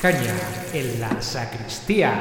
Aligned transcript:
Caña 0.00 0.34
en 0.74 1.00
la 1.00 1.22
sacristía. 1.22 2.12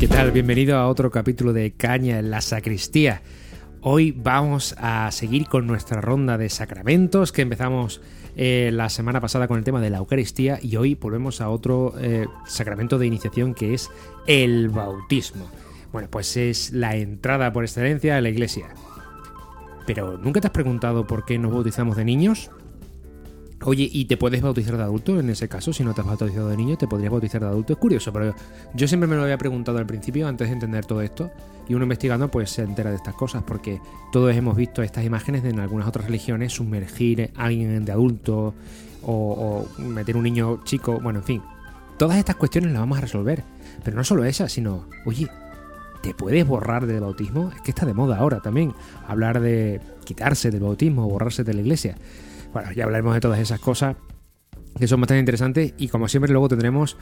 ¿Qué 0.00 0.08
tal? 0.08 0.32
Bienvenido 0.32 0.76
a 0.76 0.88
otro 0.88 1.10
capítulo 1.10 1.52
de 1.52 1.70
Caña 1.70 2.18
en 2.18 2.30
la 2.30 2.40
sacristía. 2.40 3.22
Hoy 3.80 4.10
vamos 4.10 4.74
a 4.76 5.08
seguir 5.12 5.46
con 5.46 5.68
nuestra 5.68 6.00
ronda 6.00 6.36
de 6.36 6.48
sacramentos 6.48 7.30
que 7.30 7.42
empezamos 7.42 8.00
eh, 8.36 8.70
la 8.72 8.88
semana 8.88 9.20
pasada 9.20 9.46
con 9.46 9.58
el 9.58 9.64
tema 9.64 9.80
de 9.80 9.90
la 9.90 9.98
Eucaristía 9.98 10.58
y 10.60 10.74
hoy 10.74 10.96
volvemos 10.96 11.40
a 11.40 11.48
otro 11.48 11.94
eh, 11.98 12.26
sacramento 12.46 12.98
de 12.98 13.06
iniciación 13.06 13.54
que 13.54 13.72
es 13.72 13.88
el 14.26 14.68
bautismo. 14.68 15.48
Bueno, 15.92 16.08
pues 16.10 16.36
es 16.36 16.72
la 16.72 16.96
entrada 16.96 17.52
por 17.52 17.62
excelencia 17.62 18.16
a 18.16 18.20
la 18.20 18.30
iglesia. 18.30 18.66
Pero 19.86 20.18
¿nunca 20.18 20.40
te 20.40 20.48
has 20.48 20.52
preguntado 20.52 21.06
por 21.06 21.24
qué 21.24 21.38
nos 21.38 21.52
bautizamos 21.52 21.96
de 21.96 22.04
niños? 22.04 22.50
Oye, 23.64 23.90
¿y 23.92 24.06
te 24.06 24.16
puedes 24.16 24.40
bautizar 24.40 24.78
de 24.78 24.84
adulto 24.84 25.20
en 25.20 25.28
ese 25.28 25.46
caso? 25.46 25.72
Si 25.74 25.84
no 25.84 25.92
te 25.92 26.00
has 26.00 26.06
bautizado 26.06 26.48
de 26.48 26.56
niño, 26.56 26.78
¿te 26.78 26.88
podrías 26.88 27.10
bautizar 27.12 27.42
de 27.42 27.48
adulto? 27.48 27.74
Es 27.74 27.78
curioso, 27.78 28.10
pero 28.10 28.34
yo 28.72 28.88
siempre 28.88 29.06
me 29.06 29.16
lo 29.16 29.22
había 29.22 29.36
preguntado 29.36 29.76
al 29.76 29.86
principio, 29.86 30.26
antes 30.26 30.48
de 30.48 30.54
entender 30.54 30.86
todo 30.86 31.02
esto, 31.02 31.30
y 31.68 31.74
uno 31.74 31.84
investigando 31.84 32.30
pues 32.30 32.50
se 32.50 32.62
entera 32.62 32.88
de 32.88 32.96
estas 32.96 33.14
cosas, 33.14 33.42
porque 33.42 33.78
todos 34.12 34.34
hemos 34.34 34.56
visto 34.56 34.82
estas 34.82 35.04
imágenes 35.04 35.42
de 35.42 35.50
en 35.50 35.60
algunas 35.60 35.86
otras 35.86 36.06
religiones 36.06 36.54
sumergir 36.54 37.32
a 37.36 37.44
alguien 37.44 37.84
de 37.84 37.92
adulto 37.92 38.54
o, 39.02 39.66
o 39.76 39.82
meter 39.82 40.16
un 40.16 40.22
niño 40.22 40.64
chico, 40.64 40.98
bueno, 40.98 41.18
en 41.18 41.24
fin. 41.26 41.42
Todas 41.98 42.16
estas 42.16 42.36
cuestiones 42.36 42.72
las 42.72 42.80
vamos 42.80 42.96
a 42.96 43.02
resolver, 43.02 43.44
pero 43.84 43.94
no 43.94 44.04
solo 44.04 44.24
esas, 44.24 44.50
sino, 44.50 44.86
oye, 45.04 45.28
¿te 46.02 46.14
puedes 46.14 46.46
borrar 46.46 46.86
del 46.86 47.00
bautismo? 47.00 47.52
Es 47.54 47.60
que 47.60 47.72
está 47.72 47.84
de 47.84 47.92
moda 47.92 48.16
ahora 48.16 48.40
también, 48.40 48.72
hablar 49.06 49.38
de 49.40 49.82
quitarse 50.04 50.50
del 50.50 50.62
bautismo, 50.62 51.06
borrarse 51.06 51.44
de 51.44 51.52
la 51.52 51.60
iglesia. 51.60 51.98
Bueno, 52.52 52.72
ya 52.72 52.84
hablaremos 52.84 53.14
de 53.14 53.20
todas 53.20 53.38
esas 53.38 53.60
cosas 53.60 53.96
que 54.78 54.86
son 54.86 55.00
bastante 55.00 55.20
interesantes 55.20 55.74
y 55.78 55.88
como 55.88 56.08
siempre 56.08 56.32
luego 56.32 56.48
tendremos 56.48 56.96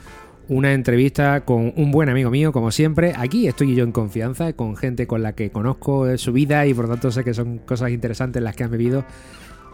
una 0.49 0.73
entrevista 0.73 1.43
con 1.43 1.73
un 1.77 1.91
buen 1.91 2.09
amigo 2.09 2.31
mío, 2.31 2.53
como 2.53 2.71
siempre. 2.71 3.13
Aquí 3.17 3.47
estoy 3.47 3.75
yo 3.75 3.85
en 3.85 3.93
confianza, 3.93 4.55
con 4.55 4.77
gente 4.77 5.07
con 5.07 5.23
la 5.23 5.35
que 5.35 5.51
conozco 5.51 6.17
su 6.17 6.33
vida 6.33 6.67
y 6.67 6.75
por 6.75 6.89
tanto 6.89 7.11
sé 7.11 7.23
que 7.23 7.35
son 7.35 7.59
cosas 7.59 7.91
interesantes 7.91 8.43
las 8.43 8.57
que 8.57 8.65
han 8.65 8.71
vivido. 8.71 9.05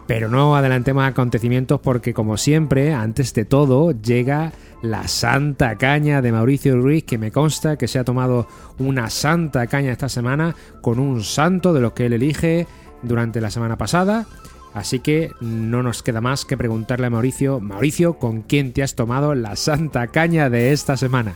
Pero 0.07 0.29
no 0.29 0.55
adelantemos 0.55 1.03
acontecimientos 1.03 1.79
porque 1.79 2.13
como 2.13 2.37
siempre, 2.37 2.93
antes 2.93 3.33
de 3.33 3.45
todo, 3.45 3.91
llega 3.91 4.51
la 4.83 5.07
santa 5.07 5.77
caña 5.77 6.21
de 6.21 6.31
Mauricio 6.31 6.79
Ruiz, 6.79 7.05
que 7.05 7.17
me 7.17 7.31
consta 7.31 7.75
que 7.77 7.87
se 7.87 7.97
ha 7.97 8.03
tomado 8.03 8.47
una 8.77 9.09
santa 9.09 9.65
caña 9.65 9.91
esta 9.91 10.09
semana 10.09 10.55
con 10.81 10.99
un 10.99 11.23
santo 11.23 11.73
de 11.73 11.81
los 11.81 11.93
que 11.93 12.05
él 12.05 12.13
elige 12.13 12.67
durante 13.01 13.41
la 13.41 13.49
semana 13.49 13.77
pasada. 13.77 14.27
Así 14.75 14.99
que 14.99 15.31
no 15.39 15.83
nos 15.83 16.03
queda 16.03 16.19
más 16.19 16.43
que 16.43 16.57
preguntarle 16.57 17.07
a 17.07 17.09
Mauricio, 17.09 17.61
Mauricio, 17.61 18.19
¿con 18.19 18.41
quién 18.41 18.73
te 18.73 18.83
has 18.83 18.93
tomado 18.93 19.33
la 19.33 19.55
santa 19.55 20.07
caña 20.07 20.49
de 20.49 20.73
esta 20.73 20.97
semana? 20.97 21.33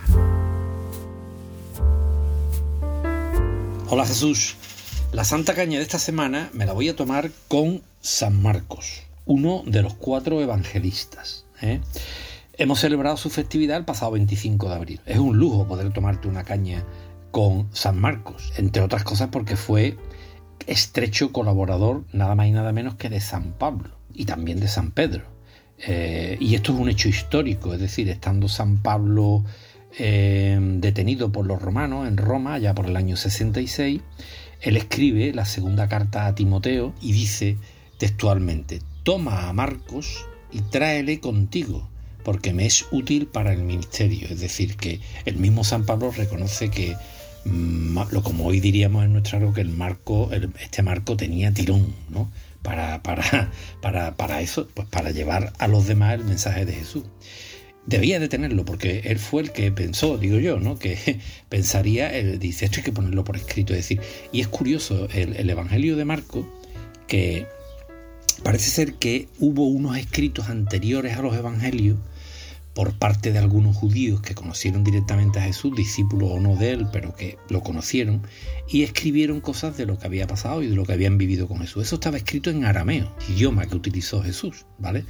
Hola 3.87 4.05
Jesús, 4.05 4.57
la 5.13 5.23
santa 5.23 5.55
caña 5.55 5.77
de 5.77 5.83
esta 5.83 5.99
semana 5.99 6.49
me 6.51 6.65
la 6.65 6.73
voy 6.73 6.89
a 6.89 6.97
tomar 6.97 7.31
con 7.47 7.81
San 8.01 8.41
Marcos, 8.41 9.03
uno 9.25 9.63
de 9.65 9.83
los 9.83 9.93
cuatro 9.93 10.41
evangelistas. 10.41 11.45
¿eh? 11.61 11.79
Hemos 12.57 12.81
celebrado 12.81 13.15
su 13.15 13.29
festividad 13.29 13.77
el 13.77 13.85
pasado 13.85 14.11
25 14.11 14.67
de 14.67 14.75
abril. 14.75 15.01
Es 15.05 15.17
un 15.17 15.37
lujo 15.37 15.65
poder 15.65 15.93
tomarte 15.93 16.27
una 16.27 16.43
caña 16.43 16.83
con 17.31 17.69
San 17.71 18.01
Marcos, 18.01 18.51
entre 18.57 18.81
otras 18.81 19.05
cosas 19.05 19.29
porque 19.31 19.55
fue 19.55 19.97
estrecho 20.69 21.31
colaborador 21.31 22.03
nada 22.13 22.35
más 22.35 22.47
y 22.47 22.51
nada 22.51 22.71
menos 22.71 22.95
que 22.95 23.09
de 23.09 23.19
San 23.19 23.53
Pablo 23.53 23.89
y 24.13 24.25
también 24.25 24.59
de 24.59 24.67
San 24.67 24.91
Pedro. 24.91 25.23
Eh, 25.79 26.37
y 26.39 26.55
esto 26.55 26.73
es 26.73 26.79
un 26.79 26.89
hecho 26.89 27.09
histórico, 27.09 27.73
es 27.73 27.79
decir, 27.79 28.09
estando 28.09 28.47
San 28.47 28.81
Pablo 28.81 29.43
eh, 29.97 30.59
detenido 30.61 31.31
por 31.31 31.45
los 31.45 31.61
romanos 31.61 32.07
en 32.07 32.17
Roma, 32.17 32.57
ya 32.59 32.75
por 32.75 32.85
el 32.85 32.95
año 32.95 33.15
66, 33.15 34.01
él 34.61 34.77
escribe 34.77 35.33
la 35.33 35.45
segunda 35.45 35.87
carta 35.87 36.27
a 36.27 36.35
Timoteo 36.35 36.93
y 37.01 37.13
dice 37.13 37.57
textualmente, 37.97 38.81
toma 39.03 39.47
a 39.49 39.53
Marcos 39.53 40.25
y 40.51 40.61
tráele 40.61 41.19
contigo, 41.19 41.89
porque 42.23 42.53
me 42.53 42.65
es 42.65 42.85
útil 42.91 43.27
para 43.27 43.53
el 43.53 43.63
ministerio. 43.63 44.27
Es 44.29 44.39
decir, 44.41 44.75
que 44.75 44.99
el 45.25 45.37
mismo 45.37 45.63
San 45.63 45.85
Pablo 45.85 46.11
reconoce 46.11 46.69
que 46.69 46.95
lo 47.45 48.23
como 48.23 48.45
hoy 48.45 48.59
diríamos 48.59 49.05
en 49.05 49.13
nuestra 49.13 49.39
que 49.53 49.61
el 49.61 49.69
marco, 49.69 50.29
este 50.59 50.83
marco 50.83 51.17
tenía 51.17 51.53
tirón, 51.53 51.93
¿no? 52.09 52.31
Para, 52.61 53.01
para, 53.01 53.51
para, 53.81 54.15
para 54.15 54.41
eso, 54.41 54.67
pues 54.73 54.87
para 54.87 55.11
llevar 55.11 55.53
a 55.57 55.67
los 55.67 55.87
demás 55.87 56.15
el 56.15 56.25
mensaje 56.25 56.65
de 56.65 56.73
Jesús. 56.73 57.03
Debía 57.85 58.19
de 58.19 58.27
tenerlo, 58.27 58.65
porque 58.65 59.01
él 59.05 59.17
fue 59.17 59.41
el 59.41 59.51
que 59.51 59.71
pensó, 59.71 60.17
digo 60.17 60.37
yo, 60.37 60.59
¿no? 60.59 60.77
Que 60.77 61.19
pensaría, 61.49 62.15
él 62.15 62.37
dice, 62.39 62.65
esto 62.65 62.77
hay 62.77 62.83
que 62.83 62.91
ponerlo 62.91 63.23
por 63.23 63.37
escrito. 63.37 63.73
Es 63.73 63.79
decir, 63.79 64.01
y 64.31 64.41
es 64.41 64.47
curioso, 64.47 65.07
el, 65.13 65.35
el 65.35 65.49
Evangelio 65.49 65.95
de 65.95 66.05
Marco, 66.05 66.47
que 67.07 67.47
parece 68.43 68.69
ser 68.69 68.93
que 68.95 69.27
hubo 69.39 69.65
unos 69.65 69.97
escritos 69.97 70.49
anteriores 70.49 71.17
a 71.17 71.21
los 71.21 71.35
Evangelios 71.35 71.97
por 72.79 72.93
parte 72.93 73.33
de 73.33 73.39
algunos 73.39 73.75
judíos 73.75 74.21
que 74.21 74.33
conocieron 74.33 74.85
directamente 74.85 75.37
a 75.37 75.41
Jesús, 75.41 75.75
discípulos 75.75 76.29
o 76.31 76.39
no 76.39 76.55
de 76.55 76.71
él, 76.71 76.87
pero 76.93 77.13
que 77.13 77.37
lo 77.49 77.59
conocieron, 77.59 78.21
y 78.69 78.83
escribieron 78.83 79.41
cosas 79.41 79.75
de 79.75 79.85
lo 79.85 79.99
que 79.99 80.07
había 80.07 80.27
pasado 80.27 80.63
y 80.63 80.67
de 80.67 80.77
lo 80.77 80.85
que 80.85 80.93
habían 80.93 81.17
vivido 81.17 81.45
con 81.49 81.59
Jesús. 81.59 81.83
Eso 81.83 81.95
estaba 81.95 82.15
escrito 82.15 82.49
en 82.49 82.63
arameo, 82.63 83.13
idioma 83.27 83.65
que 83.65 83.75
utilizó 83.75 84.23
Jesús, 84.23 84.65
¿vale? 84.77 85.03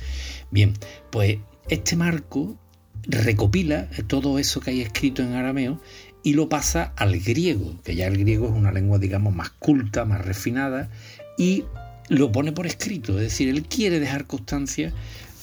Bien, 0.50 0.74
pues 1.12 1.38
este 1.70 1.96
marco 1.96 2.58
recopila 3.04 3.88
todo 4.08 4.40
eso 4.40 4.62
que 4.62 4.72
hay 4.72 4.82
escrito 4.82 5.22
en 5.22 5.34
arameo 5.34 5.80
y 6.24 6.34
lo 6.34 6.50
pasa 6.50 6.92
al 6.96 7.20
griego, 7.20 7.76
que 7.84 7.94
ya 7.94 8.08
el 8.08 8.18
griego 8.18 8.48
es 8.48 8.54
una 8.54 8.72
lengua, 8.72 8.98
digamos, 8.98 9.36
más 9.36 9.52
culta, 9.52 10.06
más 10.06 10.26
refinada, 10.26 10.90
y 11.38 11.66
lo 12.08 12.32
pone 12.32 12.52
por 12.52 12.66
escrito, 12.66 13.20
es 13.20 13.26
decir, 13.26 13.48
él 13.48 13.62
quiere 13.62 14.00
dejar 14.00 14.26
constancia 14.26 14.92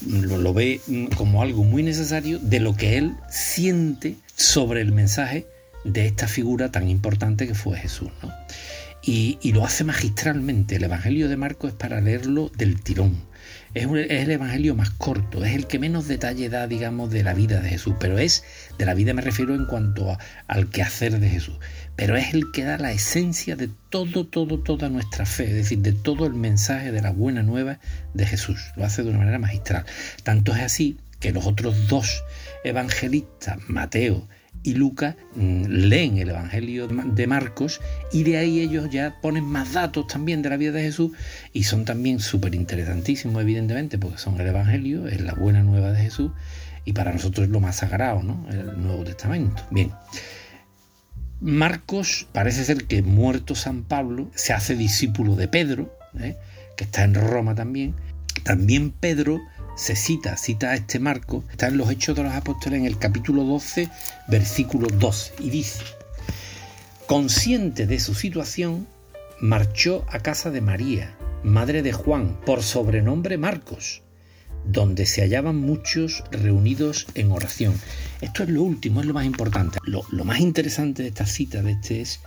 lo, 0.04 0.52
ve 0.52 0.80
como 1.16 1.42
algo 1.42 1.64
muy 1.64 1.82
necesario 1.82 2.38
de 2.38 2.60
lo 2.60 2.76
que 2.76 2.98
él 2.98 3.14
siente 3.30 4.16
sobre 4.36 4.80
el 4.80 4.92
mensaje 4.92 5.46
de 5.84 6.06
esta 6.06 6.28
figura 6.28 6.70
tan 6.70 6.88
importante 6.88 7.46
que 7.46 7.54
fue 7.54 7.78
Jesús. 7.78 8.10
Y, 9.02 9.38
lo 9.52 9.64
hace 9.64 9.84
magistralmente. 9.84 10.76
El 10.76 10.84
Evangelio 10.84 11.28
de 11.28 11.36
Marcos 11.36 11.70
es 11.70 11.76
para 11.76 12.00
leerlo 12.00 12.50
del 12.56 12.82
tirón. 12.82 13.14
Es, 13.72 13.86
el 13.86 14.30
Evangelio 14.30 14.74
más 14.74 14.90
corto, 14.90 15.44
es 15.44 15.54
el 15.54 15.66
que 15.66 15.78
menos 15.78 16.08
detalle 16.08 16.48
da, 16.48 16.66
digamos, 16.66 17.10
de 17.10 17.22
la 17.22 17.34
vida 17.34 17.60
de 17.60 17.68
Jesús, 17.68 17.94
pero 18.00 18.18
es, 18.18 18.42
de 18.78 18.84
la 18.84 18.94
vida 18.94 19.14
me 19.14 19.22
refiero 19.22 19.54
en 19.54 19.66
cuanto 19.66 20.16
al 20.48 20.70
quehacer 20.70 21.20
de 21.20 21.28
Jesús, 21.28 21.56
pero 21.96 22.16
es 22.16 22.34
el 22.34 22.52
que 22.52 22.64
da 22.64 22.76
la 22.78 22.92
esencia 22.92 23.56
de 23.56 23.70
todo, 23.88 24.26
todo, 24.26 24.60
toda 24.60 24.88
nuestra 24.90 25.24
fe, 25.24 25.44
es 25.44 25.54
decir, 25.54 25.78
de 25.78 25.92
todo 25.92 26.26
el 26.26 26.34
mensaje 26.34 26.92
de 26.92 27.00
la 27.00 27.10
buena 27.10 27.42
nueva 27.42 27.78
de 28.12 28.26
Jesús. 28.26 28.72
Lo 28.76 28.84
hace 28.84 29.02
de 29.02 29.08
una 29.08 29.18
manera 29.18 29.38
magistral. 29.38 29.84
Tanto 30.22 30.54
es 30.54 30.60
así 30.60 30.98
que 31.20 31.32
los 31.32 31.46
otros 31.46 31.88
dos 31.88 32.22
evangelistas, 32.64 33.58
Mateo 33.68 34.28
y 34.62 34.74
Lucas 34.74 35.14
mm, 35.36 35.64
leen 35.66 36.18
el 36.18 36.30
Evangelio 36.30 36.88
de 36.88 37.26
Marcos 37.26 37.80
y 38.12 38.24
de 38.24 38.36
ahí 38.36 38.60
ellos 38.60 38.90
ya 38.90 39.16
ponen 39.22 39.44
más 39.44 39.72
datos 39.72 40.06
también 40.08 40.42
de 40.42 40.50
la 40.50 40.56
vida 40.56 40.72
de 40.72 40.82
Jesús 40.82 41.12
y 41.52 41.64
son 41.64 41.84
también 41.84 42.18
súper 42.18 42.54
interesantísimos 42.54 43.40
evidentemente 43.40 43.96
porque 43.96 44.18
son 44.18 44.40
el 44.40 44.48
Evangelio, 44.48 45.06
es 45.06 45.20
la 45.20 45.34
buena 45.34 45.62
nueva 45.62 45.92
de 45.92 46.02
Jesús 46.02 46.32
y 46.84 46.92
para 46.92 47.12
nosotros 47.12 47.46
es 47.46 47.52
lo 47.52 47.60
más 47.60 47.76
sagrado, 47.76 48.22
¿no? 48.22 48.46
El 48.50 48.82
Nuevo 48.82 49.04
Testamento. 49.04 49.62
Bien. 49.70 49.90
Marcos 51.40 52.26
parece 52.32 52.64
ser 52.64 52.86
que 52.86 53.02
muerto 53.02 53.54
San 53.54 53.82
Pablo 53.82 54.30
se 54.34 54.54
hace 54.54 54.74
discípulo 54.74 55.36
de 55.36 55.48
Pedro, 55.48 55.94
¿eh? 56.18 56.36
que 56.76 56.84
está 56.84 57.04
en 57.04 57.14
Roma 57.14 57.54
también. 57.54 57.94
También 58.42 58.90
Pedro 58.90 59.40
se 59.76 59.96
cita, 59.96 60.38
cita 60.38 60.70
a 60.70 60.74
este 60.74 60.98
marco, 60.98 61.44
está 61.50 61.66
en 61.68 61.76
los 61.76 61.90
Hechos 61.90 62.16
de 62.16 62.22
los 62.22 62.32
Apóstoles 62.32 62.80
en 62.80 62.86
el 62.86 62.98
capítulo 62.98 63.44
12, 63.44 63.90
versículo 64.28 64.88
12, 64.88 65.34
y 65.40 65.50
dice, 65.50 65.82
consciente 67.06 67.86
de 67.86 68.00
su 68.00 68.14
situación, 68.14 68.86
marchó 69.38 70.06
a 70.08 70.20
casa 70.20 70.50
de 70.50 70.62
María, 70.62 71.14
madre 71.42 71.82
de 71.82 71.92
Juan, 71.92 72.40
por 72.46 72.62
sobrenombre 72.62 73.36
Marcos, 73.36 74.02
donde 74.66 75.06
se 75.06 75.22
hallaban 75.22 75.56
muchos 75.56 76.24
reunidos 76.30 77.06
en 77.14 77.32
oración. 77.32 77.74
Esto 78.20 78.42
es 78.42 78.48
lo 78.48 78.62
último, 78.62 79.00
es 79.00 79.06
lo 79.06 79.14
más 79.14 79.26
importante. 79.26 79.78
Lo, 79.84 80.04
lo 80.10 80.24
más 80.24 80.40
interesante 80.40 81.02
de 81.02 81.08
esta 81.08 81.26
cita 81.26 81.62
de 81.62 81.72
este 81.72 82.00
es, 82.00 82.20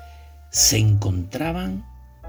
se 0.52 0.78
encontraban 0.78 1.86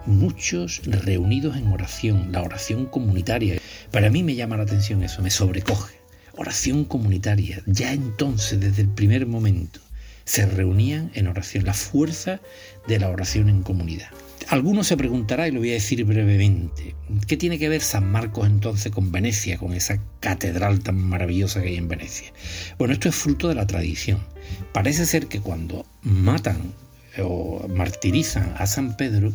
muchos 0.07 0.83
reunidos 0.85 1.57
en 1.57 1.69
oración, 1.69 2.33
la 2.33 2.43
oración 2.43 2.87
comunitaria. 2.87 3.61
Para 3.91 4.11
mí 4.11 4.23
me 4.23 4.35
llama 4.35 4.57
la 4.57 4.65
atención 4.65 5.03
eso, 5.03 5.23
me 5.23 5.31
sobrecoge. 5.31 6.01
Oración 6.37 6.85
comunitaria, 6.85 7.63
ya 7.67 7.93
entonces, 7.93 8.61
desde 8.61 8.83
el 8.83 8.89
primer 8.89 9.27
momento, 9.27 9.81
Se 10.25 10.47
reunían 10.47 11.11
en 11.15 11.27
oración, 11.27 11.65
la 11.65 11.75
fuerza 11.75 12.41
de 12.87 13.01
la 13.01 13.09
oración 13.09 13.49
en 13.49 13.63
comunidad. 13.63 14.11
Algunos 14.49 14.87
se 14.87 14.97
preguntará, 14.97 15.47
y 15.47 15.53
lo 15.53 15.61
voy 15.61 15.71
a 15.71 15.75
decir 15.75 16.05
brevemente, 16.05 16.95
¿qué 17.27 17.37
tiene 17.37 17.59
que 17.59 17.69
ver 17.69 17.83
San 17.83 18.11
Marcos 18.11 18.47
entonces 18.47 18.91
con 18.91 19.13
Venecia, 19.13 19.59
con 19.59 19.75
esa 19.75 20.01
catedral 20.21 20.81
tan 20.81 20.97
maravillosa 20.97 21.63
que 21.63 21.69
hay 21.69 21.77
en 21.77 21.89
Venecia? 21.89 22.33
Bueno, 22.79 22.95
esto 22.95 23.09
es 23.09 23.15
fruto 23.15 23.49
de 23.49 23.55
la 23.55 23.67
tradición. 23.67 24.21
Parece 24.73 25.07
ser 25.07 25.27
que 25.27 25.41
cuando 25.41 25.87
matan 26.03 26.73
o 27.19 27.67
martirizan 27.69 28.55
a 28.57 28.67
San 28.67 28.97
Pedro, 28.97 29.33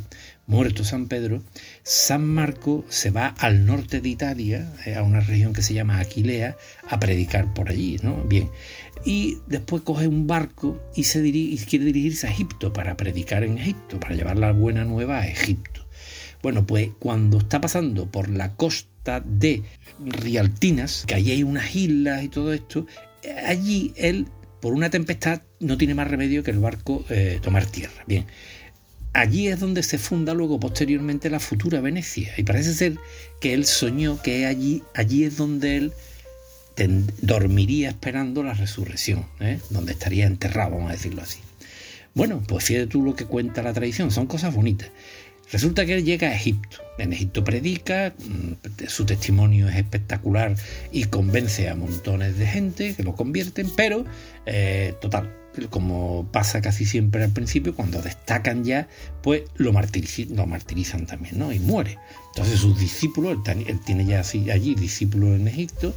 muerto 0.47 0.83
San 0.83 1.07
Pedro, 1.07 1.41
San 1.83 2.25
Marco 2.25 2.85
se 2.89 3.09
va 3.09 3.27
al 3.27 3.65
norte 3.65 4.01
de 4.01 4.09
Italia, 4.09 4.71
eh, 4.85 4.95
a 4.95 5.03
una 5.03 5.19
región 5.19 5.53
que 5.53 5.61
se 5.61 5.73
llama 5.73 5.99
Aquilea, 5.99 6.55
a 6.87 6.99
predicar 6.99 7.53
por 7.53 7.69
allí, 7.69 7.97
¿no? 8.01 8.23
Bien. 8.23 8.49
Y 9.05 9.37
después 9.47 9.83
coge 9.83 10.07
un 10.07 10.25
barco 10.25 10.81
y, 10.95 11.03
se 11.03 11.25
y 11.25 11.57
quiere 11.59 11.85
dirigirse 11.85 12.27
a 12.27 12.31
Egipto 12.31 12.73
para 12.73 12.97
predicar 12.97 13.43
en 13.43 13.59
Egipto, 13.59 13.99
para 13.99 14.15
llevar 14.15 14.37
la 14.37 14.51
buena 14.51 14.83
nueva 14.83 15.19
a 15.19 15.27
Egipto. 15.27 15.85
Bueno, 16.41 16.65
pues 16.65 16.89
cuando 16.99 17.37
está 17.37 17.61
pasando 17.61 18.11
por 18.11 18.29
la 18.29 18.55
costa 18.55 19.21
de 19.25 19.63
Rialtinas, 20.03 21.05
que 21.07 21.15
allí 21.15 21.31
hay 21.31 21.43
unas 21.43 21.75
islas 21.75 22.23
y 22.23 22.29
todo 22.29 22.53
esto, 22.53 22.87
allí 23.45 23.93
él, 23.95 24.27
por 24.59 24.73
una 24.73 24.89
tempestad, 24.89 25.41
no 25.59 25.77
tiene 25.77 25.95
más 25.95 26.07
remedio 26.07 26.43
que 26.43 26.51
el 26.51 26.59
barco 26.59 27.05
eh, 27.09 27.39
tomar 27.41 27.65
tierra. 27.65 28.03
Bien, 28.07 28.25
allí 29.13 29.47
es 29.47 29.59
donde 29.59 29.81
se 29.81 29.97
funda 29.97 30.33
luego 30.33 30.59
posteriormente 30.59 31.29
la 31.29 31.39
futura 31.39 31.81
Venecia. 31.81 32.33
Y 32.37 32.43
parece 32.43 32.73
ser 32.73 32.97
que 33.39 33.53
él 33.53 33.65
soñó 33.65 34.21
que 34.21 34.45
allí, 34.45 34.83
allí 34.93 35.23
es 35.23 35.37
donde 35.37 35.77
él 35.77 35.93
dormiría 37.21 37.89
esperando 37.89 38.43
la 38.43 38.53
resurrección, 38.53 39.25
¿eh? 39.39 39.59
donde 39.69 39.93
estaría 39.93 40.25
enterrado, 40.25 40.71
vamos 40.71 40.89
a 40.89 40.93
decirlo 40.93 41.21
así. 41.21 41.39
Bueno, 42.13 42.41
pues 42.47 42.65
fíjate 42.65 42.87
tú 42.87 43.03
lo 43.03 43.15
que 43.15 43.25
cuenta 43.25 43.61
la 43.61 43.73
tradición, 43.73 44.11
son 44.11 44.27
cosas 44.27 44.53
bonitas. 44.53 44.89
Resulta 45.51 45.85
que 45.85 45.95
él 45.95 46.03
llega 46.03 46.29
a 46.29 46.35
Egipto. 46.35 46.77
En 46.97 47.13
Egipto 47.13 47.43
predica, 47.43 48.13
mm, 48.17 48.87
su 48.87 49.05
testimonio 49.05 49.67
es 49.69 49.75
espectacular 49.75 50.55
y 50.91 51.05
convence 51.05 51.69
a 51.69 51.75
montones 51.75 52.37
de 52.37 52.47
gente 52.47 52.95
que 52.95 53.03
lo 53.03 53.15
convierten, 53.15 53.69
pero 53.75 54.05
eh, 54.45 54.95
total, 55.01 55.31
como 55.69 56.27
pasa 56.31 56.61
casi 56.61 56.85
siempre 56.85 57.23
al 57.23 57.31
principio, 57.31 57.75
cuando 57.75 58.01
destacan 58.01 58.63
ya, 58.63 58.87
pues 59.21 59.43
lo, 59.55 59.71
martirizan, 59.71 61.05
también, 61.05 61.37
¿no? 61.37 61.51
Y 61.51 61.59
muere. 61.59 61.97
Entonces 62.33 62.59
sus 62.59 62.79
discípulos, 62.79 63.37
él, 63.47 63.79
tiene 63.85 64.05
ya 64.05 64.21
así, 64.21 64.49
allí 64.49 64.75
discípulos 64.75 65.39
en 65.39 65.47
Egipto, 65.47 65.93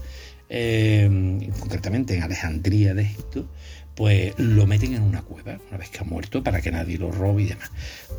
eh, 0.48 1.50
concretamente 1.58 2.16
en 2.16 2.22
Alejandría 2.22 2.94
de 2.94 3.02
Egipto, 3.02 3.48
pues 3.94 4.32
lo 4.38 4.66
meten 4.66 4.94
en 4.94 5.02
una 5.02 5.22
cueva 5.22 5.58
una 5.68 5.78
vez 5.78 5.90
que 5.90 5.98
ha 5.98 6.04
muerto 6.04 6.44
para 6.44 6.60
que 6.60 6.70
nadie 6.70 6.98
lo 6.98 7.10
robe 7.10 7.42
y 7.42 7.46
demás. 7.46 7.70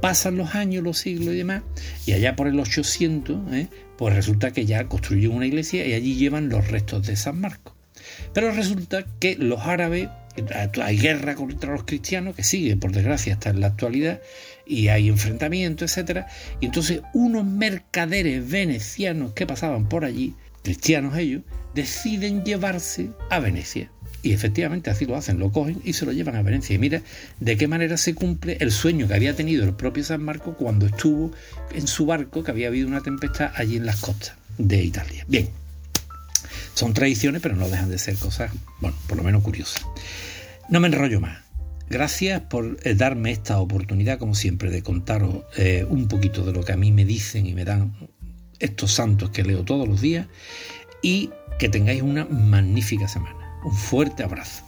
Pasan 0.02 0.36
los 0.36 0.54
años, 0.54 0.84
los 0.84 0.98
siglos 0.98 1.34
y 1.34 1.38
demás, 1.38 1.64
y 2.06 2.12
allá 2.12 2.36
por 2.36 2.48
el 2.48 2.60
800, 2.60 3.54
¿eh? 3.54 3.68
pues 3.98 4.14
resulta 4.14 4.52
que 4.52 4.66
ya 4.66 4.88
construyen 4.88 5.32
una 5.32 5.46
iglesia 5.46 5.86
y 5.88 5.94
allí 5.94 6.16
llevan 6.16 6.50
los 6.50 6.68
restos 6.68 7.08
de 7.08 7.16
San 7.16 7.40
Marcos. 7.40 7.74
Pero 8.34 8.52
resulta 8.52 9.06
que 9.20 9.36
los 9.36 9.62
árabes 9.62 10.10
hay 10.82 10.98
guerra 10.98 11.36
contra 11.36 11.72
los 11.72 11.84
cristianos 11.84 12.36
que 12.36 12.44
sigue, 12.44 12.76
por 12.76 12.92
desgracia, 12.92 13.34
hasta 13.34 13.50
en 13.50 13.62
la 13.62 13.68
actualidad, 13.68 14.22
y 14.66 14.90
hay 14.90 15.10
enfrentamientos, 15.10 15.92
etcétera. 15.92 16.28
Y 16.60 16.66
entonces 16.68 17.02
unos 17.14 17.46
mercaderes 17.46 18.50
venecianos 18.50 19.34
que 19.34 19.48
pasaban 19.48 19.90
por 19.90 20.06
allí, 20.06 20.36
cristianos 20.64 21.18
ellos, 21.18 21.44
deciden 21.74 22.44
llevarse 22.44 23.12
a 23.30 23.40
Venecia. 23.40 23.92
Y 24.22 24.34
efectivamente 24.34 24.90
así 24.90 25.06
lo 25.06 25.16
hacen, 25.16 25.40
lo 25.40 25.52
cogen 25.52 25.82
y 25.86 25.94
se 25.94 26.06
lo 26.06 26.12
llevan 26.12 26.36
a 26.36 26.42
Venecia. 26.42 26.76
Y 26.76 26.80
mira 26.80 27.02
de 27.40 27.58
qué 27.58 27.68
manera 27.68 27.96
se 27.98 28.14
cumple 28.14 28.58
el 28.60 28.72
sueño 28.72 29.08
que 29.08 29.14
había 29.14 29.36
tenido 29.36 29.64
el 29.64 29.74
propio 29.74 30.04
San 30.04 30.24
Marco 30.24 30.56
cuando 30.56 30.88
estuvo 30.88 31.32
en 31.74 31.88
su 31.88 32.06
barco, 32.06 32.44
que 32.44 32.52
había 32.52 32.68
habido 32.68 32.88
una 32.88 33.02
tempestad 33.02 33.52
allí 33.56 33.78
en 33.78 33.86
las 33.86 33.98
costas 33.98 34.36
de 34.58 34.84
Italia. 34.84 35.26
Bien, 35.28 35.50
son 36.74 36.94
tradiciones, 36.94 37.42
pero 37.42 37.56
no 37.56 37.70
dejan 37.70 37.90
de 37.90 37.98
ser 37.98 38.16
cosas, 38.16 38.52
bueno, 38.82 38.98
por 39.08 39.18
lo 39.18 39.24
menos 39.24 39.42
curiosas. 39.42 39.86
No 40.70 40.80
me 40.80 40.88
enrollo 40.88 41.20
más. 41.20 41.40
Gracias 41.90 42.42
por 42.42 42.78
eh, 42.84 42.94
darme 42.94 43.32
esta 43.32 43.60
oportunidad, 43.60 44.20
como 44.20 44.36
siempre, 44.36 44.70
de 44.70 44.84
contaros 44.84 45.44
eh, 45.58 45.86
un 45.90 46.08
poquito 46.08 46.46
de 46.46 46.54
lo 46.54 46.64
que 46.64 46.74
a 46.74 46.78
mí 46.78 46.92
me 46.92 47.04
dicen 47.04 47.48
y 47.48 47.54
me 47.54 47.66
dan 47.66 47.96
estos 48.60 48.92
santos 48.92 49.30
que 49.32 49.44
leo 49.44 49.64
todos 49.64 49.88
los 49.88 50.02
días 50.02 50.28
y 51.02 51.32
que 51.58 51.70
tengáis 51.70 52.02
una 52.02 52.26
magnífica 52.26 53.08
semana. 53.08 53.60
Un 53.64 53.74
fuerte 53.74 54.24
abrazo. 54.24 54.64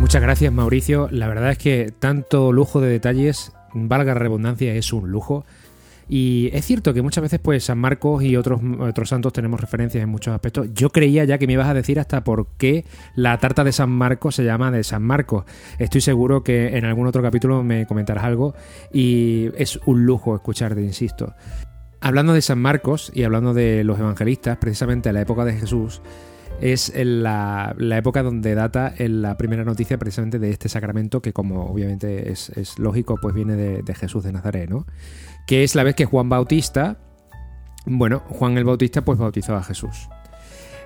Muchas 0.00 0.20
gracias 0.20 0.52
Mauricio. 0.52 1.08
La 1.10 1.28
verdad 1.28 1.52
es 1.52 1.58
que 1.58 1.92
tanto 1.98 2.52
lujo 2.52 2.80
de 2.80 2.90
detalles, 2.90 3.52
valga 3.72 4.14
redundancia, 4.14 4.74
es 4.74 4.92
un 4.92 5.10
lujo. 5.10 5.46
Y 6.08 6.50
es 6.52 6.64
cierto 6.64 6.92
que 6.92 7.02
muchas 7.02 7.22
veces, 7.22 7.40
pues, 7.40 7.64
San 7.64 7.78
Marcos 7.78 8.22
y 8.22 8.36
otros, 8.36 8.60
otros 8.80 9.08
santos 9.08 9.32
tenemos 9.32 9.60
referencias 9.60 10.02
en 10.02 10.08
muchos 10.08 10.34
aspectos. 10.34 10.68
Yo 10.74 10.90
creía 10.90 11.24
ya 11.24 11.38
que 11.38 11.46
me 11.46 11.54
ibas 11.54 11.68
a 11.68 11.74
decir 11.74 11.98
hasta 11.98 12.24
por 12.24 12.48
qué 12.58 12.84
la 13.14 13.38
tarta 13.38 13.64
de 13.64 13.72
San 13.72 13.90
Marcos 13.90 14.34
se 14.34 14.44
llama 14.44 14.70
de 14.70 14.84
San 14.84 15.02
Marcos. 15.02 15.44
Estoy 15.78 16.00
seguro 16.00 16.44
que 16.44 16.76
en 16.76 16.84
algún 16.84 17.06
otro 17.06 17.22
capítulo 17.22 17.62
me 17.62 17.86
comentarás 17.86 18.24
algo 18.24 18.54
y 18.92 19.50
es 19.56 19.80
un 19.86 20.04
lujo 20.04 20.34
escucharte, 20.34 20.82
insisto. 20.82 21.34
Hablando 22.00 22.34
de 22.34 22.42
San 22.42 22.58
Marcos 22.58 23.10
y 23.14 23.22
hablando 23.22 23.54
de 23.54 23.82
los 23.82 23.98
evangelistas, 23.98 24.58
precisamente 24.58 25.08
en 25.08 25.14
la 25.14 25.22
época 25.22 25.44
de 25.46 25.54
Jesús, 25.54 26.02
es 26.60 26.92
la, 26.96 27.74
época 27.78 28.22
donde 28.22 28.54
data 28.54 28.94
la 28.98 29.36
primera 29.36 29.64
noticia 29.64 29.98
precisamente 29.98 30.38
de 30.38 30.50
este 30.50 30.68
sacramento 30.68 31.20
que 31.20 31.32
como 31.32 31.66
obviamente 31.66 32.30
es, 32.30 32.78
lógico 32.78 33.16
pues 33.20 33.34
viene 33.34 33.56
de, 33.56 33.94
Jesús 33.94 34.24
de 34.24 34.32
Nazaret, 34.32 34.68
¿no? 34.68 34.86
Que 35.46 35.64
es 35.64 35.74
la 35.74 35.84
vez 35.84 35.94
que 35.94 36.04
Juan 36.04 36.28
Bautista, 36.28 36.98
bueno, 37.86 38.20
Juan 38.28 38.56
el 38.58 38.64
Bautista 38.64 39.04
pues 39.04 39.18
bautizó 39.18 39.54
a 39.54 39.62
Jesús. 39.62 40.08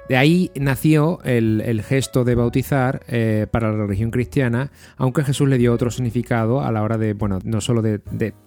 De 0.08 0.16
ahí 0.16 0.50
nació 0.54 1.22
el, 1.22 1.82
gesto 1.86 2.24
de 2.24 2.34
bautizar 2.34 3.02
eh, 3.08 3.46
para 3.50 3.70
la 3.70 3.84
religión 3.84 4.10
cristiana, 4.10 4.72
aunque 4.96 5.22
Jesús 5.22 5.48
le 5.48 5.58
dio 5.58 5.74
otro 5.74 5.90
significado 5.90 6.62
a 6.62 6.72
la 6.72 6.82
hora 6.82 6.96
de, 6.96 7.12
bueno, 7.12 7.40
no 7.44 7.60
solo 7.60 7.82
de, 7.82 7.98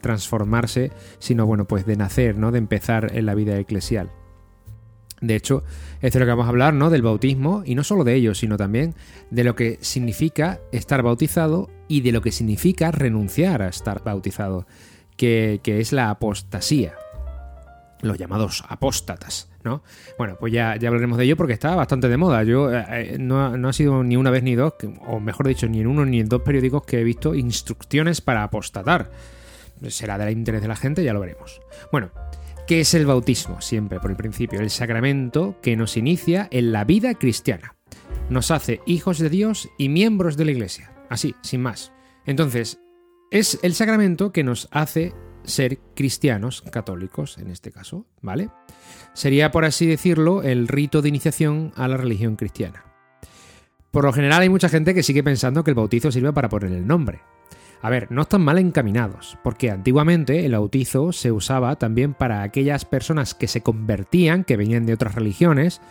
transformarse, 0.02 0.92
sino, 1.20 1.46
bueno, 1.46 1.66
pues 1.66 1.86
de 1.86 1.96
nacer, 1.96 2.36
¿no? 2.36 2.52
De 2.52 2.58
empezar 2.58 3.12
en 3.16 3.28
la 3.28 3.36
vida 3.36 3.60
eclesial. 3.60 4.10
De 5.22 5.36
hecho, 5.36 5.64
esto 6.02 6.18
es 6.18 6.20
lo 6.20 6.26
que 6.26 6.32
vamos 6.32 6.48
a 6.48 6.50
hablar, 6.50 6.74
¿no? 6.74 6.90
Del 6.90 7.04
bautismo, 7.04 7.62
y 7.64 7.76
no 7.76 7.84
solo 7.84 8.04
de 8.04 8.16
ello, 8.16 8.34
sino 8.34 8.58
también 8.58 8.96
de 9.30 9.44
lo 9.44 9.56
que 9.56 9.78
significa 9.82 10.62
estar 10.72 11.04
bautizado 11.04 11.70
y 11.88 12.02
de 12.02 12.12
lo 12.12 12.22
que 12.22 12.32
significa 12.32 12.90
renunciar 12.90 13.62
a 13.62 13.68
estar 13.68 14.04
bautizado 14.04 14.66
que, 15.22 15.80
es 15.80 15.92
la 15.94 16.10
apostasía, 16.10 16.96
los 18.02 18.18
llamados 18.18 18.64
apóstatas. 18.68 19.50
¿no? 19.64 19.84
Bueno, 20.18 20.36
pues 20.40 20.52
ya, 20.52 20.76
ya 20.78 20.88
hablaremos 20.88 21.20
de 21.20 21.26
ello 21.26 21.38
porque 21.38 21.54
está 21.54 21.76
bastante 21.76 22.10
de 22.10 22.18
moda. 22.18 22.44
Yo 22.44 22.74
eh, 22.74 22.86
eh, 22.90 23.18
no, 23.20 23.56
no, 23.56 23.70
ha 23.70 23.74
sido 23.74 24.04
ni 24.04 24.18
una 24.18 24.32
vez 24.32 24.42
ni 24.42 24.56
dos, 24.56 24.74
o 25.06 25.20
mejor 25.20 25.48
dicho, 25.48 25.68
ni 25.68 25.82
en 25.82 25.88
uno 25.88 26.06
ni 26.06 26.20
en 26.20 26.28
dos 26.28 26.42
periódicos 26.42 26.84
que 26.84 27.00
he 27.00 27.04
visto 27.04 27.36
instrucciones 27.36 28.20
para 28.20 28.42
apostatar. 28.42 29.12
Será 29.90 30.18
del 30.18 30.32
interés 30.32 30.64
de 30.64 30.68
la 30.68 30.76
gente, 30.76 31.04
ya 31.04 31.14
lo 31.14 31.20
veremos. 31.20 31.62
Bueno, 31.92 32.10
¿qué 32.66 32.82
es 32.82 32.94
el 32.96 33.06
bautismo? 33.06 33.62
Siempre 33.62 34.00
por 34.00 34.10
el 34.10 34.18
principio, 34.18 34.60
el 34.60 34.72
sacramento 34.72 35.58
que 35.62 35.76
nos 35.76 35.98
inicia 35.98 36.48
en 36.50 36.72
la 36.72 36.84
vida 36.84 37.14
cristiana. 37.14 37.76
Nos 38.32 38.50
hace 38.50 38.82
hijos 38.88 39.20
de 39.20 39.30
Dios 39.30 39.70
y 39.78 39.90
miembros 39.90 40.36
de 40.36 40.46
la 40.46 40.52
Iglesia. 40.52 40.92
Así, 41.10 41.36
sin 41.44 41.62
más. 41.62 41.92
Entonces, 42.26 42.81
es 43.32 43.58
el 43.64 43.74
sacramento 43.74 44.34
que 44.34 44.44
nos 44.44 44.68
hace 44.72 45.14
ser 45.44 45.80
cristianos, 45.96 46.62
católicos 46.62 47.38
en 47.38 47.50
este 47.50 47.72
caso, 47.72 48.06
¿vale? 48.22 48.50
Sería, 49.14 49.52
por 49.52 49.66
así 49.66 49.88
decirlo, 49.88 50.44
el 50.44 50.68
rito 50.68 51.02
de 51.02 51.10
iniciación 51.10 51.72
a 51.76 51.88
la 51.88 51.98
religión 51.98 52.36
cristiana. 52.36 52.86
Por 53.90 54.04
lo 54.06 54.14
general 54.14 54.42
hay 54.42 54.50
mucha 54.50 54.70
gente 54.70 54.94
que 54.94 55.02
sigue 55.02 55.24
pensando 55.24 55.64
que 55.64 55.72
el 55.72 55.76
bautizo 55.76 56.12
sirve 56.12 56.34
para 56.34 56.50
poner 56.50 56.72
el 56.72 56.86
nombre. 56.86 57.22
A 57.82 57.90
ver, 57.90 58.12
no 58.12 58.22
están 58.22 58.42
mal 58.42 58.60
encaminados, 58.60 59.38
porque 59.44 59.72
antiguamente 59.72 60.46
el 60.46 60.52
bautizo 60.52 61.12
se 61.12 61.32
usaba 61.32 61.78
también 61.78 62.14
para 62.14 62.44
aquellas 62.44 62.86
personas 62.86 63.34
que 63.34 63.48
se 63.48 63.62
convertían, 63.62 64.44
que 64.44 64.58
venían 64.58 64.86
de 64.86 64.94
otras 64.94 65.16
religiones, 65.16 65.82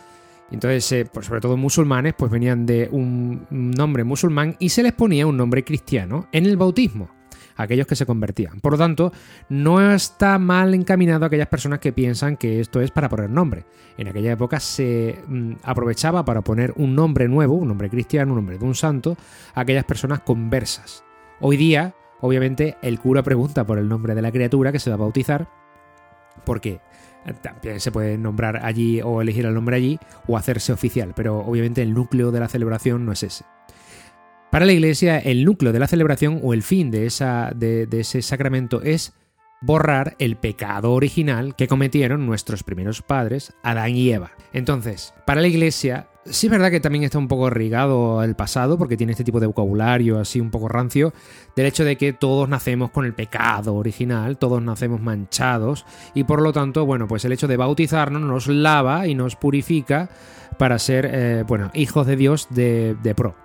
entonces, 0.51 0.91
eh, 0.91 1.05
pues 1.11 1.25
sobre 1.25 1.39
todo 1.39 1.55
musulmanes, 1.57 2.13
pues 2.13 2.29
venían 2.29 2.65
de 2.65 2.89
un 2.91 3.47
nombre 3.49 4.03
musulmán 4.03 4.57
y 4.59 4.69
se 4.69 4.83
les 4.83 4.91
ponía 4.91 5.25
un 5.25 5.37
nombre 5.37 5.63
cristiano 5.63 6.27
en 6.33 6.45
el 6.45 6.57
bautismo 6.57 7.20
aquellos 7.55 7.87
que 7.87 7.95
se 7.95 8.05
convertían. 8.05 8.59
Por 8.59 8.73
lo 8.73 8.77
tanto, 8.77 9.11
no 9.49 9.93
está 9.93 10.39
mal 10.39 10.73
encaminado 10.73 11.25
a 11.25 11.27
aquellas 11.27 11.47
personas 11.47 11.79
que 11.79 11.93
piensan 11.93 12.37
que 12.37 12.59
esto 12.59 12.81
es 12.81 12.91
para 12.91 13.09
poner 13.09 13.29
nombre. 13.29 13.65
En 13.97 14.07
aquella 14.07 14.31
época 14.31 14.59
se 14.59 15.19
mm, 15.27 15.53
aprovechaba 15.63 16.25
para 16.25 16.41
poner 16.41 16.73
un 16.75 16.95
nombre 16.95 17.27
nuevo, 17.27 17.55
un 17.55 17.67
nombre 17.67 17.89
cristiano, 17.89 18.31
un 18.33 18.37
nombre 18.37 18.57
de 18.57 18.65
un 18.65 18.75
santo, 18.75 19.17
a 19.53 19.61
aquellas 19.61 19.85
personas 19.85 20.21
conversas. 20.21 21.03
Hoy 21.39 21.57
día, 21.57 21.95
obviamente, 22.19 22.77
el 22.81 22.99
cura 22.99 23.23
pregunta 23.23 23.65
por 23.65 23.77
el 23.77 23.87
nombre 23.87 24.15
de 24.15 24.21
la 24.21 24.31
criatura 24.31 24.71
que 24.71 24.79
se 24.79 24.89
va 24.89 24.95
a 24.95 24.99
bautizar. 24.99 25.49
¿Por 26.45 26.61
qué? 26.61 26.81
También 27.41 27.79
se 27.79 27.91
puede 27.91 28.17
nombrar 28.17 28.65
allí 28.65 29.01
o 29.01 29.21
elegir 29.21 29.45
el 29.45 29.53
nombre 29.53 29.75
allí 29.75 29.99
o 30.27 30.37
hacerse 30.37 30.73
oficial, 30.73 31.13
pero 31.15 31.39
obviamente 31.39 31.81
el 31.81 31.93
núcleo 31.93 32.31
de 32.31 32.39
la 32.39 32.47
celebración 32.47 33.05
no 33.05 33.11
es 33.11 33.23
ese. 33.23 33.45
Para 34.51 34.65
la 34.65 34.73
Iglesia, 34.73 35.17
el 35.17 35.45
núcleo 35.45 35.71
de 35.71 35.79
la 35.79 35.87
celebración 35.87 36.41
o 36.43 36.53
el 36.53 36.61
fin 36.61 36.91
de, 36.91 37.05
esa, 37.05 37.53
de, 37.55 37.87
ese 37.89 38.21
sacramento 38.21 38.81
es 38.81 39.13
borrar 39.61 40.17
el 40.19 40.35
pecado 40.35 40.91
original 40.91 41.55
que 41.55 41.69
cometieron 41.69 42.25
nuestros 42.25 42.61
primeros 42.61 43.01
padres, 43.01 43.53
Adán 43.63 43.95
y 43.95 44.11
Eva. 44.11 44.31
Entonces, 44.51 45.13
para 45.25 45.39
la 45.39 45.47
Iglesia, 45.47 46.07
sí 46.25 46.47
es 46.47 46.51
verdad 46.51 46.69
que 46.69 46.81
también 46.81 47.05
está 47.05 47.17
un 47.17 47.29
poco 47.29 47.49
rigado 47.49 48.21
el 48.23 48.35
pasado, 48.35 48.77
porque 48.77 48.97
tiene 48.97 49.13
este 49.13 49.23
tipo 49.23 49.39
de 49.39 49.47
vocabulario 49.47 50.19
así 50.19 50.41
un 50.41 50.51
poco 50.51 50.67
rancio, 50.67 51.13
del 51.55 51.67
hecho 51.67 51.85
de 51.85 51.95
que 51.95 52.11
todos 52.11 52.49
nacemos 52.49 52.91
con 52.91 53.05
el 53.05 53.13
pecado 53.13 53.75
original, 53.75 54.37
todos 54.37 54.61
nacemos 54.61 54.99
manchados, 54.99 55.85
y 56.13 56.25
por 56.25 56.41
lo 56.41 56.51
tanto, 56.51 56.85
bueno, 56.85 57.07
pues 57.07 57.23
el 57.23 57.31
hecho 57.31 57.47
de 57.47 57.55
bautizarnos 57.55 58.21
nos 58.21 58.47
lava 58.47 59.07
y 59.07 59.15
nos 59.15 59.37
purifica 59.37 60.09
para 60.57 60.77
ser, 60.77 61.09
eh, 61.09 61.43
bueno, 61.47 61.71
hijos 61.73 62.05
de 62.05 62.17
Dios 62.17 62.47
de, 62.49 62.97
de 63.01 63.15
pro. 63.15 63.40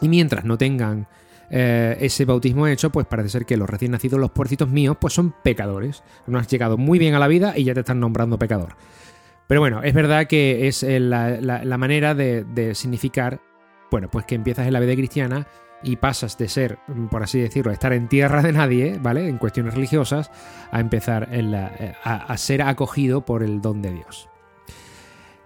Y 0.00 0.08
mientras 0.08 0.44
no 0.44 0.58
tengan 0.58 1.06
eh, 1.50 1.96
ese 2.00 2.24
bautismo 2.24 2.66
hecho, 2.68 2.90
pues 2.90 3.06
parece 3.06 3.28
ser 3.28 3.44
que 3.44 3.56
los 3.56 3.68
recién 3.68 3.90
nacidos, 3.90 4.20
los 4.20 4.30
puercitos 4.30 4.68
míos, 4.68 4.96
pues 5.00 5.14
son 5.14 5.34
pecadores. 5.42 6.02
No 6.26 6.38
has 6.38 6.46
llegado 6.48 6.78
muy 6.78 6.98
bien 6.98 7.14
a 7.14 7.18
la 7.18 7.28
vida 7.28 7.54
y 7.56 7.64
ya 7.64 7.74
te 7.74 7.80
están 7.80 8.00
nombrando 8.00 8.38
pecador. 8.38 8.76
Pero 9.46 9.60
bueno, 9.60 9.82
es 9.82 9.92
verdad 9.92 10.28
que 10.28 10.68
es 10.68 10.84
eh, 10.84 11.00
la, 11.00 11.76
manera 11.76 12.14
de, 12.14 12.72
significar, 12.74 13.40
bueno, 13.90 14.08
pues 14.08 14.24
que 14.24 14.36
empiezas 14.36 14.66
en 14.68 14.72
la 14.72 14.80
vida 14.80 14.94
cristiana 14.94 15.48
y 15.82 15.96
pasas 15.96 16.38
de 16.38 16.48
ser, 16.48 16.78
por 17.10 17.24
así 17.24 17.40
decirlo, 17.40 17.72
estar 17.72 17.92
en 17.92 18.06
tierra 18.06 18.42
de 18.42 18.52
nadie, 18.52 18.98
¿vale? 19.02 19.28
En 19.28 19.38
cuestiones 19.38 19.74
religiosas, 19.74 20.30
a 20.70 20.78
empezar 20.78 21.28
eh, 21.32 21.94
a 22.04 22.36
ser 22.36 22.62
acogido 22.62 23.24
por 23.24 23.42
el 23.42 23.60
don 23.60 23.82
de 23.82 23.92
Dios. 23.92 24.30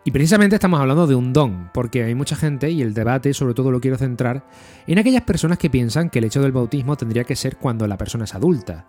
Y 0.06 0.10
precisamente 0.10 0.56
estamos 0.56 0.80
hablando 0.80 1.06
de 1.06 1.14
un 1.14 1.32
don, 1.32 1.70
porque 1.72 2.04
hay 2.04 2.14
mucha 2.14 2.36
gente, 2.36 2.70
y 2.70 2.82
el 2.82 2.92
debate 2.92 3.32
sobre 3.32 3.54
todo 3.54 3.70
lo 3.70 3.80
quiero 3.80 3.96
centrar, 3.96 4.46
en 4.86 4.98
aquellas 4.98 5.22
personas 5.22 5.56
que 5.56 5.70
piensan 5.70 6.10
que 6.10 6.18
el 6.18 6.26
hecho 6.26 6.42
del 6.42 6.52
bautismo 6.52 6.96
tendría 6.96 7.24
que 7.24 7.36
ser 7.36 7.56
cuando 7.56 7.86
la 7.86 7.96
persona 7.96 8.24
es 8.24 8.34
adulta. 8.34 8.86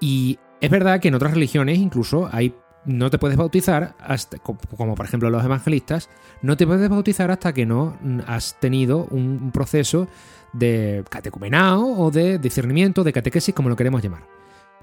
Y 0.00 0.38
es 0.62 0.70
verdad 0.70 1.00
que 1.00 1.08
en 1.08 1.14
otras 1.14 1.34
religiones 1.34 1.78
incluso 1.78 2.30
hay 2.32 2.54
no 2.84 3.10
te 3.10 3.18
puedes 3.18 3.36
bautizar, 3.36 3.94
hasta, 3.98 4.38
como 4.38 4.94
por 4.94 5.04
ejemplo 5.04 5.28
los 5.28 5.44
evangelistas, 5.44 6.08
no 6.40 6.56
te 6.56 6.66
puedes 6.66 6.88
bautizar 6.88 7.30
hasta 7.30 7.52
que 7.52 7.66
no 7.66 7.98
has 8.26 8.58
tenido 8.60 9.06
un 9.10 9.50
proceso 9.52 10.08
de 10.54 11.04
catecumenao 11.10 12.00
o 12.00 12.10
de 12.10 12.38
discernimiento, 12.38 13.04
de 13.04 13.12
catequesis, 13.12 13.54
como 13.54 13.68
lo 13.68 13.76
queremos 13.76 14.02
llamar. 14.02 14.26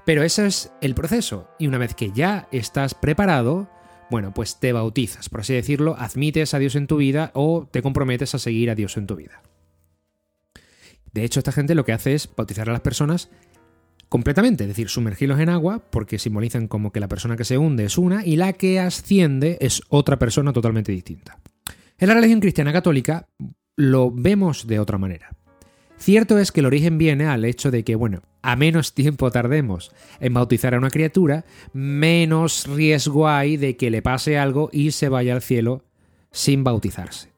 Pero 0.04 0.22
ese 0.22 0.46
es 0.46 0.72
el 0.80 0.94
proceso, 0.94 1.48
y 1.58 1.66
una 1.66 1.78
vez 1.78 1.94
que 1.94 2.12
ya 2.12 2.46
estás 2.52 2.94
preparado, 2.94 3.68
bueno, 4.10 4.32
pues 4.32 4.60
te 4.60 4.72
bautizas, 4.72 5.28
por 5.28 5.40
así 5.40 5.54
decirlo, 5.54 5.96
admites 5.98 6.54
a 6.54 6.58
Dios 6.58 6.76
en 6.76 6.86
tu 6.86 6.96
vida 6.96 7.30
o 7.34 7.68
te 7.70 7.82
comprometes 7.82 8.34
a 8.34 8.38
seguir 8.38 8.70
a 8.70 8.74
Dios 8.74 8.96
en 8.96 9.06
tu 9.06 9.16
vida. 9.16 9.42
De 11.12 11.24
hecho, 11.24 11.40
esta 11.40 11.52
gente 11.52 11.74
lo 11.74 11.84
que 11.84 11.92
hace 11.92 12.14
es 12.14 12.28
bautizar 12.34 12.68
a 12.68 12.72
las 12.72 12.82
personas 12.82 13.30
completamente, 14.08 14.64
es 14.64 14.68
decir, 14.68 14.88
sumergirlos 14.88 15.40
en 15.40 15.48
agua, 15.48 15.82
porque 15.90 16.18
simbolizan 16.18 16.68
como 16.68 16.92
que 16.92 17.00
la 17.00 17.08
persona 17.08 17.36
que 17.36 17.44
se 17.44 17.58
hunde 17.58 17.84
es 17.84 17.98
una 17.98 18.24
y 18.24 18.36
la 18.36 18.52
que 18.52 18.78
asciende 18.80 19.58
es 19.60 19.82
otra 19.88 20.18
persona 20.18 20.52
totalmente 20.52 20.92
distinta. 20.92 21.38
En 21.98 22.08
la 22.08 22.14
religión 22.14 22.40
cristiana 22.40 22.72
católica 22.72 23.28
lo 23.76 24.10
vemos 24.12 24.66
de 24.66 24.78
otra 24.78 24.98
manera. 24.98 25.30
Cierto 25.98 26.38
es 26.38 26.52
que 26.52 26.60
el 26.60 26.66
origen 26.66 26.98
viene 26.98 27.26
al 27.26 27.44
hecho 27.44 27.70
de 27.70 27.82
que, 27.82 27.94
bueno, 27.94 28.22
a 28.42 28.54
menos 28.54 28.94
tiempo 28.94 29.30
tardemos 29.30 29.92
en 30.20 30.34
bautizar 30.34 30.74
a 30.74 30.78
una 30.78 30.90
criatura, 30.90 31.44
menos 31.72 32.66
riesgo 32.66 33.28
hay 33.28 33.56
de 33.56 33.76
que 33.76 33.90
le 33.90 34.02
pase 34.02 34.38
algo 34.38 34.68
y 34.72 34.92
se 34.92 35.08
vaya 35.08 35.34
al 35.34 35.42
cielo 35.42 35.84
sin 36.30 36.62
bautizarse. 36.62 37.30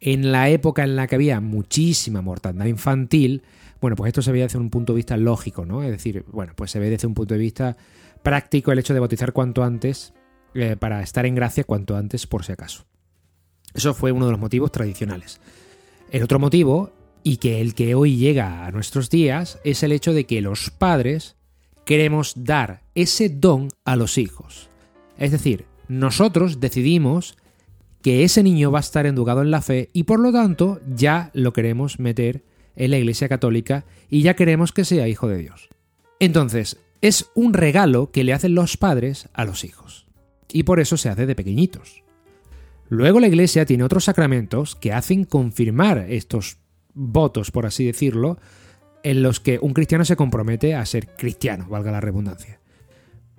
En 0.00 0.32
la 0.32 0.48
época 0.48 0.82
en 0.82 0.96
la 0.96 1.06
que 1.06 1.14
había 1.14 1.40
muchísima 1.40 2.20
mortandad 2.20 2.66
infantil, 2.66 3.42
bueno, 3.80 3.96
pues 3.96 4.08
esto 4.08 4.22
se 4.22 4.32
ve 4.32 4.40
desde 4.40 4.58
un 4.58 4.70
punto 4.70 4.92
de 4.92 4.98
vista 4.98 5.16
lógico, 5.16 5.64
¿no? 5.64 5.82
Es 5.82 5.90
decir, 5.90 6.24
bueno, 6.30 6.52
pues 6.56 6.70
se 6.70 6.78
ve 6.78 6.90
desde 6.90 7.06
un 7.06 7.14
punto 7.14 7.34
de 7.34 7.40
vista 7.40 7.76
práctico 8.22 8.72
el 8.72 8.78
hecho 8.78 8.92
de 8.92 9.00
bautizar 9.00 9.32
cuanto 9.32 9.62
antes 9.62 10.12
eh, 10.54 10.76
para 10.78 11.02
estar 11.02 11.26
en 11.26 11.34
gracia 11.34 11.64
cuanto 11.64 11.96
antes 11.96 12.26
por 12.26 12.44
si 12.44 12.52
acaso. 12.52 12.84
Eso 13.72 13.94
fue 13.94 14.12
uno 14.12 14.26
de 14.26 14.32
los 14.32 14.40
motivos 14.40 14.72
tradicionales. 14.72 15.40
El 16.10 16.22
otro 16.22 16.38
motivo 16.38 16.92
y 17.22 17.36
que 17.38 17.60
el 17.60 17.74
que 17.74 17.94
hoy 17.94 18.16
llega 18.16 18.66
a 18.66 18.70
nuestros 18.70 19.10
días 19.10 19.58
es 19.64 19.82
el 19.82 19.92
hecho 19.92 20.12
de 20.12 20.26
que 20.26 20.40
los 20.40 20.70
padres 20.70 21.36
queremos 21.84 22.34
dar 22.36 22.82
ese 22.94 23.28
don 23.28 23.68
a 23.84 23.96
los 23.96 24.18
hijos. 24.18 24.68
Es 25.18 25.32
decir, 25.32 25.66
nosotros 25.88 26.60
decidimos 26.60 27.36
que 28.02 28.24
ese 28.24 28.42
niño 28.42 28.70
va 28.70 28.78
a 28.78 28.80
estar 28.80 29.06
educado 29.06 29.42
en 29.42 29.50
la 29.50 29.60
fe 29.60 29.90
y 29.92 30.04
por 30.04 30.20
lo 30.20 30.32
tanto 30.32 30.80
ya 30.94 31.30
lo 31.34 31.52
queremos 31.52 31.98
meter 31.98 32.44
en 32.76 32.92
la 32.92 32.98
Iglesia 32.98 33.28
Católica 33.28 33.84
y 34.08 34.22
ya 34.22 34.34
queremos 34.34 34.72
que 34.72 34.84
sea 34.84 35.08
hijo 35.08 35.28
de 35.28 35.38
Dios. 35.38 35.68
Entonces, 36.18 36.78
es 37.00 37.30
un 37.34 37.54
regalo 37.54 38.10
que 38.10 38.24
le 38.24 38.32
hacen 38.32 38.54
los 38.54 38.76
padres 38.76 39.28
a 39.32 39.44
los 39.44 39.64
hijos. 39.64 40.06
Y 40.52 40.62
por 40.64 40.80
eso 40.80 40.96
se 40.96 41.08
hace 41.08 41.26
de 41.26 41.34
pequeñitos. 41.34 42.02
Luego 42.88 43.20
la 43.20 43.28
Iglesia 43.28 43.66
tiene 43.66 43.84
otros 43.84 44.04
sacramentos 44.04 44.74
que 44.74 44.92
hacen 44.92 45.24
confirmar 45.24 46.06
estos 46.08 46.59
votos, 46.94 47.50
por 47.50 47.66
así 47.66 47.84
decirlo, 47.84 48.38
en 49.02 49.22
los 49.22 49.40
que 49.40 49.58
un 49.60 49.72
cristiano 49.72 50.04
se 50.04 50.16
compromete 50.16 50.74
a 50.74 50.84
ser 50.86 51.08
cristiano, 51.08 51.66
valga 51.68 51.92
la 51.92 52.00
redundancia. 52.00 52.60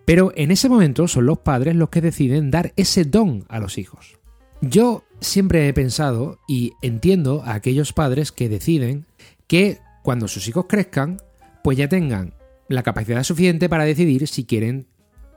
Pero 0.06 0.32
en 0.36 0.52
ese 0.52 0.70
momento 0.70 1.08
son 1.08 1.26
los 1.26 1.40
padres 1.40 1.76
los 1.76 1.90
que 1.90 2.02
deciden 2.02 2.52
dar 2.52 2.74
ese 2.76 3.06
don 3.06 3.46
a 3.50 3.60
los 3.60 3.78
hijos. 3.78 4.20
Yo 4.62 5.04
siempre 5.20 5.68
he 5.68 5.74
pensado 5.74 6.40
y 6.48 6.74
entiendo 6.82 7.44
a 7.44 7.54
aquellos 7.54 7.94
padres 7.94 8.32
que 8.32 8.50
deciden 8.50 9.06
que 9.48 9.80
cuando 10.04 10.28
sus 10.28 10.48
hijos 10.48 10.66
crezcan, 10.68 11.18
pues 11.64 11.78
ya 11.78 11.88
tengan 11.88 12.34
la 12.68 12.84
capacidad 12.84 13.24
suficiente 13.24 13.70
para 13.70 13.86
decidir 13.86 14.28
si 14.28 14.46
quieren, 14.46 14.88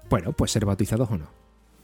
bueno, 0.09 0.33
pues 0.33 0.53
ser 0.53 0.65
bautizados 0.65 1.11
o 1.11 1.19
no. 1.19 1.29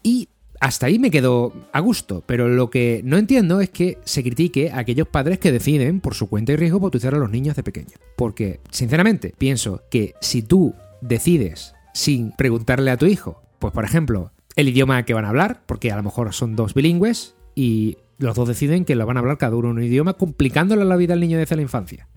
Y 0.03 0.29
hasta 0.61 0.85
ahí 0.85 0.99
me 0.99 1.09
quedo 1.09 1.51
a 1.73 1.79
gusto, 1.79 2.23
pero 2.27 2.47
lo 2.47 2.69
que 2.69 3.01
no 3.03 3.17
entiendo 3.17 3.61
es 3.61 3.71
que 3.71 3.97
se 4.05 4.21
critique 4.21 4.69
a 4.69 4.77
aquellos 4.77 5.07
padres 5.07 5.39
que 5.39 5.51
deciden 5.51 6.01
por 6.01 6.13
su 6.13 6.29
cuenta 6.29 6.53
y 6.53 6.55
riesgo 6.55 6.79
bautizar 6.79 7.15
a 7.15 7.17
los 7.17 7.31
niños 7.31 7.55
de 7.55 7.63
pequeño. 7.63 7.95
Porque, 8.15 8.59
sinceramente, 8.69 9.33
pienso 9.35 9.81
que 9.89 10.13
si 10.21 10.43
tú 10.43 10.75
decides 11.01 11.73
sin 11.95 12.31
preguntarle 12.33 12.91
a 12.91 12.97
tu 12.97 13.07
hijo, 13.07 13.41
pues 13.57 13.73
por 13.73 13.83
ejemplo, 13.83 14.33
el 14.55 14.69
idioma 14.69 15.03
que 15.03 15.15
van 15.15 15.25
a 15.25 15.29
hablar, 15.29 15.63
porque 15.65 15.91
a 15.91 15.95
lo 15.95 16.03
mejor 16.03 16.31
son 16.31 16.55
dos 16.55 16.75
bilingües 16.75 17.33
y 17.55 17.97
los 18.19 18.35
dos 18.35 18.47
deciden 18.47 18.85
que 18.85 18.93
lo 18.93 19.07
van 19.07 19.17
a 19.17 19.21
hablar 19.21 19.39
cada 19.39 19.55
uno 19.55 19.71
en 19.71 19.77
un 19.77 19.83
idioma, 19.83 20.13
complicándole 20.13 20.85
la 20.85 20.95
vida 20.95 21.15
al 21.15 21.21
niño 21.21 21.39
desde 21.39 21.55
la 21.55 21.63
infancia. 21.63 22.07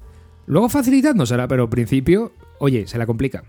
Luego 0.45 0.69
facilitándosela, 0.69 1.49
pero 1.49 1.63
al 1.63 1.71
principio, 1.71 2.33
oye, 2.59 2.87
se 2.89 2.99
la 2.99 3.07
complica. 3.07 3.45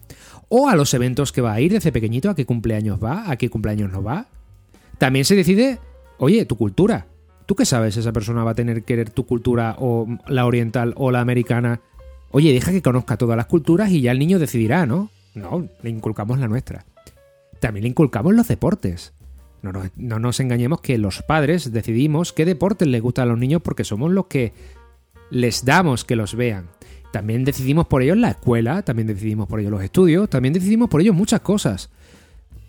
O 0.47 0.69
a 0.69 0.75
los 0.77 0.93
eventos 0.93 1.33
que 1.33 1.41
va 1.41 1.51
a 1.51 1.59
ir 1.59 1.73
desde 1.73 1.91
pequeñito, 1.91 2.29
a 2.29 2.35
qué 2.35 2.45
cumpleaños 2.45 3.03
va, 3.03 3.29
a 3.29 3.35
qué 3.35 3.49
cumpleaños 3.49 3.91
no 3.91 4.01
va, 4.01 4.29
también 4.97 5.25
se 5.25 5.35
decide, 5.35 5.79
oye, 6.17 6.45
tu 6.45 6.55
cultura. 6.57 7.07
¿Tú 7.45 7.55
qué 7.55 7.65
sabes 7.65 7.97
esa 7.97 8.11
persona 8.11 8.43
va 8.43 8.51
a 8.51 8.55
tener 8.55 8.77
que 8.77 8.85
querer 8.85 9.09
tu 9.09 9.25
cultura 9.25 9.75
o 9.79 10.07
la 10.27 10.45
oriental 10.45 10.93
o 10.97 11.11
la 11.11 11.21
americana? 11.21 11.81
Oye, 12.31 12.53
deja 12.53 12.71
que 12.71 12.81
conozca 12.81 13.17
todas 13.17 13.37
las 13.37 13.45
culturas 13.45 13.91
y 13.91 14.01
ya 14.01 14.11
el 14.11 14.19
niño 14.19 14.39
decidirá, 14.39 14.85
¿no? 14.85 15.11
No, 15.35 15.67
le 15.83 15.89
inculcamos 15.89 16.39
la 16.39 16.47
nuestra. 16.47 16.85
También 17.59 17.83
le 17.83 17.89
inculcamos 17.89 18.33
los 18.33 18.47
deportes. 18.47 19.13
No 19.61 19.71
nos, 19.71 19.89
no 19.95 20.19
nos 20.19 20.39
engañemos 20.39 20.81
que 20.81 20.97
los 20.97 21.21
padres 21.23 21.71
decidimos 21.71 22.33
qué 22.33 22.45
deportes 22.45 22.87
les 22.87 23.01
gustan 23.01 23.23
a 23.23 23.31
los 23.31 23.39
niños 23.39 23.61
porque 23.61 23.83
somos 23.83 24.11
los 24.11 24.27
que 24.27 24.53
les 25.29 25.65
damos 25.65 26.05
que 26.05 26.15
los 26.15 26.35
vean. 26.35 26.67
También 27.11 27.45
decidimos 27.45 27.87
por 27.87 28.01
ellos 28.01 28.17
la 28.17 28.31
escuela, 28.31 28.81
también 28.81 29.07
decidimos 29.07 29.47
por 29.47 29.59
ellos 29.59 29.71
los 29.71 29.83
estudios, 29.83 30.29
también 30.29 30.53
decidimos 30.53 30.89
por 30.89 31.01
ellos 31.01 31.15
muchas 31.15 31.41
cosas. 31.41 31.89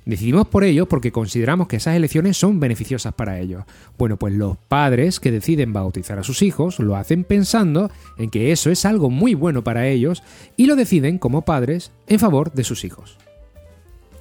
Decidimos 0.06 0.46
por 0.46 0.62
ello 0.62 0.86
porque 0.86 1.10
consideramos 1.10 1.66
que 1.66 1.76
esas 1.76 1.96
elecciones 1.96 2.36
son 2.36 2.60
beneficiosas 2.60 3.12
para 3.12 3.40
ellos. 3.40 3.64
Bueno, 3.98 4.16
pues 4.16 4.32
los 4.34 4.56
padres 4.56 5.18
que 5.18 5.32
deciden 5.32 5.72
bautizar 5.72 6.16
a 6.20 6.22
sus 6.22 6.42
hijos 6.42 6.78
lo 6.78 6.94
hacen 6.94 7.24
pensando 7.24 7.90
en 8.16 8.30
que 8.30 8.52
eso 8.52 8.70
es 8.70 8.84
algo 8.84 9.10
muy 9.10 9.34
bueno 9.34 9.64
para 9.64 9.88
ellos 9.88 10.22
y 10.56 10.66
lo 10.66 10.76
deciden 10.76 11.18
como 11.18 11.42
padres 11.42 11.90
en 12.06 12.20
favor 12.20 12.52
de 12.52 12.62
sus 12.62 12.84
hijos. 12.84 13.18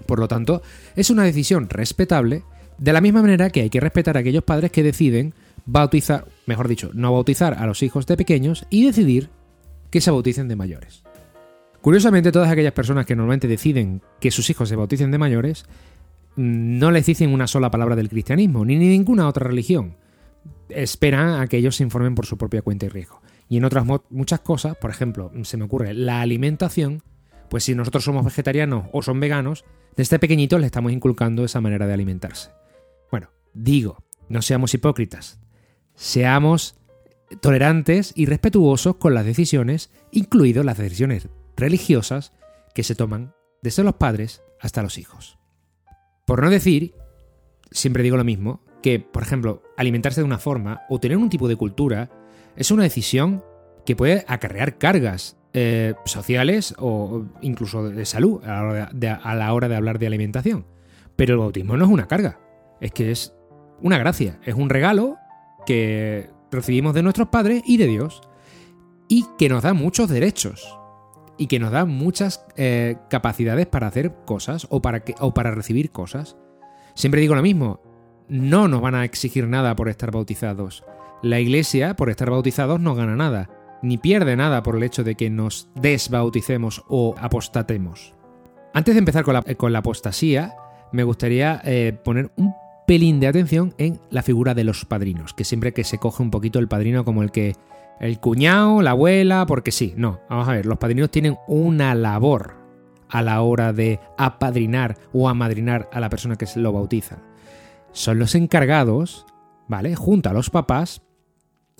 Por 0.08 0.18
lo 0.18 0.28
tanto, 0.28 0.64
es 0.96 1.12
una 1.12 1.24
decisión 1.24 1.70
respetable, 1.70 2.42
de 2.80 2.92
la 2.92 3.00
misma 3.00 3.22
manera 3.22 3.52
que 3.52 3.62
hay 3.62 3.70
que 3.70 3.80
respetar 3.80 4.18
a 4.18 4.22
aquellos 4.22 4.44
padres 4.44 4.72
que 4.72 4.82
deciden 4.82 5.36
bautizar, 5.68 6.26
mejor 6.48 6.68
dicho, 6.68 6.90
no 6.96 7.14
bautizar 7.14 7.54
a 7.54 7.68
los 7.68 7.84
hijos 7.84 8.08
de 8.08 8.18
pequeños 8.18 8.66
y 8.72 8.88
decidir 8.88 9.30
que 9.92 10.02
se 10.02 10.10
bauticen 10.10 10.48
de 10.48 10.56
mayores. 10.56 11.04
Curiosamente, 11.86 12.32
todas 12.32 12.50
aquellas 12.50 12.74
personas 12.74 13.06
que 13.06 13.16
normalmente 13.16 13.48
deciden 13.48 14.02
que 14.20 14.32
sus 14.32 14.50
hijos 14.50 14.70
se 14.70 14.76
bauticen 14.76 15.12
de 15.12 15.20
mayores, 15.20 15.66
mm, 16.36 16.80
no 16.80 16.90
les 16.90 17.06
dicen 17.06 17.32
una 17.32 17.46
sola 17.46 17.70
palabra 17.70 17.96
del 17.96 18.10
cristianismo, 18.10 18.66
ni 18.66 18.76
ninguna 18.76 19.28
otra 19.28 19.48
religión. 19.48 19.96
Esperan 20.70 21.40
a 21.40 21.46
que 21.46 21.58
ellos 21.58 21.76
se 21.76 21.84
informen 21.84 22.16
por 22.16 22.26
su 22.26 22.40
propia 22.40 22.64
cuenta 22.64 22.88
y 22.88 22.90
riesgo. 22.90 23.22
Y 23.50 23.58
en 23.58 23.66
otras 23.66 23.86
muchas 24.10 24.40
cosas, 24.40 24.76
por 24.78 24.90
ejemplo, 24.90 25.32
se 25.44 25.58
me 25.58 25.66
ocurre 25.66 25.94
la 25.94 26.22
alimentación, 26.22 27.04
Pues 27.52 27.66
si 27.66 27.76
nosotros 27.76 28.04
somos 28.04 28.26
vegetarianos 28.26 28.88
o 28.92 29.04
son 29.04 29.20
veganos, 29.20 29.64
desde 29.96 30.18
pequeñitos 30.18 30.60
le 30.60 30.66
estamos 30.66 30.92
inculcando 30.92 31.46
esa 31.46 31.62
manera 31.62 31.86
de 31.86 31.94
alimentarse. 31.94 32.50
Bueno, 33.12 33.30
digo, 33.54 34.04
no 34.28 34.42
seamos 34.42 34.74
hipócritas, 34.74 35.40
seamos 35.94 36.80
tolerantes 37.42 38.12
y 38.16 38.26
respetuosos 38.26 38.96
con 38.96 39.14
las 39.14 39.26
decisiones, 39.26 39.92
incluidas 40.12 40.66
las 40.66 40.80
decisiones 40.80 41.30
religiosas 41.56 42.34
que 42.74 42.84
se 42.84 42.96
toman 42.96 43.34
desde 43.62 43.84
los 43.84 43.96
padres 43.96 44.44
hasta 44.60 44.84
los 44.84 44.98
hijos. 44.98 45.38
Por 46.26 46.44
no 46.44 46.50
decir, 46.50 46.96
siempre 47.72 48.04
digo 48.04 48.18
lo 48.18 48.24
mismo, 48.24 48.64
que, 48.82 49.00
por 49.00 49.24
ejemplo, 49.24 49.64
alimentarse 49.78 50.22
de 50.22 50.26
una 50.26 50.38
forma 50.38 50.82
o 50.90 51.00
tener 51.00 51.18
un 51.18 51.30
tipo 51.30 51.48
de 51.48 51.56
cultura 51.56 52.10
es 52.56 52.72
una 52.72 52.84
decisión 52.84 53.44
que 53.86 53.96
puede 53.96 54.26
acarrear 54.28 54.78
cargas 54.78 55.38
eh, 55.54 55.94
sociales 56.06 56.76
o 56.78 57.26
incluso 57.42 57.90
de 57.90 58.06
salud 58.06 58.44
a 58.44 58.48
la, 58.48 58.64
hora 58.64 58.90
de, 58.94 59.10
a 59.10 59.36
la 59.36 59.54
hora 59.54 59.68
de 59.68 59.76
hablar 59.76 60.00
de 60.00 60.08
alimentación. 60.08 60.66
Pero 61.16 61.34
el 61.34 61.40
bautismo 61.40 61.78
no 61.78 61.86
es 61.86 61.92
una 61.92 62.08
carga, 62.08 62.40
es 62.82 62.92
que 62.92 63.12
es 63.12 63.34
una 63.82 63.98
gracia, 63.98 64.40
es 64.44 64.56
un 64.56 64.70
regalo 64.70 65.18
que 65.66 66.30
recibimos 66.52 66.94
de 66.94 67.04
nuestros 67.04 67.30
padres 67.30 67.64
y 67.66 67.78
de 67.78 67.88
Dios 67.88 68.22
y 69.08 69.26
que 69.38 69.50
nos 69.50 69.64
da 69.64 69.74
muchos 69.74 70.10
derechos 70.10 70.78
y 71.38 71.48
que 71.48 71.60
nos 71.60 71.72
da 71.72 71.86
muchas 71.86 72.46
eh, 72.56 72.98
capacidades 73.10 73.68
para 73.68 73.88
hacer 73.88 74.14
cosas 74.26 74.68
o 74.70 74.82
para, 74.82 75.02
que, 75.02 75.16
o 75.20 75.34
para 75.34 75.52
recibir 75.52 75.92
cosas. 75.92 76.38
Siempre 76.94 77.22
digo 77.22 77.36
lo 77.36 77.42
mismo, 77.42 77.82
no 78.28 78.68
nos 78.68 78.82
van 78.82 78.96
a 78.96 79.04
exigir 79.04 79.48
nada 79.48 79.76
por 79.76 79.90
estar 79.90 80.12
bautizados. 80.12 80.84
La 81.22 81.40
iglesia, 81.40 81.96
por 81.96 82.10
estar 82.10 82.30
bautizados, 82.30 82.80
no 82.80 82.96
gana 82.96 83.16
nada, 83.16 83.50
ni 83.82 83.98
pierde 83.98 84.36
nada 84.36 84.64
por 84.64 84.76
el 84.76 84.84
hecho 84.84 85.04
de 85.04 85.16
que 85.16 85.30
nos 85.30 85.70
desbauticemos 85.76 86.84
o 86.88 87.16
apostatemos. 87.18 88.14
Antes 88.74 88.96
de 88.96 89.00
empezar 89.00 89.24
con 89.24 89.34
la, 89.34 89.42
con 89.42 89.74
la 89.74 89.80
apostasía, 89.80 90.56
me 90.92 91.04
gustaría 91.04 91.62
eh, 91.64 91.98
poner 92.04 92.32
un 92.36 92.54
pelín 92.88 93.20
de 93.20 93.28
atención 93.28 93.74
en 93.78 94.00
la 94.10 94.22
figura 94.22 94.54
de 94.54 94.64
los 94.64 94.86
padrinos, 94.86 95.34
que 95.34 95.44
siempre 95.44 95.74
que 95.74 95.84
se 95.84 95.98
coge 95.98 96.24
un 96.24 96.32
poquito 96.32 96.60
el 96.60 96.68
padrino 96.68 97.04
como 97.04 97.24
el 97.24 97.32
que 97.32 97.56
el 98.00 98.20
cuñado, 98.20 98.82
la 98.82 98.92
abuela, 98.92 99.46
porque 99.46 99.72
sí, 99.72 99.94
no, 99.98 100.22
vamos 100.30 100.48
a 100.48 100.54
ver, 100.54 100.66
los 100.66 100.78
padrinos 100.78 101.12
tienen 101.12 101.38
una 101.48 101.96
labor 101.96 102.56
a 103.10 103.22
la 103.22 103.42
hora 103.42 103.74
de 103.74 104.00
apadrinar 104.18 104.98
o 105.14 105.30
amadrinar 105.30 105.90
a 105.94 106.00
la 106.00 106.10
persona 106.10 106.36
que 106.36 106.48
se 106.48 106.60
lo 106.60 106.74
bautiza. 106.74 107.20
Son 107.92 108.20
los 108.20 108.36
encargados, 108.36 109.26
¿vale? 109.68 109.96
Junto 109.96 110.30
a 110.30 110.34
los 110.34 110.50
papás, 110.50 111.02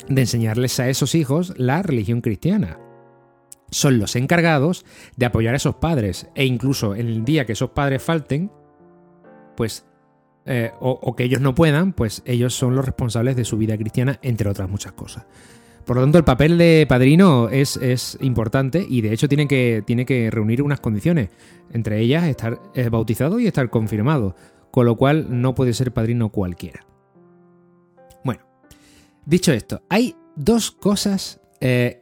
de 0.08 0.22
enseñarles 0.22 0.80
a 0.80 0.90
esos 0.90 1.16
hijos 1.16 1.54
la 1.58 1.82
religión 1.82 2.22
cristiana. 2.22 2.80
Son 3.72 4.00
los 4.00 4.16
encargados 4.16 4.86
de 5.16 5.26
apoyar 5.26 5.54
a 5.54 5.58
esos 5.58 5.76
padres 5.76 6.30
e 6.36 6.46
incluso 6.46 6.96
en 6.96 7.08
el 7.08 7.26
día 7.26 7.46
que 7.46 7.54
esos 7.54 7.72
padres 7.72 8.04
falten, 8.04 8.52
pues 9.58 9.86
eh, 10.46 10.72
o, 10.80 11.16
que 11.16 11.24
ellos 11.24 11.42
no 11.42 11.56
puedan, 11.56 11.94
pues 11.94 12.22
ellos 12.26 12.54
son 12.54 12.76
los 12.76 12.86
responsables 12.86 13.36
de 13.36 13.46
su 13.46 13.58
vida 13.58 13.78
cristiana, 13.78 14.20
entre 14.22 14.50
otras 14.50 14.70
muchas 14.70 14.92
cosas. 14.92 15.26
Por 15.86 15.98
lo 15.98 16.02
tanto, 16.02 16.18
el 16.18 16.24
papel 16.24 16.58
de 16.58 16.86
padrino 16.90 17.48
es, 17.50 17.78
es 17.78 18.18
importante 18.22 18.86
y 18.88 19.02
de 19.02 19.14
hecho 19.14 19.30
tiene 19.30 19.48
que, 19.48 19.84
tiene 19.86 20.06
que, 20.06 20.32
reunir 20.32 20.64
unas 20.64 20.80
condiciones, 20.80 21.30
entre 21.72 22.00
ellas 22.00 22.26
estar 22.26 22.60
eh, 22.74 22.90
bautizado 22.90 23.40
y 23.40 23.46
estar 23.46 23.70
confirmado, 23.70 24.36
con 24.72 24.88
lo 24.88 24.96
cual 24.96 25.28
no 25.30 25.54
puede 25.54 25.74
ser 25.74 25.94
padrino 25.94 26.30
cualquiera. 26.30 26.86
Bueno, 28.24 28.42
dicho 29.26 29.54
esto, 29.54 29.84
hay 29.88 30.16
dos 30.36 30.72
cosas 30.72 31.40
eh, 31.62 32.02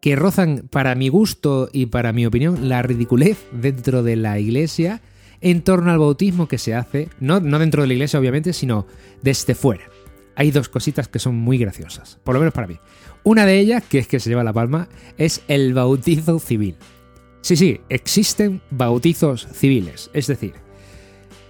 que 0.00 0.16
rozan 0.16 0.68
para 0.68 0.96
mi 0.96 1.08
gusto 1.08 1.68
y 1.72 1.86
para 1.86 2.12
mi 2.12 2.26
opinión 2.26 2.68
la 2.68 2.82
ridiculez 2.82 3.46
dentro 3.52 4.02
de 4.02 4.16
la 4.16 4.40
iglesia 4.40 5.02
en 5.40 5.62
torno 5.62 5.92
al 5.92 5.98
bautismo 5.98 6.48
que 6.48 6.58
se 6.58 6.74
hace, 6.74 7.08
no, 7.20 7.38
no 7.38 7.60
dentro 7.60 7.82
de 7.82 7.88
la 7.88 7.94
iglesia 7.94 8.18
obviamente, 8.18 8.52
sino 8.52 8.86
desde 9.22 9.54
fuera. 9.54 9.84
Hay 10.36 10.50
dos 10.50 10.68
cositas 10.68 11.08
que 11.08 11.18
son 11.18 11.36
muy 11.36 11.58
graciosas, 11.58 12.18
por 12.24 12.34
lo 12.34 12.40
menos 12.40 12.54
para 12.54 12.66
mí. 12.66 12.78
Una 13.22 13.46
de 13.46 13.58
ellas, 13.58 13.82
que 13.88 13.98
es 13.98 14.08
que 14.08 14.20
se 14.20 14.28
lleva 14.28 14.44
la 14.44 14.52
palma, 14.52 14.88
es 15.16 15.42
el 15.48 15.74
bautizo 15.74 16.38
civil. 16.38 16.76
Sí, 17.40 17.56
sí, 17.56 17.80
existen 17.88 18.62
bautizos 18.70 19.46
civiles, 19.52 20.10
es 20.14 20.26
decir, 20.26 20.54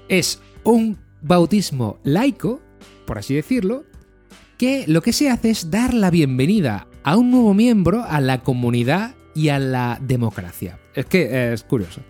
es 0.09 0.41
un 0.65 0.99
bautismo 1.23 1.99
laico, 2.03 2.61
por 3.07 3.19
así 3.19 3.35
decirlo, 3.35 3.85
que 4.59 4.85
lo 4.87 5.03
que 5.03 5.13
se 5.13 5.31
hace 5.31 5.51
es 5.51 5.71
dar 5.71 5.95
la 5.95 6.11
bienvenida 6.11 6.89
a 7.03 7.17
un 7.17 7.31
nuevo 7.31 7.55
miembro 7.55 8.05
a 8.05 8.21
la 8.21 8.43
comunidad 8.43 9.15
y 9.35 9.49
a 9.49 9.59
la 9.59 9.99
democracia. 10.01 10.79
Es 10.95 11.07
que 11.07 11.53
es 11.53 11.63
curioso. 11.65 12.03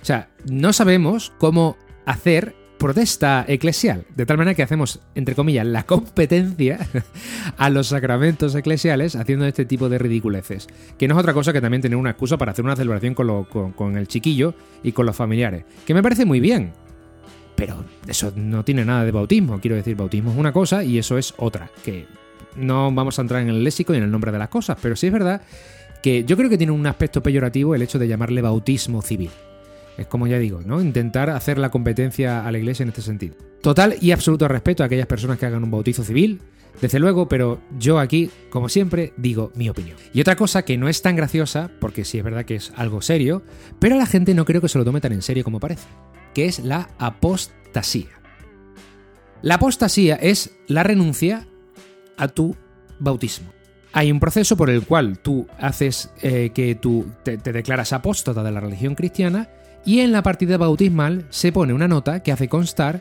O 0.00 0.04
sea, 0.04 0.30
no 0.50 0.72
sabemos 0.72 1.32
cómo 1.38 1.76
hacer 2.06 2.54
protesta 2.80 3.44
eclesial, 3.46 4.06
de 4.16 4.24
tal 4.24 4.38
manera 4.38 4.54
que 4.54 4.62
hacemos, 4.62 5.00
entre 5.14 5.34
comillas, 5.34 5.66
la 5.66 5.84
competencia 5.84 6.78
a 7.58 7.68
los 7.68 7.88
sacramentos 7.88 8.54
eclesiales 8.54 9.16
haciendo 9.16 9.44
este 9.44 9.66
tipo 9.66 9.90
de 9.90 9.98
ridiculeces, 9.98 10.66
que 10.96 11.06
no 11.06 11.14
es 11.14 11.20
otra 11.20 11.34
cosa 11.34 11.52
que 11.52 11.60
también 11.60 11.82
tener 11.82 11.98
una 11.98 12.12
excusa 12.12 12.38
para 12.38 12.52
hacer 12.52 12.64
una 12.64 12.76
celebración 12.76 13.14
con, 13.14 13.98
el 13.98 14.08
chiquillo 14.08 14.54
y 14.82 14.92
con 14.92 15.04
los 15.04 15.14
familiares, 15.14 15.64
que 15.86 15.92
me 15.92 16.02
parece 16.02 16.24
muy 16.24 16.40
bien, 16.40 16.72
pero 17.54 17.84
eso 18.08 18.32
no 18.34 18.64
tiene 18.64 18.86
nada 18.86 19.04
de 19.04 19.12
bautismo, 19.12 19.60
quiero 19.60 19.76
decir, 19.76 19.94
bautismo 19.94 20.32
es 20.32 20.38
una 20.38 20.52
cosa 20.52 20.82
y 20.82 20.96
eso 20.96 21.18
es 21.18 21.34
otra, 21.36 21.70
que 21.84 22.06
no 22.56 22.90
vamos 22.92 23.18
a 23.18 23.22
entrar 23.22 23.42
en 23.42 23.50
el 23.50 23.62
léxico 23.62 23.92
y 23.92 23.98
en 23.98 24.04
el 24.04 24.10
nombre 24.10 24.32
de 24.32 24.38
las 24.38 24.48
cosas, 24.48 24.78
pero 24.80 24.96
sí 24.96 25.08
es 25.08 25.12
verdad 25.12 25.42
que 26.02 26.24
yo 26.24 26.34
creo 26.34 26.48
que 26.48 26.56
tiene 26.56 26.72
un 26.72 26.86
aspecto 26.86 27.22
peyorativo 27.22 27.74
el 27.74 27.82
hecho 27.82 27.98
de 27.98 28.08
llamarle 28.08 28.40
bautismo 28.40 29.02
civil. 29.02 29.30
Es 30.00 30.06
como 30.06 30.26
ya 30.26 30.38
digo, 30.38 30.62
¿no? 30.64 30.80
Intentar 30.80 31.28
hacer 31.28 31.58
la 31.58 31.68
competencia 31.68 32.46
a 32.46 32.50
la 32.50 32.56
iglesia 32.56 32.84
en 32.84 32.88
este 32.88 33.02
sentido. 33.02 33.34
Total 33.60 33.96
y 34.00 34.12
absoluto 34.12 34.48
respeto 34.48 34.82
a 34.82 34.86
aquellas 34.86 35.06
personas 35.06 35.38
que 35.38 35.44
hagan 35.44 35.62
un 35.62 35.70
bautizo 35.70 36.02
civil, 36.02 36.40
desde 36.80 36.98
luego, 36.98 37.28
pero 37.28 37.60
yo 37.78 37.98
aquí, 37.98 38.30
como 38.48 38.70
siempre, 38.70 39.12
digo 39.18 39.52
mi 39.54 39.68
opinión. 39.68 39.98
Y 40.14 40.22
otra 40.22 40.36
cosa 40.36 40.64
que 40.64 40.78
no 40.78 40.88
es 40.88 41.02
tan 41.02 41.16
graciosa, 41.16 41.70
porque 41.80 42.06
sí 42.06 42.16
es 42.16 42.24
verdad 42.24 42.46
que 42.46 42.54
es 42.54 42.72
algo 42.76 43.02
serio, 43.02 43.42
pero 43.78 43.96
la 43.96 44.06
gente 44.06 44.32
no 44.32 44.46
creo 44.46 44.62
que 44.62 44.70
se 44.70 44.78
lo 44.78 44.86
tome 44.86 45.02
tan 45.02 45.12
en 45.12 45.20
serio 45.20 45.44
como 45.44 45.60
parece, 45.60 45.86
que 46.32 46.46
es 46.46 46.60
la 46.60 46.88
apostasía. 46.98 48.08
La 49.42 49.56
apostasía 49.56 50.16
es 50.16 50.56
la 50.66 50.82
renuncia 50.82 51.46
a 52.16 52.28
tu 52.28 52.56
bautismo. 52.98 53.52
Hay 53.92 54.10
un 54.10 54.18
proceso 54.18 54.56
por 54.56 54.70
el 54.70 54.86
cual 54.86 55.18
tú 55.18 55.46
haces 55.58 56.10
eh, 56.22 56.52
que 56.54 56.74
tú 56.74 57.06
te, 57.22 57.36
te 57.36 57.52
declaras 57.52 57.92
apóstata 57.92 58.42
de 58.42 58.50
la 58.50 58.60
religión 58.60 58.94
cristiana 58.94 59.50
y 59.84 60.00
en 60.00 60.12
la 60.12 60.22
partida 60.22 60.58
bautismal 60.58 61.26
se 61.30 61.52
pone 61.52 61.72
una 61.72 61.88
nota 61.88 62.22
que 62.22 62.32
hace 62.32 62.48
constar 62.48 63.00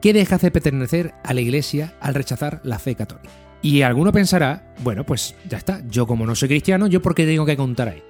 que 0.00 0.12
dejas 0.12 0.40
de 0.40 0.50
pertenecer 0.50 1.14
a 1.24 1.34
la 1.34 1.40
iglesia 1.40 1.94
al 2.00 2.14
rechazar 2.14 2.60
la 2.64 2.78
fe 2.78 2.94
católica. 2.94 3.30
Y 3.62 3.82
alguno 3.82 4.12
pensará, 4.12 4.72
bueno, 4.82 5.04
pues 5.04 5.34
ya 5.48 5.58
está, 5.58 5.82
yo 5.88 6.06
como 6.06 6.24
no 6.24 6.34
soy 6.34 6.48
cristiano, 6.48 6.86
¿yo 6.86 7.02
por 7.02 7.14
qué 7.14 7.26
tengo 7.26 7.44
que 7.44 7.56
contar 7.56 7.88
ahí? 7.88 8.02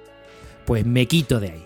Pues 0.65 0.85
me 0.85 1.07
quito 1.07 1.39
de 1.39 1.51
ahí. 1.51 1.65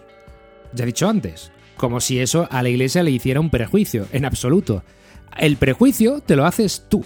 Ya 0.74 0.84
he 0.84 0.88
dicho 0.88 1.08
antes, 1.08 1.52
como 1.78 2.00
si 2.00 2.20
eso 2.20 2.48
a 2.50 2.64
la 2.64 2.70
iglesia 2.70 3.04
le 3.04 3.12
hiciera 3.12 3.40
un 3.40 3.52
prejuicio, 3.52 4.08
en 4.12 4.26
absoluto. 4.26 4.84
El 5.38 5.58
prejuicio 5.58 6.22
te 6.22 6.36
lo 6.36 6.46
haces 6.46 6.86
tú, 6.90 7.06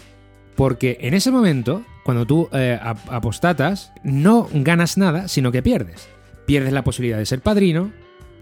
porque 0.56 0.98
en 1.02 1.14
ese 1.14 1.32
momento, 1.32 1.84
cuando 2.06 2.26
tú 2.26 2.48
eh, 2.54 2.80
apostatas, 2.82 3.92
no 4.04 4.48
ganas 4.54 4.98
nada, 4.98 5.28
sino 5.28 5.52
que 5.52 5.62
pierdes. 5.62 6.08
Pierdes 6.46 6.72
la 6.72 6.84
posibilidad 6.84 7.18
de 7.18 7.26
ser 7.26 7.42
padrino, 7.42 7.92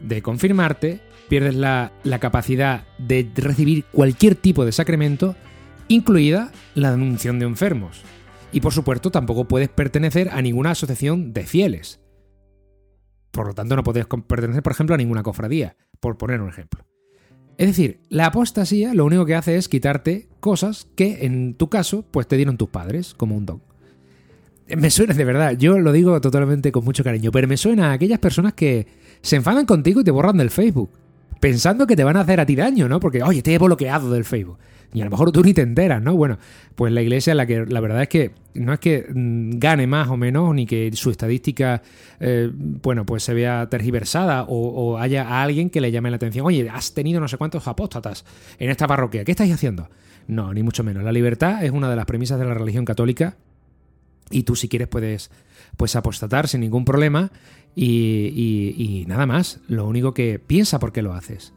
de 0.02 0.22
confirmarte, 0.22 1.02
pierdes 1.28 1.56
la, 1.56 1.92
capacidad 2.20 2.86
de 2.98 3.30
recibir 3.36 3.86
cualquier 3.86 4.36
tipo 4.36 4.66
de 4.66 4.72
sacramento, 4.72 5.36
incluida 5.88 6.52
la 6.76 6.92
denunciación 6.92 7.40
de 7.40 7.46
enfermos. 7.46 8.02
Y 8.52 8.62
por 8.62 8.74
supuesto 8.74 9.12
tampoco 9.12 9.46
puedes 9.46 9.70
pertenecer 9.70 10.30
a 10.30 10.42
ninguna 10.42 10.72
asociación 10.72 11.34
de 11.34 11.46
fieles. 11.46 12.00
Por 13.32 13.48
lo 13.48 13.54
tanto 13.54 13.76
no 13.76 13.84
puedes 13.84 14.06
pertenecer, 14.06 14.64
por 14.64 14.72
ejemplo, 14.72 14.96
a 14.96 14.98
ninguna 14.98 15.24
cofradía, 15.24 15.76
por 16.00 16.18
poner 16.18 16.42
un 16.42 16.50
ejemplo. 16.50 16.86
Es 17.58 17.68
decir, 17.68 18.02
la 18.10 18.28
apostasía 18.28 18.94
lo 18.94 19.06
único 19.06 19.26
que 19.26 19.36
hace 19.36 19.58
es 19.58 19.68
quitarte 19.68 20.30
cosas 20.40 20.88
que 20.96 21.26
en 21.26 21.56
tu 21.56 21.70
caso 21.70 22.06
pues 22.10 22.28
te 22.28 22.38
dieron 22.38 22.58
tus 22.58 22.70
padres 22.70 23.16
como 23.16 23.36
un 23.36 23.46
don. 23.46 23.62
Me 24.76 24.90
suena 24.92 25.14
de 25.14 25.24
verdad, 25.24 25.58
yo 25.58 25.80
lo 25.80 25.92
digo 25.92 26.20
totalmente 26.22 26.72
con 26.72 26.84
mucho 26.84 27.04
cariño, 27.04 27.32
pero 27.32 27.48
me 27.48 27.58
suena 27.58 27.90
a 27.90 27.94
aquellas 27.94 28.20
personas 28.20 28.54
que 28.54 28.86
se 29.22 29.36
enfadan 29.36 29.66
contigo 29.66 30.02
y 30.02 30.04
te 30.04 30.12
borran 30.12 30.38
del 30.38 30.50
Facebook. 30.50 30.92
Pensando 31.40 31.86
que 31.86 31.96
te 31.96 32.04
van 32.04 32.18
a 32.18 32.22
hacer 32.22 32.40
a 32.40 32.46
ti 32.46 32.56
daño, 32.56 32.90
¿no? 32.90 33.00
Porque, 33.00 33.22
oye, 33.22 33.42
te 33.42 33.54
he 33.54 33.58
bloqueado 33.58 34.12
del 34.12 34.26
Facebook. 34.26 34.58
Y 34.94 35.02
a 35.02 35.06
lo 35.06 35.12
mejor 35.12 35.32
tú 35.32 35.44
ni 35.44 35.54
te 35.54 35.62
enteras, 35.62 36.02
¿no? 36.02 36.16
Bueno, 36.16 36.40
pues 36.76 36.94
la 36.94 37.02
iglesia, 37.02 37.36
la 37.36 37.46
que 37.46 37.66
la 37.66 37.80
verdad 37.82 38.02
es 38.02 38.08
que 38.08 38.32
no 38.54 38.74
es 38.74 38.80
que 38.80 39.06
mm, 39.14 39.60
gane 39.60 39.86
más 39.86 40.08
o 40.08 40.18
menos, 40.18 40.56
ni 40.56 40.66
que 40.66 40.92
su 40.94 41.12
estadística, 41.12 41.82
eh, 42.20 42.50
bueno, 42.54 43.06
pues 43.06 43.24
se 43.24 43.34
vea 43.34 43.68
tergiversada 43.70 44.44
o, 44.44 44.56
o, 44.56 44.98
haya 44.98 45.28
a 45.28 45.44
alguien 45.44 45.70
que 45.70 45.82
le 45.82 45.92
llame 45.92 46.10
la 46.10 46.16
atención. 46.16 46.46
Oye, 46.46 46.70
has 46.70 46.94
tenido 46.94 47.20
no 47.20 47.28
sé 47.28 47.38
cuántos 47.38 47.68
apóstatas 47.68 48.26
en 48.58 48.70
esta 48.70 48.88
parroquia. 48.88 49.26
¿Qué 49.26 49.32
estáis 49.32 49.54
haciendo? 49.54 49.90
No, 50.28 50.54
ni 50.54 50.64
mucho 50.64 50.84
menos. 50.84 51.04
La 51.04 51.12
libertad 51.12 51.64
es 51.64 51.72
una 51.72 51.90
de 51.90 51.96
las 51.96 52.06
premisas 52.06 52.40
de 52.40 52.46
la 52.46 52.54
religión 52.54 52.86
católica 52.86 53.36
y 54.30 54.44
tú 54.44 54.56
si 54.56 54.68
quieres 54.68 54.88
puedes 54.88 55.32
pues 55.78 55.96
apostatar 55.96 56.48
sin 56.48 56.62
ningún 56.62 56.84
problema 56.86 57.32
y, 57.76 58.34
y- 58.76 59.06
nada 59.08 59.26
más. 59.26 59.62
Lo 59.68 59.88
único 59.88 60.14
que 60.14 60.40
piensa 60.40 60.80
por 60.80 60.92
qué 60.92 61.02
lo 61.02 61.14
haces. 61.14 61.54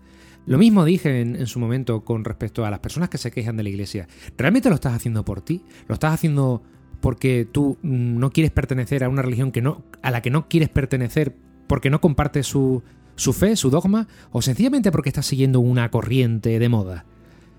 Lo 0.46 0.58
mismo 0.58 0.84
dije 0.84 1.20
en, 1.20 1.46
su 1.46 1.58
momento 1.58 2.04
con 2.04 2.24
respecto 2.24 2.64
a 2.64 2.70
las 2.70 2.80
personas 2.80 3.08
que 3.08 3.18
se 3.18 3.30
quejan 3.30 3.56
de 3.56 3.62
la 3.62 3.68
iglesia. 3.68 4.08
¿Realmente 4.36 4.68
lo 4.68 4.74
estás 4.74 4.94
haciendo 4.94 5.24
por 5.24 5.40
ti? 5.42 5.62
¿Lo 5.88 5.94
estás 5.94 6.14
haciendo 6.14 6.62
porque 7.00 7.48
tú 7.50 7.78
no 7.82 8.30
quieres 8.30 8.50
pertenecer 8.50 9.04
a 9.04 9.08
una 9.08 9.22
religión 9.22 9.52
que 9.52 9.62
no, 9.62 9.82
a 10.02 10.10
la 10.10 10.22
que 10.22 10.30
no 10.30 10.48
quieres 10.48 10.68
pertenecer 10.68 11.34
porque 11.66 11.88
no 11.90 12.00
compartes 12.00 12.46
su, 12.46 12.82
su 13.16 13.32
fe, 13.32 13.56
su 13.56 13.70
dogma? 13.70 14.08
¿O 14.32 14.42
sencillamente 14.42 14.90
porque 14.92 15.08
estás 15.10 15.26
siguiendo 15.26 15.60
una 15.60 15.90
corriente 15.90 16.58
de 16.58 16.68
moda? 16.68 17.04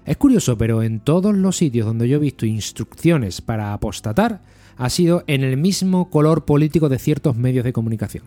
Es 0.06 0.18
curioso, 0.18 0.58
pero 0.58 0.82
en 0.84 1.00
todos 1.00 1.36
los 1.36 1.58
sitios 1.58 1.86
donde 1.86 2.10
yo 2.10 2.18
he 2.18 2.20
visto 2.20 2.46
instrucciones 2.46 3.42
para 3.42 3.74
apostatar, 3.74 4.42
ha 4.82 4.90
sido 4.90 5.24
en 5.28 5.44
el 5.44 5.58
mismo 5.58 6.10
color 6.10 6.44
político 6.44 6.90
de 6.90 6.98
ciertos 6.98 7.38
medios 7.38 7.64
de 7.64 7.72
comunicación. 7.72 8.24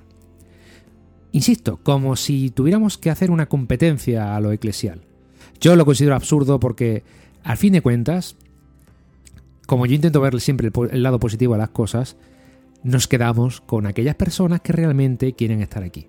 Insisto, 1.32 1.80
como 1.82 2.14
si 2.14 2.50
tuviéramos 2.50 2.96
que 2.96 3.10
hacer 3.10 3.32
una 3.32 3.46
competencia 3.46 4.36
a 4.36 4.40
lo 4.40 4.52
eclesial. 4.52 5.00
Yo 5.60 5.74
lo 5.74 5.84
considero 5.84 6.14
absurdo 6.14 6.60
porque, 6.60 7.02
al 7.42 7.56
fin 7.56 7.72
de 7.72 7.82
cuentas, 7.82 8.36
como 9.66 9.84
yo 9.86 9.96
intento 9.96 10.20
ver 10.20 10.40
siempre 10.40 10.68
el, 10.72 10.90
el 10.92 11.02
lado 11.02 11.18
positivo 11.18 11.54
a 11.54 11.58
las 11.58 11.70
cosas, 11.70 12.16
nos 12.84 13.08
quedamos 13.08 13.60
con 13.60 13.88
aquellas 13.88 14.14
personas 14.14 14.60
que 14.60 14.72
realmente 14.72 15.32
quieren 15.32 15.60
estar 15.60 15.82
aquí. 15.82 16.06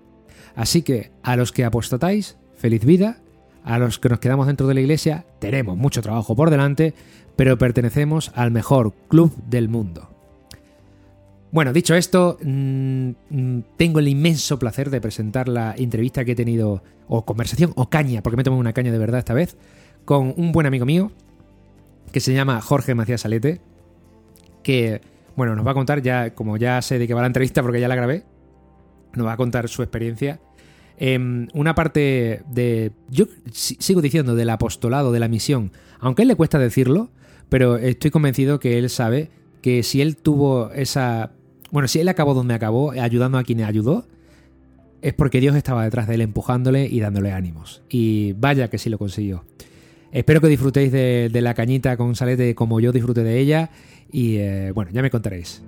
Así 0.56 0.84
que, 0.84 1.12
a 1.24 1.36
los 1.38 1.52
que 1.52 1.66
apostatáis, 1.66 2.38
feliz 2.56 2.86
vida. 2.86 3.18
A 3.64 3.80
los 3.80 3.98
que 3.98 4.10
nos 4.10 4.20
quedamos 4.20 4.46
dentro 4.46 4.68
de 4.68 4.76
la 4.76 4.82
iglesia, 4.82 5.26
tenemos 5.40 5.76
mucho 5.76 6.04
trabajo 6.04 6.36
por 6.36 6.52
delante, 6.52 6.94
pero 7.36 7.58
pertenecemos 7.58 8.32
al 8.36 8.52
mejor 8.52 8.94
club 9.10 9.36
del 9.48 9.70
mundo. 9.70 10.15
Bueno, 11.56 11.72
dicho 11.72 11.96
esto, 11.96 12.38
mm, 12.44 13.10
mm, 13.30 13.60
tengo 13.78 14.00
el 14.00 14.10
inmenso 14.10 14.60
placer 14.60 14.90
de 14.90 15.00
presentar 15.00 15.48
la 15.48 15.74
entrevista 15.78 16.26
que 16.26 16.34
he 16.34 16.36
tenido, 16.36 16.84
o 17.08 17.24
conversación, 17.24 17.72
o 17.78 17.90
caña, 17.90 18.22
porque 18.22 18.36
me 18.36 18.44
tomé 18.44 18.58
una 18.58 18.74
caña 18.74 18.92
de 18.92 18.98
verdad 18.98 19.20
esta 19.20 19.34
vez, 19.34 19.56
con 20.04 20.34
un 20.36 20.52
buen 20.52 20.68
amigo 20.68 20.86
mío, 20.86 21.14
que 22.12 22.20
se 22.20 22.34
llama 22.34 22.60
Jorge 22.60 22.94
Macías 22.94 23.22
Salete, 23.22 23.62
que, 24.64 25.00
bueno, 25.38 25.56
nos 25.56 25.66
va 25.66 25.72
a 25.72 25.76
contar 25.76 26.02
ya, 26.02 26.34
como 26.36 26.58
ya 26.58 26.82
sé 26.82 27.00
de 27.00 27.08
qué 27.08 27.14
va 27.14 27.22
la 27.22 27.28
entrevista 27.28 27.62
porque 27.62 27.80
ya 27.80 27.88
la 27.88 27.96
grabé, 27.96 28.26
nos 29.14 29.26
va 29.26 29.32
a 29.32 29.38
contar 29.38 29.70
su 29.70 29.82
experiencia. 29.82 30.42
Em, 30.98 31.48
una 31.54 31.74
parte 31.74 32.42
de, 32.52 32.92
yo 33.10 33.28
si- 33.54 33.78
sigo 33.80 34.02
diciendo, 34.02 34.36
del 34.36 34.50
apostolado, 34.50 35.14
de 35.14 35.22
la 35.22 35.30
misión, 35.30 35.72
aunque 36.02 36.22
a 36.22 36.24
él 36.24 36.28
le 36.28 36.36
cuesta 36.36 36.60
decirlo, 36.60 37.12
pero 37.48 37.78
estoy 37.78 38.12
convencido 38.12 38.60
que 38.60 38.78
él 38.78 38.90
sabe 38.90 39.30
que 39.62 39.84
si 39.84 40.02
él 40.02 40.18
tuvo 40.18 40.70
esa... 40.72 41.32
Bueno, 41.76 41.90
si 41.90 42.00
él 42.00 42.08
acabó 42.08 42.34
donde 42.34 42.54
acabó, 42.54 42.92
ayudando 42.92 43.38
a 43.38 43.44
quien 43.44 43.62
ayudó, 43.62 44.06
es 45.02 45.14
porque 45.14 45.42
Dios 45.42 45.58
estaba 45.58 45.84
detrás 45.84 46.08
de 46.08 46.16
él 46.16 46.22
empujándole 46.22 46.86
y 46.86 47.02
dándole 47.02 47.34
ánimos. 47.34 47.82
Y 47.90 48.32
vaya 48.32 48.70
que 48.70 48.78
sí 48.78 48.90
lo 48.90 48.98
consiguió. 48.98 49.44
Espero 50.14 50.40
que 50.40 50.48
disfrutéis 50.48 50.94
de, 50.94 51.30
la 51.34 51.54
cañita 51.54 51.98
con 51.98 52.16
salete 52.16 52.56
como 52.56 52.80
yo 52.80 52.94
disfruté 52.94 53.26
de 53.26 53.40
ella. 53.40 53.72
Y 54.10 54.38
eh, 54.38 54.72
bueno, 54.74 54.92
ya 54.94 55.02
me 55.02 55.10
contaréis. 55.10 55.64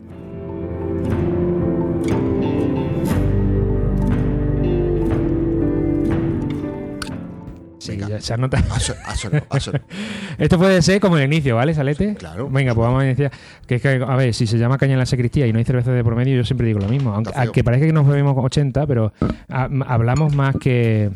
Se 8.21 8.37
notado. 8.37 8.63
Esto 10.37 10.57
puede 10.57 10.81
ser 10.81 10.99
como 10.99 11.17
el 11.17 11.25
inicio, 11.25 11.55
¿vale, 11.55 11.73
Salete? 11.73 12.15
Claro. 12.15 12.49
Venga, 12.49 12.73
pues 12.75 12.85
vamos 12.85 13.03
a 13.03 13.05
iniciar. 13.05 13.31
Que 13.65 13.75
es 13.75 13.81
que, 13.81 13.89
a 14.05 14.15
ver, 14.15 14.33
si 14.33 14.47
se 14.47 14.57
llama 14.57 14.77
caña 14.77 14.93
en 14.93 14.99
la 14.99 15.05
sacristía 15.05 15.47
y 15.47 15.53
no 15.53 15.59
hay 15.59 15.65
cerveza 15.65 15.91
de 15.91 16.03
por 16.03 16.15
medio, 16.15 16.35
yo 16.37 16.43
siempre 16.43 16.67
digo 16.67 16.79
lo 16.79 16.87
mismo. 16.87 17.13
Aunque, 17.13 17.31
aunque 17.35 17.63
parezca 17.63 17.85
que 17.87 17.93
nos 17.93 18.07
bebemos 18.07 18.35
80, 18.37 18.85
pero 18.87 19.13
ha- 19.49 19.69
hablamos 19.87 20.35
más 20.35 20.55
que. 20.55 21.09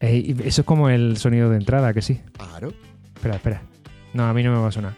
Eso 0.00 0.60
es 0.62 0.66
como 0.66 0.88
el 0.88 1.16
sonido 1.18 1.50
de 1.50 1.56
entrada, 1.56 1.92
que 1.92 2.02
sí. 2.02 2.20
Claro. 2.32 2.72
Espera, 3.14 3.34
espera. 3.36 3.62
No, 4.14 4.24
a 4.26 4.32
mí 4.34 4.42
no 4.42 4.52
me 4.52 4.58
va 4.58 4.68
a 4.68 4.72
sonar. 4.72 4.94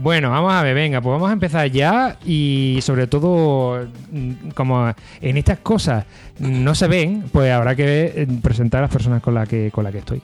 Bueno, 0.00 0.30
vamos 0.30 0.52
a 0.52 0.62
ver, 0.62 0.76
venga, 0.76 1.00
pues 1.00 1.12
vamos 1.12 1.28
a 1.28 1.32
empezar 1.32 1.68
ya 1.70 2.16
y 2.24 2.78
sobre 2.82 3.08
todo, 3.08 3.84
mm, 4.12 4.50
como 4.54 4.94
en 5.20 5.36
estas 5.36 5.58
cosas 5.58 6.04
no 6.38 6.74
se 6.76 6.86
ven, 6.86 7.24
pues 7.32 7.50
habrá 7.52 7.74
que 7.74 8.12
eh, 8.14 8.28
presentar 8.40 8.78
a 8.78 8.82
las 8.82 8.92
personas 8.92 9.20
con 9.22 9.34
las 9.34 9.48
que, 9.48 9.70
con 9.72 9.82
la 9.82 9.90
que 9.90 9.98
estoy. 9.98 10.22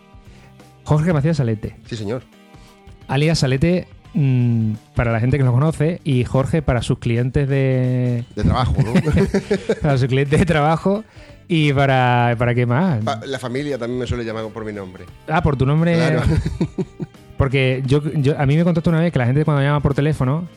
Jorge 0.84 1.12
Macías 1.12 1.38
Salete, 1.38 1.74
Sí, 1.86 1.96
señor. 1.96 2.22
alias 3.08 3.40
Salete 3.40 3.88
mm, 4.14 4.74
para 4.94 5.10
la 5.10 5.18
gente 5.18 5.38
que 5.38 5.44
lo 5.44 5.52
conoce 5.52 6.00
y 6.04 6.22
Jorge 6.24 6.62
para 6.62 6.80
sus 6.82 6.98
clientes 7.00 7.48
de, 7.48 8.24
De 8.36 8.44
trabajo, 8.44 8.76
¿no? 8.80 8.92
para 9.82 9.98
sus 9.98 10.06
clientes 10.06 10.38
de 10.38 10.46
trabajo 10.46 11.02
y 11.48 11.72
para, 11.72 12.36
para 12.38 12.54
qué 12.54 12.64
más. 12.64 13.02
Pa- 13.02 13.20
La 13.26 13.40
familia 13.40 13.76
también 13.76 13.98
me 13.98 14.06
suele 14.06 14.24
llamar 14.24 14.46
por 14.50 14.64
mi 14.64 14.72
nombre. 14.72 15.04
Ah, 15.26 15.42
por 15.42 15.56
tu 15.56 15.66
nombre. 15.66 15.94
Claro. 15.96 16.22
Porque 17.44 17.82
yo, 17.86 18.02
yo- 18.14 18.38
a 18.40 18.46
mí 18.46 18.56
me 18.56 18.64
contactó 18.64 18.88
una 18.90 19.00
vez 19.00 19.12
que 19.12 19.18
la 19.18 19.26
gente 19.26 19.44
cuando 19.44 19.62
llama 19.62 19.80
por 19.80 19.94
teléfono 19.94 20.48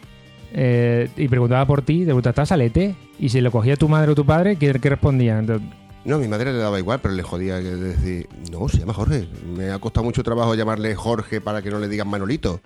eh, 0.54 1.10
y 1.18 1.28
preguntaba 1.28 1.66
por 1.66 1.82
ti, 1.82 2.00
te 2.00 2.06
preguntaba, 2.06 2.32
¿estás 2.32 2.50
Salete? 2.50 2.96
Y 3.20 3.30
si 3.30 3.42
lo 3.42 3.52
cogía 3.52 3.76
tu 3.76 3.90
madre 3.90 4.12
o 4.12 4.16
tu 4.16 4.26
padre, 4.26 4.56
¿qué, 4.56 4.74
qué 4.80 4.90
respondían? 4.90 5.46
No, 6.06 6.16
a 6.16 6.20
mi 6.20 6.28
madre 6.30 6.54
le 6.54 6.60
daba 6.60 6.80
igual, 6.80 7.00
pero 7.02 7.14
le 7.14 7.24
jodía 7.24 7.60
que 7.60 7.66
decir, 7.68 8.30
no, 8.52 8.70
se 8.70 8.78
llama 8.80 8.94
Jorge. 8.94 9.28
Me 9.58 9.72
ha 9.72 9.80
costado 9.80 10.06
mucho 10.06 10.24
trabajo 10.24 10.56
llamarle 10.56 10.96
Jorge 10.96 11.42
para 11.42 11.62
que 11.62 11.70
no 11.70 11.80
le 11.80 11.90
digan 11.90 12.08
Manolito. 12.08 12.62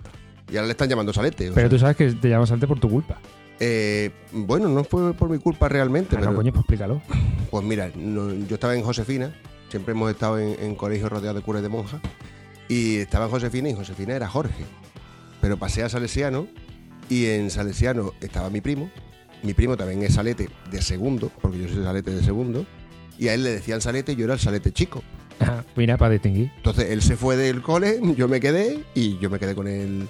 Y 0.50 0.56
ahora 0.56 0.66
le 0.66 0.72
están 0.72 0.88
llamando 0.88 1.12
Salete. 1.12 1.50
Pero 1.52 1.54
sea. 1.54 1.68
tú 1.68 1.78
sabes 1.78 1.96
que 1.96 2.12
te 2.12 2.28
llamas 2.28 2.48
Salete 2.48 2.68
por 2.68 2.78
tu 2.78 2.88
culpa. 2.88 3.18
Eh, 3.58 4.10
bueno, 4.32 4.68
no 4.68 4.84
fue 4.84 5.12
por 5.14 5.28
mi 5.28 5.38
culpa 5.38 5.68
realmente, 5.68 6.14
Ah, 6.16 6.20
no, 6.20 6.26
pero 6.26 6.36
coño, 6.36 6.52
pues 6.52 6.60
explícalo. 6.60 7.02
pues 7.50 7.64
mira, 7.64 7.90
no- 7.96 8.32
yo 8.32 8.54
estaba 8.54 8.74
en 8.76 8.82
Josefina, 8.82 9.34
siempre 9.68 9.92
hemos 9.92 10.10
estado 10.10 10.38
en, 10.38 10.56
en 10.62 10.74
colegios 10.76 11.10
rodeados 11.10 11.36
de 11.36 11.42
curas 11.42 11.62
de 11.62 11.68
monjas, 11.68 12.00
y 12.72 12.96
estaba 12.96 13.28
Josefina 13.28 13.68
y 13.68 13.74
Josefina 13.74 14.14
era 14.14 14.28
Jorge. 14.28 14.64
Pero 15.40 15.56
pasé 15.58 15.82
a 15.82 15.88
Salesiano 15.88 16.46
y 17.08 17.26
en 17.26 17.50
Salesiano 17.50 18.12
estaba 18.20 18.48
mi 18.50 18.60
primo, 18.60 18.90
mi 19.42 19.54
primo 19.54 19.76
también 19.76 20.02
es 20.02 20.14
Salete 20.14 20.48
de 20.70 20.80
segundo, 20.82 21.30
porque 21.40 21.58
yo 21.58 21.68
soy 21.68 21.82
Salete 21.82 22.12
de 22.12 22.22
segundo, 22.22 22.64
y 23.18 23.28
a 23.28 23.34
él 23.34 23.42
le 23.42 23.50
decían 23.50 23.80
Salete 23.80 24.12
y 24.12 24.16
yo 24.16 24.24
era 24.24 24.34
el 24.34 24.40
Salete 24.40 24.72
chico. 24.72 25.02
Ajá, 25.40 25.64
Mira, 25.74 25.96
para 25.98 26.12
distinguir. 26.12 26.50
Entonces 26.58 26.90
él 26.90 27.02
se 27.02 27.16
fue 27.16 27.36
del 27.36 27.60
cole, 27.62 27.98
yo 28.16 28.28
me 28.28 28.38
quedé 28.38 28.78
y 28.94 29.18
yo 29.18 29.28
me 29.30 29.38
quedé 29.40 29.54
con 29.56 29.66
el, 29.66 30.08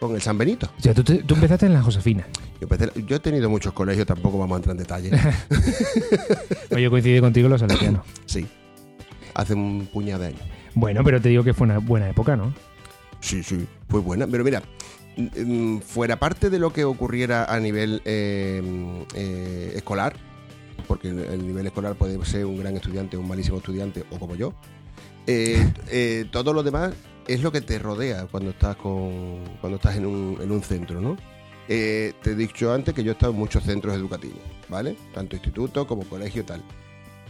con 0.00 0.14
el 0.16 0.20
San 0.22 0.36
Benito. 0.36 0.68
O 0.76 0.82
sea, 0.82 0.92
tú, 0.92 1.04
te- 1.04 1.22
tú 1.22 1.34
empezaste 1.34 1.66
en 1.66 1.74
la 1.74 1.82
Josefina. 1.82 2.26
Yo, 2.60 2.66
empecé- 2.68 2.90
yo 3.06 3.16
he 3.16 3.20
tenido 3.20 3.48
muchos 3.48 3.72
colegios, 3.72 4.06
tampoco 4.06 4.38
vamos 4.38 4.56
a 4.56 4.58
entrar 4.58 4.74
en 4.74 4.78
detalle. 4.78 5.10
Pues 6.68 6.82
yo 6.82 6.90
coincidí 6.90 7.20
contigo 7.20 7.46
en 7.46 7.52
los 7.52 7.60
salesianos. 7.60 8.04
Sí, 8.26 8.46
hace 9.34 9.54
un 9.54 9.86
puñado 9.92 10.22
de 10.22 10.28
años. 10.28 10.40
Bueno, 10.74 11.02
pero 11.04 11.20
te 11.20 11.28
digo 11.28 11.44
que 11.44 11.54
fue 11.54 11.66
una 11.66 11.78
buena 11.78 12.08
época, 12.08 12.36
¿no? 12.36 12.52
Sí, 13.20 13.42
sí, 13.42 13.66
fue 13.88 14.00
buena. 14.00 14.26
Pero 14.26 14.44
mira, 14.44 14.62
mm, 15.16 15.78
fuera 15.78 16.18
parte 16.18 16.50
de 16.50 16.58
lo 16.58 16.72
que 16.72 16.84
ocurriera 16.84 17.44
a 17.44 17.58
nivel 17.60 18.02
eh, 18.04 18.62
eh, 19.14 19.72
escolar, 19.76 20.14
porque 20.88 21.08
el- 21.08 21.20
el 21.20 21.46
nivel 21.46 21.66
escolar 21.66 21.94
puede 21.94 22.22
ser 22.24 22.44
un 22.46 22.58
gran 22.58 22.76
estudiante, 22.76 23.16
un 23.16 23.28
malísimo 23.28 23.58
estudiante, 23.58 24.04
o 24.10 24.18
como 24.18 24.34
yo, 24.34 24.54
eh, 25.26 25.56
eh, 25.90 26.26
todo 26.30 26.52
lo 26.52 26.62
demás 26.62 26.92
es 27.26 27.40
lo 27.42 27.50
que 27.52 27.60
te 27.62 27.78
rodea 27.78 28.26
cuando 28.30 28.50
estás 28.50 28.76
con 28.76 29.38
cuando 29.60 29.76
estás 29.76 29.96
en 29.96 30.04
un, 30.06 30.38
en 30.42 30.50
un 30.50 30.62
centro, 30.62 31.00
¿no? 31.00 31.16
Eh, 31.68 32.12
te 32.22 32.32
he 32.32 32.34
dicho 32.34 32.74
antes 32.74 32.92
que 32.92 33.02
yo 33.02 33.12
he 33.12 33.14
estado 33.14 33.32
en 33.32 33.38
muchos 33.38 33.64
centros 33.64 33.94
educativos, 33.94 34.40
¿vale? 34.68 34.96
Tanto 35.14 35.34
instituto 35.36 35.86
como 35.86 36.02
colegio 36.02 36.42
y 36.42 36.44
tal. 36.44 36.62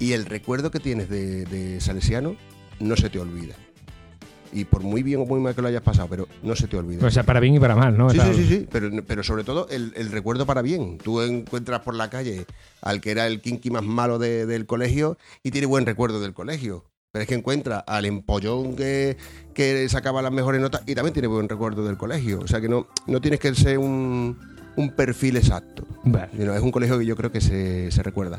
Y 0.00 0.10
el 0.12 0.26
recuerdo 0.26 0.72
que 0.72 0.80
tienes 0.80 1.08
de, 1.08 1.44
de 1.44 1.80
Salesiano 1.80 2.34
no 2.80 2.96
se 2.96 3.10
te 3.10 3.18
olvida. 3.18 3.54
Y 4.52 4.66
por 4.66 4.82
muy 4.84 5.02
bien 5.02 5.20
o 5.20 5.26
muy 5.26 5.40
mal 5.40 5.52
que 5.54 5.62
lo 5.62 5.66
hayas 5.68 5.82
pasado, 5.82 6.06
pero 6.08 6.28
no 6.44 6.54
se 6.54 6.68
te 6.68 6.76
olvida. 6.76 7.04
O 7.04 7.10
sea, 7.10 7.24
para 7.24 7.40
bien 7.40 7.54
y 7.54 7.58
para 7.58 7.74
mal, 7.74 7.98
¿no? 7.98 8.08
Sí, 8.10 8.20
sí, 8.20 8.34
sí, 8.34 8.44
sí, 8.46 8.68
pero, 8.70 8.88
pero 9.04 9.24
sobre 9.24 9.42
todo 9.42 9.66
el, 9.68 9.92
el 9.96 10.12
recuerdo 10.12 10.46
para 10.46 10.62
bien. 10.62 10.98
Tú 10.98 11.20
encuentras 11.22 11.80
por 11.80 11.96
la 11.96 12.08
calle 12.08 12.46
al 12.80 13.00
que 13.00 13.10
era 13.10 13.26
el 13.26 13.40
kinky 13.40 13.70
más 13.70 13.82
malo 13.82 14.20
de- 14.20 14.46
del 14.46 14.64
colegio 14.66 15.18
y 15.42 15.50
tiene 15.50 15.66
buen 15.66 15.86
recuerdo 15.86 16.20
del 16.20 16.34
colegio. 16.34 16.84
Pero 17.10 17.22
es 17.22 17.28
que 17.28 17.34
encuentra 17.34 17.78
al 17.80 18.04
empollón 18.04 18.76
que, 18.76 19.16
que 19.54 19.88
sacaba 19.88 20.22
las 20.22 20.30
mejores 20.32 20.60
notas 20.60 20.82
y 20.86 20.94
también 20.94 21.14
tiene 21.14 21.26
buen 21.28 21.48
recuerdo 21.48 21.84
del 21.84 21.96
colegio. 21.96 22.38
O 22.40 22.46
sea 22.46 22.60
que 22.60 22.68
no, 22.68 22.86
no 23.08 23.20
tienes 23.20 23.40
que 23.40 23.52
ser 23.56 23.78
un, 23.78 24.38
un 24.76 24.90
perfil 24.94 25.36
exacto. 25.36 25.84
Vale. 26.04 26.28
Sino 26.36 26.54
es 26.54 26.60
un 26.62 26.70
colegio 26.70 26.96
que 26.98 27.06
yo 27.06 27.16
creo 27.16 27.32
que 27.32 27.40
se, 27.40 27.90
se 27.90 28.02
recuerda. 28.04 28.38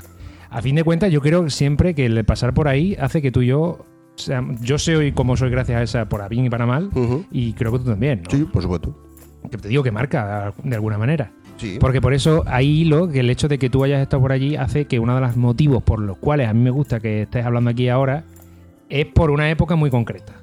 A 0.49 0.61
fin 0.61 0.75
de 0.75 0.83
cuentas, 0.85 1.11
yo 1.11 1.19
creo 1.19 1.49
siempre 1.49 1.93
que 1.93 2.05
el 2.05 2.23
pasar 2.23 2.53
por 2.53 2.69
ahí 2.69 2.95
hace 2.99 3.21
que 3.21 3.31
tú 3.33 3.41
y 3.41 3.47
yo. 3.47 3.85
O 4.15 4.19
sea, 4.19 4.43
yo 4.61 4.77
sé 4.77 4.95
hoy 4.95 5.11
cómo 5.11 5.35
soy 5.35 5.49
gracias 5.49 5.77
a 5.77 5.83
esa, 5.83 6.09
por 6.09 6.21
a 6.21 6.29
bien 6.29 6.45
y 6.45 6.49
para 6.49 6.65
mal, 6.65 6.89
y 7.31 7.53
creo 7.53 7.71
que 7.73 7.79
tú 7.79 7.85
también, 7.85 8.23
¿no? 8.23 8.29
Sí, 8.29 8.45
por 8.45 8.61
supuesto. 8.61 8.95
Que 9.51 9.57
te 9.57 9.67
digo 9.67 9.83
que 9.83 9.91
marca 9.91 10.53
de 10.63 10.75
alguna 10.75 10.97
manera. 10.97 11.31
Sí. 11.57 11.77
Porque 11.79 12.01
por 12.01 12.13
eso 12.13 12.43
hay 12.47 12.81
hilo 12.81 13.09
que 13.09 13.19
el 13.19 13.29
hecho 13.29 13.47
de 13.47 13.57
que 13.57 13.69
tú 13.69 13.83
hayas 13.83 14.01
estado 14.01 14.21
por 14.21 14.31
allí 14.31 14.55
hace 14.55 14.85
que 14.85 14.99
uno 14.99 15.15
de 15.15 15.21
los 15.21 15.37
motivos 15.37 15.83
por 15.83 15.99
los 15.99 16.17
cuales 16.17 16.49
a 16.49 16.53
mí 16.53 16.61
me 16.61 16.69
gusta 16.69 16.99
que 16.99 17.23
estés 17.23 17.45
hablando 17.45 17.69
aquí 17.69 17.87
ahora 17.87 18.23
es 18.89 19.05
por 19.05 19.31
una 19.31 19.49
época 19.49 19.75
muy 19.75 19.89
concreta. 19.89 20.33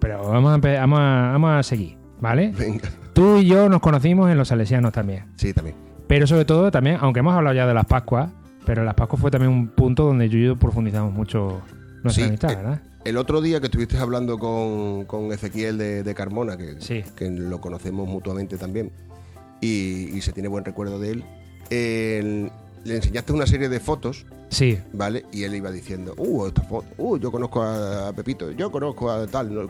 Pero 0.00 0.28
vamos 0.28 0.52
a, 0.52 0.58
vamos 0.58 0.98
a, 1.00 1.28
vamos 1.32 1.50
a 1.50 1.62
seguir, 1.62 1.96
¿vale? 2.20 2.52
Venga. 2.56 2.88
tú 3.12 3.38
y 3.38 3.46
yo 3.46 3.68
nos 3.68 3.80
conocimos 3.80 4.30
en 4.30 4.38
los 4.38 4.48
salesianos 4.48 4.92
también. 4.92 5.24
Sí, 5.36 5.52
también. 5.52 5.76
Pero 6.06 6.26
sobre 6.26 6.44
todo 6.44 6.70
también, 6.70 6.98
aunque 7.00 7.20
hemos 7.20 7.34
hablado 7.34 7.54
ya 7.54 7.66
de 7.66 7.74
las 7.74 7.86
Pascuas, 7.86 8.30
pero 8.64 8.84
las 8.84 8.94
Pascuas 8.94 9.20
fue 9.20 9.30
también 9.30 9.52
un 9.52 9.68
punto 9.68 10.04
donde 10.04 10.28
yo 10.28 10.38
y 10.38 10.44
yo 10.44 10.56
profundizamos 10.56 11.12
mucho 11.12 11.62
Sí, 12.10 12.22
eh, 12.22 12.36
¿verdad? 12.40 12.80
El 13.04 13.16
otro 13.16 13.40
día 13.40 13.60
que 13.60 13.66
estuviste 13.66 13.98
hablando 13.98 14.38
con, 14.38 15.04
con 15.04 15.32
Ezequiel 15.32 15.78
de, 15.78 16.02
de 16.02 16.14
Carmona, 16.14 16.56
que, 16.56 16.80
Sí. 16.80 17.04
que 17.14 17.30
lo 17.30 17.60
conocemos 17.60 18.08
mutuamente 18.08 18.56
también, 18.56 18.90
y, 19.60 20.16
y 20.16 20.20
se 20.22 20.32
tiene 20.32 20.48
buen 20.48 20.64
recuerdo 20.64 20.98
de 20.98 21.10
él, 21.12 21.24
le 22.84 22.96
enseñaste 22.96 23.32
una 23.32 23.46
serie 23.46 23.68
de 23.68 23.80
fotos, 23.80 24.26
Sí, 24.48 24.78
¿vale? 24.92 25.24
Y 25.32 25.42
él 25.42 25.56
iba 25.56 25.72
diciendo, 25.72 26.14
uh, 26.16 26.46
esta 26.46 26.62
foto, 26.62 26.86
uh, 26.98 27.18
yo 27.18 27.32
conozco 27.32 27.62
a, 27.62 28.08
a 28.08 28.12
Pepito, 28.12 28.52
yo 28.52 28.70
conozco 28.70 29.10
a 29.10 29.26
tal. 29.26 29.68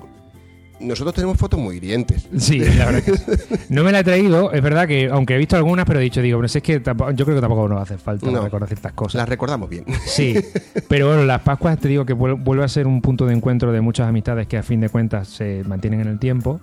No- 0.81 0.87
Nosotros 0.89 1.15
tenemos 1.15 1.37
fotos 1.37 1.59
muy 1.61 1.77
hirientes. 1.77 2.29
sí, 2.37 2.59
la 2.79 2.87
verdad 2.87 3.03
que 3.03 3.17
sí. 3.17 3.55
No 3.69 3.83
me 3.85 3.93
la 3.93 4.01
he 4.01 4.05
traído, 4.05 4.53
es 4.53 4.63
verdad 4.63 4.87
que, 4.87 5.09
aunque 5.11 5.35
he 5.35 5.39
visto 5.39 5.57
algunas, 5.57 5.85
pero 5.87 6.01
he 6.01 6.03
dicho, 6.03 6.21
digo, 6.23 6.39
pero 6.39 6.49
si 6.49 6.59
es 6.59 6.65
que 6.65 6.81
tampoco- 6.81 7.11
yo 7.13 7.25
creo 7.25 7.37
que 7.37 7.41
tampoco 7.41 7.69
nos 7.69 7.81
hace 7.83 7.99
falta 7.99 8.31
No. 8.31 8.43
recordar 8.43 8.69
ciertas 8.69 8.93
cosas. 8.93 9.15
Las 9.21 9.29
recordamos 9.29 9.69
bien. 9.69 9.85
Sí, 10.05 10.35
pero 10.89 11.09
bueno, 11.09 11.25
las 11.25 11.41
Pascuas 11.43 11.79
te 11.79 11.89
digo 11.89 12.05
que 12.07 12.15
vuel- 12.17 12.43
vuelve 12.43 12.65
a 12.65 12.69
ser 12.69 12.87
un 12.87 13.01
punto 13.03 13.27
de 13.27 13.35
encuentro 13.35 13.73
de 13.73 13.81
muchas 13.81 14.09
amistades 14.09 14.47
que 14.47 14.57
a 14.59 14.63
fin 14.63 14.81
de 14.81 14.89
cuentas 14.89 15.29
se 15.29 15.63
mantienen 15.67 16.01
en 16.01 16.09
el 16.09 16.19
tiempo. 16.19 16.61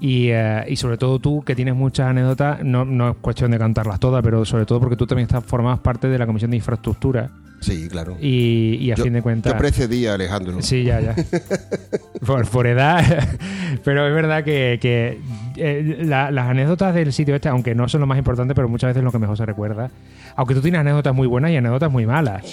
Y, 0.00 0.28
eh, 0.30 0.64
y 0.68 0.76
sobre 0.76 0.96
todo 0.98 1.18
tú, 1.18 1.42
que 1.42 1.54
tienes 1.54 1.74
muchas 1.74 2.08
anécdotas, 2.08 2.62
no, 2.64 2.84
no 2.84 3.10
es 3.10 3.16
cuestión 3.20 3.50
de 3.50 3.58
cantarlas 3.58 4.00
todas, 4.00 4.22
pero 4.22 4.44
sobre 4.44 4.66
todo 4.66 4.80
porque 4.80 4.96
tú 4.96 5.06
también 5.06 5.26
estás 5.26 5.44
formabas 5.44 5.80
parte 5.80 6.08
de 6.08 6.18
la 6.18 6.26
Comisión 6.26 6.50
de 6.50 6.56
Infraestructura 6.58 7.30
Sí, 7.60 7.88
claro. 7.88 8.16
y, 8.20 8.76
y 8.80 8.90
a 8.90 8.94
yo, 8.94 9.04
fin 9.04 9.12
de 9.12 9.22
cuentas... 9.22 9.52
yo 9.52 9.58
precedí 9.58 10.06
a 10.06 10.14
Alejandro. 10.14 10.62
Sí, 10.62 10.84
ya, 10.84 11.00
ya. 11.00 11.14
por, 12.26 12.46
por 12.48 12.66
edad. 12.66 13.04
pero 13.84 14.06
es 14.08 14.14
verdad 14.14 14.42
que, 14.44 14.78
que, 14.80 15.18
eh, 15.56 15.98
la- 16.04 16.30
las 16.30 16.48
anécdotas 16.48 16.94
del 16.94 17.12
sitio 17.12 17.34
este, 17.34 17.48
aunque 17.48 17.74
no 17.74 17.88
son 17.88 18.00
lo 18.00 18.06
más 18.06 18.18
importante, 18.18 18.54
pero 18.54 18.68
muchas 18.68 18.88
veces 18.88 19.00
es 19.00 19.04
lo 19.04 19.12
que 19.12 19.18
mejor 19.18 19.36
se 19.36 19.44
recuerda. 19.46 19.90
Aunque 20.36 20.54
tú 20.54 20.60
tienes 20.62 20.80
anécdotas 20.80 21.14
muy 21.14 21.26
buenas 21.26 21.50
y 21.50 21.56
anécdotas 21.56 21.90
muy 21.92 22.06
malas. 22.06 22.44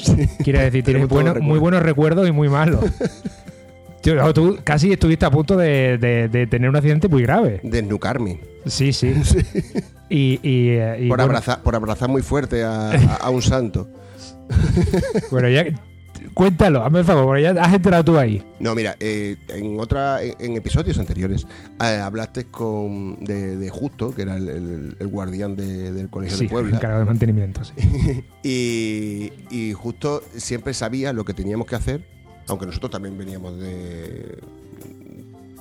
Quiere 0.44 0.60
decir, 0.64 0.84
tienes 0.86 1.04
recuerdos. 1.04 1.42
muy 1.42 1.60
buenos 1.60 1.82
recuerdos 1.82 2.28
y 2.28 2.32
muy 2.32 2.50
malos. 2.50 2.84
Tío, 4.02 4.16
no, 4.16 4.34
tú 4.34 4.58
casi 4.64 4.92
estuviste 4.92 5.26
a 5.26 5.32
punto 5.32 5.58
de, 5.58 5.98
de- 5.98 6.28
de 6.30 6.48
tener 6.48 6.70
un 6.70 6.76
accidente 6.76 7.08
muy 7.08 7.24
grave. 7.24 7.60
Desnucarme. 7.64 8.40
Sí, 8.66 8.94
sí. 8.94 9.14
Y, 10.10 10.40
y, 10.44 10.70
eh, 10.70 10.98
y 11.02 11.08
Por, 11.08 11.18
bueno, 11.18 11.24
abrazar, 11.24 11.62
por 11.62 11.76
abrazar 11.76 12.08
muy 12.10 12.22
fuerte 12.22 12.64
a, 12.64 12.92
a- 12.92 13.16
a 13.22 13.30
un 13.30 13.42
santo. 13.42 13.90
bueno, 15.32 15.50
ya. 15.50 15.66
Cuéntalo, 16.34 16.84
hazme 16.84 17.00
el 17.00 17.06
favor, 17.06 17.26
porque 17.26 17.42
ya 17.44 17.52
has 17.52 17.74
entrado 17.74 18.04
tú 18.04 18.18
ahí. 18.18 18.44
No, 18.60 18.76
mira, 18.76 18.96
eh, 19.00 19.38
en 19.50 19.80
otra 19.80 20.22
en, 20.24 20.34
en 20.40 20.56
episodios 20.56 20.98
anteriores 21.00 21.48
eh, 21.82 22.00
hablaste 22.04 22.46
con 22.46 23.24
de, 23.24 23.56
de 23.58 23.70
Justo, 23.70 24.14
que 24.14 24.22
era 24.24 24.36
el, 24.38 24.48
el- 24.50 24.98
el 25.00 25.08
guardián 25.08 25.56
de- 25.56 25.92
del 25.92 26.10
Colegio 26.10 26.38
Sí, 26.38 26.46
de 26.46 26.50
Puebla. 26.50 26.76
encargado 26.78 27.00
de 27.02 27.06
mantenimiento, 27.06 27.62
sí. 27.64 27.74
Y, 28.44 29.32
y 29.50 29.74
justo 29.74 30.22
siempre 30.36 30.74
sabía 30.74 31.12
lo 31.14 31.24
que 31.26 31.34
teníamos 31.34 31.66
que 31.68 31.76
hacer, 31.76 32.02
aunque 32.48 32.66
nosotros 32.68 32.92
también 32.92 33.18
veníamos 33.18 33.60
de, 33.60 34.38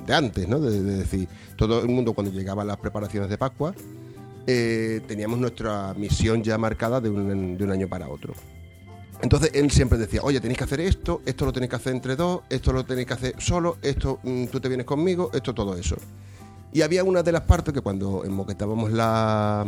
de 0.06 0.14
antes, 0.14 0.46
¿no? 0.48 0.60
De, 0.60 0.82
de 0.82 0.96
decir, 0.98 1.28
todo 1.56 1.82
el 1.82 1.88
mundo 1.88 2.12
cuando 2.12 2.32
llegaban 2.32 2.66
las 2.66 2.76
preparaciones 2.78 3.28
de 3.30 3.38
Pascua, 3.38 3.74
eh, 4.46 5.00
teníamos 5.06 5.38
nuestra 5.38 5.94
misión 5.94 6.42
ya 6.42 6.58
marcada 6.58 7.00
de 7.00 7.08
un, 7.10 7.56
de 7.56 7.64
un 7.64 7.70
año 7.70 7.88
para 7.88 8.08
otro. 8.08 8.34
Entonces 9.22 9.50
él 9.54 9.70
siempre 9.70 9.98
decía, 9.98 10.20
oye, 10.22 10.40
tenéis 10.40 10.58
que 10.58 10.64
hacer 10.64 10.80
esto, 10.80 11.22
esto 11.24 11.44
lo 11.44 11.52
tenéis 11.52 11.70
que 11.70 11.76
hacer 11.76 11.94
entre 11.94 12.16
dos, 12.16 12.42
esto 12.50 12.72
lo 12.72 12.84
tenéis 12.84 13.06
que 13.06 13.14
hacer 13.14 13.34
solo, 13.38 13.78
esto 13.82 14.20
mm, 14.22 14.46
tú 14.46 14.60
te 14.60 14.68
vienes 14.68 14.86
conmigo, 14.86 15.30
esto 15.32 15.54
todo 15.54 15.76
eso. 15.76 15.96
Y 16.72 16.82
había 16.82 17.02
una 17.04 17.22
de 17.22 17.32
las 17.32 17.42
partes 17.42 17.72
que 17.72 17.80
cuando 17.80 18.24
enmoquetábamos 18.24 18.92
la, 18.92 19.64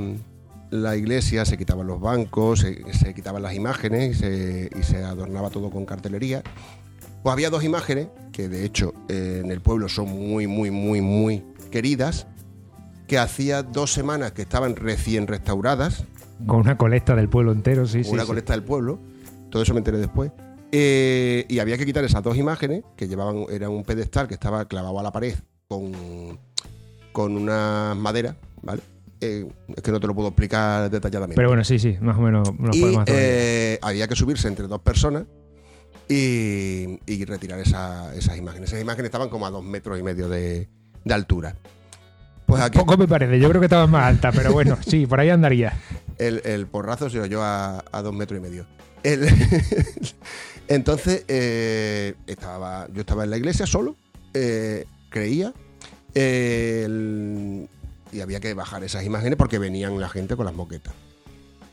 la 0.71 0.97
iglesia 0.97 1.45
se 1.45 1.57
quitaban 1.57 1.87
los 1.87 2.01
bancos, 2.01 2.61
se, 2.61 2.93
se 2.93 3.15
quitaban 3.15 3.43
las 3.43 3.55
imágenes 3.55 4.17
y 4.17 4.21
se, 4.21 4.71
y 4.79 4.83
se 4.83 5.03
adornaba 5.03 5.49
todo 5.51 5.71
con 5.71 5.87
cartelería. 5.87 6.43
Pues 7.23 7.33
había 7.33 7.51
dos 7.51 7.65
imágenes 7.65 8.09
que 8.33 8.49
de 8.49 8.65
hecho 8.65 8.95
eh, 9.09 9.41
en 9.43 9.51
el 9.51 9.61
pueblo 9.61 9.89
son 9.89 10.09
muy, 10.09 10.47
muy, 10.47 10.71
muy, 10.71 11.01
muy 11.01 11.43
queridas, 11.71 12.27
que 13.07 13.19
hacía 13.19 13.63
dos 13.63 13.93
semanas 13.93 14.33
que 14.33 14.43
estaban 14.43 14.77
recién 14.77 15.27
restauradas, 15.27 16.05
Con 16.47 16.61
una 16.61 16.77
colecta 16.77 17.17
del 17.17 17.29
pueblo 17.29 17.53
entero, 17.53 17.87
sí, 17.87 18.05
sí. 18.05 18.11
una 18.11 18.23
sí. 18.23 18.29
colecta 18.29 18.53
del 18.53 18.63
pueblo, 18.63 18.99
todo 19.51 19.63
eso 19.63 19.73
me 19.75 19.79
enteré 19.79 19.99
después. 19.99 20.31
Eh, 20.73 21.47
y 21.49 21.59
había 21.61 21.79
que 21.79 21.87
quitar 21.87 22.05
esas 22.05 22.23
dos 22.23 22.37
imágenes 22.37 22.85
que 22.97 23.09
llevaban, 23.09 23.45
era 23.51 23.71
un 23.71 23.85
pedestal 23.85 24.29
que 24.29 24.35
estaba 24.35 24.67
clavado 24.67 24.99
a 25.01 25.03
la 25.03 25.11
pared 25.13 25.35
con, 25.67 26.39
con 27.13 27.37
una 27.37 27.95
madera, 27.97 28.37
¿vale? 28.63 28.83
Eh, 29.21 29.49
es 29.75 29.83
que 29.83 29.91
no 29.91 29.99
te 29.99 30.07
lo 30.07 30.15
puedo 30.15 30.29
explicar 30.29 30.91
detalladamente. 30.91 31.37
Pero 31.37 31.49
bueno, 31.49 31.65
sí, 31.65 31.79
sí, 31.79 31.97
más 32.01 32.17
o 32.19 32.21
menos 32.21 32.49
nos 32.59 32.77
y 32.77 32.85
eh, 33.07 33.79
había 33.83 34.07
que 34.07 34.15
subirse 34.15 34.47
entre 34.47 34.67
dos 34.69 34.81
personas 34.81 35.25
y, 36.09 37.01
y 37.07 37.25
retirar 37.25 37.59
esa- 37.61 38.15
esas 38.15 38.37
imágenes. 38.37 38.71
Esas 38.71 38.81
imágenes 38.83 39.07
estaban 39.07 39.29
como 39.29 39.47
a 39.47 39.51
dos 39.51 39.65
metros 39.65 39.99
y 39.99 40.03
medio 40.03 40.29
de, 40.29 40.69
de 41.05 41.15
altura. 41.15 41.55
Pues 42.47 42.63
aquí 42.63 42.79
Poco 42.79 42.97
me 42.97 43.07
parece, 43.09 43.39
yo 43.39 43.49
creo 43.49 43.61
que 43.61 43.67
estaba 43.67 43.87
más 43.87 44.05
alta, 44.05 44.33
pero 44.33 44.53
bueno, 44.53 44.79
sí, 44.87 45.07
por 45.07 45.21
ahí 45.21 45.29
andaría. 45.29 45.75
el, 46.19 46.41
el 46.45 46.67
porrazo 46.67 47.11
se 47.11 47.21
oyó 47.21 47.43
a, 47.43 47.85
a 47.93 48.03
dos 48.03 48.15
metros 48.15 48.39
y 48.39 48.43
medio. 48.43 48.67
El- 49.03 49.29
entonces, 50.69 51.25
eh, 51.29 52.15
estaba, 52.27 52.89
yo 52.93 53.01
estaba 53.01 53.25
en 53.25 53.31
la 53.31 53.37
iglesia 53.37 53.67
solo, 53.67 53.97
eh, 54.35 54.85
creía, 55.11 55.53
eh, 56.15 56.83
el- 56.87 57.69
y 58.13 58.21
había 58.21 58.41
que 58.41 58.55
bajar 58.55 58.83
esas 58.85 59.05
imágenes 59.05 59.37
porque 59.37 59.59
venían 59.59 60.01
la 60.01 60.09
gente 60.09 60.35
con 60.37 60.47
las 60.47 60.55
moquetas. 60.55 60.95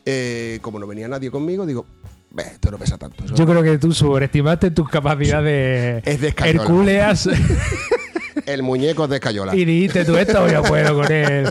Eh, 0.05 0.59
como 0.61 0.79
no 0.79 0.85
venía 0.87 1.07
nadie 1.07 1.31
conmigo, 1.31 1.65
digo, 1.65 1.85
"Beh, 2.31 2.43
esto 2.43 2.69
no 2.71 2.77
pesa 2.77 2.97
tanto. 2.97 3.25
Yo 3.25 3.45
creo 3.45 3.63
que 3.63 3.77
tú 3.77 3.91
sobreestimaste 3.93 4.71
tus 4.71 4.89
capacidades 4.89 6.03
es 6.05 6.21
de 6.21 6.27
escayola. 6.27 6.61
hercúleas 6.63 7.29
El 8.45 8.61
muñeco 8.63 9.05
es 9.05 9.09
de 9.09 9.15
escayola. 9.15 9.55
y 9.55 9.63
dijiste 9.65 10.03
tú 10.05 10.17
esto 10.17 10.47
yo 10.51 10.61
puedo 10.61 10.93
con 11.01 11.11
él. 11.11 11.49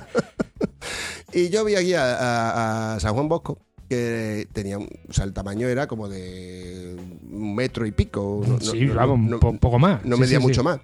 Y 1.33 1.49
yo 1.49 1.65
vi 1.65 1.75
aquí 1.75 1.95
a, 1.95 2.15
a- 2.15 2.95
a 2.95 3.01
San 3.01 3.15
Juan 3.15 3.29
Bosco, 3.29 3.59
que 3.95 4.49
tenía, 4.53 4.79
o 4.79 5.13
sea, 5.13 5.25
el 5.25 5.33
tamaño 5.33 5.69
era 5.69 5.87
como 5.87 6.09
de 6.09 6.97
un 7.31 7.55
metro 7.55 7.87
y 7.87 7.93
pico. 7.93 8.43
no- 8.47 8.61
sí, 8.61 8.87
no- 8.87 8.95
vamos, 8.95 9.19
no- 9.21 9.37
un 9.37 9.41
po- 9.41 9.57
poco 9.59 9.79
más. 9.79 10.05
no 10.05 10.17
Sí, 10.17 10.21
medía 10.23 10.39
sí, 10.39 10.43
sí. 10.43 10.49
mucho 10.49 10.65
más, 10.65 10.81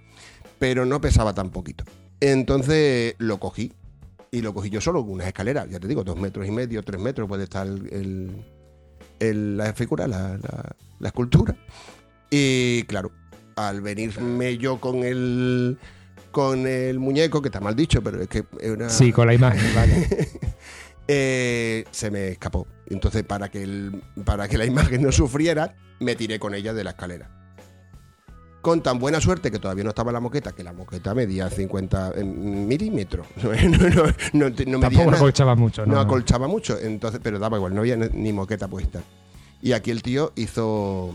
pero 0.59 0.85
no 0.87 1.01
pesaba 1.01 1.35
tan 1.35 1.51
poquito. 1.51 1.85
Entonces 2.21 3.15
lo 3.19 3.39
cogí, 3.41 3.73
y 4.31 4.43
lo 4.43 4.55
cogí 4.55 4.71
yo 4.71 4.81
solo, 4.81 5.03
con 5.03 5.13
unas 5.15 5.27
escaleras, 5.27 5.69
ya 5.71 5.81
te 5.81 5.89
digo, 5.89 6.05
dos 6.05 6.17
metros 6.19 6.47
y 6.47 6.51
medio, 6.51 6.83
tres 6.83 7.01
metros 7.01 7.27
puede 7.29 7.45
estar 7.45 7.67
el, 7.67 7.89
el- 7.93 8.45
el- 9.19 9.57
la 9.57 9.73
figura, 9.73 10.07
la, 10.07 10.37
la- 10.39 10.77
la 10.99 11.09
escultura. 11.09 11.57
Y 12.31 12.83
claro, 12.85 13.11
al 13.57 13.81
venirme 13.81 14.57
yo 14.59 14.81
con 14.81 15.03
el 15.03 15.79
con 16.31 16.65
el 16.69 17.01
muñeco, 17.01 17.43
que 17.43 17.49
está 17.49 17.59
mal 17.59 17.75
dicho, 17.75 18.03
pero 18.03 18.23
es 18.23 18.29
que 18.29 18.45
es 18.61 18.71
una, 18.71 18.89
Sí, 18.89 19.11
con 19.11 19.27
la 19.27 19.35
imagen, 19.35 19.75
vale. 19.75 20.29
eh, 21.13 21.85
se 21.91 22.09
me 22.11 22.29
escapó. 22.29 22.69
Entonces, 22.87 23.25
para 23.25 23.49
que, 23.49 23.63
el- 23.65 24.01
para 24.25 24.47
que 24.49 24.57
la 24.59 24.65
imagen 24.75 25.03
no 25.03 25.11
sufriera, 25.11 25.75
me 25.99 26.15
tiré 26.15 26.39
con 26.39 26.55
ella 26.55 26.73
de 26.73 26.85
la 26.85 26.91
escalera. 26.91 27.31
Con 28.63 28.83
tan 28.83 28.99
buena 28.99 29.21
suerte 29.21 29.51
que 29.51 29.59
todavía 29.59 29.83
no 29.85 29.91
estaba 29.91 30.13
la 30.13 30.21
moqueta, 30.21 30.53
que 30.53 30.63
la 30.63 30.73
moqueta 30.75 31.15
medía 31.15 31.49
50 31.51 32.13
milímetros. 32.25 33.27
No, 33.43 33.51
no, 33.53 34.51
no, 34.51 34.51
no, 34.51 34.79
medía 34.79 35.05
nada. 35.07 35.17
acolchaba 35.17 35.55
mucho, 35.57 35.85
¿no? 35.87 35.95
No 35.95 36.01
acolchaba 36.01 36.47
mucho, 36.47 36.79
entonces, 36.79 37.21
pero 37.23 37.39
daba 37.39 37.57
igual, 37.57 37.75
no 37.75 37.81
había 37.81 37.97
ni 37.97 38.33
moqueta 38.33 38.69
puesta. 38.69 39.01
Y 39.63 39.73
aquí 39.73 39.91
el 39.91 40.03
tío 40.03 40.33
hizo 40.37 41.11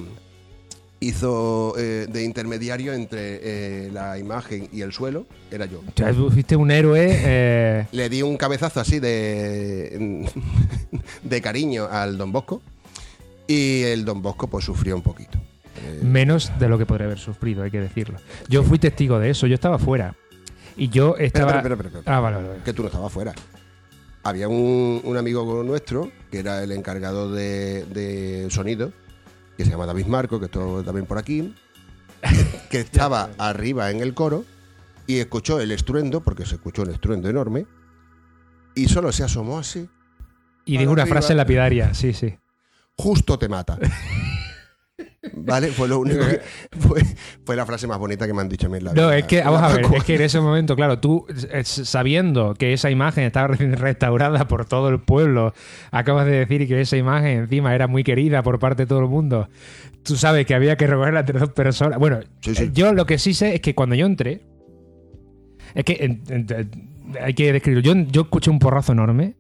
hizo 0.99 1.73
eh, 1.77 2.08
de 2.10 2.23
intermediario 2.23 2.93
entre 2.93 3.39
eh, 3.41 3.89
la 3.91 4.17
imagen 4.17 4.69
y 4.71 4.81
el 4.81 4.91
suelo, 4.93 5.25
era 5.51 5.65
yo. 5.65 5.79
O 5.79 5.91
sea, 5.95 6.12
tú 6.13 6.31
fuiste 6.31 6.55
un 6.55 6.71
héroe. 6.71 7.08
eh, 7.12 7.88
Le 7.91 8.10
di 8.10 8.21
un 8.21 8.38
cabezazo 8.38 8.79
así 8.79 8.99
de, 8.99 10.25
de 11.23 11.41
cariño 11.41 11.88
al 11.91 12.17
Don 12.17 12.31
Bosco 12.31 12.62
y 13.47 13.84
el 13.84 14.05
Don 14.05 14.21
Bosco 14.21 14.47
pues 14.47 14.65
sufrió 14.65 14.95
un 14.95 15.01
poquito. 15.03 15.38
Menos 16.01 16.51
de 16.58 16.67
lo 16.67 16.77
que 16.79 16.86
podría 16.86 17.05
haber 17.05 17.19
sufrido, 17.19 17.62
hay 17.63 17.69
que 17.69 17.79
decirlo. 17.79 18.17
Yo 18.47 18.63
fui 18.63 18.79
testigo 18.79 19.19
de 19.19 19.29
eso, 19.29 19.45
yo 19.45 19.53
estaba 19.55 19.77
fuera. 19.77 20.15
Y 20.77 20.89
yo 20.89 21.15
estaba. 21.17 21.51
espera, 21.51 21.60
espera, 21.60 21.75
espera, 21.75 21.99
espera, 21.99 22.17
Ah, 22.17 22.19
vale, 22.21 22.36
vale. 22.38 22.47
vale. 22.49 22.62
que 22.63 22.73
tú 22.73 22.81
no 22.81 22.88
estabas 22.88 23.12
fuera. 23.12 23.34
Había 24.23 24.47
un, 24.47 25.01
un 25.03 25.17
amigo 25.17 25.63
nuestro 25.63 26.12
que 26.31 26.39
era 26.39 26.63
el 26.63 26.71
encargado 26.71 27.31
de, 27.31 27.86
de 27.86 28.47
sonido, 28.49 28.91
que 29.58 29.65
se 29.65 29.72
llama 29.72 29.86
David 29.86 30.06
Marco, 30.08 30.39
que 30.39 30.46
estuvo 30.46 30.84
también 30.84 31.06
por 31.06 31.18
aquí, 31.18 31.54
que 32.70 32.80
estaba 32.80 33.30
arriba 33.38 33.91
en 33.91 34.02
el 34.02 34.13
coro 34.13 34.46
y 35.08 35.20
escuchó 35.20 35.60
el 35.60 35.72
estruendo, 35.72 36.22
porque 36.22 36.46
se 36.46 36.56
escuchó 36.56 36.82
un 36.82 36.89
estruendo 36.91 37.30
enorme, 37.30 37.65
y 38.74 38.88
solo 38.88 39.12
se 39.12 39.24
asomó 39.24 39.60
así, 39.60 39.88
Y 40.65 40.78
digo 40.78 40.91
una 40.91 41.04
arriba. 41.04 41.18
frase 41.18 41.36
lapidaria, 41.36 41.94
sí, 41.94 42.13
sí. 42.13 42.38
justo 42.98 43.38
te 43.39 43.48
mata. 43.48 43.78
¿Vale? 45.34 45.67
Fue 45.69 45.88
lo 45.89 45.99
único 45.99 46.19
que, 46.25 46.39
fue, 46.79 47.01
fue 47.43 47.55
la 47.55 47.65
frase 47.65 47.86
más 47.88 47.97
bonita 47.97 48.25
que 48.27 48.34
me 48.34 48.41
han 48.41 48.47
dicho 48.49 48.67
a 48.67 48.69
mí 48.69 48.77
en 48.77 48.86
la 48.86 48.93
No, 48.93 49.08
vida. 49.08 49.17
es 49.17 49.25
que, 49.25 49.41
vamos 49.41 49.62
a 49.62 49.75
ver, 49.75 49.86
es 49.93 50.03
que 50.03 50.15
en 50.15 50.21
ese 50.23 50.39
momento, 50.39 50.75
claro, 50.75 50.99
tú 50.99 51.25
eh, 51.51 51.63
sabiendo 51.65 52.53
que 52.53 52.71
esa 52.73 52.89
imagen 52.89 53.25
estaba 53.25 53.47
recién 53.47 53.73
restaurada 53.73 54.47
por 54.47 54.65
todo 54.65 54.88
el 54.89 54.99
pueblo, 54.99 55.53
acabas 55.91 56.25
de 56.25 56.45
decir 56.45 56.67
que 56.67 56.79
esa 56.79 56.95
imagen 56.97 57.39
encima 57.39 57.75
era 57.75 57.88
muy 57.88 58.03
querida 58.03 58.41
por 58.43 58.60
parte 58.60 58.84
de 58.84 58.88
todo 58.88 58.99
el 58.99 59.08
mundo, 59.10 59.49
tú 60.03 60.15
sabes 60.15 60.45
que 60.45 60.55
había 60.55 60.77
que 60.77 60.88
recogerla 60.88 61.21
entre 61.21 61.39
dos 61.39 61.49
personas. 61.49 61.99
Bueno, 61.99 62.19
Sí, 62.41 62.55
sí. 62.55 62.69
yo 62.73 62.93
lo 62.93 63.05
que 63.05 63.17
sí 63.17 63.34
sé 63.34 63.55
es 63.55 63.62
que 63.62 63.75
cuando 63.75 63.95
yo 63.95 64.05
entré, 64.05 64.41
es 65.73 65.84
que 65.84 65.97
en- 65.99 66.23
en- 66.29 66.95
hay 67.21 67.34
que 67.34 67.51
describirlo, 67.51 67.93
yo, 67.93 68.01
yo 68.12 68.21
escuché 68.21 68.49
un 68.49 68.60
porrazo 68.60 68.93
enorme 68.93 69.36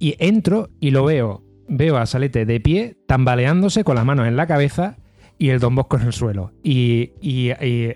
y 0.00 0.16
entro 0.18 0.70
y 0.80 0.90
lo 0.90 1.04
veo, 1.04 1.42
veo 1.68 1.96
a 1.96 2.06
Salete 2.06 2.46
de 2.46 2.60
pie, 2.60 2.96
tambaleándose 3.06 3.84
con 3.84 3.96
las 3.96 4.04
manos 4.04 4.26
en 4.26 4.36
la 4.36 4.46
cabeza 4.46 4.96
y 5.38 5.50
el 5.50 5.60
Don 5.60 5.74
Bosco 5.74 5.96
en 5.96 6.02
el 6.06 6.12
suelo. 6.12 6.52
Y, 6.62 7.12
y, 7.20 7.50
y, 7.64 7.92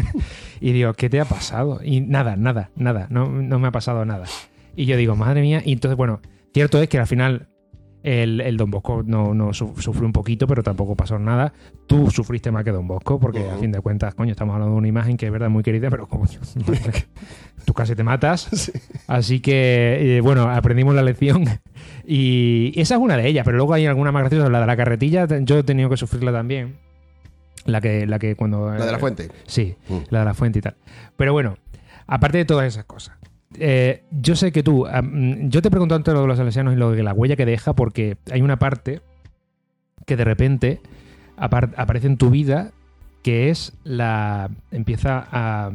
y 0.60 0.72
digo, 0.72 0.94
¿qué 0.94 1.10
te 1.10 1.20
ha 1.20 1.24
pasado? 1.24 1.80
Y 1.84 2.00
nada, 2.00 2.36
nada, 2.36 2.70
nada, 2.76 3.06
no, 3.10 3.28
no 3.28 3.58
me 3.58 3.68
ha 3.68 3.72
pasado 3.72 4.04
nada. 4.04 4.26
Y 4.74 4.86
yo 4.86 4.96
digo, 4.96 5.16
madre 5.16 5.42
mía, 5.42 5.62
y 5.64 5.72
entonces, 5.72 5.96
bueno, 5.96 6.20
cierto 6.52 6.80
es 6.80 6.88
que 6.88 6.98
al 6.98 7.06
final 7.06 7.48
el, 8.02 8.40
el 8.40 8.56
Don 8.56 8.70
Bosco 8.70 9.02
no, 9.04 9.34
no 9.34 9.52
su- 9.52 9.74
sufrió 9.78 10.06
un 10.06 10.12
poquito, 10.12 10.46
pero 10.46 10.62
tampoco 10.62 10.94
pasó 10.94 11.18
nada. 11.18 11.52
Tú 11.86 12.10
sufriste 12.10 12.50
más 12.52 12.62
que 12.64 12.70
Don 12.72 12.86
Bosco, 12.86 13.18
porque 13.18 13.48
a 13.50 13.56
fin 13.56 13.72
de 13.72 13.80
cuentas, 13.80 14.14
coño, 14.14 14.30
estamos 14.30 14.54
hablando 14.54 14.74
de 14.74 14.78
una 14.78 14.88
imagen 14.88 15.16
que 15.16 15.26
es 15.26 15.32
verdad 15.32 15.48
muy 15.50 15.62
querida, 15.62 15.90
pero 15.90 16.06
coño, 16.06 16.38
tú 17.64 17.74
casi 17.74 17.94
te 17.96 18.04
matas. 18.04 18.70
Así 19.06 19.40
que, 19.40 20.16
eh, 20.18 20.20
bueno, 20.20 20.48
aprendimos 20.50 20.94
la 20.94 21.02
lección. 21.02 21.44
Y 22.06 22.72
esa 22.80 22.94
es 22.94 23.00
una 23.00 23.16
de 23.16 23.26
ellas, 23.26 23.44
pero 23.44 23.56
luego 23.56 23.74
hay 23.74 23.86
alguna 23.86 24.12
más 24.12 24.22
graciosa. 24.22 24.48
La 24.50 24.60
de 24.60 24.66
la 24.66 24.76
carretilla, 24.76 25.26
yo 25.40 25.58
he 25.58 25.62
tenido 25.62 25.88
que 25.90 25.96
sufrirla 25.96 26.32
también. 26.32 26.76
La 27.64 27.80
que, 27.80 28.06
la 28.06 28.18
que 28.20 28.36
cuando. 28.36 28.70
La 28.72 28.84
de 28.86 28.92
la 28.92 28.98
eh, 28.98 29.00
fuente. 29.00 29.28
Sí, 29.46 29.74
Mm. 29.88 29.98
la 30.10 30.20
de 30.20 30.24
la 30.24 30.34
fuente 30.34 30.60
y 30.60 30.62
tal. 30.62 30.76
Pero 31.16 31.32
bueno, 31.32 31.56
aparte 32.06 32.38
de 32.38 32.44
todas 32.44 32.66
esas 32.66 32.84
cosas. 32.84 33.16
Eh, 33.58 34.02
yo 34.10 34.36
sé 34.36 34.52
que 34.52 34.62
tú, 34.62 34.86
yo 35.48 35.62
te 35.62 35.70
pregunto 35.70 35.94
antes 35.94 36.12
lo 36.14 36.22
de 36.22 36.26
los 36.26 36.38
salesianos 36.38 36.74
y 36.74 36.76
lo 36.76 36.92
de 36.92 37.02
la 37.02 37.12
huella 37.12 37.36
que 37.36 37.46
deja, 37.46 37.72
porque 37.74 38.16
hay 38.30 38.42
una 38.42 38.58
parte 38.58 39.00
que 40.06 40.16
de 40.16 40.24
repente 40.24 40.80
apar- 41.36 41.72
aparece 41.76 42.06
en 42.06 42.16
tu 42.16 42.30
vida 42.30 42.70
que 43.22 43.50
es 43.50 43.72
la. 43.84 44.50
empieza 44.70 45.26
a. 45.32 45.70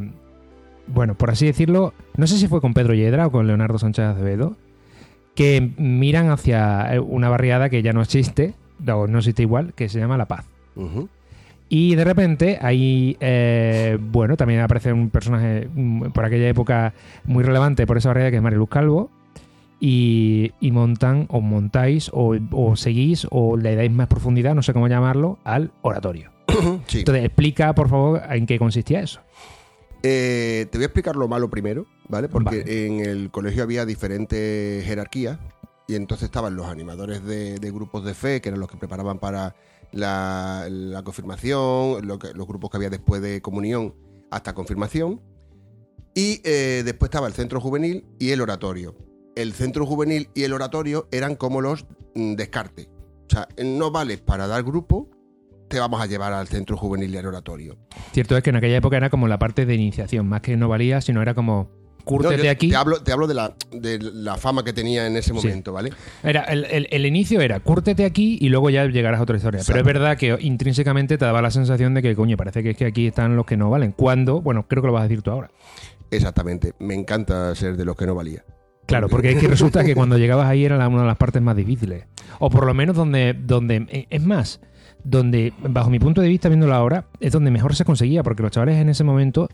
Bueno, 0.87 1.15
por 1.15 1.29
así 1.29 1.45
decirlo, 1.45 1.93
no 2.17 2.27
sé 2.27 2.37
si 2.37 2.47
fue 2.47 2.61
con 2.61 2.73
Pedro 2.73 2.93
Yedra 2.93 3.27
o 3.27 3.31
con 3.31 3.47
Leonardo 3.47 3.77
Sánchez 3.77 4.05
Acevedo, 4.05 4.55
que 5.35 5.71
miran 5.77 6.29
hacia 6.29 6.89
una 7.05 7.29
barriada 7.29 7.69
que 7.69 7.81
ya 7.81 7.93
no 7.93 8.01
existe, 8.01 8.53
o 8.87 9.07
no 9.07 9.19
existe 9.19 9.41
igual, 9.43 9.73
que 9.73 9.89
se 9.89 9.99
llama 9.99 10.17
La 10.17 10.27
Paz. 10.27 10.45
Ujú. 10.75 11.07
Y 11.73 11.95
de 11.95 12.03
repente 12.03 12.59
ahí, 12.61 13.15
eh, 13.21 13.97
bueno, 13.97 14.35
también 14.35 14.59
aparece 14.59 14.91
un 14.91 15.09
personaje 15.09 15.69
mm, 15.73 16.11
por 16.11 16.25
aquella 16.25 16.49
época 16.49 16.93
muy 17.23 17.45
relevante 17.45 17.87
por 17.87 17.97
esa 17.97 18.09
barriada 18.09 18.29
que 18.29 18.35
es 18.35 18.43
Mariluz 18.43 18.67
Calvo. 18.67 19.09
Y, 19.79 20.51
y 20.59 20.71
montan, 20.71 21.27
o 21.29 21.39
montáis, 21.39 22.11
o, 22.13 22.35
o 22.51 22.75
seguís, 22.75 23.25
o 23.31 23.55
le 23.55 23.77
dais 23.77 23.89
más 23.89 24.07
profundidad, 24.07 24.53
no 24.53 24.63
sé 24.63 24.73
cómo 24.73 24.89
llamarlo, 24.89 25.39
al 25.45 25.71
oratorio. 25.81 26.29
Sí. 26.87 26.99
Entonces, 26.99 27.23
explica, 27.23 27.73
por 27.73 27.87
favor, 27.87 28.21
en 28.29 28.45
qué 28.45 28.59
consistía 28.59 28.99
eso. 28.99 29.21
Eh, 30.03 30.67
te 30.69 30.77
voy 30.77 30.83
a 30.83 30.87
explicar 30.87 31.15
lo 31.15 31.29
malo 31.29 31.49
primero, 31.49 31.85
¿vale? 32.09 32.27
Porque 32.27 32.59
Vale. 32.59 32.85
en 32.85 32.99
el 32.99 33.31
colegio 33.31 33.63
había 33.63 33.85
diferentes 33.85 34.83
jerarquías 34.83 35.39
y 35.87 35.95
entonces 35.95 36.25
estaban 36.25 36.53
los 36.57 36.67
animadores 36.67 37.23
de, 37.23 37.59
de 37.59 37.71
grupos 37.71 38.03
de 38.03 38.13
fe, 38.13 38.41
que 38.41 38.49
eran 38.49 38.59
los 38.59 38.69
que 38.69 38.77
preparaban 38.77 39.19
para 39.19 39.55
la, 39.91 41.01
confirmación, 41.03 42.07
los 42.07 42.47
grupos 42.47 42.69
que 42.69 42.77
había 42.77 42.89
después 42.89 43.21
de 43.21 43.41
comunión 43.41 43.95
hasta 44.29 44.53
confirmación. 44.53 45.21
Y 46.13 46.41
eh, 46.43 46.81
después 46.83 47.07
estaba 47.07 47.27
el 47.27 47.33
centro 47.33 47.61
juvenil 47.61 48.05
y 48.19 48.31
el 48.31 48.41
oratorio. 48.41 48.95
El 49.35 49.53
centro 49.53 49.85
juvenil 49.85 50.29
y 50.33 50.43
el 50.43 50.53
oratorio 50.53 51.07
eran 51.11 51.35
como 51.35 51.61
los 51.61 51.85
mm, 52.15 52.33
descartes. 52.33 52.89
O 53.27 53.29
sea, 53.29 53.47
no 53.63 53.91
vales 53.91 54.19
para 54.19 54.47
dar 54.47 54.63
grupo, 54.63 55.09
te 55.69 55.79
vamos 55.79 56.01
a 56.01 56.05
llevar 56.05 56.33
al 56.33 56.49
centro 56.49 56.75
juvenil 56.75 57.13
y 57.13 57.17
al 57.17 57.27
oratorio. 57.27 57.77
Cierto 58.11 58.35
es 58.35 58.43
que 58.43 58.49
en 58.49 58.57
aquella 58.57 58.75
época 58.75 58.97
era 58.97 59.09
como 59.09 59.29
la 59.29 59.39
parte 59.39 59.65
de 59.65 59.73
iniciación, 59.73 60.27
más 60.27 60.41
que 60.41 60.57
no 60.57 60.67
valía, 60.67 60.99
sino 60.99 61.21
era 61.21 61.33
como, 61.33 61.69
No, 62.01 62.05
cúrtete 62.05 62.43
yo 62.45 62.51
aquí. 62.51 62.69
Te 62.69 62.75
hablo, 62.75 63.01
te 63.01 63.11
hablo 63.11 63.27
de, 63.27 63.33
la, 63.33 63.53
de 63.71 63.99
la 63.99 64.35
fama 64.37 64.63
que 64.63 64.73
tenía 64.73 65.07
en 65.07 65.15
ese 65.17 65.29
Sí. 65.29 65.33
momento, 65.35 65.73
¿vale? 65.73 65.91
Era, 66.23 66.41
el, 66.43 66.65
el- 66.65 66.87
el 66.91 67.05
inicio 67.05 67.41
era, 67.41 67.59
cúrtete 67.59 68.05
aquí 68.05 68.37
y 68.41 68.49
luego 68.49 68.69
ya 68.69 68.85
llegarás 68.85 69.19
a 69.19 69.23
otra 69.23 69.37
historia. 69.37 69.61
Pero 69.65 69.79
es 69.79 69.85
verdad 69.85 70.17
que 70.17 70.37
intrínsecamente 70.39 71.17
te 71.17 71.25
daba 71.25 71.41
la 71.41 71.51
sensación 71.51 71.93
de 71.93 72.01
que, 72.01 72.15
coño, 72.15 72.37
parece 72.37 72.63
que 72.63 72.71
es 72.71 72.77
que 72.77 72.85
aquí 72.85 73.07
están 73.07 73.35
los 73.35 73.45
que 73.45 73.57
no 73.57 73.69
valen. 73.69 73.91
Cuando, 73.93 74.41
bueno, 74.41 74.65
creo 74.67 74.81
que 74.81 74.87
lo 74.87 74.93
vas 74.93 75.01
a 75.01 75.07
decir 75.07 75.21
tú 75.21 75.31
ahora. 75.31 75.51
Exactamente. 76.09 76.73
Me 76.79 76.93
encanta 76.93 77.53
ser 77.55 77.77
de 77.77 77.85
los 77.85 77.95
que 77.95 78.05
no 78.05 78.15
valía. 78.15 78.43
Claro, 78.87 79.07
porque 79.07 79.31
es 79.31 79.37
que 79.37 79.47
resulta 79.47 79.83
que 79.85 79.95
cuando 79.95 80.17
llegabas 80.17 80.47
ahí 80.47 80.65
era 80.65 80.75
una 80.87 81.01
de 81.01 81.07
las 81.07 81.17
partes 81.17 81.41
más 81.41 81.55
difíciles. 81.55 82.05
O 82.39 82.49
por 82.49 82.65
lo 82.65 82.73
menos 82.73 82.95
donde, 82.95 83.33
donde 83.33 83.85
eh, 83.89 84.07
es 84.09 84.21
más, 84.25 84.59
donde, 85.03 85.53
bajo 85.59 85.89
mi 85.89 85.99
punto 85.99 86.19
de 86.19 86.27
vista, 86.27 86.49
viéndolo 86.49 86.73
ahora, 86.75 87.05
es 87.21 87.31
donde 87.31 87.51
mejor 87.51 87.73
se 87.75 87.85
conseguía, 87.85 88.21
porque 88.23 88.43
los 88.43 88.51
chavales 88.51 88.75
en 88.77 88.89
ese 88.89 89.03
momento, 89.05 89.47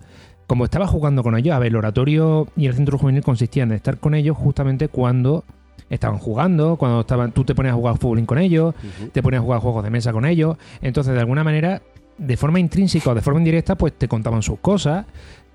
como 0.47 0.63
estaba 0.65 0.88
jugando 0.88 1.23
con 1.23 1.38
ellos, 1.38 1.53
a 1.55 1.60
ver, 1.60 1.67
el 1.67 1.75
oratorio 1.75 2.47
y 2.55 2.67
el 2.67 2.73
centro 2.73 2.97
juvenil 2.97 3.21
consistían 3.21 3.69
en 3.69 3.75
estar 3.75 3.97
con 3.97 4.15
ellos 4.15 4.36
justamente 4.38 4.88
cuando 4.88 5.43
estaban 5.89 6.17
jugando, 6.19 6.75
cuando 6.77 7.01
estaban, 7.01 7.31
tú 7.31 7.43
te 7.43 7.53
ponías 7.55 7.73
a 7.73 7.75
jugar 7.77 7.97
fútbol 7.97 8.25
con 8.25 8.38
ellos, 8.39 8.73
te 9.12 9.21
ponías 9.21 9.41
a 9.41 9.43
jugar 9.43 9.60
juegos 9.62 9.83
de 9.83 9.89
mesa 9.89 10.12
con 10.12 10.25
ellos. 10.25 10.57
Entonces, 10.81 11.13
de 11.13 11.19
alguna 11.19 11.43
manera, 11.43 11.81
de 12.17 12.36
forma 12.38 12.60
intrínseca 12.60 13.12
o 13.12 13.15
de 13.15 13.21
forma 13.21 13.39
indirecta, 13.39 13.75
pues 13.75 13.93
te 13.93 14.07
contaban 14.07 14.41
sus 14.41 14.60
cosas. 14.60 15.05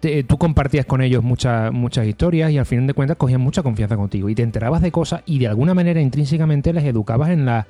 te- 0.01 0.25
tú 0.25 0.37
compartías 0.37 0.85
con 0.85 1.01
ellos 1.01 1.23
muchas 1.23 1.73
muchas 1.73 2.07
historias 2.07 2.51
y 2.51 2.59
al 2.59 2.67
final 2.67 2.87
de 2.89 2.95
cuentas 2.95 3.17
cogían 3.17 3.41
mucha 3.41 3.63
confianza 3.63 3.97
contigo 3.97 4.29
y 4.29 4.35
te 4.35 4.43
enterabas 4.43 4.83
de 4.83 4.91
cosas 4.91 5.23
y 5.27 5.39
de 5.39 5.47
alguna 5.47 5.75
manera 5.75 6.01
intrínsecamente 6.01 6.73
les 6.73 6.83
educabas 6.85 7.31
en 7.31 7.47
la 7.47 7.67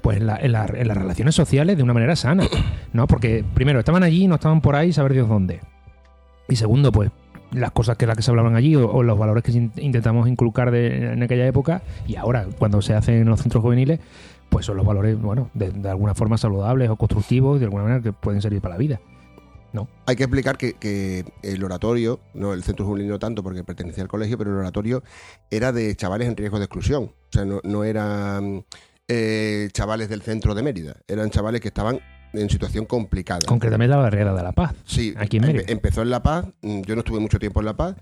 pues 0.00 0.18
en, 0.18 0.26
la- 0.28 0.36
en 0.36 0.52
la- 0.52 0.70
en 0.72 0.86
las 0.88 0.96
relaciones 0.96 1.34
sociales 1.34 1.76
de 1.76 1.82
una 1.82 1.92
manera 1.94 2.14
sana, 2.14 2.44
¿no? 2.92 3.06
Porque 3.08 3.44
primero 3.54 3.80
estaban 3.80 4.02
allí 4.04 4.24
y 4.24 4.28
no 4.28 4.36
estaban 4.36 4.60
por 4.60 4.76
ahí 4.76 4.92
saber 4.92 5.12
Dios 5.14 5.28
dónde. 5.28 5.60
Y 6.48 6.56
segundo, 6.56 6.92
pues 6.92 7.10
las 7.52 7.70
cosas 7.72 7.96
que 7.96 8.06
las 8.06 8.16
que 8.16 8.22
se 8.22 8.30
hablaban 8.30 8.56
allí 8.56 8.74
o, 8.76 9.02
los 9.02 9.18
valores 9.18 9.42
que 9.44 9.52
in- 9.52 9.72
intentamos 9.76 10.28
inculcar 10.28 10.70
de- 10.70 11.12
en 11.12 11.22
aquella 11.22 11.46
época 11.46 11.82
y 12.06 12.16
ahora 12.16 12.46
cuando 12.58 12.82
se 12.82 12.94
hacen 12.94 13.14
en 13.16 13.28
los 13.28 13.40
centros 13.40 13.62
juveniles, 13.62 14.00
pues 14.48 14.66
son 14.66 14.76
los 14.76 14.86
valores, 14.86 15.20
bueno, 15.20 15.50
de, 15.54 15.88
alguna 15.88 16.14
forma 16.14 16.38
saludables 16.38 16.88
o 16.90 16.96
constructivos, 16.96 17.58
de 17.60 17.66
alguna 17.66 17.84
manera 17.84 18.02
que 18.02 18.12
pueden 18.12 18.40
servir 18.42 18.60
para 18.60 18.74
la 18.74 18.78
vida. 18.78 19.00
Hay 20.06 20.16
que 20.16 20.22
explicar 20.22 20.56
que, 20.56 20.72
que 20.72 21.24
el 21.42 21.62
oratorio, 21.62 22.18
no 22.32 22.54
el 22.54 22.62
centro 22.62 22.86
juvenil 22.86 23.08
no 23.08 23.18
tanto 23.18 23.42
porque 23.42 23.62
pertenecía 23.62 24.02
al 24.04 24.08
colegio, 24.08 24.38
pero 24.38 24.50
el 24.52 24.56
oratorio 24.56 25.02
era 25.50 25.70
de 25.70 25.94
chavales 25.96 26.28
en 26.28 26.36
riesgo 26.36 26.58
de 26.58 26.64
exclusión. 26.64 27.04
O 27.04 27.12
sea, 27.30 27.44
no, 27.44 27.60
no 27.62 27.84
eran 27.84 28.64
eh, 29.06 29.68
chavales 29.72 30.08
del 30.08 30.22
centro 30.22 30.54
de 30.54 30.62
Mérida, 30.62 30.96
eran 31.08 31.28
chavales 31.28 31.60
que 31.60 31.68
estaban 31.68 32.00
en 32.32 32.50
situación 32.50 32.84
complicada. 32.86 33.40
Concretamente 33.46 33.90
la 33.90 33.96
barrera 33.96 34.34
de 34.34 34.42
la 34.42 34.52
paz. 34.52 34.74
Sí, 34.84 35.14
Aquí 35.16 35.36
en 35.38 35.44
empe- 35.44 35.46
Mérida. 35.46 35.64
empezó 35.72 36.02
en 36.02 36.10
La 36.10 36.22
Paz. 36.22 36.46
mm, 36.62 36.82
Yo 36.82 36.94
no 36.94 37.00
estuve 37.00 37.20
mucho 37.20 37.38
tiempo 37.38 37.60
en 37.60 37.66
La 37.66 37.76
Paz, 37.76 37.96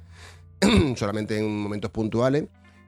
solamente 0.97 1.39
en 1.39 1.57
momentos 1.63 1.91
puntuales. 1.91 2.45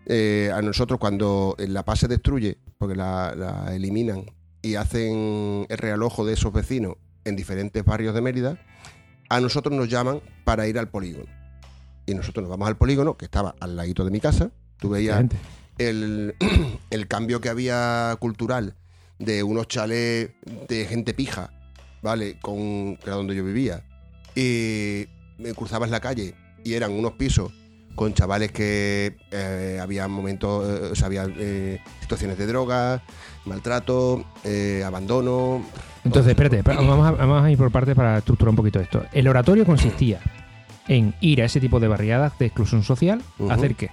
Eh, 0.07 0.51
a 0.55 0.63
nosotros, 0.63 0.99
cuando 1.01 1.55
La 1.59 1.85
Paz 1.85 2.01
se 2.01 2.09
destruye, 2.09 2.59
porque 2.79 2.95
la, 2.95 3.35
la 3.37 3.75
eliminan 3.75 4.25
y 4.63 4.75
hacen 4.77 5.67
el 5.69 5.79
realojo 5.79 6.25
de 6.25 6.35
esos 6.35 6.53
vecinos 6.53 6.95
en 7.25 7.37
diferentes 7.37 7.85
barrios 7.85 8.15
de 8.15 8.21
Mérida, 8.21 8.59
a 9.29 9.41
nosotros 9.41 9.75
nos 9.75 9.89
llaman 9.89 10.21
para 10.45 10.67
ir 10.69 10.79
al 10.79 10.89
polígono. 10.89 11.27
Y 12.07 12.15
nosotros 12.15 12.43
nos 12.45 12.51
vamos 12.51 12.69
al 12.69 12.77
polígono, 12.77 13.17
que 13.17 13.25
estaba 13.25 13.57
al 13.61 13.75
ladito 13.77 14.05
de 14.05 14.11
mi 14.13 14.21
casa. 14.21 14.51
Tú 14.79 14.91
veías 14.91 15.25
el, 15.79 16.37
el 16.91 17.09
cambio 17.09 17.41
que 17.41 17.49
había 17.49 18.17
cultural 18.21 18.75
de 19.19 19.43
unos 19.43 19.69
chalés 19.69 20.31
de 20.69 20.85
gente 20.87 21.15
pija, 21.15 21.51
¿vale? 22.03 22.39
Con, 22.41 22.97
que 22.97 23.03
era 23.07 23.15
donde 23.17 23.35
yo 23.35 23.45
vivía. 23.45 23.83
Y 24.35 25.07
me 25.39 25.55
cruzabas 25.55 25.91
la 25.91 26.01
calle 26.01 26.35
y 26.65 26.75
eran 26.75 26.93
unos 26.93 27.13
pisos 27.13 27.53
con 27.95 28.13
chavales 28.13 28.53
que 28.53 29.17
eh, 29.31 29.79
había 29.81 30.07
momentos, 30.07 30.69
eh, 30.69 30.89
o 30.93 30.95
sea, 30.95 31.07
había 31.07 31.27
eh, 31.39 31.81
situaciones 32.03 32.37
de 32.37 32.47
droga, 32.47 33.03
maltrato, 33.47 34.23
abandono. 34.85 35.65
Entonces, 36.05 36.31
espérate, 36.33 36.61
vamos 36.63 37.07
a, 37.07 37.13
vamos 37.13 37.43
a 37.43 37.51
ir 37.51 37.57
por 37.57 37.71
partes 37.73 37.95
para 37.95 38.19
estructurar 38.19 38.51
un 38.51 38.57
poquito 38.57 38.81
esto. 38.81 39.03
El 39.13 39.27
oratorio 39.29 39.65
consistía 39.65 40.21
en 40.89 41.15
ir 41.23 41.41
a 41.41 41.47
ese 41.47 41.59
tipo 41.59 41.81
de 41.81 41.89
barriadas 41.89 42.39
de 42.39 42.47
exclusión 42.47 42.83
social. 42.83 43.23
¿hacer 43.49 43.75
qué? 43.75 43.91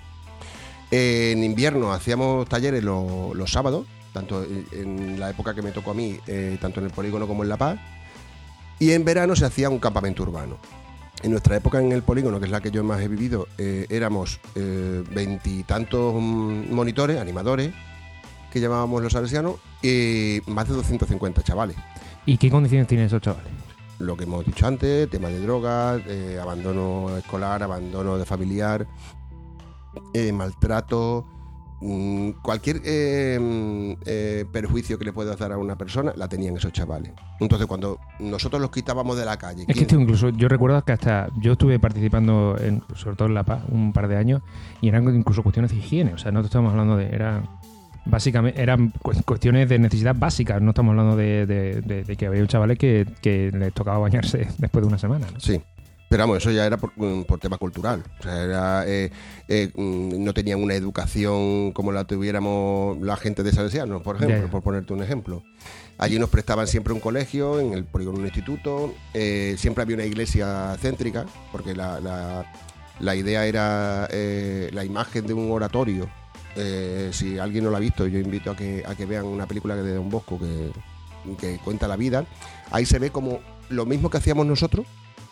En 0.91 1.43
invierno 1.43 1.91
hacíamos 1.93 2.47
talleres 2.47 2.83
lo- 2.83 3.33
los 3.33 3.51
sábados, 3.51 3.87
tanto 4.13 4.43
en- 4.71 5.19
la 5.19 5.29
época 5.29 5.53
que 5.53 5.61
me 5.61 5.71
tocó 5.71 5.91
a 5.91 5.93
mí, 5.93 6.17
eh, 6.27 6.57
tanto 6.61 6.79
en 6.79 6.85
el 6.85 6.91
polígono 6.91 7.27
como 7.27 7.43
en 7.43 7.49
La 7.49 7.57
Paz. 7.57 7.79
Y 8.79 8.91
en 8.91 9.03
verano 9.05 9.35
se 9.35 9.45
hacía 9.45 9.69
un 9.69 9.79
campamento 9.79 10.23
urbano. 10.23 10.57
En 11.21 11.31
nuestra 11.31 11.55
época 11.55 11.79
en 11.79 11.91
el 11.91 12.03
polígono, 12.03 12.39
que 12.39 12.45
es 12.45 12.51
la 12.51 12.59
que 12.61 12.69
yo 12.71 12.83
más 12.83 13.01
he 13.01 13.07
vivido, 13.07 13.47
eh, 13.57 13.85
éramos 13.89 14.39
eh, 14.55 15.03
veintitantos 15.11 16.13
monitores, 16.15 17.19
animadores, 17.19 17.73
que 18.51 18.59
llamábamos 18.59 19.01
los 19.01 19.13
salesianos, 19.13 19.55
y 19.81 20.41
más 20.47 20.67
de 20.67 20.75
250 20.75 21.41
chavales. 21.43 21.75
¿Y 22.25 22.37
qué 22.37 22.49
condiciones 22.51 22.87
tienen 22.87 23.07
esos 23.07 23.21
chavales? 23.21 23.51
Lo 23.99 24.17
que 24.17 24.25
hemos 24.25 24.45
dicho 24.45 24.67
antes, 24.67 25.09
tema 25.09 25.29
de 25.29 25.39
drogas, 25.39 26.01
eh, 26.07 26.37
abandono 26.41 27.15
escolar, 27.17 27.63
abandono 27.63 28.17
de 28.17 28.25
familiar, 28.25 28.85
eh, 30.13 30.31
maltrato, 30.33 31.25
cualquier 32.41 32.81
eh, 32.85 33.37
mm, 33.41 34.01
eh, 34.05 34.45
perjuicio 34.51 34.97
que 34.97 35.05
le 35.05 35.13
puedas 35.13 35.37
dar 35.37 35.51
a 35.51 35.57
una 35.57 35.77
persona, 35.77 36.13
la 36.15 36.27
tenían 36.27 36.55
esos 36.57 36.71
chavales. 36.71 37.11
Entonces, 37.39 37.67
cuando 37.67 37.99
nosotros 38.19 38.61
los 38.61 38.71
quitábamos 38.71 39.17
de 39.17 39.25
la 39.25 39.37
calle, 39.37 39.61
Es 39.61 39.67
que 39.67 39.73
¿quién- 39.73 39.83
esto 39.85 39.99
incluso, 39.99 40.29
yo 40.29 40.47
recuerdo 40.47 40.81
que 40.83 40.91
hasta 40.93 41.27
yo 41.41 41.53
estuve 41.53 41.79
participando, 41.79 42.55
en, 42.59 42.81
sobre 42.95 43.15
todo 43.15 43.27
en 43.27 43.33
La 43.33 43.43
Paz, 43.43 43.63
un 43.69 43.91
par 43.93 44.07
de 44.07 44.17
años, 44.17 44.41
y 44.81 44.87
eran 44.89 45.03
incluso 45.15 45.43
cuestiones 45.43 45.71
de 45.71 45.77
higiene. 45.77 46.13
O 46.13 46.17
sea, 46.17 46.31
no 46.31 46.41
te 46.41 46.47
estamos 46.47 46.71
hablando 46.71 46.95
de. 46.97 47.07
Eran, 47.07 47.49
básicamente, 48.05 48.61
eran 48.61 48.91
cu- 49.01 49.13
cuestiones 49.25 49.67
de 49.69 49.79
necesidad 49.79 50.15
básicas. 50.17 50.61
No 50.61 50.69
estamos 50.71 50.91
hablando 50.91 51.15
de, 51.15 51.45
de- 51.45 51.81
de- 51.81 52.03
de 52.03 52.15
que 52.15 52.25
había 52.27 52.41
un 52.41 52.47
chaval 52.47 52.77
que, 52.77 53.05
que 53.21 53.51
les 53.53 53.73
tocaba 53.73 53.97
bañarse 53.99 54.47
después 54.57 54.81
de 54.83 54.87
una 54.87 54.97
semana. 54.97 55.27
¿no? 55.33 55.39
Sí. 55.39 55.61
Pero 56.13 56.25
vamos, 56.25 56.37
eso 56.37 56.51
ya 56.51 56.63
era 56.67 56.77
por, 56.77 56.91
mm, 56.95 57.23
por 57.23 57.39
tema 57.39 57.57
cultural. 57.57 58.03
O 58.19 58.21
sea, 58.23 58.43
era, 58.43 58.83
eh, 58.87 59.09
eh, 59.47 59.71
mm, 59.73 60.23
no 60.23 60.31
tenían 60.31 60.61
una 60.61 60.75
educación 60.75 61.71
como 61.71 61.91
la 61.91 62.03
tuviéramos 62.05 63.01
la 63.01 63.15
gente 63.17 63.41
de 63.41 63.51
Salesianos, 63.51 64.03
por 64.03 64.17
ejemplo, 64.17 64.47
por 64.51 64.61
ponerte 64.61 64.93
un 64.93 65.01
ejemplo. 65.01 65.41
Allí 65.97 66.19
nos 66.19 66.29
prestaban 66.29 66.67
siempre 66.67 66.93
un 66.93 66.99
colegio, 66.99 67.59
en 67.59 67.73
el 67.73 67.85
polígono 67.85 68.19
un 68.19 68.25
instituto, 68.25 68.93
eh, 69.15 69.55
siempre 69.57 69.81
había 69.81 69.95
una 69.95 70.05
iglesia 70.05 70.75
céntrica, 70.79 71.25
porque 71.51 71.73
la, 71.73 71.99
la- 71.99 72.45
la 72.99 73.15
idea 73.15 73.47
era 73.47 74.07
la 74.71 74.85
imagen 74.85 75.25
de 75.25 75.33
un 75.33 75.49
oratorio. 75.51 76.07
Si 77.11 77.39
alguien 77.39 77.63
no 77.63 77.71
lo 77.71 77.77
ha 77.77 77.79
visto, 77.79 78.05
yo 78.05 78.19
invito 78.19 78.51
a 78.51 78.55
que, 78.55 78.83
a 78.87 78.93
que 78.93 79.07
vean 79.07 79.25
una 79.25 79.47
película 79.47 79.75
de 79.75 79.95
Don 79.95 80.11
Bosco 80.11 80.37
que, 80.39 80.69
que 81.39 81.57
cuenta 81.57 81.87
la 81.87 81.95
vida. 81.95 82.23
Ahí 82.69 82.85
se 82.85 82.99
ve 82.99 83.09
como 83.09 83.39
lo 83.69 83.87
mismo 83.87 84.11
que 84.11 84.17
hacíamos 84.17 84.45
nosotros, 84.45 84.85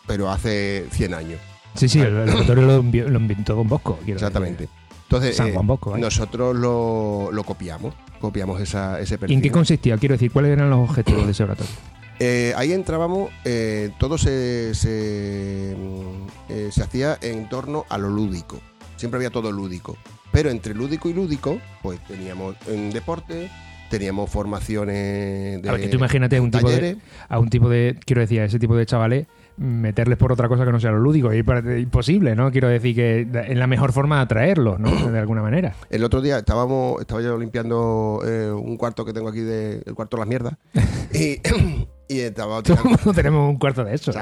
pero 0.06 0.30
hace 0.30 0.86
100 0.90 1.14
años. 1.14 1.40
Sí, 1.74 1.88
sí, 1.88 2.00
el, 2.00 2.08
el 2.16 2.28
oratorio 2.30 2.62
lo, 2.66 2.82
envi- 2.82 3.06
lo 3.06 3.18
inventó 3.18 3.54
Don 3.54 3.68
Bosco. 3.68 3.98
Exactamente. 4.06 4.62
decir. 4.64 4.76
Entonces, 5.04 5.36
San 5.36 5.48
eh, 5.48 5.52
Juan 5.52 5.66
Bosco, 5.66 5.90
vaya. 5.90 6.04
nosotros 6.04 6.56
lo, 6.56 7.30
lo 7.32 7.44
copiamos, 7.44 7.94
copiamos 8.20 8.60
esa, 8.60 8.98
ese 9.00 9.14
¿Y 9.14 9.18
perfil. 9.18 9.36
en 9.36 9.42
qué 9.42 9.50
consistía? 9.50 9.98
Quiero 9.98 10.14
decir, 10.14 10.30
¿cuáles 10.32 10.52
eran 10.52 10.70
los 10.70 10.88
objetivos 10.88 11.26
de 11.26 11.32
ese 11.32 11.42
oratorio? 11.44 11.70
Eh, 12.18 12.52
ahí 12.56 12.72
entrábamos, 12.72 13.30
eh, 13.44 13.90
todo 13.98 14.16
se, 14.16 14.74
se, 14.74 15.76
mm, 15.78 16.52
eh, 16.52 16.68
se 16.70 16.82
hacía 16.82 17.18
en 17.20 17.48
torno 17.48 17.84
a 17.88 17.98
lo 17.98 18.08
lúdico. 18.08 18.60
Siempre 18.96 19.16
había 19.18 19.30
todo 19.30 19.50
lúdico. 19.52 19.96
Pero 20.30 20.48
entre 20.50 20.74
lúdico 20.74 21.08
y 21.10 21.12
lúdico, 21.14 21.58
pues 21.82 21.98
teníamos 22.06 22.56
en 22.68 22.90
deporte, 22.90 23.50
teníamos 23.90 24.30
formaciones 24.30 25.60
de 25.62 25.68
A 25.68 25.72
ver, 25.72 25.80
que 25.82 25.88
tú 25.88 25.96
imagínate 25.98 26.36
a 26.38 26.42
un 26.42 26.50
tipo 26.50 26.70
de, 26.70 26.96
a 27.28 27.38
un 27.38 27.50
tipo 27.50 27.68
de, 27.68 27.98
quiero 28.04 28.20
decir, 28.22 28.40
a 28.40 28.44
ese 28.46 28.58
tipo 28.58 28.74
de 28.76 28.86
chavales, 28.86 29.26
meterles 29.56 30.18
por 30.18 30.32
otra 30.32 30.48
cosa 30.48 30.64
que 30.64 30.72
no 30.72 30.80
sea 30.80 30.90
lo 30.90 30.98
lúdico. 30.98 31.30
Es 31.30 31.44
imposible, 31.78 32.34
¿no? 32.34 32.50
Quiero 32.50 32.68
decir 32.68 32.94
que 32.94 33.28
es 33.48 33.56
la 33.56 33.66
mejor 33.66 33.92
forma 33.92 34.16
de 34.16 34.22
atraerlos, 34.22 34.78
¿no? 34.78 34.90
De 35.12 35.18
alguna 35.18 35.42
manera. 35.42 35.74
El 35.90 36.04
otro 36.04 36.20
día 36.20 36.38
estábamos, 36.38 37.00
estaba 37.00 37.20
yo 37.20 37.38
limpiando 37.38 38.22
eh, 38.26 38.50
un 38.50 38.76
cuarto 38.76 39.04
que 39.04 39.12
tengo 39.12 39.28
aquí, 39.28 39.40
de, 39.40 39.82
el 39.84 39.94
cuarto 39.94 40.16
de 40.16 40.20
las 40.20 40.28
mierdas. 40.28 40.54
y, 41.12 41.40
y 42.08 42.20
estaba 42.20 42.62
mundo 42.84 43.12
tenemos 43.14 43.48
un 43.48 43.58
cuarto 43.58 43.84
de 43.84 43.94
eso. 43.94 44.12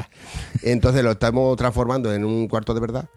Entonces 0.62 1.03
lo 1.03 1.12
estamos 1.12 1.57
transformando 1.57 2.12
en 2.12 2.24
un 2.24 2.49
cuarto 2.49 2.74
de 2.74 2.81
verdad. 2.81 3.09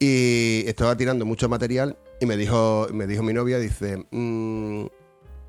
Y 0.00 0.62
estaba 0.66 0.96
tirando 0.96 1.24
mucho 1.24 1.48
material 1.48 1.96
y 2.20 2.26
me 2.26 2.36
dijo, 2.36 2.86
me 2.92 3.06
dijo 3.08 3.24
mi 3.24 3.32
novia, 3.32 3.58
dice, 3.58 4.06
"Mm, 4.12 4.86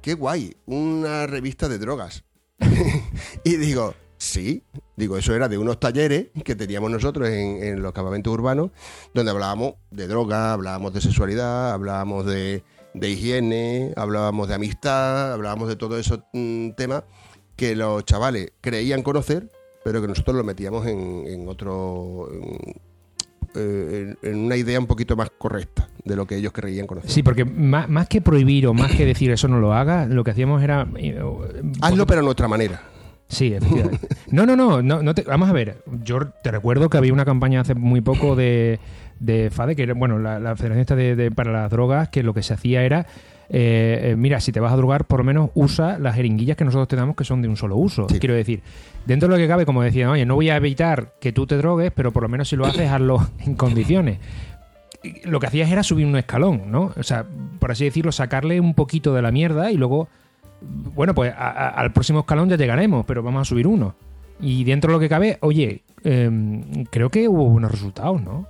qué 0.02 0.14
guay, 0.16 0.56
una 0.66 1.28
revista 1.28 1.70
de 1.70 1.78
drogas. 1.78 2.24
y 3.44 3.56
digo, 3.58 3.94
sí, 4.20 4.64
digo, 4.96 5.18
eso 5.18 5.34
era 5.34 5.48
de 5.48 5.58
unos 5.58 5.80
talleres 5.80 6.28
que 6.44 6.56
teníamos 6.56 6.92
nosotros 6.92 7.28
en, 7.30 7.64
en 7.64 7.82
los 7.82 7.94
campamentos 7.94 8.32
urbanos, 8.32 8.70
donde 9.16 9.32
hablábamos 9.32 9.74
de 9.90 10.08
droga, 10.08 10.54
hablábamos 10.54 10.94
de 10.94 11.02
sexualidad, 11.02 11.72
hablábamos 11.72 12.26
de, 12.28 12.64
de 12.94 13.10
higiene, 13.10 13.94
hablábamos 13.96 14.48
de 14.50 14.54
amistad, 14.56 15.34
hablábamos 15.34 15.70
de 15.70 15.76
todos 15.78 16.00
esos 16.00 16.20
mm, 16.34 16.72
temas 16.72 17.04
que 17.56 17.76
los 17.76 18.04
chavales 18.06 18.52
creían 18.62 19.02
conocer, 19.04 19.50
pero 19.84 20.02
que 20.02 20.08
nosotros 20.10 20.36
lo 20.36 20.44
metíamos 20.44 20.86
en, 20.86 21.24
en 21.26 21.48
otro. 21.48 22.30
En, 22.32 22.76
eh, 23.56 24.16
en- 24.22 24.46
una 24.46 24.56
idea 24.56 24.80
un 24.80 24.86
poquito 24.86 25.16
más 25.16 25.30
correcta 25.38 25.90
de 26.06 26.16
lo 26.16 26.28
que 26.28 26.36
ellos 26.36 26.52
creían 26.54 26.86
conocer. 26.88 27.10
Sí, 27.10 27.24
porque 27.24 27.46
más, 27.46 27.90
más 27.90 28.08
que 28.08 28.22
prohibir 28.22 28.68
o 28.68 28.74
más 28.74 28.92
que 28.92 29.06
decir 29.06 29.32
eso 29.32 29.48
no 29.48 29.60
lo 29.60 29.74
hagas, 29.74 30.08
lo 30.10 30.24
que 30.24 30.32
hacíamos 30.32 30.62
era... 30.62 30.88
eh, 30.98 31.20
Hazlo, 31.82 32.06
pero 32.06 32.20
a 32.20 32.24
nuestra 32.24 32.48
manera. 32.48 32.82
Sí, 33.30 33.54
efectivamente. 33.54 34.08
No, 34.32 34.46
no, 34.46 34.56
no, 34.56 34.82
no, 34.84 35.02
no 35.02 35.16
te- 35.16 35.24
vamos 35.24 35.50
a 35.50 35.54
ver. 35.54 35.78
Yo 36.04 36.28
te 36.44 36.52
recuerdo 36.52 36.90
que 36.90 36.98
había 36.98 37.14
una 37.14 37.26
campaña 37.26 37.62
hace 37.62 37.74
muy 37.76 38.02
poco 38.02 38.36
de, 38.36 38.80
de 39.20 39.50
FADE, 39.50 39.76
que 39.76 39.84
era, 39.84 39.94
bueno, 39.96 40.20
la, 40.20 40.40
la 40.40 40.56
Federación 40.56 40.82
esta 40.82 40.96
de, 40.96 41.16
de- 41.16 41.32
para 41.32 41.52
las 41.52 41.72
drogas, 41.72 42.10
que 42.10 42.22
lo 42.22 42.34
que 42.34 42.44
se 42.44 42.54
hacía 42.54 42.84
era, 42.84 43.08
eh, 43.50 44.12
eh, 44.12 44.16
mira, 44.16 44.40
si 44.40 44.52
te 44.52 44.60
vas 44.60 44.72
a 44.74 44.76
drogar, 44.76 45.06
por 45.06 45.20
lo 45.22 45.24
menos 45.24 45.50
usa 45.56 45.98
las 45.98 46.16
jeringuillas 46.16 46.58
que 46.58 46.64
nosotros 46.66 46.88
te 46.88 46.96
damos 46.96 47.16
que 47.16 47.24
son 47.24 47.42
de 47.42 47.48
un 47.48 47.58
solo 47.58 47.76
uso. 47.78 48.08
Sí. 48.10 48.20
Quiero 48.20 48.36
decir, 48.36 48.62
dentro 49.08 49.28
de 49.30 49.36
lo 49.36 49.42
que 49.42 49.48
cabe, 49.48 49.66
como 49.66 49.82
decía, 49.82 50.12
oye, 50.12 50.26
no 50.28 50.36
voy 50.36 50.50
a 50.52 50.58
evitar 50.58 51.14
que 51.20 51.32
tú 51.32 51.48
te 51.48 51.58
drogues, 51.58 51.92
pero 51.96 52.12
por 52.12 52.22
lo 52.24 52.30
menos 52.30 52.50
si 52.50 52.56
lo 52.56 52.66
haces, 52.68 52.90
hazlo 52.90 53.28
en 53.40 53.56
condiciones. 53.56 54.20
Lo 55.24 55.40
que 55.40 55.48
hacías 55.48 55.72
era 55.72 55.82
subir 55.82 56.06
un 56.06 56.18
escalón, 56.18 56.64
¿no? 56.72 56.92
O 56.98 57.04
sea, 57.04 57.26
por 57.60 57.72
así 57.72 57.86
decirlo, 57.86 58.12
sacarle 58.12 58.60
un 58.60 58.74
poquito 58.76 59.14
de 59.14 59.22
la 59.22 59.32
mierda 59.32 59.72
y 59.72 59.78
luego 59.78 60.10
bueno, 60.62 61.14
pues 61.14 61.34
al 61.36 61.92
próximo 61.94 62.20
escalón 62.20 62.50
ya 62.50 62.58
llegaremos, 62.58 63.06
pero 63.06 63.24
vamos 63.24 63.42
a 63.42 63.46
subir 63.46 63.68
uno. 63.68 63.96
Y 64.42 64.64
dentro 64.64 64.90
de 64.90 64.94
lo 64.94 65.00
que 65.00 65.10
cabe, 65.10 65.38
oye, 65.42 65.84
em, 66.04 66.86
creo 66.86 67.10
que 67.10 67.28
hubo 67.28 67.50
buenos 67.50 67.72
resultados, 67.72 68.22
¿no? 68.22 68.48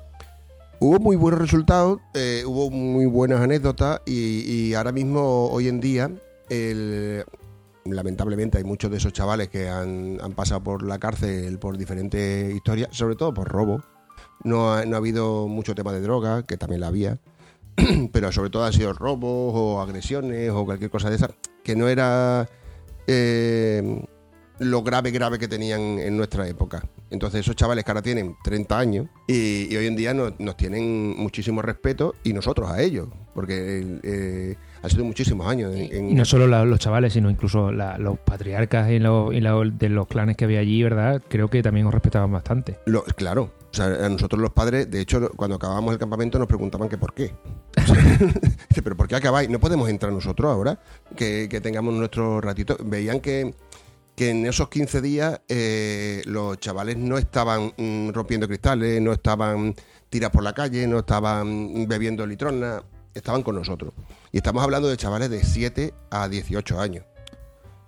Hubo 0.80 0.99
muy 0.99 1.16
buenos 1.16 1.41
resultados, 1.41 1.99
eh, 2.14 2.43
hubo 2.45 2.70
muy 2.70 3.05
buenas 3.05 3.41
anécdotas 3.41 4.01
y, 4.05 4.74
ahora 4.76 4.91
mismo, 4.91 5.47
hoy 5.47 5.68
en 5.68 5.82
día, 5.82 6.10
lamentablemente 7.84 8.60
hay 8.60 8.64
muchos 8.64 8.89
de 8.89 8.97
esos 8.97 9.12
chavales 9.12 9.49
que 9.49 9.68
han, 9.68 10.20
han 10.22 10.34
pasado 10.34 10.64
por 10.64 10.84
la 10.84 10.99
cárcel 10.99 11.60
por 11.60 11.78
diferentes 11.78 12.53
historias, 12.53 12.89
sobre 12.91 13.16
todo 13.16 13.34
por 13.34 13.49
robo. 13.49 13.82
No 14.43 14.74
ha, 14.74 14.86
no 14.86 14.95
ha 14.95 14.99
habido 14.99 15.47
mucho 15.47 15.76
tema 15.76 15.91
de 15.91 16.01
droga, 16.01 16.43
que 16.43 16.55
también 16.55 16.82
la 16.82 16.88
había, 16.88 17.20
pero 18.14 18.32
sobre 18.32 18.49
todo 18.49 18.64
han 18.64 18.74
sido 18.74 18.93
robos 18.93 19.53
o 19.55 19.82
agresiones 19.82 20.51
o 20.51 20.64
cualquier 20.66 20.89
cosa 20.89 21.10
de 21.10 21.18
esa, 21.18 21.32
que 21.70 21.76
no 21.76 21.88
era 21.88 22.49
eh, 23.05 24.03
lo 24.57 24.82
grave, 24.82 25.11
grave 25.11 25.38
que 25.38 25.47
tenían 25.47 25.99
en 25.99 26.17
nuestra 26.17 26.47
época. 26.47 26.82
Entonces 27.11 27.41
esos 27.41 27.55
chavales 27.55 27.86
que 27.86 27.91
ahora 27.91 28.01
tienen 28.01 28.36
30 28.43 28.80
años 28.80 29.07
y, 29.28 29.76
hoy 29.76 29.86
en 29.86 29.95
día 29.95 30.15
nos, 30.15 30.39
nos 30.39 30.57
tienen 30.57 31.15
muchísimo 31.15 31.61
respeto 31.61 32.15
y 32.24 32.34
nosotros 32.34 32.72
a 32.72 32.82
ellos, 32.82 33.07
porque 33.36 33.99
eh, 34.01 34.55
han 34.82 34.89
sido 34.89 35.03
muchísimos 35.05 35.47
años. 35.47 35.73
En, 35.75 35.93
en- 35.95 36.09
Y 36.11 36.13
no 36.13 36.25
solo 36.25 36.47
la- 36.47 36.63
los 36.65 36.80
chavales, 36.80 37.13
sino 37.13 37.30
incluso 37.30 37.71
la- 37.71 37.97
los 37.97 38.17
patriarcas 38.19 38.89
y, 38.91 38.99
los, 38.99 39.34
y 39.34 39.41
la- 39.41 39.55
de 39.63 39.89
los 39.89 40.07
clanes 40.07 40.38
que 40.38 40.45
había 40.45 40.59
allí, 40.59 40.82
¿verdad? 40.84 41.21
Creo 41.27 41.49
que 41.49 41.61
también 41.61 41.86
os 41.88 41.93
respetaban 41.93 42.32
bastante. 42.32 42.80
lo- 42.86 43.03
claro, 43.03 43.51
o 43.71 43.73
sea, 43.73 43.86
a 44.05 44.09
nosotros 44.09 44.41
los 44.41 44.51
padres, 44.51 44.89
de 44.89 45.01
hecho, 45.01 45.30
cuando 45.36 45.57
acabábamos 45.57 45.93
el 45.93 45.99
campamento 45.99 46.39
nos 46.39 46.47
preguntaban 46.47 46.89
que 46.89 46.97
por 46.97 47.13
qué. 47.13 47.34
O 47.77 47.82
sea, 47.86 47.95
dice, 48.69 48.82
pero 48.84 48.95
¿por 48.97 49.07
qué 49.07 49.15
acabáis? 49.15 49.49
No 49.49 49.59
podemos 49.59 49.89
entrar 49.89 50.11
nosotros 50.11 50.51
ahora, 50.51 50.80
que, 51.15 51.47
que 51.49 51.61
tengamos 51.61 51.93
nuestro 51.93 52.41
ratito. 52.41 52.77
Veían 52.84 53.19
que, 53.19 53.53
que 54.15 54.32
en 54.32 54.45
esos 54.45 54.69
15 54.69 55.01
días 55.01 55.41
eh, 55.49 56.21
los 56.25 56.57
chavales 56.59 56.97
no 56.97 57.17
estaban 57.17 57.73
mm, 57.77 58.09
rompiendo 58.09 58.47
cristales, 58.47 59.01
no 59.01 59.11
estaban 59.13 59.75
tirados 60.09 60.34
por 60.34 60.43
la 60.43 60.53
calle, 60.53 60.88
no 60.88 60.99
estaban 60.99 61.88
bebiendo 61.88 62.25
litrona, 62.25 62.82
estaban 63.20 63.43
con 63.43 63.55
nosotros. 63.55 63.93
Y 64.32 64.38
estamos 64.38 64.63
hablando 64.63 64.88
de 64.89 64.97
chavales 64.97 65.30
de 65.30 65.43
7 65.43 65.93
a 66.11 66.28
18 66.28 66.80
años. 66.80 67.05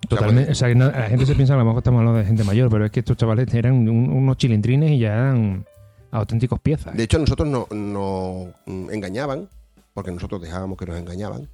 Totalmente. 0.08 0.46
pues- 0.46 0.58
O 0.58 0.64
sea, 0.66 0.74
no- 0.74 0.90
la 0.90 1.08
gente 1.08 1.26
se 1.26 1.34
piensa 1.34 1.54
a 1.54 1.56
lo 1.56 1.64
mejor 1.64 1.78
estamos 1.78 1.98
hablando 2.00 2.18
de 2.18 2.24
gente 2.26 2.44
mayor, 2.44 2.68
pero 2.70 2.84
es 2.84 2.90
que 2.90 3.00
estos 3.00 3.16
chavales 3.16 3.52
eran 3.54 3.74
un- 3.88 4.10
unos 4.10 4.36
chilindrines 4.36 4.90
y 4.90 4.98
ya 4.98 5.12
eran 5.12 5.66
auténticos 6.10 6.58
piezas. 6.60 6.96
De 6.96 7.04
hecho, 7.04 7.18
nosotros 7.18 7.48
nos 7.48 7.70
no, 7.70 8.52
mm, 8.66 8.90
engañaban, 8.90 9.48
porque 9.94 10.10
nosotros 10.10 10.42
dejábamos 10.42 10.76
que 10.76 10.86
nos 10.86 10.98
engañaban. 10.98 11.48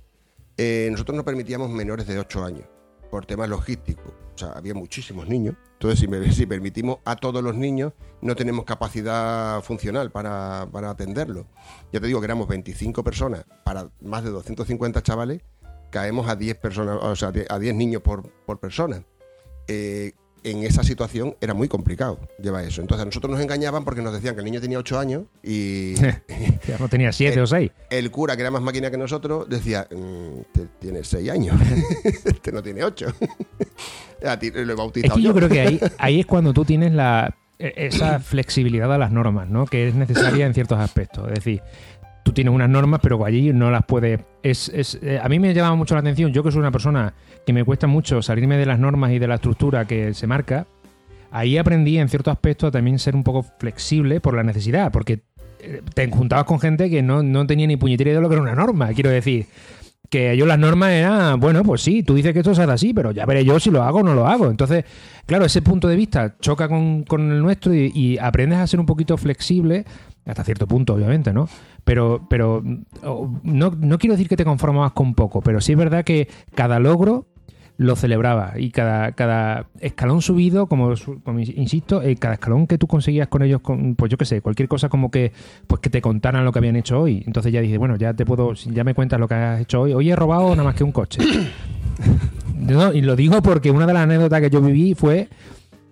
Eh, 0.57 0.89
nosotros 0.91 1.17
no 1.17 1.25
permitíamos 1.25 1.71
menores 1.71 2.07
de 2.07 2.19
8 2.19 2.45
años, 2.45 2.65
por 3.11 3.27
temas 3.27 3.49
logísticos. 3.49 4.13
O 4.35 4.39
sea, 4.39 4.53
había 4.53 4.75
muchísimos 4.75 5.29
niños. 5.29 5.57
Entonces, 5.75 6.01
si, 6.37 6.47
permitimos 6.47 6.99
a 7.05 7.17
todos 7.17 7.43
los 7.43 7.55
niños, 7.55 7.93
no 8.21 8.37
tenemos 8.37 8.65
capacidad 8.65 9.61
funcional 9.63 10.11
para, 10.11 10.69
para 10.71 10.91
atenderlos. 10.91 11.47
Ya 11.93 12.01
te 12.01 12.07
digo 12.07 12.21
que 12.21 12.27
éramos 12.27 12.49
25 12.49 13.03
personas 13.03 13.45
para 13.65 13.91
más 14.01 14.25
de 14.25 14.31
250 14.31 15.03
chavales, 15.03 15.43
caemos 15.91 16.29
a 16.29 16.37
10 16.37 16.57
personas, 16.59 16.99
o 17.01 17.17
sea, 17.17 17.33
a 17.49 17.59
10 17.59 17.75
niños 17.75 18.03
por, 18.03 18.31
por 18.47 18.59
persona. 18.61 19.05
Eh, 19.67 20.13
en 20.45 20.63
esa 20.65 20.83
situación 20.83 21.37
era 21.41 21.55
muy 21.55 21.69
complicado 21.69 22.19
llevar 22.43 22.65
eso. 22.65 22.81
Entonces 22.81 23.03
a 23.03 23.07
nosotros 23.07 23.31
nos 23.33 23.41
engañaban 23.41 23.85
porque 23.85 24.03
nos 24.03 24.13
decían 24.13 24.35
que 24.35 24.41
el 24.41 24.45
niño 24.45 24.61
tenía 24.61 24.79
8 24.79 24.99
años 24.99 25.23
y 25.43 25.95
Ya 26.69 26.79
no 26.79 26.89
tenía 26.89 27.13
7 27.13 27.41
o 27.41 27.47
6. 27.47 27.71
el 27.91 28.11
cura, 28.11 28.37
que 28.37 28.43
era 28.43 28.51
más 28.51 28.63
máquina 28.63 28.91
que 28.91 28.99
nosotros, 28.99 29.49
decía, 29.49 29.87
"Mm, 29.91 30.41
este 30.41 30.67
tiene 30.81 31.05
6 31.05 31.31
años, 31.31 31.57
este 32.25 32.53
no 32.53 32.63
tiene 32.63 32.85
8. 32.85 33.07
A 34.27 34.39
ti 34.39 34.51
lo 34.51 34.59
he 34.61 34.63
Es 34.63 34.77
bautizado 34.77 35.15
que 35.17 35.23
yo 35.23 35.31
yo. 35.31 35.35
creo 35.35 35.49
que 35.49 35.61
ahí, 35.61 35.81
ahí 35.99 36.21
es 36.21 36.27
cuando 36.27 36.53
tú 36.53 36.65
tienes 36.65 36.93
la, 36.93 37.37
e- 37.59 37.73
esa 37.77 38.19
flexibilidad 38.21 38.93
a 38.93 38.99
las 38.99 39.13
normas, 39.13 39.49
¿no? 39.49 39.65
Que 39.67 39.89
es 39.89 39.95
necesaria 39.95 40.45
en 40.47 40.55
ciertos 40.55 40.79
aspectos. 40.81 41.29
Es 41.29 41.35
decir, 41.37 41.63
tú 42.29 42.35
tienes 42.35 42.53
unas 42.53 42.69
normas, 42.69 43.01
pero 43.03 43.25
allí 43.25 43.55
no 43.55 43.71
las 43.71 43.87
puedes. 43.87 44.21
Es, 44.43 44.69
es- 44.69 44.99
eh, 45.01 45.19
a 45.23 45.27
mí 45.31 45.39
me 45.39 45.55
llama 45.55 45.75
mucho 45.77 45.95
la 45.95 46.01
atención, 46.01 46.31
yo 46.31 46.43
que 46.43 46.51
soy 46.53 46.61
una 46.61 46.71
persona 46.71 47.15
que 47.47 47.55
me 47.55 47.65
cuesta 47.65 47.87
mucho 47.87 48.21
salirme 48.21 48.59
de 48.59 48.67
las 48.67 48.79
normas 48.79 49.13
y 49.13 49.19
de 49.19 49.27
la 49.27 49.37
estructura 49.37 49.87
que 49.87 50.13
se 50.13 50.27
marca, 50.27 50.67
ahí 51.31 51.57
aprendí 51.57 51.97
en 51.97 52.11
ciertos 52.11 52.33
aspectos 52.33 52.69
a 52.69 52.71
también 52.71 52.99
ser 52.99 53.17
un 53.17 53.25
poco 53.25 53.47
flexible 53.59 54.21
por 54.21 54.37
la 54.37 54.43
necesidad, 54.43 54.93
porque 54.93 55.21
eh, 55.61 55.81
te 55.95 56.07
juntabas 56.11 56.45
con 56.45 56.61
gente 56.61 56.91
que 56.91 57.01
no, 57.03 57.23
no 57.23 57.47
tenía 57.47 57.67
ni 57.67 57.79
puñetera 57.79 58.13
de 58.13 58.21
lo 58.21 58.29
que 58.29 58.35
era 58.35 58.43
una 58.43 58.55
norma, 58.55 58.89
quiero 58.89 59.09
decir. 59.09 59.47
Que 60.11 60.33
ellos 60.33 60.49
las 60.49 60.59
normas 60.59 60.91
eran, 60.91 61.39
bueno, 61.39 61.63
pues 61.63 61.83
sí, 61.83 62.03
tú 62.03 62.15
dices 62.15 62.33
que 62.33 62.39
esto 62.39 62.55
se 62.55 62.63
hace 62.63 62.73
así, 62.73 62.95
pero 62.95 63.11
ya 63.11 63.27
veré 63.27 63.45
yo 63.45 63.61
si 63.61 63.71
lo 63.71 63.83
hago 63.83 63.99
o 63.99 64.03
no 64.03 64.15
lo 64.15 64.27
hago. 64.27 64.51
Entonces, 64.51 64.85
claro, 65.27 65.45
ese 65.45 65.61
punto 65.61 65.87
de 65.87 65.97
vista 65.97 66.37
choca 66.41 66.67
con, 66.67 67.05
el 67.11 67.43
nuestro 67.43 67.75
y 67.75 68.17
aprendes 68.19 68.59
a 68.59 68.67
ser 68.67 68.81
un 68.81 68.87
poquito 68.87 69.19
flexible, 69.19 69.85
hasta 70.29 70.45
cierto 70.45 70.67
punto, 70.67 70.95
obviamente, 70.95 71.33
¿no? 71.33 71.49
Pero, 71.85 72.27
pero 72.29 72.63
no, 72.63 73.71
no 73.71 73.99
quiero 73.99 74.15
decir 74.15 74.29
que 74.29 74.37
te 74.37 74.45
conformabas 74.45 74.93
con 74.93 75.15
poco, 75.15 75.41
pero 75.41 75.61
sí 75.61 75.73
es 75.73 75.79
verdad 75.79 76.05
que 76.05 76.29
cada 76.55 76.79
logro 76.79 77.27
lo 77.79 77.95
celebraba 77.95 78.55
y 78.57 78.71
cada, 78.71 79.13
cada 79.13 79.69
escalón 79.81 80.21
subido, 80.21 80.67
como, 80.67 80.95
insisto, 81.37 82.03
eh, 82.03 82.17
cada 82.17 82.35
escalón 82.35 82.67
que 82.67 82.77
tú 82.77 82.89
conseguías 82.89 83.29
con 83.29 83.43
ellos, 83.43 83.61
con, 83.61 83.95
pues 83.95 84.11
yo 84.11 84.19
qué 84.19 84.25
sé, 84.25 84.43
cualquier 84.43 84.69
cosa 84.69 84.89
como 84.89 85.13
que 85.13 85.33
pues 85.69 85.81
que 85.81 85.89
te 85.89 86.03
contaran 86.03 86.45
lo 86.45 86.51
que 86.51 86.59
habían 86.59 86.75
hecho 86.75 87.01
hoy. 87.01 87.23
Entonces 87.25 87.53
ya 87.53 87.61
dices, 87.61 87.79
bueno, 87.79 87.97
ya 87.97 88.15
te 88.15 88.27
puedo, 88.27 88.53
ya 88.55 88.83
me 88.83 88.95
cuentas 88.95 89.21
lo 89.21 89.29
que 89.29 89.35
has 89.35 89.61
hecho 89.61 89.83
hoy. 89.83 89.93
Hoy 89.93 90.11
he 90.11 90.17
robado 90.17 90.51
nada 90.51 90.65
más 90.65 90.75
que 90.75 90.85
un 90.85 90.93
coche. 90.93 91.21
No, 92.55 92.93
y 92.93 93.03
lo 93.03 93.15
digo 93.15 93.41
porque 93.41 93.71
una 93.71 93.87
de 93.87 93.95
las 93.95 94.03
anécdotas 94.03 94.41
que 94.41 94.51
yo 94.51 94.61
viví 94.61 94.93
fue 94.93 95.29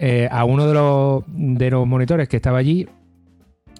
eh, 0.00 0.28
a 0.30 0.44
uno 0.44 0.66
de 0.66 0.74
los, 0.74 1.24
de 1.28 1.70
los 1.70 1.86
monitores 1.86 2.28
que 2.28 2.36
estaba 2.36 2.58
allí. 2.58 2.88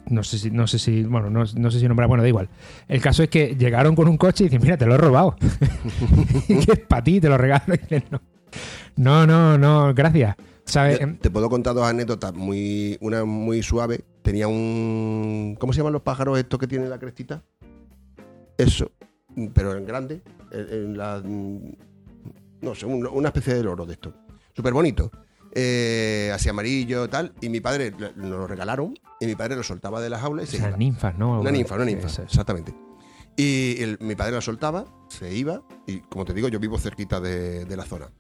No 0.09 0.23
sé 0.23 0.39
si, 0.39 0.51
no 0.51 0.67
sé 0.67 0.79
si, 0.79 1.03
bueno, 1.03 1.31
no, 1.31 1.45
no 1.57 1.71
sé 1.71 1.81
si 1.81 1.89
nombrar, 1.89 2.09
bueno, 2.09 2.23
da 2.23 2.29
igual. 2.29 2.49
El 2.89 3.01
caso 3.01 3.23
es 3.23 3.29
que 3.29 3.57
llegaron 3.57 3.95
con 3.97 4.07
un 4.09 4.17
coche 4.17 4.45
y 4.45 4.47
dicen, 4.49 4.63
mira, 4.63 4.77
te 4.77 4.87
lo 4.87 4.95
he 4.95 4.99
robado. 4.99 5.37
que 6.47 6.73
es 6.73 6.79
para 6.87 7.03
ti, 7.03 7.21
te 7.21 7.29
lo 7.29 7.37
regalo. 7.37 7.75
Y 7.75 7.79
dicen, 7.79 8.05
no, 8.97 9.27
no, 9.27 9.59
no, 9.59 9.93
gracias. 9.95 10.37
¿Sabes? 10.65 10.99
Te 11.21 11.31
puedo 11.31 11.49
contar 11.49 11.75
dos 11.75 11.85
anécdotas, 11.87 12.35
muy, 12.35 12.97
una 13.01 13.25
muy 13.25 13.63
suave. 13.63 14.05
Tenía 14.23 14.49
un. 14.49 15.57
¿Cómo 15.61 15.73
se 15.73 15.79
llaman 15.79 15.93
los 15.93 16.03
pájaros 16.03 16.39
estos 16.39 16.59
que 16.59 16.67
tienen 16.67 16.91
la 16.91 16.99
crestita? 16.99 17.43
Eso, 18.59 18.91
pero 19.55 19.77
en 19.77 19.87
grande. 19.87 20.23
No 22.61 22.75
sé, 22.75 22.87
un- 22.87 23.07
una 23.07 23.29
especie 23.29 23.55
de 23.55 23.63
loro 23.63 23.87
de 23.87 23.93
esto. 23.93 24.13
Súper 24.55 24.73
bonito. 24.73 25.11
Eh, 25.59 26.31
así 26.35 26.51
amarillo, 26.51 27.09
tal. 27.09 27.33
Y 27.41 27.49
mi 27.49 27.61
padre 27.61 27.93
lo- 28.17 28.47
regalaron. 28.47 28.95
Y 29.21 29.27
mi 29.27 29.35
padre 29.35 29.57
lo 29.57 29.63
soltaba 29.63 30.03
de 30.03 30.11
la 30.11 30.19
jaula 30.19 30.43
y 30.43 30.47
se 30.47 30.59
iba. 30.59 30.71
ninfas, 30.77 31.17
¿no? 31.17 31.41
Una 31.41 31.51
ninfa, 31.51 31.77
una 31.77 31.87
ninfa, 31.87 32.09
es. 32.09 32.19
exactamente. 32.19 32.75
Y 33.39 33.77
el- 33.83 33.99
mi 34.01 34.15
padre 34.15 34.33
la 34.33 34.41
soltaba, 34.43 34.85
se 35.09 35.35
iba, 35.35 35.63
y 35.87 36.01
como 36.01 36.25
te 36.27 36.35
digo, 36.35 36.49
yo 36.49 36.61
vivo 36.61 36.79
cerquita 36.79 37.21
de, 37.21 37.65
de 37.65 37.77
la 37.77 37.85
zona. 37.85 38.11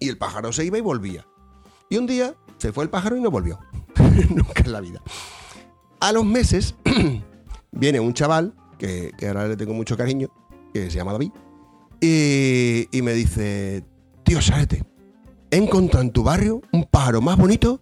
Y 0.00 0.08
el 0.08 0.18
pájaro 0.18 0.52
se 0.52 0.64
iba 0.64 0.76
y 0.76 0.80
volvía. 0.80 1.24
Y 1.88 1.96
un 1.98 2.06
día 2.08 2.34
se 2.58 2.72
fue 2.72 2.82
el 2.84 2.90
pájaro 2.90 3.16
y 3.16 3.20
no 3.20 3.30
volvió. 3.30 3.60
Nunca 4.30 4.62
en 4.64 4.72
la 4.72 4.80
vida. 4.80 5.00
A 6.00 6.10
los 6.12 6.24
meses 6.24 6.74
viene 7.70 8.00
un 8.00 8.12
chaval, 8.14 8.54
que, 8.78 9.12
que 9.16 9.28
ahora 9.28 9.46
le 9.46 9.56
tengo 9.56 9.74
mucho 9.74 9.96
cariño, 9.96 10.28
que 10.74 10.90
se 10.90 10.96
llama 10.96 11.12
David, 11.12 11.30
y, 12.00 12.88
y 12.90 13.02
me 13.02 13.12
dice, 13.12 13.84
tío 14.24 14.40
Sarete, 14.40 14.82
he 15.50 15.56
encontrado 15.56 16.02
en 16.04 16.10
tu 16.12 16.22
barrio 16.22 16.62
un 16.72 16.84
pájaro 16.84 17.20
más 17.20 17.36
bonito, 17.36 17.80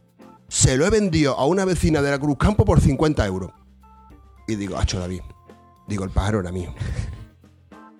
se 0.48 0.76
lo 0.76 0.86
he 0.86 0.90
vendido 0.90 1.34
a 1.38 1.46
una 1.46 1.64
vecina 1.64 2.00
de 2.02 2.10
la 2.10 2.18
Cruz 2.18 2.36
Campo 2.38 2.64
por 2.64 2.80
50 2.80 3.24
euros. 3.26 3.50
Y 4.46 4.54
digo, 4.56 4.78
hacho 4.78 4.98
David. 4.98 5.20
Digo, 5.86 6.04
el 6.04 6.10
pájaro 6.10 6.40
era 6.40 6.50
mío. 6.52 6.74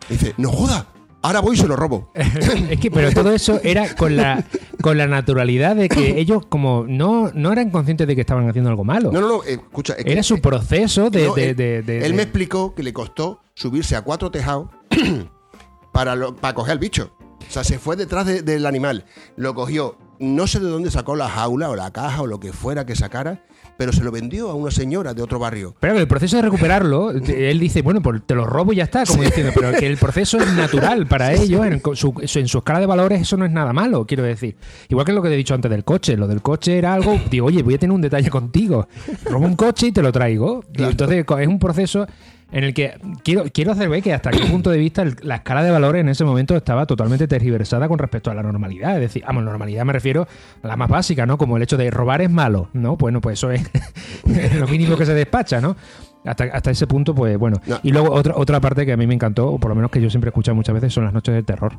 Dice, 0.08 0.34
no 0.38 0.50
joda, 0.50 0.86
ahora 1.22 1.40
voy 1.40 1.56
y 1.56 1.58
se 1.58 1.66
lo 1.68 1.76
robo. 1.76 2.10
es 2.14 2.80
que, 2.80 2.90
pero 2.90 3.12
todo 3.12 3.32
eso 3.32 3.60
era 3.62 3.94
con 3.94 4.16
la, 4.16 4.44
con 4.80 4.96
la 4.96 5.06
naturalidad 5.06 5.76
de 5.76 5.88
que 5.90 6.18
ellos, 6.18 6.46
como 6.46 6.86
no, 6.88 7.30
no 7.34 7.52
eran 7.52 7.70
conscientes 7.70 8.06
de 8.06 8.14
que 8.14 8.22
estaban 8.22 8.48
haciendo 8.48 8.70
algo 8.70 8.84
malo. 8.84 9.12
No, 9.12 9.20
no, 9.20 9.28
no, 9.28 9.44
eh, 9.44 9.52
escucha. 9.54 9.92
es 9.94 10.04
que- 10.04 10.12
era 10.12 10.22
su 10.22 10.40
proceso 10.40 11.10
de. 11.10 11.26
no, 11.26 11.34
de- 11.34 11.50
él, 11.50 11.56
de- 11.56 11.82
de- 11.82 11.96
él 11.98 12.12
de- 12.12 12.16
me 12.16 12.22
explicó 12.22 12.74
que 12.74 12.82
le 12.82 12.94
costó 12.94 13.40
subirse 13.54 13.96
a 13.96 14.02
cuatro 14.02 14.30
tejados 14.30 14.70
para, 15.92 16.16
lo- 16.16 16.34
para 16.34 16.54
coger 16.54 16.72
al 16.72 16.78
bicho. 16.78 17.10
O 17.48 17.50
sea, 17.50 17.64
se 17.64 17.78
fue 17.78 17.96
detrás 17.96 18.26
de- 18.26 18.42
del 18.42 18.66
animal, 18.66 19.04
lo 19.36 19.54
cogió, 19.54 19.96
no 20.20 20.46
sé 20.46 20.60
de 20.60 20.68
dónde 20.68 20.90
sacó 20.90 21.16
la 21.16 21.28
jaula 21.28 21.70
o 21.70 21.76
la 21.76 21.90
caja 21.92 22.22
o 22.22 22.26
lo 22.26 22.38
que 22.40 22.52
fuera 22.52 22.84
que 22.84 22.94
sacara, 22.94 23.42
pero 23.78 23.92
se 23.92 24.02
lo 24.02 24.10
vendió 24.10 24.50
a 24.50 24.54
una 24.54 24.70
señora 24.72 25.14
de 25.14 25.22
otro 25.22 25.38
barrio. 25.38 25.74
Pero 25.78 25.96
el 25.98 26.08
proceso 26.08 26.34
de 26.36 26.42
recuperarlo, 26.42 27.10
él 27.12 27.60
dice, 27.60 27.80
bueno, 27.82 28.02
pues 28.02 28.20
te 28.26 28.34
lo 28.34 28.44
robo 28.44 28.72
y 28.72 28.76
ya 28.76 28.84
está, 28.84 29.04
como 29.06 29.22
diciendo, 29.22 29.52
pero 29.54 29.72
que 29.78 29.86
el 29.86 29.96
proceso 29.96 30.36
es 30.38 30.52
natural 30.54 31.06
para 31.06 31.32
ellos, 31.32 31.64
en 31.64 31.80
su, 31.94 32.12
su- 32.26 32.38
en 32.40 32.48
su 32.48 32.58
escala 32.58 32.80
de 32.80 32.86
valores 32.86 33.22
eso 33.22 33.36
no 33.36 33.44
es 33.44 33.52
nada 33.52 33.72
malo, 33.72 34.04
quiero 34.04 34.24
decir. 34.24 34.56
Igual 34.88 35.06
que 35.06 35.12
lo 35.12 35.22
que 35.22 35.28
te 35.28 35.34
he 35.34 35.38
dicho 35.38 35.54
antes 35.54 35.70
del 35.70 35.84
coche, 35.84 36.16
lo 36.16 36.26
del 36.26 36.42
coche 36.42 36.76
era 36.76 36.92
algo, 36.92 37.18
digo, 37.30 37.46
oye, 37.46 37.62
voy 37.62 37.74
a 37.74 37.78
tener 37.78 37.94
un 37.94 38.00
detalle 38.02 38.30
contigo, 38.30 38.88
robo 39.24 39.46
un 39.46 39.54
coche 39.56 39.86
y 39.86 39.92
te 39.92 40.02
lo 40.02 40.10
traigo. 40.12 40.64
Y 40.74 40.82
entonces 40.82 41.24
es 41.38 41.46
un 41.48 41.58
proceso 41.60 42.06
en 42.50 42.64
el 42.64 42.72
que 42.74 42.98
quiero, 43.24 43.44
quiero 43.52 43.72
hacer 43.72 43.88
ver 43.88 44.02
que 44.02 44.14
hasta 44.14 44.30
qué 44.30 44.44
punto 44.46 44.70
de 44.70 44.78
vista 44.78 45.02
el- 45.02 45.16
la 45.22 45.36
escala 45.36 45.62
de 45.62 45.70
valores 45.70 46.00
en 46.00 46.08
ese 46.08 46.24
momento 46.24 46.56
estaba 46.56 46.86
totalmente 46.86 47.28
tergiversada 47.28 47.88
con 47.88 47.98
respecto 47.98 48.30
a 48.30 48.34
la 48.34 48.42
normalidad. 48.42 48.94
Es 48.94 49.00
decir, 49.02 49.22
vamos, 49.26 49.44
normalidad 49.44 49.84
me 49.84 49.92
refiero 49.92 50.26
a 50.62 50.66
la 50.66 50.76
más 50.76 50.88
básica, 50.88 51.26
¿no? 51.26 51.36
Como 51.36 51.56
el 51.58 51.62
hecho 51.62 51.76
de 51.76 51.90
robar 51.90 52.22
es 52.22 52.30
malo, 52.30 52.70
¿no? 52.72 52.96
Bueno, 52.96 53.20
pues 53.20 53.38
eso 53.38 53.50
es 53.52 54.54
lo 54.58 54.66
mínimo 54.66 54.96
que 54.96 55.04
se 55.06 55.14
despacha, 55.14 55.60
¿no? 55.60 55.76
Hasta, 56.24 56.44
hasta 56.44 56.70
ese 56.70 56.86
punto, 56.86 57.14
pues 57.14 57.36
bueno. 57.38 57.60
No. 57.66 57.78
Y 57.82 57.92
luego 57.92 58.12
otra, 58.12 58.34
otra 58.36 58.60
parte 58.60 58.84
que 58.86 58.92
a 58.92 58.96
mí 58.96 59.06
me 59.06 59.14
encantó, 59.14 59.48
o 59.52 59.58
por 59.58 59.68
lo 59.70 59.74
menos 59.74 59.90
que 59.90 60.00
yo 60.00 60.08
siempre 60.10 60.28
he 60.28 60.30
escuchado 60.30 60.54
muchas 60.56 60.74
veces, 60.74 60.92
son 60.92 61.04
las 61.04 61.12
noches 61.12 61.34
del 61.34 61.44
terror. 61.44 61.78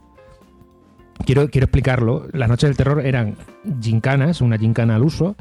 Quiero, 1.25 1.49
quiero 1.49 1.65
explicarlo. 1.65 2.27
Las 2.31 2.47
noches 2.47 2.69
del 2.69 2.77
terror 2.77 3.05
eran 3.05 3.35
gincanas, 3.81 4.39
una 4.41 4.57
gincana 4.57 4.95
al 4.95 5.03
uso, 5.03 5.35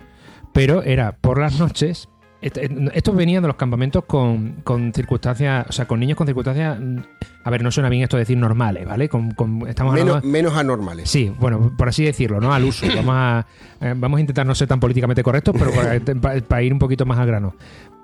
pero 0.52 0.82
era 0.82 1.12
por 1.12 1.38
las 1.38 1.58
noches. 1.60 2.08
Est- 2.40 2.58
Estos 2.94 3.16
venían 3.16 3.42
de 3.42 3.48
los 3.48 3.56
campamentos 3.56 4.04
con, 4.04 4.56
con 4.62 4.92
circunstancias, 4.92 5.66
o 5.68 5.72
sea, 5.72 5.86
con 5.86 5.98
niños 5.98 6.16
con 6.16 6.26
circunstancias. 6.26 6.78
mm, 6.80 6.96
A 7.44 7.50
ver, 7.50 7.62
no 7.62 7.70
suena 7.70 7.88
bien 7.88 8.02
esto 8.02 8.16
de 8.16 8.22
decir 8.22 8.36
normales, 8.38 8.86
¿vale? 8.86 9.08
Con, 9.08 9.32
con- 9.32 9.66
estamos 9.66 9.92
hablando 9.92 10.14
Menos, 10.16 10.24
menos 10.30 10.54
anormales. 10.56 11.10
Sí, 11.10 11.32
bueno, 11.40 11.72
por 11.76 11.88
así 11.88 12.04
decirlo, 12.04 12.40
¿no? 12.40 12.52
Al 12.52 12.64
uso. 12.64 12.86
Vamos 12.94 13.14
a, 13.16 13.46
eh, 13.80 13.94
vamos 13.96 14.18
a 14.18 14.20
intentar 14.20 14.46
no 14.46 14.54
ser 14.54 14.68
tan 14.68 14.78
políticamente 14.80 15.22
correctos, 15.22 15.54
pero 15.58 15.72
para, 15.72 15.98
pa- 16.20 16.40
para 16.46 16.62
ir 16.62 16.72
un 16.72 16.78
poquito 16.78 17.04
más 17.06 17.18
al 17.18 17.26
grano. 17.26 17.54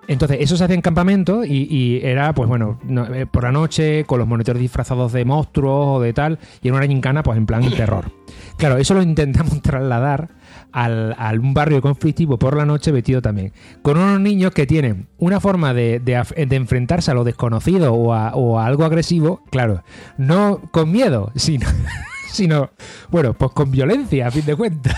Entonces, 0.07 0.37
eso 0.41 0.57
se 0.59 0.65
hacía 0.65 0.75
en 0.75 0.83
campamento 0.83 1.45
y, 1.47 1.67
y 1.71 2.01
era, 2.05 2.35
pues 2.35 2.47
bueno, 2.47 2.79
no, 2.85 3.07
eh, 3.07 3.25
por 3.25 3.45
la 3.45 3.53
noche, 3.53 4.05
con 4.05 4.19
los 4.19 4.29
monitores 4.29 4.61
disfrazados 4.61 5.13
de 5.13 5.25
monstruos 5.25 5.97
o 5.97 6.01
de 6.01 6.13
tal, 6.13 6.39
y 6.61 6.69
en 6.69 6.75
una 6.75 6.87
gincana, 6.87 7.23
pues 7.23 7.39
en 7.39 7.47
plan 7.47 7.63
terror. 7.71 8.11
Claro, 8.59 8.77
eso 8.77 8.93
lo 8.93 9.03
intentamos 9.03 9.63
trasladar 9.63 10.29
al, 10.75 11.15
a 11.19 11.31
un 11.33 11.55
barrio 11.55 11.81
conflictivo 11.81 12.37
por 12.39 12.57
la 12.57 12.67
noche 12.67 12.91
vestido 12.93 13.23
también. 13.23 13.53
Con 13.83 13.97
unos 13.97 14.21
niños 14.21 14.51
que 14.53 14.67
tienen 14.67 15.07
una 15.19 15.39
forma 15.41 15.73
de, 15.73 16.01
de 16.01 16.23
de 16.47 16.57
enfrentarse 16.57 17.11
a 17.11 17.15
lo 17.15 17.23
desconocido 17.25 17.95
o 17.95 18.13
a, 18.13 18.35
o 18.35 18.59
a 18.59 18.67
algo 18.67 18.85
agresivo, 18.85 19.43
claro, 19.51 19.85
no 20.19 20.61
con 20.73 20.91
miedo, 20.91 21.31
sino, 21.37 21.69
sino, 22.31 22.71
bueno, 23.11 23.35
pues 23.35 23.53
con 23.53 23.71
violencia, 23.71 24.27
a 24.27 24.31
fin 24.31 24.45
de 24.45 24.57
cuentas. 24.57 24.95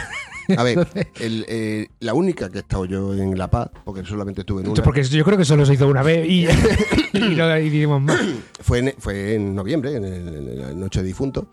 A 0.56 0.62
ver, 0.62 0.78
Entonces- 0.78 1.08
el, 1.20 1.44
eh, 1.48 1.88
la 2.00 2.14
única 2.14 2.48
que 2.50 2.58
he 2.58 2.60
estado 2.60 2.84
yo 2.84 3.12
en 3.14 3.36
La 3.36 3.48
Paz, 3.50 3.68
porque 3.84 4.04
solamente 4.04 4.42
estuve 4.42 4.62
en 4.62 4.68
una, 4.70 4.82
Porque 4.82 5.02
yo 5.02 5.24
creo 5.24 5.36
que 5.36 5.44
solo 5.44 5.66
se 5.66 5.74
hizo 5.74 5.88
una 5.88 6.02
vez 6.04 6.24
y, 6.28 6.46
y 7.12 7.34
no 7.34 8.00
más. 8.00 8.16
fue 8.60 8.78
en, 8.78 8.94
fue 8.98 9.34
en 9.34 9.54
noviembre, 9.54 9.96
en, 9.96 10.04
el- 10.04 10.48
en 10.48 10.58
la 10.60 10.72
noche 10.72 11.00
de 11.00 11.06
difunto. 11.08 11.48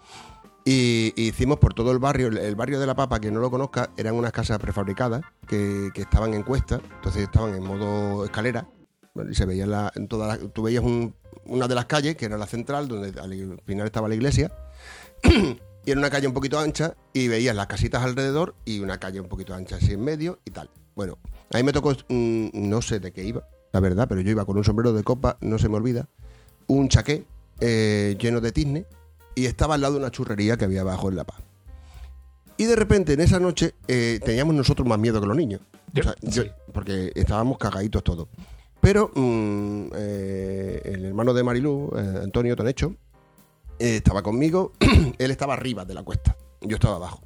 Y, 0.65 1.13
hicimos 1.17 1.59
por 1.59 1.73
todo 1.73 1.91
el 1.91 1.99
barrio, 1.99 2.27
el, 2.27 2.55
barrio 2.55 2.79
de 2.79 2.87
La 2.87 2.95
Papa, 2.95 3.19
que 3.19 3.31
no 3.31 3.39
lo 3.41 3.51
conozca, 3.51 3.89
eran 3.97 4.15
unas 4.15 4.31
casas 4.31 4.59
prefabricadas 4.59 5.21
que, 5.47 5.91
estaban 5.95 6.33
en 6.33 6.43
cuesta, 6.43 6.79
entonces 6.95 7.23
estaban 7.23 7.53
en 7.55 7.63
modo 7.63 8.25
escalera. 8.25 8.67
y 9.29 9.35
se 9.35 9.45
veía 9.45 9.91
en 9.93 10.07
todas 10.07 10.27
las- 10.27 10.53
tú 10.53 10.63
veías 10.63 10.83
un- 10.83 11.13
una 11.45 11.67
de 11.67 11.75
las 11.75 11.85
calles, 11.85 12.15
que 12.15 12.25
era 12.25 12.35
la 12.35 12.47
central, 12.47 12.87
donde 12.87 13.19
al 13.19 13.61
final 13.63 13.85
estaba 13.85 14.07
la 14.07 14.15
iglesia, 14.15 14.51
y 15.23 15.91
era 15.91 15.99
una 15.99 16.09
calle 16.09 16.25
un 16.25 16.33
poquito 16.33 16.57
ancha, 16.57 16.95
y 17.13 17.27
veías 17.27 17.55
las 17.55 17.67
casitas 17.67 18.01
alrededor 18.01 18.55
y 18.65 18.79
una 18.79 18.99
calle 18.99 19.19
un 19.19 19.27
poquito 19.27 19.53
ancha 19.53 19.75
así 19.75 19.93
en 19.93 20.03
medio 20.03 20.39
y 20.45 20.49
tal. 20.49 20.71
Bueno, 20.95 21.19
a 21.51 21.57
mí 21.57 21.63
me 21.63 21.73
tocó, 21.73 21.91
mm, 21.91 22.47
no 22.53 22.81
sé 22.81 22.99
de 22.99 23.11
qué 23.11 23.23
iba, 23.23 23.47
la 23.71 23.79
verdad, 23.79 24.07
pero 24.07 24.21
yo 24.21 24.31
iba 24.31 24.45
con 24.45 24.57
un 24.57 24.63
sombrero 24.63 24.93
de 24.93 25.03
copa, 25.03 25.37
no 25.41 25.59
se 25.59 25.69
me 25.69 25.75
olvida, 25.75 26.07
un 26.65 26.89
chaqué 26.89 27.25
eh, 27.59 28.17
lleno 28.19 28.41
de 28.41 28.51
tizne 28.51 28.85
y 29.35 29.45
estaba 29.45 29.75
al 29.75 29.81
lado 29.81 29.93
de 29.95 29.99
una 29.99 30.11
churrería 30.11 30.57
que 30.57 30.65
había 30.65 30.81
abajo 30.81 31.09
en 31.09 31.15
La 31.15 31.23
Paz. 31.23 31.37
Y 32.57 32.65
de 32.65 32.75
repente 32.75 33.13
en 33.13 33.21
esa 33.21 33.39
noche 33.39 33.73
eh, 33.87 34.19
teníamos 34.23 34.55
nosotros 34.55 34.87
más 34.87 34.99
miedo 34.99 35.19
que 35.19 35.27
los 35.27 35.35
niños. 35.37 35.61
O 35.99 36.03
sea, 36.03 36.15
yo- 36.21 36.43
Sí. 36.43 36.49
porque 36.71 37.11
estábamos 37.15 37.57
cagaditos 37.57 38.03
todos. 38.03 38.27
Pero 38.79 39.11
mm, 39.15 39.87
eh, 39.95 40.81
el 40.85 41.05
hermano 41.05 41.33
de 41.33 41.43
Marilú, 41.43 41.89
eh, 41.97 42.19
Antonio 42.23 42.55
Tonecho, 42.55 42.95
eh, 43.79 43.97
estaba 43.97 44.21
conmigo. 44.21 44.73
Él 45.17 45.31
estaba 45.31 45.53
arriba 45.53 45.85
de 45.85 45.93
la 45.93 46.03
cuesta. 46.03 46.35
Yo 46.61 46.75
estaba 46.75 46.97
abajo. 46.97 47.21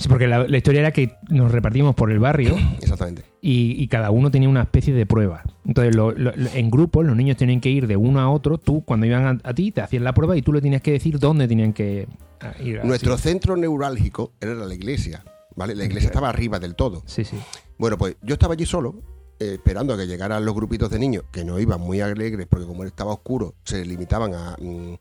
Sí, 0.00 0.08
porque 0.08 0.26
la, 0.26 0.48
la 0.48 0.56
historia 0.56 0.80
era 0.80 0.90
que 0.92 1.14
nos 1.28 1.52
repartimos 1.52 1.94
por 1.94 2.10
el 2.10 2.18
barrio 2.18 2.56
Exactamente. 2.80 3.22
y, 3.42 3.80
y 3.82 3.86
cada 3.88 4.10
uno 4.10 4.30
tenía 4.30 4.48
una 4.48 4.62
especie 4.62 4.94
de 4.94 5.04
prueba. 5.06 5.42
Entonces, 5.66 5.94
lo- 5.94 6.12
lo- 6.12 6.32
en 6.34 6.70
grupos, 6.70 7.04
los 7.06 7.14
niños 7.14 7.36
tenían 7.36 7.60
que 7.60 7.68
ir 7.70 7.86
de 7.86 7.96
uno 7.96 8.18
a 8.20 8.30
otro. 8.30 8.56
Tú, 8.58 8.82
cuando 8.84 9.06
iban 9.06 9.26
a, 9.44 9.48
a 9.48 9.54
ti, 9.54 9.70
te 9.72 9.82
hacían 9.82 10.02
la 10.04 10.14
prueba 10.14 10.36
y 10.36 10.42
tú 10.42 10.52
le 10.52 10.60
tenías 10.60 10.82
que 10.82 10.92
decir 10.92 11.18
dónde 11.18 11.46
tenían 11.46 11.72
que 11.72 12.08
ah, 12.40 12.54
ir. 12.62 12.78
así. 12.78 12.88
Nuestro 12.88 13.18
centro 13.18 13.56
neurálgico 13.56 14.32
era 14.40 14.54
la 14.54 14.74
iglesia. 14.74 15.22
¿Vale? 15.56 15.74
La 15.74 15.84
iglesia 15.84 16.06
estaba 16.06 16.28
arriba 16.30 16.58
del 16.58 16.74
todo. 16.76 17.02
Sí, 17.06 17.24
sí. 17.24 17.36
Bueno, 17.76 17.98
pues 17.98 18.16
yo 18.22 18.34
estaba 18.34 18.54
allí 18.54 18.64
solo, 18.64 19.02
eh, 19.38 19.54
esperando 19.54 19.92
a 19.92 19.98
que 19.98 20.06
llegaran 20.06 20.44
los 20.44 20.54
grupitos 20.54 20.88
de 20.90 20.98
niños, 20.98 21.24
que 21.32 21.44
no 21.44 21.58
iban 21.58 21.80
muy 21.80 22.00
alegres, 22.00 22.46
porque 22.48 22.64
como 22.66 22.84
estaba 22.84 23.12
oscuro, 23.12 23.54
se 23.64 23.84
limitaban 23.84 24.32
a, 24.32 24.56
mm, 24.58 24.94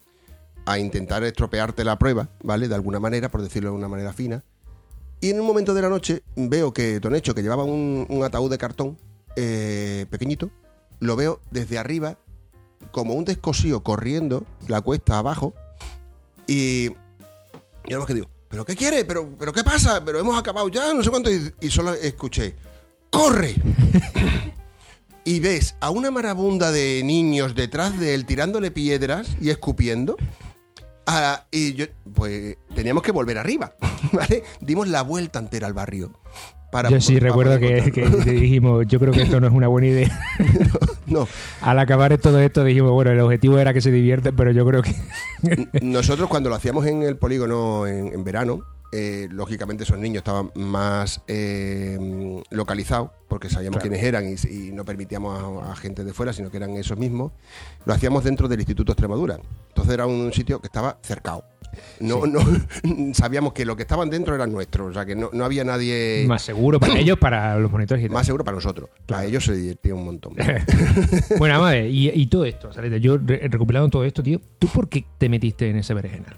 a 0.66 0.80
intentar 0.80 1.24
estropearte 1.24 1.84
la 1.86 1.97
prueba, 1.97 2.30
¿vale? 2.43 2.68
De 2.68 2.76
alguna 2.76 3.00
manera, 3.00 3.30
por 3.30 3.41
decirlo 3.41 3.70
de 3.70 3.76
una 3.78 3.88
manera 3.88 4.12
fina. 4.12 4.43
Y 5.22 5.32
en 5.32 5.39
un 5.39 5.45
momento 5.45 5.74
de 5.74 5.82
la 5.82 5.89
noche 5.89 6.24
veo 6.36 6.74
que 6.74 6.99
Tonecho, 6.99 7.36
que 7.36 7.41
llevaba 7.41 7.63
un, 7.63 8.22
ataúd 8.24 8.49
de 8.49 8.57
cartón 8.57 8.97
eh, 9.36 10.05
pequeñito, 10.09 10.49
lo 10.99 11.15
veo 11.15 11.41
desde 11.51 11.78
arriba, 11.78 12.17
como 12.91 13.13
un 13.13 13.26
descosío 13.26 13.84
corriendo 13.84 14.45
la 14.67 14.82
cuesta 14.82 15.17
abajo. 15.17 15.53
Y 16.47 16.89
yo 16.89 16.95
nada 17.89 17.99
más 17.99 18.07
que 18.07 18.13
digo, 18.13 18.30
¿pero 18.47 18.65
qué 18.65 18.76
quiere? 18.76 19.03
¿Pero, 19.05 19.30
¿pero 19.38 19.51
qué 19.51 19.63
pasa? 19.63 20.03
¿Pero 20.03 20.20
hemos 20.20 20.38
acabado 20.38 20.70
ya? 20.70 20.93
No 20.93 21.03
sé 21.03 21.09
cuánto. 21.09 21.30
Y 21.30 21.70
solo 21.70 21.93
escuché, 21.93 22.55
¡corre! 23.09 23.55
y 25.26 25.39
ves 25.39 25.76
a 25.80 25.89
una 25.89 26.11
marabunda 26.11 26.72
de 26.72 27.01
niños 27.03 27.55
detrás 27.55 27.99
de 27.99 28.15
él 28.15 28.26
tirándole 28.26 28.72
piedras 28.72 29.28
y 29.41 29.49
escupiendo. 29.49 30.15
Ah, 31.12 31.43
y 31.49 31.74
yo, 31.74 31.86
pues 32.14 32.57
teníamos 32.76 33.01
que 33.01 33.12
volver 33.12 33.39
arriba, 33.39 33.74
¿vale? 34.14 34.43
Dimos 34.62 34.88
la 34.88 35.01
vuelta 35.01 35.39
entera 35.39 35.66
al 35.66 35.74
barrio. 35.74 36.12
Para, 36.72 36.91
Yo 36.91 37.01
sí 37.01 37.16
para 37.16 37.30
recuerdo 37.30 37.57
que, 37.57 37.82
dijimos, 38.26 38.86
yo 38.86 38.99
creo 38.99 39.12
que 39.12 39.24
esto 39.24 39.39
no 39.39 39.47
es 39.47 39.53
una 39.53 39.68
buena 39.68 39.88
idea. 39.88 40.20
No, 41.07 41.28
Al 41.62 41.80
acabar 41.80 42.16
todo 42.20 42.39
esto 42.39 42.64
dijimos, 42.64 42.91
bueno, 42.91 43.10
el 43.10 43.20
objetivo 43.20 43.57
era 43.57 43.74
que 43.74 43.82
se 43.82 43.89
divierten, 43.89 44.36
pero 44.36 44.51
yo 44.51 44.64
creo 44.64 44.84
que... 44.84 44.93
Nosotros 45.82 46.30
cuando 46.30 46.51
lo 46.51 46.55
hacíamos 46.55 46.86
en 46.86 47.01
el 47.01 47.18
polígono 47.18 47.88
en, 47.88 48.14
en 48.14 48.24
verano, 48.24 48.62
eh, 48.92 49.28
lógicamente 49.32 49.84
esos 49.84 49.98
niños 50.00 50.18
estaban 50.18 50.52
más 50.56 51.22
eh, 51.28 52.42
localizados, 52.50 53.12
porque 53.28 53.50
sabíamos 53.50 53.80
Claro. 53.80 53.90
quiénes 53.96 54.06
eran 54.08 54.26
y, 54.28 54.68
y 54.68 54.72
no 54.72 54.84
permitíamos 54.86 55.64
a, 55.68 55.72
a 55.72 55.76
gente 55.76 56.04
de 56.04 56.14
fuera, 56.14 56.34
sino 56.34 56.50
que 56.50 56.58
eran 56.58 56.72
esos 56.72 56.98
mismos. 56.98 57.32
Lo 57.86 57.94
hacíamos 57.94 58.24
dentro 58.24 58.48
del 58.48 58.60
Instituto 58.60 58.92
Extremadura. 58.92 59.40
Entonces 59.70 59.94
era 59.94 60.06
un 60.08 60.34
sitio 60.34 60.60
que 60.60 60.68
estaba 60.68 60.98
cercado. 61.04 61.44
No, 62.00 62.26
no 62.26 62.40
sabíamos 63.14 63.54
que 63.54 63.64
lo 63.64 63.76
que 63.76 63.84
estaban 63.84 64.10
dentro 64.10 64.34
eran 64.34 64.52
nuestros, 64.52 64.90
o 64.90 64.94
sea 64.94 65.06
que 65.06 65.16
no, 65.16 65.30
no 65.34 65.46
había 65.46 65.64
nadie 65.64 66.26
Más 66.28 66.42
seguro 66.42 66.80
para 66.80 66.98
ellos, 67.00 67.20
para 67.20 67.60
los 67.60 67.72
monitores 67.72 68.04
y 68.04 68.10
más 68.10 68.26
seguro 68.26 68.44
para 68.44 68.56
nosotros. 68.56 68.90
A 69.14 69.24
ellos 69.24 69.46
se 69.46 69.54
divertían 69.56 69.98
un 69.98 70.06
montón. 70.06 70.34
Bueno, 71.38 71.56
Amade, 71.58 71.88
y, 71.90 72.10
y 72.10 72.26
todo 72.26 72.46
esto, 72.46 72.74
Saleta, 72.74 72.98
yo 72.98 73.20
re- 73.20 73.48
recopilando 73.50 73.88
todo 73.90 74.04
esto, 74.04 74.24
tío, 74.24 74.42
¿tú 74.58 74.68
por 74.68 74.90
qué 74.90 75.06
te 75.20 75.30
metiste 75.30 75.70
en 75.70 75.78
ese 75.78 75.94
berenjenal? 75.94 76.38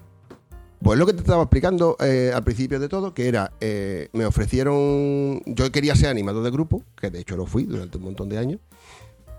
Pues 0.83 0.97
lo 0.97 1.05
que 1.05 1.13
te 1.13 1.19
estaba 1.19 1.43
explicando 1.43 1.95
eh, 1.99 2.31
al 2.33 2.43
principio 2.43 2.79
de 2.79 2.89
todo, 2.89 3.13
que 3.13 3.27
era, 3.27 3.53
eh, 3.61 4.09
me 4.13 4.25
ofrecieron, 4.25 5.41
yo 5.45 5.71
quería 5.71 5.95
ser 5.95 6.09
animador 6.09 6.43
de 6.43 6.49
grupo, 6.49 6.83
que 6.99 7.11
de 7.11 7.19
hecho 7.19 7.37
lo 7.37 7.45
fui 7.45 7.65
durante 7.65 7.97
un 7.97 8.05
montón 8.05 8.29
de 8.29 8.39
años, 8.39 8.59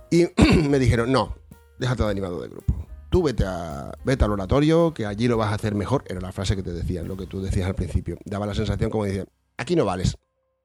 y 0.09 0.29
me 0.69 0.79
dijeron, 0.79 1.11
no, 1.11 1.35
déjate 1.81 2.05
de 2.05 2.11
animador 2.11 2.43
de 2.43 2.49
grupo. 2.49 2.87
Tú 3.11 3.25
vete, 3.25 3.45
a, 3.45 3.93
vete 4.05 4.25
al 4.25 4.31
oratorio, 4.31 4.95
que 4.95 5.05
allí 5.05 5.27
lo 5.27 5.37
vas 5.37 5.51
a 5.51 5.57
hacer 5.57 5.75
mejor. 5.75 6.05
Era 6.07 6.21
la 6.21 6.33
frase 6.33 6.55
que 6.55 6.63
te 6.63 6.73
decían, 6.73 7.09
lo 7.09 7.17
que 7.17 7.27
tú 7.27 7.43
decías 7.43 7.67
al 7.67 7.75
principio. 7.75 8.17
Daba 8.25 8.47
la 8.47 8.55
sensación 8.55 8.89
como 8.89 9.05
decían, 9.05 9.27
aquí 9.59 9.75
no 9.75 9.85
vales. 9.85 10.17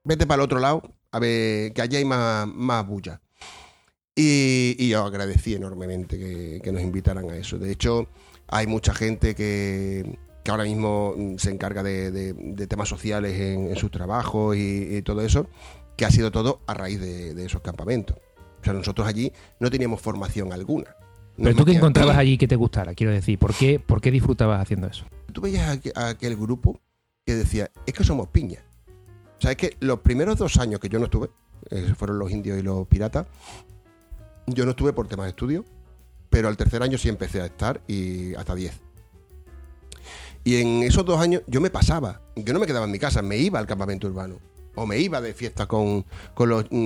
Vete 0.04 0.26
para 0.26 0.40
el 0.40 0.44
otro 0.44 0.60
lado, 0.60 0.82
a 1.10 1.18
ver, 1.18 1.72
que 1.72 1.82
allí 1.82 1.96
hay 1.96 2.04
más, 2.04 2.46
más 2.46 2.86
bulla. 2.86 3.20
Y, 4.14 4.88
yo 4.88 5.04
agradecí 5.04 5.54
enormemente 5.54 6.60
que 6.62 6.72
nos 6.72 6.82
invitaran 6.82 7.28
a 7.30 7.36
eso. 7.36 7.58
De 7.58 7.70
hecho, 7.70 8.08
hay 8.46 8.66
mucha 8.66 8.94
gente 8.94 9.34
que, 9.34 10.18
que 10.48 10.52
ahora 10.52 10.64
mismo 10.64 11.12
mm, 11.14 11.36
se 11.36 11.50
encarga 11.50 11.82
de, 11.82 12.10
de- 12.10 12.32
de 12.32 12.66
temas 12.66 12.88
sociales 12.88 13.38
en, 13.38 13.68
en 13.68 13.76
sus 13.76 13.90
trabajos 13.90 14.56
y, 14.56 14.96
y 14.96 15.02
todo 15.02 15.20
eso, 15.20 15.46
que 15.94 16.06
ha 16.06 16.10
sido 16.10 16.30
todo 16.30 16.60
a 16.66 16.72
raíz 16.72 16.98
de, 16.98 17.34
de 17.34 17.44
esos 17.44 17.60
campamentos. 17.60 18.16
O 18.62 18.64
sea, 18.64 18.72
nosotros 18.72 19.06
allí 19.06 19.30
no 19.60 19.70
teníamos 19.70 20.00
formación 20.00 20.50
alguna. 20.54 20.86
Pero 21.36 21.50
Nos 21.50 21.56
tú 21.56 21.64
qué 21.66 21.72
encontrabas 21.76 22.16
allí 22.16 22.38
que 22.38 22.48
te 22.48 22.56
gustara, 22.56 22.94
quiero 22.94 23.12
decir, 23.12 23.38
¿por 23.38 23.52
qué, 23.54 23.78
por 23.78 24.00
qué 24.00 24.10
disfrutabas 24.10 24.58
haciendo 24.62 24.86
eso? 24.86 25.04
Tú 25.34 25.42
veías 25.42 25.68
a, 25.68 25.74
aqu- 25.74 25.92
a 25.94 26.08
aquel 26.08 26.34
grupo 26.36 26.80
que 27.26 27.34
decía, 27.34 27.70
es 27.84 27.92
que 27.92 28.02
somos 28.02 28.28
piña. 28.28 28.60
O 29.36 29.40
sea, 29.42 29.50
es 29.50 29.58
que 29.58 29.76
los 29.80 30.00
primeros 30.00 30.38
dos 30.38 30.56
años 30.56 30.80
que 30.80 30.88
yo 30.88 30.98
no 30.98 31.04
estuve, 31.04 31.28
esos 31.70 31.96
fueron 31.98 32.18
los 32.18 32.30
indios 32.30 32.58
y 32.58 32.62
los 32.62 32.86
piratas, 32.88 33.26
yo 34.46 34.64
no 34.64 34.70
estuve 34.70 34.94
por 34.94 35.06
temas 35.08 35.26
de 35.26 35.30
estudio, 35.30 35.64
pero 36.30 36.48
al 36.48 36.56
tercer 36.56 36.82
año 36.82 36.96
sí 36.96 37.10
empecé 37.10 37.42
a 37.42 37.46
estar 37.46 37.82
y 37.86 38.34
hasta 38.34 38.54
10. 38.54 38.80
Y 40.44 40.56
en 40.60 40.82
esos 40.82 41.04
dos 41.04 41.20
años 41.20 41.42
yo 41.46 41.60
me 41.60 41.70
pasaba, 41.70 42.20
yo 42.36 42.52
no 42.52 42.58
me 42.60 42.66
quedaba 42.66 42.86
en 42.86 42.92
mi 42.92 42.98
casa, 42.98 43.22
me 43.22 43.36
iba 43.36 43.58
al 43.58 43.66
campamento 43.66 44.06
urbano. 44.06 44.38
O 44.74 44.86
me 44.86 44.96
iba 44.98 45.20
de 45.20 45.34
fiesta 45.34 45.66
con, 45.66 46.04
con 46.34 46.48
los 46.48 46.64
mm, 46.70 46.76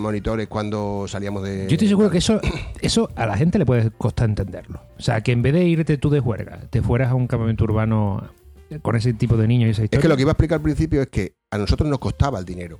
monitores 0.00 0.48
cuando 0.48 1.04
salíamos 1.06 1.44
de... 1.44 1.66
Yo 1.68 1.74
estoy 1.74 1.86
seguro 1.88 2.10
que 2.10 2.18
eso, 2.18 2.40
eso 2.80 3.10
a 3.14 3.26
la 3.26 3.36
gente 3.36 3.58
le 3.58 3.64
puede 3.66 3.90
costar 3.92 4.28
entenderlo. 4.28 4.80
O 4.98 5.00
sea, 5.02 5.20
que 5.20 5.30
en 5.32 5.42
vez 5.42 5.52
de 5.54 5.64
irte 5.64 5.98
tú 5.98 6.10
de 6.10 6.18
juerga, 6.20 6.58
te 6.70 6.82
fueras 6.82 7.10
a 7.12 7.14
un 7.14 7.28
campamento 7.28 7.62
urbano 7.64 8.28
con 8.82 8.96
ese 8.96 9.14
tipo 9.14 9.36
de 9.36 9.46
niños 9.46 9.68
y 9.68 9.70
esa 9.70 9.82
Es 9.82 9.84
historia. 9.84 10.02
que 10.02 10.08
lo 10.08 10.16
que 10.16 10.22
iba 10.22 10.30
a 10.30 10.32
explicar 10.32 10.56
al 10.56 10.62
principio 10.62 11.00
es 11.00 11.08
que 11.08 11.34
a 11.50 11.58
nosotros 11.58 11.88
nos 11.88 12.00
costaba 12.00 12.40
el 12.40 12.44
dinero. 12.44 12.78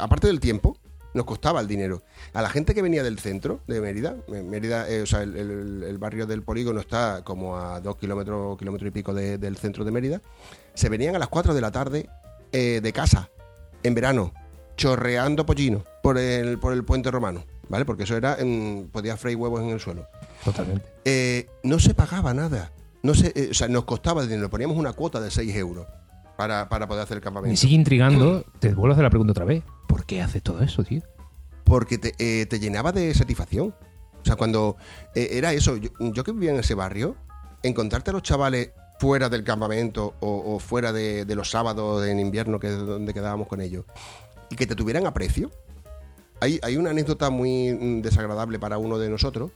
Aparte 0.00 0.26
del 0.26 0.40
tiempo, 0.40 0.78
nos 1.16 1.24
costaba 1.24 1.60
el 1.60 1.66
dinero. 1.66 2.02
A 2.34 2.42
la 2.42 2.48
gente 2.50 2.74
que 2.74 2.82
venía 2.82 3.02
del 3.02 3.18
centro 3.18 3.60
de 3.66 3.80
Mérida, 3.80 4.16
eh, 4.28 4.42
Mérida, 4.42 4.88
eh, 4.88 5.02
o 5.02 5.06
sea, 5.06 5.22
el, 5.22 5.36
el- 5.36 5.82
el 5.82 5.98
barrio 5.98 6.26
del 6.26 6.42
polígono 6.42 6.78
está 6.78 7.22
como 7.24 7.56
a 7.58 7.80
dos 7.80 7.96
kilómetros, 7.96 8.56
kilómetro 8.58 8.86
y 8.86 8.90
pico 8.90 9.12
de- 9.14 9.38
del 9.38 9.56
centro 9.56 9.84
de 9.84 9.90
Mérida, 9.90 10.20
se 10.74 10.88
venían 10.88 11.16
a 11.16 11.18
las 11.18 11.28
4 11.28 11.54
de 11.54 11.60
la 11.60 11.70
tarde 11.72 12.08
eh, 12.52 12.80
de 12.82 12.92
casa, 12.92 13.28
en 13.82 13.94
verano, 13.94 14.32
chorreando 14.76 15.44
pollino 15.46 15.84
por 16.02 16.18
el, 16.18 16.58
por 16.58 16.72
el 16.72 16.84
puente 16.84 17.10
romano, 17.10 17.44
¿vale? 17.68 17.84
Porque 17.84 18.04
eso 18.04 18.16
era, 18.16 18.36
en, 18.38 18.88
podía 18.92 19.16
freír 19.16 19.36
huevos 19.38 19.62
en 19.62 19.70
el 19.70 19.80
suelo. 19.80 20.06
Totalmente. 20.44 20.84
Eh, 21.04 21.48
no 21.64 21.78
se 21.78 21.94
pagaba 21.94 22.34
nada. 22.34 22.72
No 23.02 23.14
se, 23.14 23.50
o 23.50 23.54
sea, 23.54 23.68
nos 23.68 23.84
costaba 23.84 24.22
el 24.22 24.28
dinero. 24.28 24.50
Poníamos 24.50 24.76
una 24.76 24.92
cuota 24.92 25.20
de 25.20 25.30
6 25.30 25.54
euros 25.56 25.86
para, 26.36 26.68
para 26.68 26.86
poder 26.86 27.02
hacer 27.02 27.16
el 27.16 27.20
Me 27.20 27.24
campamento. 27.24 27.56
sigue 27.60 27.74
intrigando, 27.74 28.44
te 28.58 28.68
vuelvo 28.74 28.88
a 28.88 28.92
hacer 28.92 29.04
la 29.04 29.10
pregunta 29.10 29.32
otra 29.32 29.44
vez. 29.44 29.62
¿Por 29.86 30.04
qué 30.04 30.22
haces 30.22 30.42
todo 30.42 30.62
eso, 30.62 30.84
tío? 30.84 31.02
Porque 31.64 31.98
te, 31.98 32.14
eh, 32.18 32.46
te 32.46 32.60
llenaba 32.60 32.92
de 32.92 33.12
satisfacción. 33.14 33.74
O 34.22 34.24
sea, 34.24 34.36
cuando 34.36 34.76
eh, 35.14 35.28
era 35.32 35.52
eso, 35.52 35.76
yo, 35.76 35.90
yo 35.98 36.24
que 36.24 36.32
vivía 36.32 36.50
en 36.50 36.58
ese 36.58 36.74
barrio, 36.74 37.16
encontrarte 37.62 38.10
a 38.10 38.12
los 38.12 38.22
chavales 38.22 38.70
fuera 38.98 39.28
del 39.28 39.44
campamento 39.44 40.14
o, 40.20 40.54
o 40.54 40.58
fuera 40.58 40.92
de, 40.92 41.24
de 41.24 41.34
los 41.34 41.50
sábados 41.50 42.06
en 42.06 42.18
invierno, 42.18 42.58
que 42.58 42.68
es 42.68 42.78
donde 42.78 43.12
quedábamos 43.14 43.46
con 43.46 43.60
ellos, 43.60 43.84
y 44.50 44.56
que 44.56 44.66
te 44.66 44.74
tuvieran 44.74 45.06
aprecio. 45.06 45.50
Hay, 46.40 46.58
hay 46.62 46.76
una 46.76 46.90
anécdota 46.90 47.30
muy 47.30 47.72
mm, 47.72 48.02
desagradable 48.02 48.58
para 48.58 48.78
uno 48.78 48.98
de 48.98 49.08
nosotros, 49.10 49.50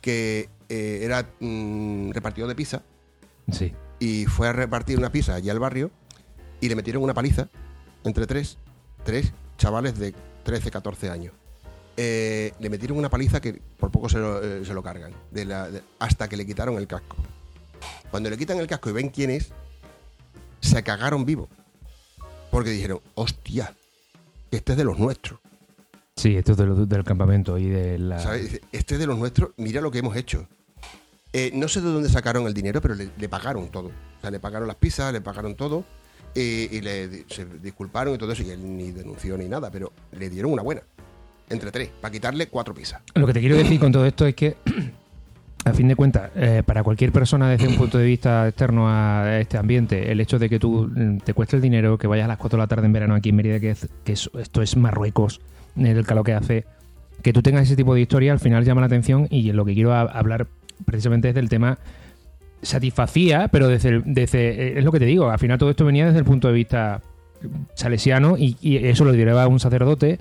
que 0.00 0.48
eh, 0.68 1.00
era 1.02 1.28
mm, 1.40 2.10
repartidor 2.10 2.48
de 2.48 2.54
pizza, 2.54 2.82
Sí. 3.50 3.72
y 3.98 4.26
fue 4.26 4.48
a 4.48 4.52
repartir 4.52 4.98
una 4.98 5.10
pizza 5.10 5.34
allí 5.34 5.50
al 5.50 5.58
barrio 5.58 5.90
y 6.62 6.68
le 6.68 6.76
metieron 6.76 7.02
una 7.02 7.12
paliza 7.12 7.48
entre 8.04 8.26
tres, 8.26 8.56
tres 9.04 9.32
chavales 9.58 9.98
de 9.98 10.14
13, 10.44 10.70
14 10.70 11.10
años. 11.10 11.34
Eh, 11.96 12.52
le 12.58 12.70
metieron 12.70 12.96
una 12.96 13.10
paliza 13.10 13.40
que 13.40 13.60
por 13.78 13.90
poco 13.90 14.08
se 14.08 14.18
lo, 14.18 14.42
eh, 14.42 14.64
se 14.64 14.72
lo 14.72 14.82
cargan, 14.82 15.12
de 15.30 15.44
la- 15.44 15.70
de- 15.70 15.82
hasta 15.98 16.28
que 16.28 16.36
le 16.38 16.46
quitaron 16.46 16.76
el 16.78 16.86
casco. 16.86 17.16
Cuando 18.10 18.30
le 18.30 18.38
quitan 18.38 18.58
el 18.58 18.66
casco 18.66 18.88
y 18.88 18.92
ven 18.92 19.10
quién 19.10 19.30
es, 19.30 19.50
se 20.60 20.82
cagaron 20.82 21.24
vivo. 21.26 21.48
Porque 22.50 22.70
dijeron, 22.70 23.00
hostia, 23.14 23.74
que 24.50 24.56
este 24.58 24.72
es 24.72 24.78
de 24.78 24.84
los 24.84 24.98
nuestros. 24.98 25.40
Sí, 26.16 26.36
esto 26.36 26.52
es 26.52 26.58
de 26.58 26.66
lo- 26.66 26.86
del 26.86 27.04
campamento 27.04 27.58
y 27.58 27.68
de 27.68 27.98
la... 27.98 28.36
Este 28.36 28.94
es 28.94 29.00
de 29.00 29.06
los 29.06 29.18
nuestros, 29.18 29.50
mira 29.56 29.80
lo 29.80 29.90
que 29.90 29.98
hemos 29.98 30.16
hecho. 30.16 30.46
Eh, 31.32 31.50
no 31.54 31.66
sé 31.68 31.80
de 31.80 31.88
dónde 31.88 32.08
sacaron 32.10 32.46
el 32.46 32.54
dinero, 32.54 32.80
pero 32.82 32.94
le, 32.94 33.10
le 33.16 33.28
pagaron 33.28 33.68
todo. 33.70 33.88
O 33.88 34.20
sea, 34.20 34.30
le 34.30 34.38
pagaron 34.38 34.68
las 34.68 34.76
pizzas, 34.76 35.12
le 35.12 35.20
pagaron 35.22 35.56
todo. 35.56 35.84
Eh, 36.34 36.68
y 36.70 36.80
le 36.80 37.08
disculparon 37.62 38.14
y 38.14 38.18
todo 38.18 38.32
eso. 38.32 38.42
Y 38.42 38.50
él 38.50 38.60
ni 38.76 38.90
denunció 38.90 39.36
ni 39.36 39.48
nada, 39.48 39.70
pero 39.70 39.92
le 40.12 40.28
dieron 40.30 40.52
una 40.52 40.62
buena. 40.62 40.82
Entre 41.50 41.70
tres, 41.70 41.90
para 42.00 42.10
quitarle 42.12 42.46
cuatro 42.48 42.72
pizzas. 42.74 43.02
Lo 43.14 43.26
que 43.26 43.32
te 43.34 43.40
quiero 43.40 43.56
decir 43.56 43.78
con 43.78 43.92
todo 43.92 44.06
esto 44.06 44.24
es 44.26 44.34
que 44.34 44.56
a 45.64 45.72
fin 45.74 45.86
de 45.88 45.94
cuentas, 45.96 46.30
eh, 46.34 46.62
para 46.64 46.82
cualquier 46.82 47.12
persona 47.12 47.48
desde 47.50 47.68
un 47.68 47.76
punto 47.76 47.98
de 47.98 48.04
vista 48.06 48.48
externo 48.48 48.88
a 48.88 49.38
este 49.38 49.58
ambiente, 49.58 50.10
el 50.10 50.20
hecho 50.20 50.38
de 50.38 50.48
que 50.48 50.58
tú 50.58 50.90
mm, 50.94 51.18
te 51.18 51.34
cueste 51.34 51.56
el 51.56 51.62
dinero, 51.62 51.98
que 51.98 52.06
vayas 52.06 52.24
a 52.24 52.28
las 52.28 52.38
4 52.38 52.56
de 52.56 52.62
la 52.62 52.66
tarde 52.66 52.86
en 52.86 52.92
verano 52.92 53.14
aquí 53.14 53.28
en 53.28 53.36
Mérida, 53.36 53.60
que, 53.60 53.70
es- 53.70 53.88
que 54.04 54.12
es- 54.14 54.30
esto 54.38 54.62
es 54.62 54.76
Marruecos, 54.76 55.40
el 55.76 56.04
calor 56.06 56.24
que 56.24 56.32
hace, 56.32 56.64
que 57.22 57.32
tú 57.32 57.42
tengas 57.42 57.64
ese 57.64 57.76
tipo 57.76 57.94
de 57.94 58.00
historia, 58.00 58.32
al 58.32 58.40
final 58.40 58.64
llama 58.64 58.80
la 58.80 58.86
atención 58.88 59.26
y 59.30 59.52
lo 59.52 59.64
que 59.64 59.74
quiero 59.74 59.92
hablar 59.94 60.46
precisamente 60.86 61.28
es 61.28 61.34
del 61.34 61.48
tema 61.48 61.78
satisfacía, 62.62 63.48
pero 63.48 63.68
desde, 63.68 63.88
el- 63.90 64.02
desde 64.06 64.50
eh, 64.50 64.78
es 64.78 64.84
lo 64.84 64.92
que 64.92 64.98
te 65.00 65.04
digo, 65.06 65.30
al 65.30 65.38
final 65.38 65.58
todo 65.58 65.70
esto 65.70 65.84
venía 65.84 66.06
desde 66.06 66.18
el 66.20 66.24
punto 66.24 66.48
de 66.48 66.54
vista 66.54 67.02
salesiano 67.74 68.36
y, 68.38 68.56
y 68.60 68.76
eso 68.86 69.04
lo 69.04 69.12
lideraba 69.12 69.46
un 69.48 69.58
sacerdote 69.60 70.18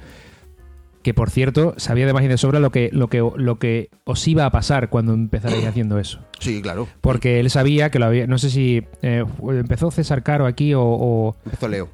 que 1.04 1.14
por 1.16 1.30
cierto 1.32 1.74
sabía 1.78 2.06
de 2.06 2.14
más 2.14 2.24
y 2.24 2.28
de 2.28 2.38
sobra 2.38 2.60
lo 2.60 2.72
que, 2.72 2.90
lo 2.94 3.08
que, 3.08 3.24
lo 3.36 3.58
que 3.60 3.90
os 4.06 4.28
iba 4.28 4.46
a 4.46 4.52
pasar 4.52 4.90
cuando 4.90 5.14
empezarais 5.14 5.66
haciendo 5.68 5.98
eso. 6.00 6.20
Sí, 6.40 6.62
claro. 6.62 6.88
Porque 7.02 7.40
él 7.40 7.50
sabía 7.50 7.90
que 7.90 7.98
lo 8.00 8.06
había. 8.06 8.28
No 8.28 8.38
sé 8.38 8.50
si 8.52 8.84
eh, 9.02 9.24
empezó 9.50 9.90
César 9.92 10.22
Caro 10.24 10.46
aquí 10.46 10.74
o, 10.74 10.82
o- 10.84 11.36
Empezó 11.46 11.68
Leo. 11.68 11.90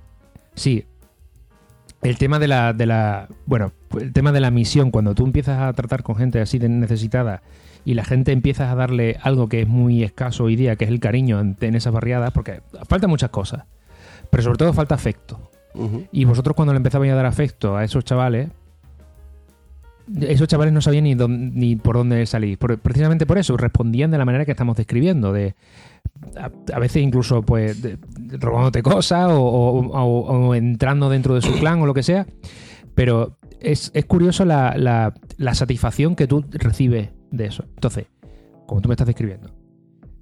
Sí. 0.55 0.85
El 2.03 2.17
tema 2.17 2.37
de 2.39 2.47
la, 2.47 2.73
de 2.73 2.85
la. 2.85 3.27
Bueno, 3.45 3.71
el 3.99 4.13
tema 4.13 4.31
de 4.31 4.39
la 4.39 4.51
misión, 4.51 4.91
cuando 4.91 5.15
tú 5.15 5.25
empiezas 5.25 5.59
a 5.61 5.73
tratar 5.73 6.03
con 6.03 6.15
gente 6.15 6.39
así 6.41 6.59
de 6.59 6.69
necesitada 6.69 7.41
y 7.86 7.93
la 7.93 8.03
gente 8.05 8.32
empieza 8.32 8.71
a 8.71 8.75
darle 8.75 9.17
algo 9.21 9.47
que 9.49 9.61
es 9.61 9.67
muy 9.67 10.03
escaso 10.03 10.43
hoy 10.45 10.55
día, 10.55 10.75
que 10.75 10.86
es 10.86 10.91
el 10.91 10.99
cariño 10.99 11.39
en, 11.39 11.55
en 11.61 11.75
esas 11.75 11.93
barriadas, 11.93 12.32
porque 12.32 12.61
falta 12.88 13.07
muchas 13.07 13.30
cosas. 13.30 13.63
Pero 14.30 14.43
sobre 14.43 14.57
todo 14.57 14.73
falta 14.73 14.95
afecto. 14.95 15.39
Y 16.11 16.25
vosotros 16.25 16.55
cuando 16.55 16.73
le 16.73 16.78
empezabais 16.78 17.11
a 17.11 17.15
dar 17.15 17.25
afecto 17.28 17.78
a 17.78 17.84
esos 17.84 18.03
chavales, 18.03 18.49
esos 20.21 20.47
chavales 20.47 20.73
no 20.73 20.82
sabían 20.82 21.03
ni, 21.03 21.15
dónde- 21.15 21.51
ni 21.53 21.75
por 21.75 21.97
dónde 21.97 22.25
salir. 22.25 22.57
Por- 22.57 22.80
precisamente 22.80 23.25
por 23.25 23.38
eso, 23.38 23.57
respondían 23.57 24.09
de 24.09 24.17
la 24.17 24.25
manera 24.25 24.45
que 24.45 24.51
estamos 24.51 24.78
describiendo, 24.78 25.34
de 25.34 25.55
a, 26.39 26.49
a 26.73 26.80
veces 26.80 27.03
incluso 27.03 27.41
pues 27.43 27.82
de- 27.82 27.97
de 28.19 28.38
robándote 28.38 28.82
cosas 28.82 29.30
o, 29.32 29.39
o- 29.41 29.88
o- 29.88 30.47
o 30.47 30.55
entrando 30.55 31.09
dentro 31.09 31.36
de 31.36 31.41
su 31.41 31.51
clan 31.59 31.82
o 31.82 31.86
lo 31.86 31.93
que 31.93 32.03
sea. 32.03 32.25
Pero 32.95 33.38
es, 33.59 33.91
es 33.93 34.05
curioso 34.05 34.45
la, 34.45 34.75
la- 34.78 35.13
la 35.38 35.53
satisfacción 35.53 36.15
que 36.15 36.25
tú 36.28 36.43
recibes 36.51 37.09
de 37.32 37.45
eso. 37.45 37.63
Entonces, 37.75 38.05
como 38.65 38.82
tú 38.82 38.89
me 38.89 38.93
estás 38.93 39.07
describiendo. 39.07 39.49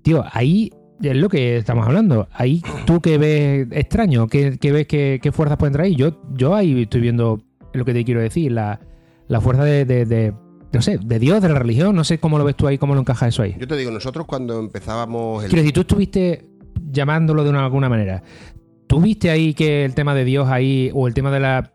Tío, 0.02 0.24
ahí 0.32 0.72
es 1.02 1.16
lo 1.16 1.30
que 1.30 1.58
estamos 1.58 1.86
hablando. 1.86 2.28
Ahí 2.32 2.62
tú 2.86 3.02
que 3.02 3.18
ves 3.18 3.68
extraño, 3.72 4.28
que, 4.28 4.58
que 4.58 4.72
ves 4.72 4.88
que, 4.88 5.20
fuerzas 5.32 5.58
pueden 5.58 5.74
traer. 5.74 5.94
Yo, 5.96 6.22
yo 6.34 6.56
ahí 6.56 6.84
estoy 6.84 7.02
viendo 7.02 7.42
lo 7.74 7.86
que 7.86 7.94
te 7.94 8.06
quiero 8.06 8.22
decir, 8.22 8.52
la, 8.52 8.80
la 9.28 9.42
fuerza 9.42 9.64
de, 9.64 9.86
de- 9.86 10.06
de- 10.06 10.34
no 10.72 10.82
sé, 10.82 10.98
de 10.98 11.20
Dios, 11.20 11.42
de 11.42 11.50
la 11.50 11.58
religión. 11.60 11.96
No 11.96 12.04
sé 12.04 12.20
cómo 12.20 12.38
lo 12.38 12.44
ves 12.44 12.56
tú 12.56 12.68
ahí, 12.68 12.78
cómo 12.78 12.94
lo 12.96 13.02
encaja 13.02 13.28
eso 13.28 13.42
ahí. 13.44 13.56
Yo 13.60 13.68
te 13.68 13.76
digo, 13.78 13.92
nosotros 13.92 14.26
cuando 14.26 14.60
empezábamos 14.60 15.44
el... 15.44 15.50
Quiero 15.50 15.62
decir, 15.62 15.74
tú 15.74 15.82
estuviste 15.82 16.46
llamándolo 16.92 17.44
de 17.44 17.50
una- 17.50 17.64
alguna 17.66 17.90
manera. 17.90 18.24
¿Tú 18.88 19.02
viste 19.02 19.30
ahí 19.32 19.54
que 19.54 19.84
el 19.86 19.96
tema 19.96 20.14
de 20.14 20.24
Dios 20.26 20.48
ahí, 20.50 20.92
o 20.94 21.08
el 21.08 21.14
tema 21.14 21.32
de 21.32 21.40
la. 21.40 21.72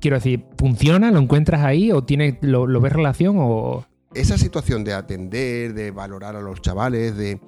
Quiero 0.00 0.16
decir, 0.16 0.44
¿funciona? 0.56 1.10
¿Lo 1.10 1.18
encuentras 1.18 1.62
ahí? 1.62 1.92
¿O 1.92 2.04
tiene, 2.04 2.38
lo, 2.40 2.66
lo 2.66 2.80
ves 2.80 2.92
relación? 2.92 3.36
O. 3.38 3.84
esa 4.20 4.38
situación 4.38 4.84
de 4.84 4.94
atender, 4.94 5.74
de 5.74 5.90
valorar 5.90 6.36
a 6.36 6.40
los 6.40 6.60
chavales, 6.60 7.16
de, 7.16 7.40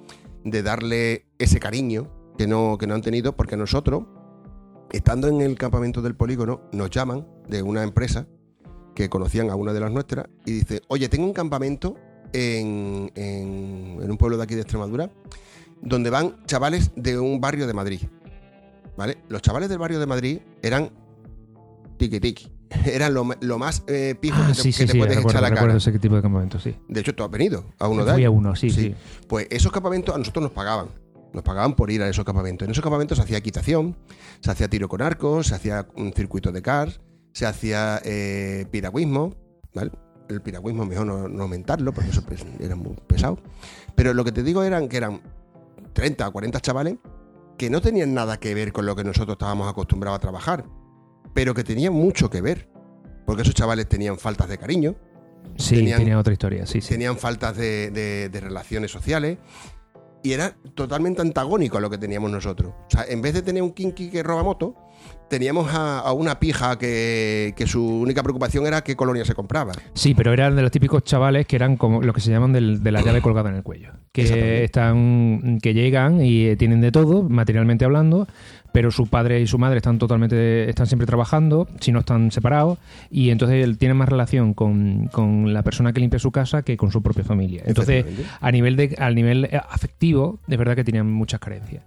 darle 0.63 1.25
ese 1.37 1.59
cariño 1.59 2.07
que 2.37 2.47
no, 2.47 2.77
que 2.77 2.87
no 2.87 2.95
han 2.95 3.01
tenido, 3.01 3.35
porque 3.35 3.57
nosotros, 3.57 4.03
estando 4.91 5.27
en 5.27 5.41
el 5.41 5.55
campamento 5.57 6.01
del 6.01 6.15
polígono, 6.15 6.61
nos 6.71 6.89
llaman 6.89 7.27
de 7.47 7.61
una 7.61 7.83
empresa 7.83 8.27
que 8.95 9.09
conocían 9.09 9.49
a 9.49 9.55
una 9.55 9.73
de 9.73 9.79
las 9.79 9.91
nuestras 9.91 10.27
y 10.45 10.51
dice, 10.53 10.81
oye, 10.87 11.09
tengo 11.09 11.25
un 11.25 11.33
campamento 11.33 11.95
en, 12.33 13.11
en- 13.15 13.99
en 14.01 14.11
un 14.11 14.17
pueblo 14.17 14.37
de 14.37 14.43
aquí 14.43 14.55
de 14.55 14.61
Extremadura, 14.61 15.11
donde 15.81 16.09
van 16.09 16.43
chavales 16.45 16.91
de 16.95 17.17
un 17.19 17.39
barrio 17.39 17.67
de 17.67 17.73
Madrid. 17.73 18.01
¿Vale? 18.97 19.17
Los 19.29 19.41
chavales 19.41 19.69
del 19.69 19.77
barrio 19.77 19.99
de 19.99 20.05
Madrid 20.05 20.39
eran 20.61 20.89
tiki 21.97 22.19
tiki. 22.19 22.51
Eran 22.85 23.13
lo, 23.13 23.23
más 23.57 23.83
eh, 23.87 24.15
pijo 24.19 24.37
Ah, 24.39 24.47
que 24.49 24.53
te, 24.53 24.61
sí, 24.61 24.69
que 24.69 24.73
sí, 24.73 24.85
te 24.85 24.91
sí, 24.93 24.97
puedes 24.99 25.17
echar 25.17 25.37
a 25.37 25.49
la 25.49 25.53
cara. 25.53 25.75
ese 25.75 25.97
tipo 25.99 26.21
de 26.21 26.59
sí. 26.59 26.75
De 26.87 26.99
hecho, 27.01 27.15
tú 27.15 27.23
has 27.23 27.31
venido 27.31 27.65
a 27.79 27.87
uno 27.87 28.05
de 28.05 28.13
Fui 28.13 28.25
a 28.25 28.29
uno, 28.29 28.55
sí. 28.55 28.95
Pues 29.27 29.47
esos 29.49 29.71
campamentos 29.71 30.13
a 30.13 30.17
nosotros 30.17 30.43
nos 30.43 30.51
pagaban. 30.51 30.87
Nos 31.33 31.43
pagaban 31.43 31.75
por 31.75 31.91
ir 31.91 32.01
a 32.01 32.09
esos 32.09 32.25
campamentos. 32.25 32.65
En 32.65 32.71
esos 32.71 32.83
campamentos 32.83 33.17
se 33.17 33.23
hacía 33.23 33.37
equitación, 33.37 33.95
se 34.39 34.51
hacía 34.51 34.67
tiro 34.67 34.87
con 34.87 35.01
arcos, 35.01 35.47
se 35.47 35.55
hacía 35.55 35.87
un 35.95 36.11
circuito 36.13 36.51
de 36.51 36.61
cars, 36.61 37.01
se 37.33 37.45
hacía 37.45 38.01
eh, 38.03 38.65
piragüismo. 38.71 39.35
¿vale? 39.73 39.91
El 40.27 40.41
piragüismo 40.41 40.85
mejor 40.85 41.05
no, 41.05 41.27
no 41.27 41.43
aumentarlo 41.43 41.93
porque 41.93 42.09
eso 42.09 42.23
pues, 42.23 42.45
era 42.59 42.75
muy 42.75 42.95
pesado. 43.07 43.39
Pero 43.95 44.13
lo 44.13 44.23
que 44.23 44.31
te 44.31 44.43
digo 44.43 44.63
eran 44.63 44.87
que 44.87 44.97
eran 44.97 45.21
30 45.93 46.27
o 46.27 46.31
40 46.31 46.59
chavales 46.61 46.97
que 47.57 47.69
no 47.69 47.81
tenían 47.81 48.13
nada 48.13 48.39
que 48.39 48.55
ver 48.55 48.71
con 48.71 48.85
lo 48.85 48.95
que 48.95 49.03
nosotros 49.03 49.33
estábamos 49.33 49.69
acostumbrados 49.69 50.17
a 50.17 50.21
trabajar, 50.21 50.65
pero 51.33 51.53
que 51.53 51.63
tenían 51.63 51.93
mucho 51.93 52.29
que 52.29 52.41
ver. 52.41 52.67
Porque 53.25 53.43
esos 53.43 53.53
chavales 53.53 53.87
tenían 53.87 54.17
faltas 54.17 54.49
de 54.49 54.57
cariño, 54.57 54.95
Sí, 55.57 55.75
Tenían- 55.75 55.99
tenía 55.99 56.17
otra 56.19 56.31
historia, 56.33 56.65
sí, 56.65 56.79
sí. 56.79 56.89
tenían 56.89 57.17
faltas 57.17 57.55
de, 57.57 57.91
de- 57.91 58.29
de 58.29 58.39
relaciones 58.39 58.91
sociales 58.91 59.37
y 60.23 60.31
era 60.33 60.55
totalmente 60.75 61.21
antagónico 61.21 61.77
a 61.77 61.81
lo 61.81 61.89
que 61.89 61.97
teníamos 61.97 62.29
nosotros. 62.31 62.73
O 62.73 62.89
sea, 62.89 63.05
en 63.07 63.21
vez 63.21 63.33
de 63.33 63.41
tener 63.41 63.63
un 63.63 63.71
kinky 63.71 64.09
que 64.09 64.21
roba 64.23 64.43
moto, 64.43 64.75
teníamos 65.29 65.73
a, 65.73 65.99
a 65.99 66.11
una 66.13 66.39
pija 66.39 66.77
que, 66.77 67.53
que 67.55 67.67
su 67.67 67.85
única 67.85 68.21
preocupación 68.23 68.67
era 68.67 68.81
qué 68.83 68.95
colonia 68.95 69.23
se 69.25 69.33
compraba. 69.33 69.71
Sí, 69.93 70.13
pero 70.13 70.33
eran 70.33 70.55
de 70.55 70.61
los 70.61 70.71
típicos 70.71 71.03
chavales 71.03 71.45
que 71.47 71.55
eran 71.55 71.77
como 71.77 72.01
lo 72.01 72.13
que 72.13 72.21
se 72.21 72.31
llaman 72.31 72.51
del- 72.53 72.81
de 72.83 72.91
la 72.91 73.01
llave 73.01 73.21
colgada 73.21 73.49
en 73.49 73.55
el 73.55 73.63
cuello. 73.63 73.91
Que 74.11 74.63
están, 74.65 75.59
que 75.61 75.73
llegan 75.73 76.21
y 76.23 76.45
eh, 76.47 76.55
tienen 76.57 76.81
de 76.81 76.91
todo, 76.91 77.23
materialmente 77.23 77.85
hablando, 77.85 78.27
pero 78.71 78.91
su 78.91 79.07
padre 79.07 79.41
y 79.41 79.47
su 79.47 79.57
madre 79.57 79.77
están 79.77 79.97
totalmente, 79.97 80.69
están 80.69 80.85
siempre 80.87 81.05
trabajando, 81.07 81.67
si 81.79 81.91
no 81.91 81.99
están 81.99 82.31
separados, 82.31 82.77
y 83.09 83.29
entonces 83.31 83.63
él 83.63 83.77
tiene 83.77 83.93
más 83.95 84.09
relación 84.09 84.53
con, 84.53 85.07
con 85.07 85.53
la 85.53 85.63
persona 85.63 85.91
que 85.93 85.99
limpia 85.99 86.19
su 86.19 86.31
casa 86.31 86.61
que 86.61 86.77
con 86.77 86.91
su 86.91 87.01
propia 87.01 87.23
familia. 87.23 87.63
Entonces, 87.65 88.05
a 88.41 88.51
nivel 88.51 88.75
de, 88.75 88.95
al 88.99 89.15
nivel 89.15 89.45
eh, 89.45 89.59
afectivo, 89.69 90.39
de 90.47 90.57
verdad 90.57 90.75
que 90.75 90.83
tenían 90.83 91.11
muchas 91.11 91.39
carencias. 91.39 91.83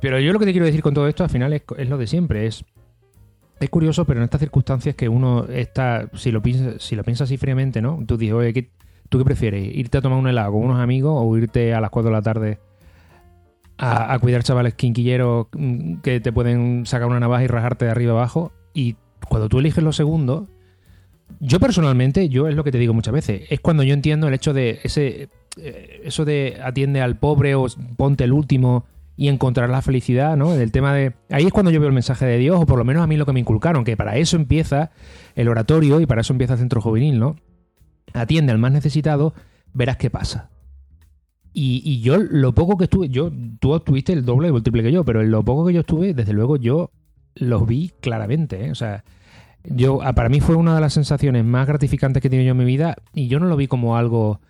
Pero 0.00 0.20
yo 0.20 0.32
lo 0.32 0.38
que 0.38 0.44
te 0.46 0.52
quiero 0.52 0.66
decir 0.66 0.82
con 0.82 0.94
todo 0.94 1.08
esto, 1.08 1.24
al 1.24 1.30
final, 1.30 1.52
es, 1.52 1.62
es 1.76 1.88
lo 1.88 1.98
de 1.98 2.06
siempre, 2.06 2.46
es 2.46 2.64
es 3.60 3.70
curioso, 3.70 4.04
pero 4.04 4.20
en 4.20 4.24
estas 4.24 4.38
circunstancias 4.40 4.94
que 4.94 5.08
uno 5.08 5.44
está, 5.48 6.08
si 6.14 6.30
lo 6.30 6.40
piensas, 6.40 6.80
si 6.80 6.94
lo 6.94 7.02
piensas 7.02 7.26
así 7.28 7.36
fríamente, 7.38 7.82
¿no? 7.82 7.98
Tú 8.06 8.16
dices, 8.16 8.34
oye, 8.34 8.52
¿qué- 8.52 8.70
¿tú 9.08 9.18
qué 9.18 9.24
prefieres? 9.24 9.74
¿Irte 9.74 9.98
a 9.98 10.00
tomar 10.00 10.16
un 10.18 10.28
helado 10.28 10.52
con 10.52 10.62
unos 10.62 10.78
amigos 10.78 11.12
o 11.16 11.36
irte 11.36 11.74
a 11.74 11.80
las 11.80 11.90
4 11.90 12.08
de 12.10 12.16
la 12.16 12.22
tarde 12.22 12.58
a, 13.78 14.12
a 14.12 14.18
cuidar 14.18 14.42
chavales 14.42 14.74
quinquilleros 14.74 15.46
mm, 15.52 16.00
que 16.00 16.20
te 16.20 16.32
pueden 16.32 16.84
sacar 16.84 17.08
una 17.08 17.20
navaja 17.20 17.44
y 17.44 17.46
rajarte 17.46 17.86
de 17.86 17.90
arriba 17.90 18.12
abajo? 18.12 18.52
Y 18.74 18.96
cuando 19.28 19.48
tú 19.48 19.58
eliges 19.58 19.82
lo 19.82 19.92
segundo, 19.92 20.48
yo 21.40 21.60
personalmente, 21.60 22.28
yo 22.28 22.48
es 22.48 22.54
lo 22.54 22.64
que 22.64 22.72
te 22.72 22.78
digo 22.78 22.94
muchas 22.94 23.14
veces, 23.14 23.42
es 23.50 23.60
cuando 23.60 23.82
yo 23.82 23.94
entiendo 23.94 24.28
el 24.28 24.34
hecho 24.34 24.52
de 24.52 24.80
ese, 24.82 25.28
eh, 25.56 26.00
eso 26.04 26.24
de 26.24 26.58
atiende 26.62 27.00
al 27.00 27.16
pobre 27.16 27.54
o 27.54 27.66
ponte 27.96 28.24
el 28.24 28.32
último 28.32 28.84
y 29.16 29.28
encontrar 29.28 29.68
la 29.68 29.82
felicidad, 29.82 30.36
¿no? 30.36 30.52
Del 30.52 30.70
tema 30.70 30.94
de... 30.94 31.12
Ahí 31.28 31.44
es 31.44 31.52
cuando 31.52 31.72
yo 31.72 31.80
veo 31.80 31.88
el 31.88 31.94
mensaje 31.94 32.24
de 32.24 32.38
Dios, 32.38 32.60
o 32.60 32.66
por 32.66 32.78
lo 32.78 32.84
menos 32.84 33.02
a 33.02 33.08
mí 33.08 33.16
lo 33.16 33.26
que 33.26 33.32
me 33.32 33.40
inculcaron, 33.40 33.84
que 33.84 33.96
para 33.96 34.16
eso 34.16 34.36
empieza 34.36 34.92
el 35.34 35.48
oratorio 35.48 36.00
y 36.00 36.06
para 36.06 36.20
eso 36.20 36.32
empieza 36.32 36.52
el 36.52 36.60
centro 36.60 36.80
juvenil, 36.80 37.18
¿no? 37.18 37.36
Atiende 38.14 38.52
al 38.52 38.58
más 38.58 38.70
necesitado, 38.70 39.34
verás 39.72 39.96
qué 39.96 40.08
pasa. 40.08 40.50
Y, 41.60 42.00
yo, 42.02 42.18
lo 42.18 42.54
poco 42.54 42.76
que 42.76 42.84
estuve, 42.84 43.08
yo, 43.08 43.32
tú 43.58 43.80
tuviste 43.80 44.12
el 44.12 44.24
doble 44.24 44.48
o 44.50 44.56
el 44.56 44.62
triple 44.62 44.84
que 44.84 44.92
yo, 44.92 45.04
pero 45.04 45.24
lo 45.24 45.42
poco 45.42 45.66
que 45.66 45.72
yo 45.72 45.80
estuve, 45.80 46.14
desde 46.14 46.32
luego 46.32 46.56
yo 46.56 46.92
los 47.34 47.66
vi 47.66 47.90
claramente, 48.00 48.66
¿eh? 48.66 48.70
O 48.70 48.76
sea, 48.76 49.02
yo, 49.64 49.98
para 50.14 50.28
mí 50.28 50.38
fue 50.38 50.54
una 50.54 50.76
de 50.76 50.80
las 50.80 50.92
sensaciones 50.92 51.44
más 51.44 51.66
gratificantes 51.66 52.22
que 52.22 52.28
he 52.28 52.30
tenido 52.30 52.46
yo 52.46 52.52
en 52.52 52.58
mi 52.58 52.64
vida 52.64 52.94
y 53.12 53.26
yo 53.26 53.40
no 53.40 53.46
lo 53.46 53.56
vi 53.56 53.66
como 53.66 53.96
algo 53.96 54.40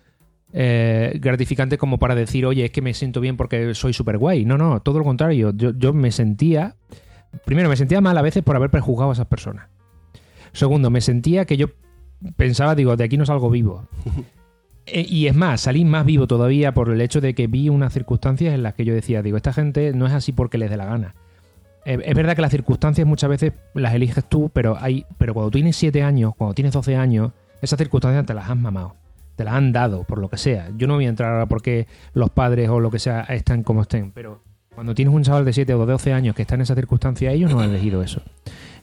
eh, 0.53 1.17
gratificante 1.19 1.79
como 1.79 1.97
para 1.97 2.13
decir, 2.13 2.45
oye, 2.45 2.65
es 2.65 2.71
que 2.71 2.83
me 2.83 2.93
siento 2.93 3.21
bien 3.21 3.37
porque 3.37 3.73
soy 3.73 3.91
súper 3.91 4.19
guay. 4.19 4.45
No, 4.45 4.59
no, 4.59 4.79
todo 4.81 4.99
lo 4.99 5.03
contrario. 5.03 5.51
Yo, 5.55 5.71
yo 5.75 5.93
me 5.93 6.11
sentía, 6.11 6.75
primero, 7.43 7.69
me 7.69 7.75
sentía 7.75 8.01
mal 8.01 8.19
a 8.19 8.21
veces 8.21 8.43
por 8.43 8.55
haber 8.55 8.69
prejuzgado 8.69 9.09
a 9.09 9.13
esas 9.13 9.25
personas. 9.25 9.67
Segundo, 10.51 10.91
me 10.91 11.01
sentía 11.01 11.45
que 11.45 11.57
yo 11.57 11.69
pensaba, 12.35 12.75
digo, 12.75 12.95
de 12.95 13.03
aquí 13.03 13.17
no 13.17 13.25
salgo 13.25 13.49
vivo. 13.49 13.87
Eh, 14.91 15.05
y 15.07 15.27
es 15.27 15.35
más, 15.35 15.61
salí 15.61 15.85
más 15.85 16.05
vivo 16.05 16.27
todavía 16.27 16.73
por 16.73 16.89
el 16.89 17.01
hecho 17.01 17.21
de 17.21 17.33
que 17.33 17.47
vi 17.47 17.69
unas 17.69 17.93
circunstancias 17.93 18.53
en 18.53 18.63
las 18.63 18.73
que 18.73 18.85
yo 18.85 18.93
decía, 18.93 19.21
digo, 19.21 19.37
esta 19.37 19.53
gente 19.53 19.93
no 19.93 20.07
es 20.07 20.13
así 20.13 20.31
porque 20.31 20.57
les 20.57 20.69
dé 20.69 20.77
la 20.77 20.85
gana. 20.85 21.15
Eh, 21.85 21.99
es 22.03 22.15
verdad 22.15 22.35
que 22.35 22.41
las 22.41 22.51
circunstancias 22.51 23.07
muchas 23.07 23.29
veces 23.29 23.53
las 23.73 23.93
eliges 23.93 24.25
tú, 24.25 24.49
pero 24.53 24.77
hay, 24.79 25.05
pero 25.17 25.33
cuando 25.33 25.51
tienes 25.51 25.75
7 25.75 26.03
años, 26.03 26.33
cuando 26.37 26.53
tienes 26.53 26.73
12 26.73 26.95
años, 26.95 27.31
esas 27.61 27.77
circunstancias 27.77 28.25
te 28.25 28.33
las 28.33 28.49
han 28.49 28.61
mamado, 28.61 28.95
te 29.35 29.43
las 29.43 29.53
han 29.53 29.71
dado, 29.71 30.03
por 30.03 30.19
lo 30.19 30.29
que 30.29 30.37
sea. 30.37 30.69
Yo 30.77 30.87
no 30.87 30.95
voy 30.95 31.05
a 31.05 31.09
entrar 31.09 31.31
ahora 31.33 31.45
porque 31.45 31.87
los 32.13 32.29
padres 32.29 32.69
o 32.69 32.79
lo 32.79 32.91
que 32.91 32.99
sea 32.99 33.21
están 33.21 33.63
como 33.63 33.81
estén, 33.81 34.11
pero 34.11 34.41
cuando 34.73 34.95
tienes 34.95 35.13
un 35.13 35.23
chaval 35.23 35.45
de 35.45 35.53
7 35.53 35.73
o 35.73 35.85
de 35.85 35.91
12 35.91 36.13
años 36.13 36.35
que 36.35 36.43
está 36.43 36.55
en 36.55 36.61
esa 36.61 36.75
circunstancia, 36.75 37.31
ellos 37.31 37.51
no 37.51 37.59
han 37.59 37.69
elegido 37.69 38.01
eso. 38.01 38.21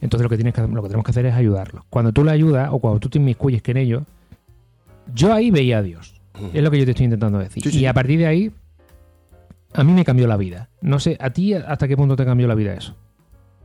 Entonces 0.00 0.22
lo 0.22 0.28
que, 0.28 0.36
tienes 0.36 0.52
que, 0.52 0.60
lo 0.60 0.82
que 0.82 0.88
tenemos 0.88 1.04
que 1.04 1.10
hacer 1.10 1.24
es 1.26 1.34
ayudarlos. 1.34 1.84
Cuando 1.88 2.12
tú 2.12 2.22
le 2.22 2.32
ayudas 2.32 2.68
o 2.70 2.78
cuando 2.80 3.00
tú 3.00 3.08
te 3.08 3.18
inmiscuyes 3.18 3.62
que 3.62 3.70
en 3.70 3.78
ellos, 3.78 4.02
yo 5.14 5.32
ahí 5.32 5.50
veía 5.50 5.78
a 5.78 5.82
Dios. 5.82 6.20
Es 6.52 6.62
lo 6.62 6.70
que 6.70 6.78
yo 6.78 6.84
te 6.84 6.90
estoy 6.90 7.04
intentando 7.04 7.38
decir. 7.38 7.66
Y 7.74 7.86
a 7.86 7.94
partir 7.94 8.18
de 8.18 8.26
ahí, 8.26 8.52
a 9.72 9.84
mí 9.84 9.92
me 9.92 10.04
cambió 10.04 10.26
la 10.26 10.36
vida. 10.36 10.70
No 10.80 10.98
sé, 11.00 11.16
¿a 11.20 11.30
ti 11.30 11.54
hasta 11.54 11.88
qué 11.88 11.96
punto 11.96 12.16
te 12.16 12.24
cambió 12.24 12.46
la 12.46 12.54
vida 12.54 12.74
eso? 12.74 12.94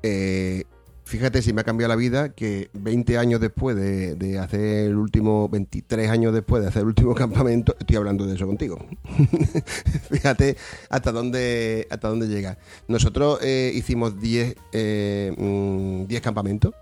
Eh, 0.03 0.63
fíjate 1.03 1.41
si 1.41 1.53
me 1.53 1.61
ha 1.61 1.63
cambiado 1.63 1.89
la 1.89 1.95
vida 1.95 2.29
que 2.29 2.69
20 2.73 3.17
años 3.17 3.39
después 3.39 3.75
de, 3.75 4.39
hacer 4.39 4.87
el 4.87 4.95
último, 4.95 5.49
23 5.49 6.09
años 6.09 6.33
después 6.33 6.63
de 6.63 6.69
hacer 6.69 6.81
el 6.81 6.87
último 6.87 7.13
campamento, 7.15 7.75
estoy 7.79 7.97
hablando 7.97 8.25
de 8.25 8.35
eso 8.35 8.47
contigo. 8.47 8.77
fíjate 10.09 10.57
hasta 10.89 11.11
dónde, 11.11 11.87
hasta 11.89 12.07
dónde 12.07 12.27
llega. 12.27 12.57
Nosotros 12.87 13.39
eh, 13.41 13.71
hicimos 13.73 14.19
10 14.19 14.55
eh, 14.71 15.33
mm, 15.37 16.13
campamentos. 16.21 16.73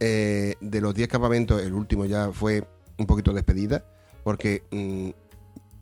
de 0.00 0.80
los 0.80 0.94
10 0.94 1.08
campamentos, 1.08 1.62
el 1.62 1.72
último 1.72 2.04
ya 2.06 2.32
fue 2.32 2.64
un 2.98 3.06
poquito 3.06 3.32
despedida, 3.32 3.84
porque 4.28 4.62
mm, 4.70 5.08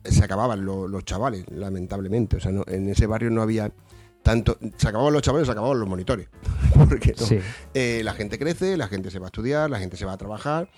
se 0.05 0.23
acababan 0.23 0.63
los 0.63 1.03
chavales, 1.03 1.43
lamentablemente. 1.49 2.37
O 2.37 2.39
sea, 2.39 2.53
en 2.67 2.87
ese 2.87 3.05
barrio 3.05 3.29
no 3.29 3.41
había 3.41 3.73
tanto. 4.23 4.57
Se 4.77 4.87
acababan 4.87 5.11
los 5.11 5.21
chavales, 5.21 5.47
se 5.47 5.51
acababan 5.51 5.77
los 5.77 5.89
monitores. 5.89 6.29
Porque 6.73 7.13
eh, 7.73 7.99
la 8.05 8.13
gente 8.13 8.39
crece, 8.39 8.77
la 8.77 8.87
gente 8.87 9.11
se 9.11 9.19
va 9.19 9.25
a 9.25 9.27
estudiar, 9.27 9.69
la 9.69 9.79
gente 9.79 9.97
se 9.97 10.05
va 10.05 10.13
a 10.13 10.17
trabajar 10.17 10.69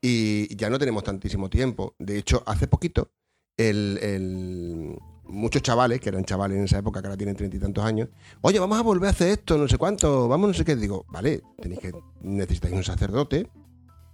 y 0.00 0.56
ya 0.56 0.70
no 0.70 0.78
tenemos 0.78 1.04
tantísimo 1.04 1.50
tiempo. 1.50 1.94
De 1.98 2.16
hecho, 2.16 2.42
hace 2.46 2.66
poquito, 2.66 3.10
el, 3.58 4.96
muchos 5.24 5.60
chavales, 5.60 6.00
que 6.00 6.08
eran 6.08 6.24
chavales 6.24 6.56
en 6.56 6.64
esa 6.64 6.78
época, 6.78 7.02
que 7.02 7.08
ahora 7.08 7.18
tienen 7.18 7.36
treinta 7.36 7.58
y 7.58 7.60
tantos 7.60 7.84
años, 7.84 8.08
oye, 8.40 8.58
vamos 8.58 8.78
a 8.78 8.82
volver 8.82 9.08
a 9.08 9.10
hacer 9.10 9.28
esto, 9.28 9.58
no 9.58 9.68
sé 9.68 9.76
cuánto, 9.76 10.28
vamos, 10.28 10.48
no 10.48 10.54
sé 10.54 10.64
qué. 10.64 10.76
Digo, 10.76 11.04
vale, 11.10 11.42
tenéis 11.60 11.80
que, 11.80 11.92
necesitáis 12.22 12.74
un 12.74 12.84
sacerdote 12.84 13.50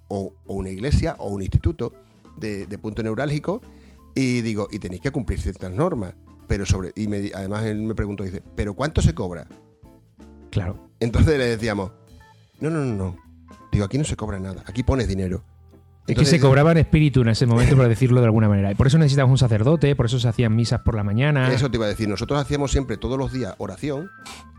o, 0.08 0.34
una 0.46 0.70
iglesia 0.70 1.14
o 1.20 1.28
un 1.28 1.42
instituto 1.42 1.92
de 2.36 2.78
punto 2.78 3.02
neurálgico 3.02 3.60
y 4.14 4.42
digo, 4.42 4.68
y 4.70 4.78
tenéis 4.78 5.02
que 5.02 5.10
cumplir 5.10 5.40
ciertas 5.40 5.72
normas. 5.72 6.14
Pero 6.46 6.66
sobre. 6.66 6.92
Y 6.94 7.08
me, 7.08 7.30
además 7.34 7.64
él 7.64 7.82
me 7.82 7.94
preguntó, 7.94 8.22
dice, 8.22 8.42
¿pero 8.54 8.74
cuánto 8.74 9.00
se 9.02 9.14
cobra? 9.14 9.46
Claro. 10.50 10.90
Entonces 11.00 11.38
le 11.38 11.46
decíamos, 11.46 11.92
no, 12.60 12.70
no, 12.70 12.80
no, 12.80 12.94
no. 12.94 13.16
Digo, 13.72 13.84
aquí 13.84 13.98
no 13.98 14.04
se 14.04 14.14
cobra 14.14 14.38
nada, 14.38 14.62
aquí 14.66 14.82
pones 14.84 15.08
dinero. 15.08 15.42
es 16.06 16.16
que 16.16 16.24
se 16.24 16.38
cobraba 16.38 16.70
en 16.70 16.78
espíritu 16.78 17.22
en 17.22 17.28
ese 17.28 17.46
momento, 17.46 17.76
por 17.76 17.88
decirlo 17.88 18.20
de 18.20 18.26
alguna 18.26 18.48
manera. 18.48 18.70
Y 18.70 18.74
por 18.74 18.86
eso 18.86 18.98
necesitabas 18.98 19.30
un 19.30 19.38
sacerdote, 19.38 19.96
por 19.96 20.06
eso 20.06 20.20
se 20.20 20.28
hacían 20.28 20.54
misas 20.54 20.82
por 20.82 20.94
la 20.94 21.02
mañana. 21.02 21.52
Eso 21.52 21.70
te 21.70 21.78
iba 21.78 21.86
a 21.86 21.88
decir. 21.88 22.08
Nosotros 22.08 22.38
hacíamos 22.38 22.70
siempre, 22.70 22.98
todos 22.98 23.18
los 23.18 23.32
días, 23.32 23.54
oración. 23.58 24.10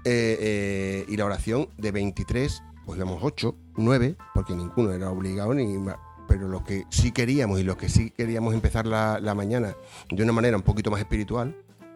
Eh, 0.03 0.37
eh, 0.39 1.05
y 1.07 1.17
la 1.17 1.25
oración 1.25 1.69
de 1.77 1.91
23, 1.91 2.61
pues 2.85 2.97
íbamos 2.97 3.19
8, 3.21 3.55
9, 3.77 4.17
porque 4.33 4.53
ninguno 4.53 4.91
era 4.91 5.09
obligado 5.09 5.53
ni 5.53 5.65
pero 6.35 6.49
lo 6.49 6.65
que 6.65 6.83
sí 6.89 7.13
queríamos 7.13 7.61
y 7.61 7.63
lo 7.63 7.77
que 7.77 7.87
sí 7.87 8.11
queríamos 8.11 8.53
empezar 8.53 8.85
la, 8.85 9.21
la 9.21 9.33
mañana 9.33 9.73
de 10.09 10.21
una 10.21 10.33
manera 10.33 10.57
un 10.57 10.63
poquito 10.63 10.91
más 10.91 10.99
espiritual, 10.99 11.55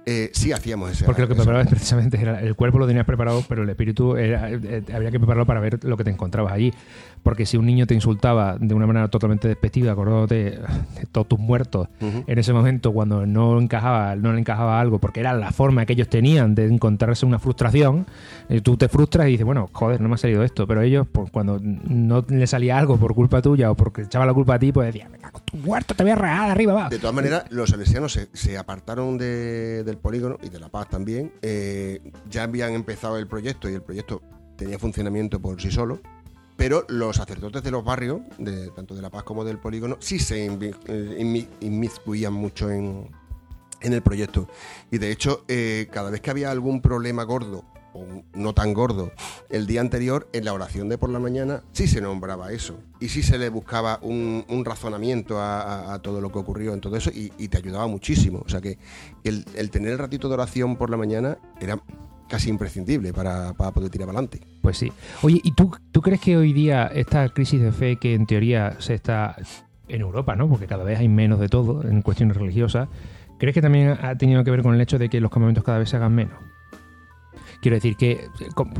eh, 0.10 0.32
sí 0.34 0.52
hacíamos 0.52 0.90
ese. 0.90 1.06
Porque 1.06 1.22
lo 1.22 1.28
que 1.28 1.36
preparabas 1.36 1.68
precisamente 1.68 2.20
era 2.20 2.42
el 2.42 2.56
cuerpo 2.56 2.80
lo 2.80 2.88
tenías 2.88 3.06
preparado, 3.06 3.44
pero 3.48 3.62
el 3.62 3.70
espíritu 3.70 4.16
era, 4.16 4.50
eh, 4.50 4.84
había 4.92 5.12
que 5.12 5.20
prepararlo 5.20 5.46
para 5.46 5.60
ver 5.60 5.84
lo 5.84 5.98
que 5.98 6.04
te 6.04 6.10
encontrabas 6.10 6.52
allí. 6.52 6.74
Porque 7.22 7.46
si 7.46 7.58
un 7.58 7.66
niño 7.66 7.86
te 7.86 7.94
insultaba 7.94 8.58
de 8.60 8.74
una 8.74 8.88
manera 8.88 9.08
totalmente 9.10 9.48
despectiva, 9.48 9.92
acordándote 9.92 10.36
de 10.36 11.06
todos 11.12 11.28
tus 11.28 11.38
muertos, 11.38 11.90
en 12.00 12.40
ese 12.40 12.54
momento 12.54 12.92
cuando 12.92 13.26
no 13.26 13.60
encajaba, 13.60 14.16
no 14.16 14.34
le 14.34 14.40
encajaba 14.40 14.80
algo, 14.80 15.00
porque 15.00 15.20
era 15.20 15.34
la 15.34 15.52
forma 15.52 15.86
que 15.86 15.94
ellos 15.94 16.08
tenían 16.08 16.56
de 16.56 16.66
encontrarse 16.66 17.26
una 17.26 17.38
frustración, 17.38 18.08
eh, 18.48 18.62
tú 18.62 18.78
te 18.78 18.88
frustras 18.88 19.28
y 19.28 19.32
dices, 19.32 19.46
bueno, 19.46 19.70
joder, 19.74 20.02
no 20.02 20.08
me 20.08 20.16
ha 20.16 20.18
salido 20.18 20.44
esto. 20.44 20.66
Pero 20.66 20.82
ellos, 20.82 21.08
pues, 21.12 21.30
cuando 21.30 21.60
no 21.62 22.26
le 22.28 22.48
salía 22.48 22.78
algo 22.78 22.98
por 22.98 23.14
culpa 23.14 23.42
tuya 23.42 23.70
o 23.70 23.76
porque 23.76 24.04
echaba 24.04 24.26
la 24.26 24.34
culpa 24.34 24.56
a 24.56 24.60
ti, 24.60 24.72
pues 24.72 24.88
decían, 24.88 25.12
tu 25.46 25.58
muerto 25.58 25.94
te 25.94 26.04
voy 26.04 26.14
a 26.14 26.16
regar, 26.16 26.50
arriba 26.50 26.74
va. 26.74 26.90
De 26.90 27.00
todas 27.00 27.16
maneras, 27.16 27.44
los 27.50 27.70
salesianos 27.70 28.20
se, 28.34 28.58
apartaron 28.58 29.18
del 29.18 29.98
polígono 30.00 30.38
y 30.42 30.50
de 30.50 30.60
La 30.60 30.70
Paz 30.70 30.90
también. 30.90 31.34
Eh, 31.42 32.02
ya 32.30 32.44
habían 32.44 32.74
empezado 32.74 33.18
el 33.18 33.28
proyecto 33.28 33.70
y 33.70 33.74
el 33.74 33.82
proyecto 33.82 34.22
tenía 34.56 34.80
funcionamiento 34.80 35.40
por 35.40 35.62
sí 35.62 35.72
solo 35.72 36.02
pero 36.60 36.86
los 36.90 37.16
sacerdotes 37.16 37.64
de 37.64 37.72
los 37.72 37.86
barrios, 37.86 38.20
de, 38.38 38.70
tanto 38.72 38.94
de 38.94 39.02
La 39.02 39.10
Paz 39.10 39.24
como 39.24 39.46
del 39.46 39.60
polígono, 39.60 39.96
sí 40.02 40.20
se 40.20 40.46
eh, 40.46 41.48
inmiscuían 41.62 42.34
mucho 42.34 42.70
en, 42.70 43.10
el 43.80 44.02
proyecto. 44.02 44.50
Y 44.92 44.98
de 44.98 45.10
hecho, 45.10 45.46
eh, 45.48 45.88
cada 45.90 46.10
vez 46.10 46.20
que 46.20 46.32
había 46.32 46.52
algún 46.52 46.82
problema 46.82 47.24
gordo, 47.24 47.64
no 48.34 48.54
tan 48.54 48.74
gordo, 48.74 49.12
el 49.50 49.68
día 49.68 49.82
anterior, 49.82 50.30
en 50.34 50.46
la 50.46 50.54
oración 50.54 50.90
de 50.90 50.98
por 50.98 51.10
la 51.10 51.20
mañana, 51.20 51.64
sí 51.72 51.88
se 51.88 52.02
nombraba 52.02 52.52
eso. 52.52 52.80
Y 53.00 53.10
sí 53.10 53.24
se 53.24 53.38
le 53.38 53.50
buscaba 53.50 54.00
un, 54.02 54.44
razonamiento 54.66 55.42
a, 55.42 56.00
todo 56.02 56.22
lo 56.22 56.32
que 56.32 56.40
ocurrió 56.40 56.74
en 56.74 56.82
todo 56.82 56.96
eso 56.96 57.12
y, 57.14 57.30
te 57.48 57.58
ayudaba 57.58 57.88
muchísimo. 57.88 58.44
O 58.46 58.50
sea 58.50 58.62
que 58.62 58.78
el, 59.24 59.46
el 59.56 59.72
tener 59.72 59.92
el 59.92 59.98
ratito 59.98 60.28
de 60.28 60.36
oración 60.36 60.76
por 60.76 60.90
la 60.90 60.98
mañana 60.98 61.38
era 61.60 61.82
casi 62.30 62.50
imprescindible 62.50 63.12
para, 63.12 63.52
poder 63.54 63.90
tirar 63.90 64.08
adelante. 64.08 64.40
Pues 64.62 64.78
sí. 64.78 64.94
Oye, 65.22 65.42
¿y 65.44 65.52
tú, 65.52 65.72
crees 66.02 66.22
que 66.22 66.38
hoy 66.38 66.54
día 66.54 66.88
esta 66.88 67.28
crisis 67.30 67.60
de 67.60 67.74
fe 67.74 67.98
que 67.98 68.14
en 68.14 68.26
teoría 68.26 68.80
se 68.80 68.94
está 68.94 69.36
en 69.90 70.02
Europa, 70.02 70.36
¿no? 70.36 70.48
Porque 70.48 70.68
cada 70.68 70.86
vez 70.86 71.00
hay 71.00 71.10
menos 71.10 71.40
de 71.40 71.50
todo 71.50 71.84
en 71.84 72.02
cuestiones 72.02 72.38
religiosas, 72.38 72.88
¿crees 73.40 73.54
que 73.54 73.62
también 73.62 73.98
ha 74.02 74.18
tenido 74.18 74.44
que 74.44 74.52
ver 74.52 74.62
con 74.62 74.76
el 74.76 74.80
hecho 74.80 74.98
de 74.98 75.10
que 75.10 75.20
los 75.20 75.32
campamentos 75.32 75.64
cada 75.64 75.80
vez 75.80 75.90
se 75.90 75.98
hagan 75.98 76.14
menos? 76.14 76.38
Quiero 77.62 77.76
decir 77.76 77.96
que, 77.96 78.30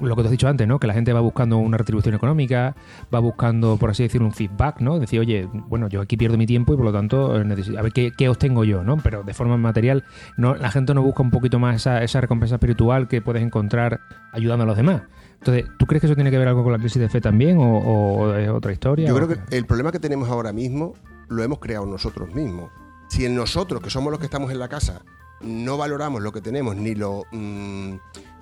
lo 0.02 0.16
que 0.16 0.22
te 0.22 0.28
has 0.28 0.32
dicho 0.32 0.48
antes, 0.48 0.68
¿no? 0.68 0.80
Que 0.80 0.88
la 0.88 0.94
gente 0.94 1.12
va 1.14 1.20
buscando 1.20 1.58
una 1.58 1.78
retribución 1.78 2.16
económica, 2.16 2.76
va 3.14 3.20
buscando, 3.20 3.78
por 3.78 3.90
así 3.90 4.04
decirlo, 4.04 4.28
un 4.28 4.34
feedback, 4.34 4.80
¿no? 4.80 5.00
Decir, 5.00 5.20
oye, 5.20 5.48
bueno, 5.68 5.88
yo 5.90 6.02
aquí 6.02 6.18
pierdo 6.18 6.38
mi 6.38 6.46
tiempo 6.46 6.74
y 6.74 6.78
por 6.78 6.86
lo 6.86 6.94
tanto, 6.94 7.40
eh, 7.40 7.78
a 7.78 7.82
ver 7.82 7.92
qué, 7.92 8.12
qué 8.18 8.30
obtengo 8.30 8.64
yo, 8.64 8.84
¿no? 8.84 8.98
Pero 8.98 9.24
de 9.24 9.34
forma 9.34 9.58
material, 9.58 10.06
no, 10.38 10.56
la 10.56 10.72
gente 10.72 10.94
no 10.94 11.02
busca 11.02 11.24
un 11.24 11.32
poquito 11.32 11.60
más 11.60 11.76
esa, 11.76 12.04
esa 12.04 12.22
recompensa 12.22 12.56
espiritual 12.56 13.08
que 13.08 13.22
puedes 13.22 13.44
encontrar 13.44 14.00
ayudando 14.32 14.64
a 14.64 14.68
los 14.68 14.78
demás. 14.78 15.04
Entonces, 15.40 15.66
¿tú 15.78 15.86
crees 15.86 16.02
que 16.02 16.08
eso 16.08 16.16
tiene 16.16 16.32
que 16.32 16.38
ver 16.38 16.48
algo 16.48 16.64
con 16.64 16.74
la 16.74 16.80
crisis 16.80 17.02
de 17.02 17.10
fe 17.10 17.22
también 17.22 17.58
o, 17.60 18.36
es 18.36 18.50
otra 18.50 18.74
historia? 18.74 19.08
Yo 19.08 19.16
creo 19.16 19.28
que 19.28 19.56
el 19.56 19.66
problema 19.66 19.92
que 19.92 20.00
tenemos 20.00 20.30
ahora 20.30 20.52
mismo 20.52 20.94
lo 21.30 21.44
hemos 21.44 21.60
creado 21.60 21.86
nosotros 21.86 22.34
mismos. 22.34 22.72
Si 23.08 23.26
en 23.26 23.36
nosotros, 23.36 23.82
que 23.82 23.90
somos 23.90 24.12
los 24.12 24.20
que 24.20 24.26
estamos 24.26 24.52
en 24.52 24.60
la 24.60 24.68
casa, 24.68 25.02
no 25.42 25.78
valoramos 25.78 26.22
lo 26.22 26.32
que 26.32 26.42
tenemos 26.42 26.76
ni 26.76 26.94
lo... 26.94 27.24
Mm, 27.32 27.96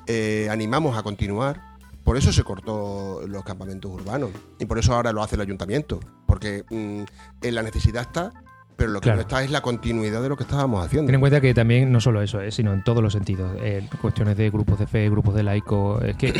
eh, 0.07 0.47
animamos 0.49 0.97
a 0.97 1.03
continuar. 1.03 1.61
Por 2.03 2.15
eso 2.15 2.31
se 2.31 2.43
cortó 2.43 3.21
los 3.27 3.43
campamentos 3.43 3.91
urbanos 3.91 4.31
y 4.59 4.65
por 4.65 4.79
eso 4.79 4.93
ahora 4.93 5.11
lo 5.11 5.21
hace 5.21 5.35
el 5.35 5.41
ayuntamiento, 5.41 5.99
porque 6.25 6.63
mm, 6.69 7.03
en 7.41 7.55
la 7.55 7.61
necesidad 7.63 8.03
está 8.03 8.31
pero 8.77 8.91
lo 8.91 9.01
que 9.01 9.11
no 9.11 9.19
está 9.19 9.43
es 9.43 9.49
la 9.49 9.61
continuidad 9.61 10.21
de 10.21 10.29
lo 10.29 10.37
que 10.37 10.43
estábamos 10.43 10.85
haciendo. 10.85 11.07
Ten 11.07 11.15
en 11.15 11.19
cuenta 11.19 11.41
que 11.41 11.53
también 11.53 11.91
no 11.91 11.99
solo 11.99 12.21
eso, 12.21 12.39
¿eh? 12.41 12.51
sino 12.51 12.73
en 12.73 12.83
todos 12.83 13.01
los 13.01 13.11
sentidos. 13.11 13.57
Eh, 13.59 13.87
cuestiones 13.99 14.37
de 14.37 14.51
grupos 14.51 14.77
de 14.77 14.85
fe, 14.85 15.09
grupos 15.09 15.33
de 15.33 15.43
laicos, 15.43 16.03
es 16.03 16.15
que 16.15 16.31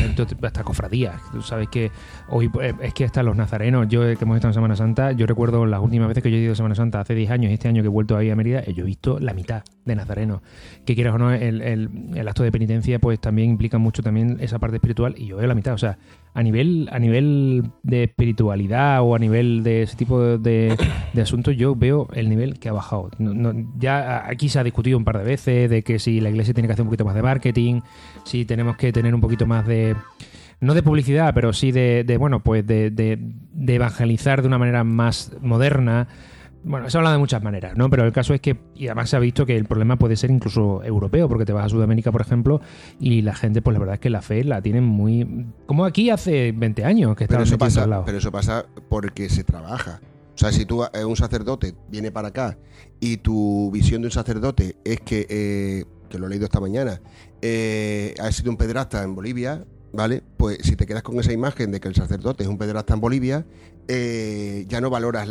hasta 0.43 0.63
cofradías. 0.63 1.19
Tú 1.31 1.41
sabes 1.41 1.67
que 1.69 1.91
hoy 2.29 2.49
eh, 2.61 2.73
es 2.81 2.93
que 2.93 3.03
están 3.03 3.25
los 3.25 3.35
nazarenos. 3.35 3.87
Yo 3.87 4.01
que 4.01 4.17
hemos 4.21 4.35
estado 4.35 4.51
en 4.51 4.53
Semana 4.53 4.75
Santa, 4.75 5.11
yo 5.13 5.25
recuerdo 5.25 5.65
las 5.65 5.81
últimas 5.81 6.07
veces 6.07 6.21
que 6.21 6.29
yo 6.29 6.37
he 6.37 6.41
ido 6.41 6.53
a 6.53 6.55
Semana 6.55 6.75
Santa 6.75 7.01
hace 7.01 7.15
10 7.15 7.31
años 7.31 7.51
y 7.51 7.55
este 7.55 7.67
año 7.67 7.81
que 7.81 7.87
he 7.87 7.89
vuelto 7.91 8.15
ahí 8.15 8.29
a 8.29 8.35
Mérida, 8.35 8.63
yo 8.65 8.83
he 8.83 8.85
visto 8.85 9.19
la 9.19 9.33
mitad 9.33 9.63
de 9.85 9.95
nazarenos. 9.95 10.41
Que 10.85 10.93
quieras 10.93 11.15
o 11.15 11.17
no, 11.17 11.33
el, 11.33 11.61
el, 11.61 12.27
acto 12.27 12.43
de 12.43 12.51
penitencia 12.51 12.99
pues 12.99 13.19
también 13.19 13.49
implica 13.49 13.79
mucho 13.79 14.03
también 14.03 14.37
esa 14.41 14.59
parte 14.59 14.75
espiritual 14.75 15.15
y 15.17 15.25
yo 15.25 15.37
veo 15.37 15.47
la 15.47 15.55
mitad. 15.55 15.73
O 15.73 15.77
sea, 15.77 15.97
a 16.37 16.43
nivel, 16.43 16.87
a 16.91 16.99
nivel 16.99 17.63
de 17.81 18.03
espiritualidad 18.03 19.01
o 19.01 19.15
a 19.15 19.19
nivel 19.19 19.63
de 19.63 19.81
ese 19.81 19.97
tipo 19.97 20.37
de, 20.37 20.77
asuntos, 21.19 21.57
yo 21.57 21.75
veo 21.75 22.07
el 22.13 22.26
nivel 22.27 22.59
que 22.59 22.69
ha 22.69 22.73
bajado. 22.73 23.09
ya 23.77 24.27
aquí 24.27 24.49
se 24.49 24.59
ha 24.59 24.63
discutido 24.63 24.97
un 24.97 25.05
par 25.05 25.17
de 25.17 25.23
veces 25.23 25.69
de 25.69 25.83
que 25.83 25.99
si 25.99 26.19
la 26.19 26.29
iglesia 26.29 26.53
tiene 26.53 26.67
que 26.67 26.73
hacer 26.73 26.83
un 26.83 26.89
poquito 26.89 27.05
más 27.05 27.15
de 27.15 27.21
marketing, 27.21 27.81
si 28.23 28.45
tenemos 28.45 28.77
que 28.77 28.91
tener 28.91 29.13
un 29.15 29.21
poquito 29.21 29.45
más 29.45 29.65
de 29.65 29.95
no 30.59 30.73
de 30.73 30.83
publicidad, 30.83 31.33
pero 31.33 31.53
sí 31.53 31.71
de, 31.71 32.17
bueno, 32.19 32.41
pues 32.41 32.65
de, 32.65 32.89
de, 32.89 33.73
evangelizar 33.73 34.41
de 34.41 34.47
una 34.47 34.57
manera 34.57 34.83
más 34.83 35.31
moderna. 35.41 36.07
Bueno, 36.63 36.89
se 36.89 36.97
habla 36.97 37.11
de 37.11 37.19
muchas 37.19 37.43
maneras, 37.43 37.77
¿no? 37.77 37.89
Pero 37.89 38.03
el 38.03 38.11
caso 38.11 38.33
es 38.33 38.41
que, 38.41 38.57
y 38.75 38.87
además 38.87 39.09
se 39.09 39.15
ha 39.15 39.19
visto 39.19 39.45
que 39.45 39.55
el 39.55 39.65
problema 39.65 39.97
puede 39.97 40.15
ser 40.15 40.31
incluso 40.31 40.83
europeo, 40.83 41.29
porque 41.29 41.45
te 41.45 41.53
vas 41.53 41.67
a 41.67 41.69
Sudamérica, 41.69 42.11
por 42.11 42.21
ejemplo, 42.21 42.59
y 42.99 43.21
la 43.21 43.35
gente, 43.35 43.61
pues 43.61 43.73
la 43.73 43.79
verdad 43.79 43.93
es 43.95 43.99
que 44.01 44.09
la 44.09 44.21
fe 44.21 44.43
la 44.43 44.61
tienen 44.61 44.83
muy. 44.83 45.45
Como 45.65 45.85
aquí 45.85 46.09
hace 46.09 46.51
20 46.51 46.83
años 46.83 47.15
que 47.15 47.27
pero 47.27 47.43
eso 47.43 47.57
pasa, 47.57 48.03
Pero 48.05 48.17
eso 48.17 48.31
pasa 48.31 48.65
porque 48.89 49.29
se 49.29 49.43
trabaja. 49.43 50.01
O 50.37 50.39
sea, 50.39 50.51
si 50.51 50.67
tú, 50.67 50.83
eh, 50.83 51.03
un 51.03 51.15
sacerdote, 51.15 51.73
viene 51.89 52.11
para 52.11 52.27
acá 52.27 52.59
y 52.99 53.17
tu 53.17 53.71
visión 53.71 54.03
de 54.03 54.09
un 54.09 54.11
sacerdote 54.11 54.77
es 54.83 55.01
que, 55.01 55.25
eh, 55.27 55.85
que 56.11 56.19
lo 56.19 56.27
he 56.27 56.29
leído 56.29 56.45
esta 56.45 56.59
mañana, 56.59 57.01
eh, 57.41 58.13
ha 58.19 58.31
sido 58.31 58.51
un 58.51 58.57
pedrasta 58.57 59.01
en 59.01 59.15
Bolivia, 59.15 59.65
¿vale? 59.93 60.21
Pues 60.37 60.59
si 60.61 60.75
te 60.75 60.85
quedas 60.85 61.01
con 61.01 61.19
esa 61.19 61.33
imagen 61.33 61.71
de 61.71 61.79
que 61.79 61.87
el 61.87 61.95
sacerdote 61.95 62.43
es 62.43 62.49
un 62.49 62.59
pederasta 62.59 62.93
en 62.93 62.99
Bolivia, 62.99 63.47
eh, 63.87 64.65
ya 64.67 64.79
no 64.79 64.91
valoras 64.91 65.27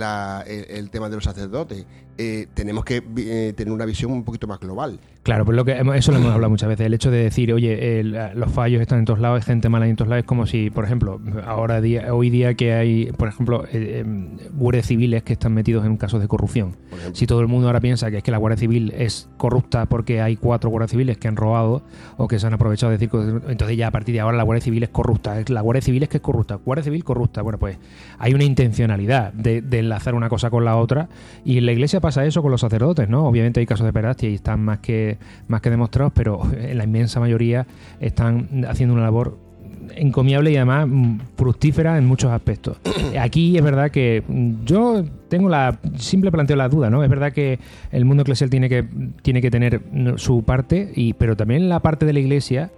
el, 0.48 0.90
tema 0.90 1.08
de 1.08 1.14
los 1.14 1.24
sacerdotes. 1.24 1.86
Eh, 2.18 2.46
tenemos 2.54 2.84
que 2.84 3.02
eh, 3.18 3.52
tener 3.56 3.72
una 3.72 3.84
visión 3.84 4.10
un 4.12 4.24
poquito 4.24 4.46
más 4.46 4.58
global. 4.60 4.98
Claro, 5.22 5.44
pues 5.44 5.56
lo 5.56 5.64
que 5.64 5.72
hemos- 5.72 5.96
eso 5.96 6.12
lo 6.12 6.18
hemos 6.18 6.32
hablado 6.32 6.50
muchas 6.50 6.68
veces. 6.68 6.86
El 6.86 6.94
hecho 6.94 7.10
de 7.10 7.18
decir, 7.24 7.52
oye, 7.52 7.98
el- 8.00 8.16
los 8.36 8.50
fallos 8.52 8.80
están 8.80 9.00
en 9.00 9.04
todos 9.06 9.18
lados, 9.18 9.38
hay 9.40 9.44
gente 9.44 9.68
mala 9.68 9.88
en 9.88 9.96
todos 9.96 10.08
lados, 10.08 10.22
es 10.22 10.26
como 10.26 10.46
si, 10.46 10.70
por 10.70 10.84
ejemplo, 10.84 11.20
ahora 11.44 11.80
día, 11.80 12.14
hoy 12.14 12.30
día 12.30 12.54
que 12.54 12.72
hay, 12.74 13.06
por 13.16 13.28
ejemplo, 13.28 13.64
eh, 13.72 14.02
em, 14.04 14.38
guardias 14.54 14.86
civiles 14.86 15.24
que 15.24 15.32
están 15.32 15.52
metidos 15.52 15.84
en 15.84 15.96
casos 15.96 16.20
de 16.20 16.28
corrupción. 16.28 16.76
Si 17.12 17.26
todo 17.26 17.40
el 17.40 17.48
mundo 17.48 17.66
ahora 17.66 17.80
piensa 17.80 18.10
que 18.10 18.18
es 18.18 18.22
que 18.22 18.30
la 18.30 18.38
Guardia 18.38 18.56
Civil 18.56 18.92
es 18.96 19.28
corrupta 19.36 19.86
porque 19.86 20.20
hay 20.22 20.36
cuatro 20.36 20.70
guardias 20.70 20.92
civiles 20.92 21.18
que 21.18 21.28
han 21.28 21.36
robado 21.36 21.82
o 22.16 22.28
que 22.28 22.38
se 22.38 22.46
han 22.46 22.54
aprovechado 22.54 22.92
de 22.92 22.98
decir, 22.98 23.10
entonces 23.48 23.76
ya 23.76 23.88
a 23.88 23.90
partir 23.90 24.14
de 24.14 24.20
ahora 24.20 24.36
la 24.36 24.44
Guardia 24.44 24.62
Civil 24.62 24.82
es 24.84 24.88
corrupta. 24.90 25.36
La 25.48 25.60
Guardia 25.60 25.82
Civil 25.82 26.04
es 26.04 26.08
que 26.08 26.18
es 26.18 26.22
corrupta. 26.22 26.54
Guardia 26.54 26.84
Civil 26.84 27.02
corrupta. 27.04 27.42
Bueno, 27.42 27.58
pues 27.58 27.76
hay 28.18 28.32
una 28.32 28.44
intencionalidad 28.44 29.32
de, 29.32 29.60
de 29.60 29.78
enlazar 29.80 30.14
una 30.14 30.28
cosa 30.28 30.50
con 30.50 30.64
la 30.64 30.76
otra 30.76 31.08
y 31.44 31.58
en 31.58 31.66
la 31.66 31.72
Iglesia 31.72 32.00
pasa 32.06 32.24
eso 32.24 32.40
con 32.40 32.52
los 32.52 32.60
sacerdotes, 32.60 33.08
¿no? 33.08 33.26
Obviamente 33.26 33.58
hay 33.58 33.66
casos 33.66 33.84
de 33.84 33.92
pedastia 33.92 34.30
y 34.30 34.34
están 34.34 34.60
más 34.60 34.78
que, 34.78 35.18
más 35.48 35.60
que 35.60 35.70
demostrados, 35.70 36.12
pero 36.14 36.40
en 36.56 36.78
la 36.78 36.84
inmensa 36.84 37.18
mayoría 37.18 37.66
están 37.98 38.64
haciendo 38.68 38.94
una 38.94 39.02
labor 39.02 39.36
encomiable 39.96 40.52
y 40.52 40.56
además 40.56 40.86
mm, 40.88 41.18
fructífera 41.36 41.98
en 41.98 42.06
muchos 42.06 42.30
aspectos. 42.30 42.76
Aquí 43.20 43.56
es 43.56 43.64
verdad 43.64 43.90
que 43.90 44.22
mm, 44.24 44.64
yo 44.64 45.04
tengo 45.28 45.48
la 45.48 45.80
simple 45.96 46.30
planteo 46.30 46.54
la 46.54 46.68
duda, 46.68 46.90
¿no? 46.90 47.02
Es 47.02 47.10
verdad 47.10 47.32
que 47.32 47.58
el 47.90 48.04
mundo 48.04 48.22
eclesial 48.22 48.50
tiene 48.50 48.68
que 48.68 48.86
tiene 49.22 49.42
que 49.42 49.50
tener 49.50 49.82
su 50.14 50.44
parte 50.44 50.92
y 50.94 51.14
pero 51.14 51.36
también 51.36 51.68
la 51.68 51.80
parte 51.80 52.06
de 52.06 52.12
la 52.12 52.20
iglesia 52.20 52.70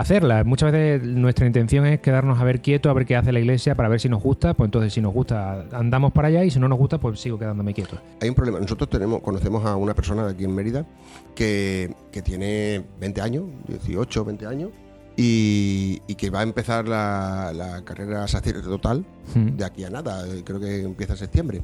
hacerla. 0.00 0.44
Muchas 0.44 0.72
veces 0.72 1.02
nuestra 1.06 1.46
intención 1.46 1.86
es 1.86 2.00
quedarnos 2.00 2.40
a 2.40 2.44
ver 2.44 2.60
quietos, 2.60 2.90
a 2.90 2.92
ver 2.94 3.04
qué 3.06 3.16
hace 3.16 3.32
la 3.32 3.40
iglesia 3.40 3.74
para 3.74 3.88
ver 3.88 4.00
si 4.00 4.08
nos 4.08 4.22
gusta, 4.22 4.54
pues 4.54 4.66
entonces 4.68 4.92
si 4.92 5.00
nos 5.00 5.12
gusta 5.12 5.66
andamos 5.72 6.12
para 6.12 6.28
allá 6.28 6.44
y 6.44 6.50
si 6.50 6.58
no 6.58 6.68
nos 6.68 6.78
gusta 6.78 6.98
pues 6.98 7.20
sigo 7.20 7.38
quedándome 7.38 7.74
quieto. 7.74 7.98
Hay 8.20 8.28
un 8.28 8.34
problema. 8.34 8.60
Nosotros 8.60 8.88
tenemos, 8.88 9.20
conocemos 9.22 9.64
a 9.66 9.76
una 9.76 9.94
persona 9.94 10.24
de 10.26 10.32
aquí 10.32 10.44
en 10.44 10.54
Mérida 10.54 10.86
que, 11.34 11.94
que 12.12 12.22
tiene 12.22 12.84
20 13.00 13.20
años, 13.20 13.44
18, 13.68 14.24
20 14.24 14.46
años, 14.46 14.70
y, 15.16 16.00
y 16.06 16.14
que 16.14 16.30
va 16.30 16.40
a 16.40 16.42
empezar 16.44 16.86
la, 16.86 17.52
la 17.54 17.84
carrera 17.84 18.26
sacerdotal 18.28 19.04
Mm. 19.34 19.56
de 19.56 19.64
aquí 19.64 19.84
a 19.84 19.90
nada. 19.90 20.24
Creo 20.44 20.58
que 20.60 20.82
empieza 20.84 21.12
en 21.14 21.18
septiembre. 21.18 21.62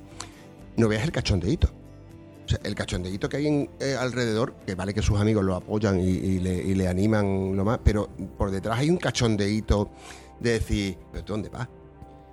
No 0.77 0.87
veas 0.89 1.05
el 1.05 1.13
cachondeíto. 1.13 1.69
O 2.45 2.49
sea, 2.49 2.59
el 2.65 2.75
cachondeíto 2.75 3.29
que 3.29 3.39
hay 3.39 3.47
en- 3.47 3.71
eh, 3.81 3.97
alrededor, 3.99 4.55
que 4.67 4.75
vale 4.75 4.93
que 4.93 5.01
sus 5.03 5.19
amigos 5.19 5.45
lo 5.45 5.55
apoyan 5.57 5.99
y, 5.99 6.09
y 6.11 6.39
le, 6.41 6.55
y 6.63 6.75
le 6.75 6.89
animan 6.89 7.57
lo 7.57 7.65
más, 7.65 7.79
pero 7.83 8.09
por 8.37 8.51
detrás 8.51 8.79
hay 8.79 8.91
un 8.91 8.99
cachondeíto 8.99 9.91
de 10.41 10.51
decir, 10.51 10.99
¿pero 11.13 11.25
tú 11.25 11.33
dónde 11.33 11.49
vas? 11.49 11.69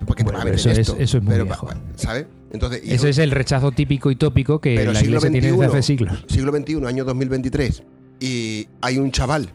¿Por 0.05 0.15
qué 0.15 0.23
te 0.23 0.31
vas 0.31 0.41
a 0.41 0.45
meter 0.45 0.59
eso 0.59 0.69
es- 0.71 0.79
eso 0.99 1.17
es 1.19 1.23
muy 1.23 1.31
Pero, 1.33 1.45
viejo. 1.45 1.69
¿Sabes? 1.95 2.25
Entonces, 2.51 2.81
Ese 2.83 3.09
es 3.09 3.17
el 3.19 3.31
rechazo 3.31 3.71
típico 3.71 4.11
y 4.11 4.15
tópico 4.17 4.59
que 4.59 4.75
Pero 4.75 4.91
la 4.91 4.99
siglo 4.99 5.17
iglesia 5.19 5.31
tiene 5.31 5.51
desde 5.57 5.65
hace 5.65 5.81
siglos. 5.83 6.25
siglo 6.27 6.51
XXI, 6.51 6.85
año 6.85 7.05
2023, 7.05 7.83
y 8.19 8.67
hay 8.81 8.97
un 8.97 9.11
chaval 9.11 9.49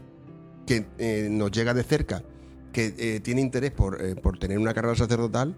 que 0.65 0.85
eh, 0.97 1.27
nos 1.29 1.51
llega 1.51 1.73
de 1.75 1.83
cerca, 1.83 2.23
que 2.73 2.95
eh, 2.97 3.19
tiene 3.19 3.41
interés 3.41 3.71
por, 3.71 3.99
por 4.21 4.39
tener 4.39 4.57
una 4.57 4.73
carrera 4.73 4.95
sacerdotal, 4.95 5.55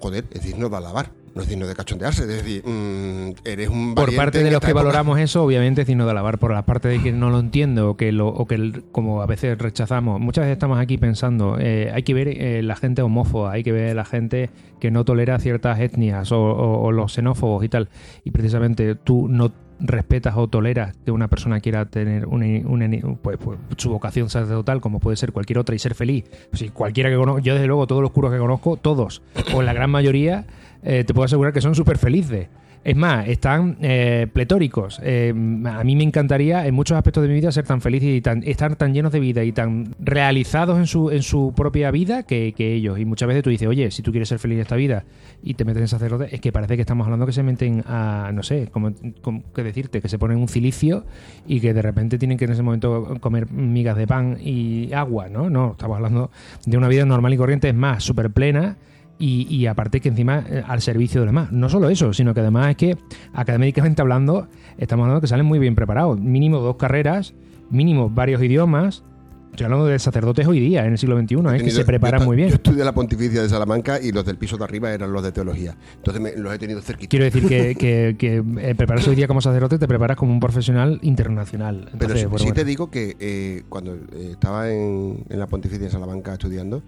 joder, 0.00 0.24
es 0.32 0.42
digno 0.44 0.68
de 0.68 0.76
alabar, 0.76 1.12
no 1.38 1.42
es 1.44 1.48
digno 1.48 1.66
de 1.66 1.74
cachondearse, 1.74 2.22
es 2.22 2.28
decir, 2.28 2.62
mm, 2.66 3.30
eres 3.46 3.68
un 3.68 3.94
Por 3.94 4.14
parte 4.14 4.42
de 4.42 4.50
los 4.50 4.60
que 4.60 4.66
época. 4.66 4.82
valoramos 4.84 5.18
eso, 5.18 5.42
obviamente 5.44 5.82
es 5.82 5.86
digno 5.86 6.04
de 6.04 6.10
alabar. 6.10 6.38
Por 6.38 6.52
la 6.52 6.62
parte 6.66 6.88
de 6.88 7.00
que 7.00 7.12
no 7.12 7.30
lo 7.30 7.38
entiende 7.40 7.80
o 7.80 7.96
que, 7.96 8.12
lo, 8.12 8.28
o 8.28 8.46
que 8.46 8.82
como 8.92 9.22
a 9.22 9.26
veces 9.26 9.56
rechazamos. 9.56 10.20
Muchas 10.20 10.42
veces 10.42 10.54
estamos 10.54 10.78
aquí 10.78 10.98
pensando, 10.98 11.56
eh, 11.60 11.90
hay 11.94 12.02
que 12.02 12.12
ver 12.14 12.28
eh, 12.28 12.62
la 12.62 12.76
gente 12.76 13.02
homófoba, 13.02 13.52
hay 13.52 13.62
que 13.62 13.72
ver 13.72 13.94
la 13.96 14.04
gente 14.04 14.50
que 14.80 14.90
no 14.90 15.04
tolera 15.04 15.38
ciertas 15.38 15.78
etnias 15.80 16.32
o, 16.32 16.40
o- 16.40 16.82
o 16.82 16.92
los 16.92 17.12
xenófobos 17.14 17.64
y 17.64 17.68
tal. 17.68 17.88
Y 18.24 18.30
precisamente 18.32 18.94
tú 18.96 19.28
no 19.28 19.52
respetas 19.80 20.34
o 20.36 20.48
toleras 20.48 20.96
que 21.04 21.12
una 21.12 21.28
persona 21.28 21.60
quiera 21.60 21.84
tener 21.86 22.26
una, 22.26 22.46
una- 22.68 22.88
pues, 23.22 23.38
pues, 23.38 23.58
su 23.76 23.90
vocación 23.90 24.28
sacerdotal 24.28 24.80
como 24.80 24.98
puede 24.98 25.16
ser 25.16 25.30
cualquier 25.32 25.60
otra 25.60 25.74
y 25.76 25.78
ser 25.78 25.94
feliz. 25.94 26.24
Si 26.52 26.70
cualquiera 26.70 27.10
que 27.10 27.16
conozco, 27.16 27.38
yo 27.38 27.54
desde 27.54 27.68
luego 27.68 27.86
todos 27.86 28.02
los 28.02 28.10
curos 28.10 28.32
que 28.32 28.38
conozco, 28.38 28.76
todos, 28.76 29.22
o 29.54 29.62
la 29.62 29.72
gran 29.72 29.90
mayoría, 29.90 30.46
eh, 30.82 31.04
te 31.04 31.14
puedo 31.14 31.24
asegurar 31.24 31.52
que 31.52 31.60
son 31.60 31.74
súper 31.74 31.98
felices. 31.98 32.48
Es 32.84 32.96
más, 32.96 33.28
están 33.28 33.76
eh, 33.80 34.28
pletóricos. 34.32 35.00
Eh, 35.02 35.30
a 35.30 35.84
mí 35.84 35.96
me 35.96 36.04
encantaría 36.04 36.66
en 36.66 36.74
muchos 36.74 36.96
aspectos 36.96 37.22
de 37.22 37.28
mi 37.28 37.34
vida 37.34 37.50
ser 37.50 37.66
tan 37.66 37.80
feliz 37.80 38.02
y 38.02 38.20
tan, 38.20 38.42
estar 38.44 38.76
tan 38.76 38.94
llenos 38.94 39.12
de 39.12 39.20
vida 39.20 39.42
y 39.44 39.52
tan 39.52 39.94
realizados 39.98 40.78
en 40.78 40.86
su, 40.86 41.10
en 41.10 41.22
su 41.22 41.52
propia 41.54 41.90
vida 41.90 42.22
que, 42.22 42.54
ellos. 42.58 42.98
Y 42.98 43.04
muchas 43.04 43.28
veces 43.28 43.42
tú 43.42 43.50
dices, 43.50 43.68
oye, 43.68 43.90
si 43.90 44.02
tú 44.02 44.10
quieres 44.10 44.28
ser 44.28 44.38
feliz 44.38 44.56
en 44.56 44.62
esta 44.62 44.76
vida 44.76 45.04
y 45.42 45.54
te 45.54 45.64
metes 45.64 45.82
en 45.82 45.88
sacerdote, 45.88 46.34
es 46.34 46.40
que 46.40 46.52
parece 46.52 46.76
que 46.76 46.82
estamos 46.82 47.04
hablando 47.04 47.26
que 47.26 47.32
se 47.32 47.42
meten 47.42 47.82
a, 47.86 48.30
no 48.32 48.42
sé, 48.42 48.68
como, 48.68 48.92
como 49.22 49.42
que 49.52 49.62
decirte, 49.62 50.00
que 50.00 50.08
se 50.08 50.18
ponen 50.18 50.38
un 50.38 50.48
cilicio 50.48 51.04
y 51.46 51.60
que 51.60 51.74
de 51.74 51.82
repente 51.82 52.16
tienen 52.18 52.38
que 52.38 52.44
en 52.44 52.52
ese 52.52 52.62
momento 52.62 53.18
comer 53.20 53.50
migas 53.50 53.96
de 53.96 54.06
pan 54.06 54.38
y 54.40 54.92
agua, 54.92 55.28
¿no? 55.28 55.50
No, 55.50 55.72
estamos 55.72 55.96
hablando 55.96 56.30
de 56.64 56.76
una 56.76 56.88
vida 56.88 57.04
normal 57.04 57.34
y 57.34 57.36
corriente, 57.36 57.68
es 57.68 57.74
más, 57.74 58.04
súper 58.04 58.30
plena 58.30 58.76
y, 59.18 59.46
y 59.54 59.66
aparte 59.66 60.00
que 60.00 60.08
encima 60.08 60.44
eh, 60.48 60.62
al 60.66 60.80
servicio 60.80 61.20
de 61.20 61.26
los 61.26 61.32
demás. 61.34 61.52
No 61.52 61.68
solo 61.68 61.90
eso, 61.90 62.12
sino 62.12 62.34
que 62.34 62.40
además 62.40 62.70
es 62.70 62.76
que 62.76 62.96
académicamente 63.32 64.02
hablando, 64.02 64.48
estamos 64.78 65.04
hablando 65.04 65.20
que 65.20 65.26
salen 65.26 65.46
muy 65.46 65.58
bien 65.58 65.74
preparados. 65.74 66.18
Mínimo 66.20 66.58
dos 66.60 66.76
carreras, 66.76 67.34
mínimo 67.70 68.10
varios 68.10 68.42
idiomas. 68.42 69.04
Estoy 69.50 69.64
hablando 69.64 69.86
de 69.86 69.98
sacerdotes 69.98 70.46
hoy 70.46 70.60
día, 70.60 70.84
en 70.84 70.92
el 70.92 70.98
siglo 70.98 71.18
XXI, 71.18 71.34
¿eh? 71.36 71.64
que 71.64 71.70
se 71.72 71.84
preparan 71.84 72.20
yo, 72.20 72.26
muy 72.26 72.36
bien. 72.36 72.48
Yo 72.50 72.56
estudié 72.56 72.84
la 72.84 72.92
Pontificia 72.92 73.42
de 73.42 73.48
Salamanca 73.48 73.98
y 74.00 74.12
los 74.12 74.24
del 74.24 74.36
piso 74.36 74.56
de 74.56 74.62
arriba 74.62 74.92
eran 74.92 75.10
los 75.10 75.20
de 75.22 75.32
teología. 75.32 75.74
Entonces 75.96 76.22
me- 76.22 76.36
los 76.40 76.54
he 76.54 76.58
tenido 76.58 76.80
cerquita. 76.80 77.08
Quiero 77.08 77.24
decir 77.24 77.48
que, 77.48 77.74
que, 77.74 78.14
que, 78.18 78.36
eh, 78.36 78.74
prepararse 78.76 79.10
hoy 79.10 79.16
día 79.16 79.26
como 79.26 79.40
sacerdote 79.40 79.78
te 79.78 79.88
preparas 79.88 80.16
como 80.16 80.32
un 80.32 80.38
profesional 80.38 81.00
internacional. 81.02 81.90
Pero 81.98 82.14
sí, 82.16 82.24
bueno, 82.26 82.38
sí 82.38 82.44
bueno. 82.44 82.54
te 82.54 82.64
digo 82.64 82.90
que 82.90 83.16
eh, 83.18 83.62
cuando 83.68 83.96
estaba 84.30 84.70
en, 84.70 85.24
en 85.28 85.38
la 85.40 85.48
Pontificia 85.48 85.86
de 85.86 85.90
Salamanca 85.90 86.34
estudiando, 86.34 86.82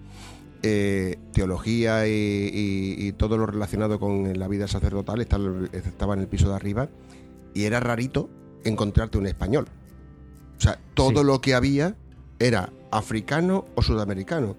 eh, 0.63 1.17
teología 1.33 2.07
y, 2.07 2.11
y- 2.11 3.07
y 3.07 3.11
todo 3.13 3.37
lo 3.37 3.45
relacionado 3.45 3.99
con 3.99 4.37
la 4.37 4.47
vida 4.47 4.67
sacerdotal 4.67 5.21
estaba, 5.21 5.49
estaba 5.73 6.13
en 6.13 6.19
el 6.21 6.27
piso 6.27 6.49
de 6.49 6.55
arriba 6.55 6.89
y 7.53 7.63
era 7.63 7.79
rarito 7.79 8.29
encontrarte 8.63 9.17
un 9.17 9.25
español. 9.27 9.65
O 10.57 10.61
sea, 10.61 10.79
todo 10.93 11.21
Sí. 11.21 11.25
lo 11.25 11.41
que 11.41 11.55
había 11.55 11.95
era 12.39 12.71
africano 12.91 13.65
o 13.75 13.81
sudamericano 13.81 14.55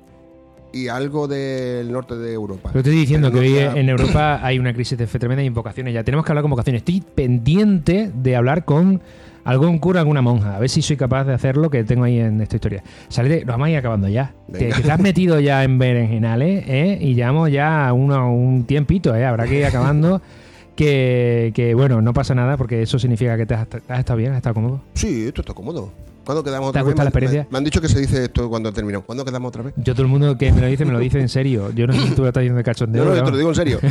y 0.73 0.89
algo 0.89 1.29
del 1.29 1.91
norte 1.93 2.17
de 2.17 2.33
Europa. 2.33 2.71
Pero 2.73 2.81
estoy 2.81 2.95
diciendo 2.97 3.31
que 3.31 3.39
hoy 3.39 3.59
en 3.59 3.89
Europa 3.89 4.41
hay 4.43 4.59
una 4.59 4.73
crisis 4.73 4.97
de 4.99 5.07
fe 5.07 5.19
tremenda 5.19 5.43
y 5.43 5.47
en 5.47 5.55
vocaciones. 5.55 5.93
Ya 5.95 6.03
tenemos 6.05 6.25
que 6.25 6.33
hablar 6.33 6.43
con 6.43 6.51
vocaciones. 6.51 6.81
Estoy 6.81 7.01
pendiente 7.03 8.11
de 8.15 8.37
hablar 8.37 8.65
con 8.65 9.01
algún 9.45 9.79
cura, 9.79 10.01
alguna 10.01 10.23
monja. 10.23 10.57
A 10.57 10.59
ver 10.61 10.69
si 10.71 10.83
soy 10.83 10.97
capaz 10.97 11.25
de 11.25 11.35
hacer 11.35 11.57
lo 11.57 11.69
que 11.69 11.85
tengo 11.85 12.05
ahí 12.05 12.19
en 12.21 12.41
esta 12.41 12.57
historia. 12.57 12.83
Salete, 13.09 13.45
nos 13.45 13.55
vamos 13.55 13.67
a 13.67 13.71
ir 13.71 13.77
acabando 13.77 14.09
ya. 14.09 14.33
Que, 14.57 14.69
te 14.71 14.91
has 14.93 15.01
metido 15.01 15.41
ya 15.41 15.65
en 15.65 15.79
berenjenales, 15.79 16.65
¿eh? 16.69 16.99
Y 17.01 17.15
llevamos 17.15 17.51
ya 17.51 17.93
uno- 17.93 18.33
un 18.35 18.65
tiempito, 18.65 19.15
¿eh? 19.15 19.25
Habrá 19.25 19.47
que 19.47 19.59
ir 19.59 19.65
acabando. 19.65 20.21
Que, 20.75 21.53
que, 21.55 21.75
bueno, 21.75 22.01
no 22.01 22.15
pasa 22.15 22.35
nada 22.35 22.57
porque 22.57 22.81
eso 22.81 22.99
significa 22.99 23.37
que 23.37 23.45
te 23.45 23.53
has, 23.53 23.69
has 23.89 23.99
estado 23.99 24.17
bien, 24.17 24.31
has 24.33 24.39
estado 24.39 24.55
cómodo. 24.55 24.81
Sí, 24.95 25.27
esto 25.27 25.43
está 25.43 25.53
cómodo. 25.53 25.93
¿Cuándo 26.25 26.45
quedamos 26.45 26.67
¿Te 26.73 26.79
otra 26.79 26.83
vez? 26.83 26.87
gustado 26.87 27.05
la 27.05 27.09
experiencia? 27.09 27.47
Me, 27.51 27.59
han 27.59 27.65
dicho 27.65 27.81
que 27.81 27.89
se 27.89 28.01
dice 28.01 28.25
esto 28.25 28.49
cuando 28.49 28.69
ha 28.69 28.73
terminado. 28.73 29.05
¿Cuándo 29.05 29.25
quedamos 29.25 29.49
otra 29.49 29.63
vez? 29.63 29.75
Yo 29.77 29.93
todo 29.95 30.03
el 30.03 30.09
mundo 30.09 30.37
que 30.39 30.53
me 30.53 30.61
lo 30.61 30.67
dice, 30.67 30.85
me 30.85 30.93
lo 30.93 30.99
dice 30.99 31.21
en 31.21 31.29
serio. 31.29 31.71
Yo 31.75 31.87
no 31.87 31.93
sé 31.93 32.01
si 32.01 32.15
tú 32.15 32.23
lo 32.23 32.29
estás 32.29 32.43
diciendo 32.43 32.59
de 32.59 32.65
cachondeo. 32.65 33.05
No, 33.05 33.11
no, 33.11 33.15
pero 33.17 33.27
te 33.27 33.31
lo 33.33 33.37
digo 33.39 33.49
en 33.51 33.55
serio. 33.57 33.79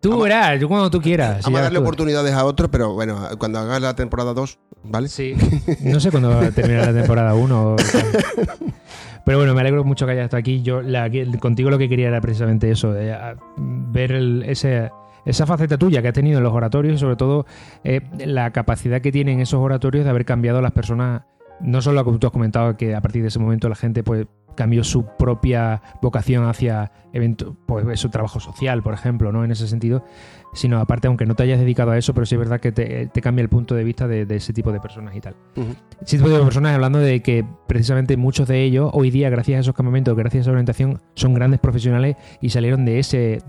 Tú 0.00 0.20
verás, 0.20 0.58
yo 0.60 0.66
cuando 0.66 0.90
tú 0.90 1.00
quieras. 1.00 1.44
Vamos 1.44 1.60
a 1.60 1.62
darle 1.62 1.78
tú. 1.78 1.84
oportunidades 1.84 2.32
a 2.32 2.44
otros, 2.44 2.68
pero 2.72 2.92
bueno, 2.92 3.20
cuando 3.38 3.60
hagas 3.60 3.80
la 3.80 3.94
temporada 3.94 4.34
2, 4.34 4.58
¿vale? 4.82 5.06
Sí. 5.06 5.34
No 5.80 6.00
sé 6.00 6.10
cuándo 6.10 6.28
va 6.30 6.46
a 6.46 6.50
terminar 6.50 6.86
la 6.92 6.92
temporada 7.00 7.34
1. 7.34 7.76
Pero 9.24 9.38
bueno, 9.38 9.54
me 9.54 9.60
alegro 9.60 9.84
mucho 9.84 10.04
que 10.04 10.10
hayas 10.12 10.24
estado 10.24 10.40
aquí. 10.40 10.62
Yo 10.62 10.82
la, 10.82 11.08
contigo 11.38 11.70
lo 11.70 11.78
que 11.78 11.88
quería 11.88 12.08
era 12.08 12.20
precisamente 12.20 12.68
eso, 12.68 12.92
de, 12.92 13.12
a- 13.12 13.36
ver 13.56 14.10
el- 14.10 14.42
ese, 14.44 14.90
esa 15.24 15.46
faceta 15.46 15.78
tuya 15.78 16.02
que 16.02 16.08
has 16.08 16.14
tenido 16.14 16.38
en 16.38 16.44
los 16.44 16.52
oratorios 16.52 16.94
y 16.94 16.98
sobre 16.98 17.16
todo 17.16 17.46
eh, 17.84 18.00
la 18.26 18.50
capacidad 18.52 19.00
que 19.00 19.12
tienen 19.12 19.40
esos 19.40 19.60
oratorios 19.60 20.04
de 20.04 20.10
haber 20.10 20.24
cambiado 20.24 20.58
a 20.58 20.62
las 20.62 20.72
personas. 20.72 21.22
No 21.60 21.80
solo 21.80 22.04
como 22.04 22.18
tú 22.18 22.26
has 22.26 22.32
comentado, 22.32 22.76
que 22.76 22.94
a 22.94 23.00
partir 23.00 23.22
de 23.22 23.28
ese 23.28 23.38
momento 23.38 23.68
la 23.68 23.76
gente 23.76 24.02
pues 24.02 24.26
cambió 24.56 24.84
su 24.84 25.06
propia 25.18 25.80
vocación 26.00 26.44
hacia 26.44 26.92
evento, 27.12 27.56
pues 27.66 28.00
su 28.00 28.10
trabajo 28.10 28.40
social, 28.40 28.82
por 28.82 28.94
ejemplo, 28.94 29.32
¿no? 29.32 29.44
En 29.44 29.50
ese 29.50 29.66
sentido, 29.68 30.04
sino 30.52 30.78
aparte, 30.78 31.08
aunque 31.08 31.26
no 31.26 31.34
te 31.34 31.44
hayas 31.44 31.60
dedicado 31.60 31.92
a 31.92 31.98
eso, 31.98 32.14
pero 32.14 32.26
sí 32.26 32.34
es 32.34 32.38
verdad 32.38 32.60
que 32.60 32.72
te, 32.72 33.06
te 33.06 33.20
cambia 33.20 33.42
el 33.42 33.48
punto 33.48 33.74
de 33.74 33.84
vista 33.84 34.06
de, 34.06 34.26
de 34.26 34.36
ese 34.36 34.52
tipo 34.52 34.72
de 34.72 34.80
personas 34.80 35.14
y 35.16 35.20
tal. 35.20 35.34
Ujú. 35.56 35.74
Ese 36.00 36.18
tipo 36.18 36.28
de 36.28 36.42
personas 36.42 36.74
hablando 36.74 36.98
de 36.98 37.20
que 37.20 37.44
precisamente 37.66 38.16
muchos 38.16 38.48
de 38.48 38.62
ellos, 38.62 38.90
hoy 38.92 39.10
día, 39.10 39.30
gracias 39.30 39.58
a 39.58 39.60
esos 39.60 39.74
campamentos, 39.74 40.16
gracias 40.16 40.40
a 40.40 40.42
esa 40.42 40.50
orientación, 40.50 41.00
son 41.14 41.34
grandes 41.34 41.60
profesionales 41.60 42.16
y 42.40 42.50
salieron 42.50 42.84
de 42.84 42.98
ese, 42.98 43.42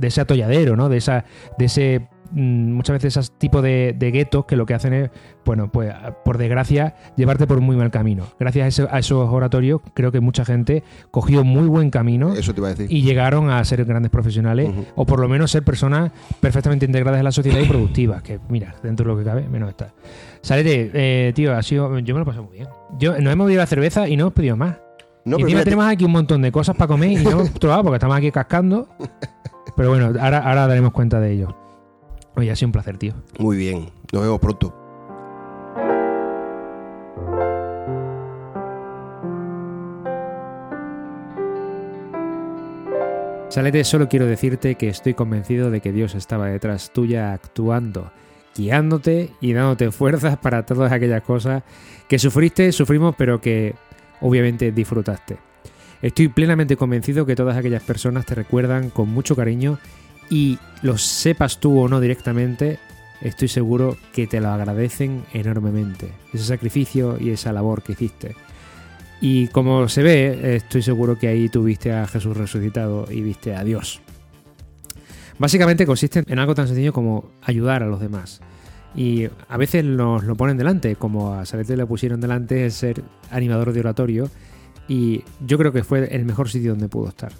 de 0.00 0.08
ese 0.08 0.20
atolladero, 0.20 0.76
¿no? 0.76 0.88
De 0.88 0.96
esa, 0.96 1.24
de 1.58 1.64
ese 1.66 2.08
mm, 2.32 2.72
muchas 2.72 2.94
veces 2.94 3.16
esos 3.16 3.38
tipos 3.38 3.62
de, 3.62 3.94
de 3.98 4.10
guetos 4.10 4.44
que 4.46 4.56
lo 4.56 4.64
que 4.66 4.74
hacen 4.74 4.92
es, 4.92 5.10
bueno, 5.44 5.70
pues 5.72 5.92
por 6.24 6.38
desgracia, 6.38 6.94
llevarte 7.16 7.46
por 7.46 7.60
muy 7.60 7.76
mal 7.76 7.90
camino. 7.90 8.24
Gracias 8.38 8.64
a, 8.64 8.68
ese- 8.68 8.88
a 8.94 8.98
esos 9.00 9.28
oratorios, 9.28 9.80
creo 9.94 10.12
que 10.12 10.20
mucha 10.20 10.44
gente 10.44 10.82
cogió 11.10 11.42
muy 11.44 11.66
buen 11.68 11.90
camino 11.90 12.34
Eso 12.34 12.52
te 12.54 12.60
iba 12.60 12.68
a 12.68 12.70
decir. 12.70 12.86
y 12.90 13.02
llegaron 13.02 13.50
a 13.50 13.64
ser 13.64 13.84
grandes 13.84 14.10
profesionales 14.10 14.70
o 14.94 15.04
por 15.06 15.18
lo 15.20 15.28
menos 15.28 15.50
ser 15.50 15.64
personas 15.64 16.12
perfectamente 16.40 16.86
integradas 16.86 17.18
en 17.18 17.24
la 17.24 17.32
sociedad 17.32 17.58
y 17.60 17.66
productivas, 17.66 18.22
que 18.22 18.38
mira, 18.48 18.74
dentro 18.82 19.04
de 19.06 19.12
lo 19.12 19.18
que 19.18 19.24
cabe, 19.24 19.48
menos 19.48 19.68
está. 19.70 19.92
Salete, 20.42 20.90
eh, 20.94 21.32
tío, 21.34 21.54
ha 21.56 21.62
sido, 21.62 21.98
yo 21.98 22.14
me 22.14 22.20
lo 22.20 22.22
he 22.22 22.26
pasado 22.26 22.44
muy 22.44 22.56
bien. 22.58 22.68
Yo, 22.98 23.18
nos 23.20 23.32
hemos 23.32 23.46
bebido 23.46 23.60
la 23.60 23.66
cerveza 23.66 24.08
y 24.08 24.16
no 24.16 24.22
hemos 24.24 24.34
pedido 24.34 24.56
más. 24.56 24.76
No, 25.24 25.38
y 25.38 25.42
encima 25.42 25.64
tenemos 25.64 25.84
aquí 25.84 26.04
un 26.06 26.12
montón 26.12 26.40
de 26.40 26.50
cosas 26.50 26.74
para 26.76 26.88
comer 26.88 27.10
y 27.12 27.16
no 27.16 27.30
hemos 27.32 27.50
probado 27.50 27.82
porque 27.82 27.96
estamos 27.96 28.16
aquí 28.16 28.30
cascando. 28.30 28.88
Pero 29.80 29.92
bueno, 29.92 30.12
ahora, 30.20 30.40
ahora 30.40 30.66
daremos 30.66 30.92
cuenta 30.92 31.20
de 31.20 31.32
ello. 31.32 31.56
Oye, 32.36 32.50
ha 32.50 32.54
sido 32.54 32.68
un 32.68 32.72
placer, 32.72 32.98
tío. 32.98 33.14
Muy 33.38 33.56
bien, 33.56 33.88
nos 34.12 34.20
vemos 34.20 34.38
pronto. 34.38 34.74
Salete, 43.48 43.82
solo 43.84 44.06
quiero 44.10 44.26
decirte 44.26 44.74
que 44.74 44.90
estoy 44.90 45.14
convencido 45.14 45.70
de 45.70 45.80
que 45.80 45.92
Dios 45.92 46.14
estaba 46.14 46.48
detrás 46.48 46.92
tuya 46.92 47.32
actuando, 47.32 48.12
guiándote 48.54 49.30
y 49.40 49.54
dándote 49.54 49.90
fuerzas 49.92 50.36
para 50.36 50.66
todas 50.66 50.92
aquellas 50.92 51.22
cosas 51.22 51.62
que 52.06 52.18
sufriste, 52.18 52.70
sufrimos, 52.72 53.14
pero 53.16 53.40
que 53.40 53.74
obviamente 54.20 54.72
disfrutaste. 54.72 55.38
Estoy 56.02 56.28
plenamente 56.28 56.76
convencido 56.76 57.26
que 57.26 57.36
todas 57.36 57.56
aquellas 57.56 57.82
personas 57.82 58.26
te 58.26 58.34
recuerdan 58.34 58.90
con 58.90 59.08
mucho 59.08 59.36
cariño 59.36 59.78
y 60.30 60.58
lo 60.82 60.96
sepas 60.96 61.58
tú 61.58 61.78
o 61.78 61.88
no 61.88 62.00
directamente, 62.00 62.78
estoy 63.20 63.48
seguro 63.48 63.96
que 64.12 64.26
te 64.26 64.40
lo 64.40 64.48
agradecen 64.48 65.24
enormemente. 65.32 66.12
Ese 66.32 66.44
sacrificio 66.44 67.18
y 67.20 67.30
esa 67.30 67.52
labor 67.52 67.82
que 67.82 67.92
hiciste. 67.92 68.34
Y 69.20 69.48
como 69.48 69.88
se 69.88 70.02
ve, 70.02 70.56
estoy 70.56 70.82
seguro 70.82 71.18
que 71.18 71.28
ahí 71.28 71.48
tuviste 71.50 71.92
a 71.92 72.06
Jesús 72.06 72.36
resucitado 72.36 73.06
y 73.10 73.20
viste 73.20 73.54
a 73.54 73.64
Dios. 73.64 74.00
Básicamente 75.38 75.84
consiste 75.84 76.22
en 76.26 76.38
algo 76.38 76.54
tan 76.54 76.66
sencillo 76.66 76.92
como 76.92 77.30
ayudar 77.42 77.82
a 77.82 77.86
los 77.86 78.00
demás. 78.00 78.40
Y 78.94 79.28
a 79.48 79.56
veces 79.56 79.84
nos 79.84 80.24
lo 80.24 80.36
ponen 80.36 80.56
delante, 80.56 80.96
como 80.96 81.34
a 81.34 81.46
Salete 81.46 81.76
le 81.76 81.86
pusieron 81.86 82.20
delante 82.20 82.64
el 82.64 82.72
ser 82.72 83.02
animador 83.30 83.72
de 83.72 83.80
oratorio. 83.80 84.30
Y 84.90 85.22
yo 85.46 85.56
creo 85.56 85.70
que 85.70 85.84
fue 85.84 86.12
el 86.12 86.24
mejor 86.24 86.50
sitio 86.50 86.72
donde 86.72 86.88
pudo 86.88 87.10
estar. 87.10 87.30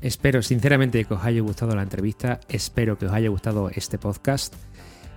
Espero 0.00 0.40
sinceramente 0.40 1.04
que 1.04 1.12
os 1.12 1.22
haya 1.22 1.42
gustado 1.42 1.76
la 1.76 1.82
entrevista, 1.82 2.40
espero 2.48 2.96
que 2.96 3.04
os 3.04 3.12
haya 3.12 3.28
gustado 3.28 3.68
este 3.68 3.98
podcast. 3.98 4.54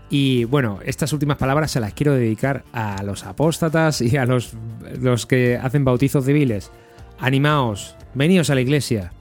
Y 0.09 0.43
bueno, 0.43 0.79
estas 0.83 1.13
últimas 1.13 1.37
palabras 1.37 1.71
se 1.71 1.79
las 1.79 1.93
quiero 1.93 2.13
dedicar 2.13 2.65
a 2.73 3.01
los 3.03 3.23
apóstatas 3.23 4.01
y 4.01 4.17
a 4.17 4.25
los, 4.25 4.51
los 4.99 5.25
que 5.25 5.55
hacen 5.55 5.85
bautizos 5.85 6.25
civiles. 6.25 6.71
Animaos, 7.19 7.95
veníos 8.13 8.49
a 8.49 8.55
la 8.55 8.61
iglesia. 8.61 9.13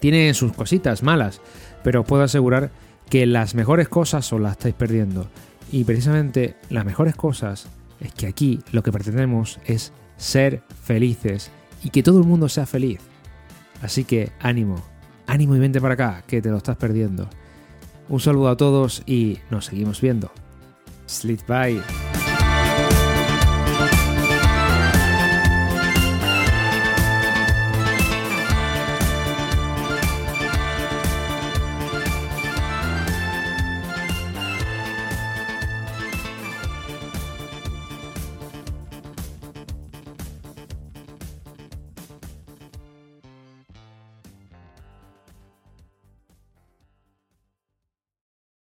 Tiene 0.00 0.34
sus 0.34 0.54
cositas 0.54 1.04
malas, 1.04 1.40
pero 1.84 2.00
os 2.00 2.06
puedo 2.06 2.24
asegurar 2.24 2.72
que 3.08 3.26
las 3.26 3.54
mejores 3.54 3.88
cosas 3.88 4.32
os 4.32 4.40
las 4.40 4.52
estáis 4.52 4.74
perdiendo. 4.74 5.28
Y 5.70 5.84
precisamente 5.84 6.56
las 6.68 6.84
mejores 6.84 7.14
cosas 7.14 7.68
es 8.00 8.12
que 8.12 8.26
aquí 8.26 8.58
lo 8.72 8.82
que 8.82 8.90
pretendemos 8.90 9.60
es 9.66 9.92
ser 10.16 10.62
felices 10.82 11.52
y 11.86 11.90
que 11.90 12.02
todo 12.02 12.18
el 12.18 12.26
mundo 12.26 12.48
sea 12.48 12.66
feliz. 12.66 12.98
Así 13.80 14.02
que 14.02 14.32
ánimo, 14.40 14.82
ánimo 15.28 15.54
y 15.54 15.60
vente 15.60 15.80
para 15.80 15.94
acá, 15.94 16.24
que 16.26 16.42
te 16.42 16.50
lo 16.50 16.56
estás 16.56 16.76
perdiendo. 16.76 17.28
Un 18.08 18.18
saludo 18.18 18.48
a 18.48 18.56
todos 18.56 19.04
y 19.06 19.38
nos 19.50 19.66
seguimos 19.66 20.00
viendo. 20.00 20.32
Sleep 21.06 21.46
bye. 21.46 22.25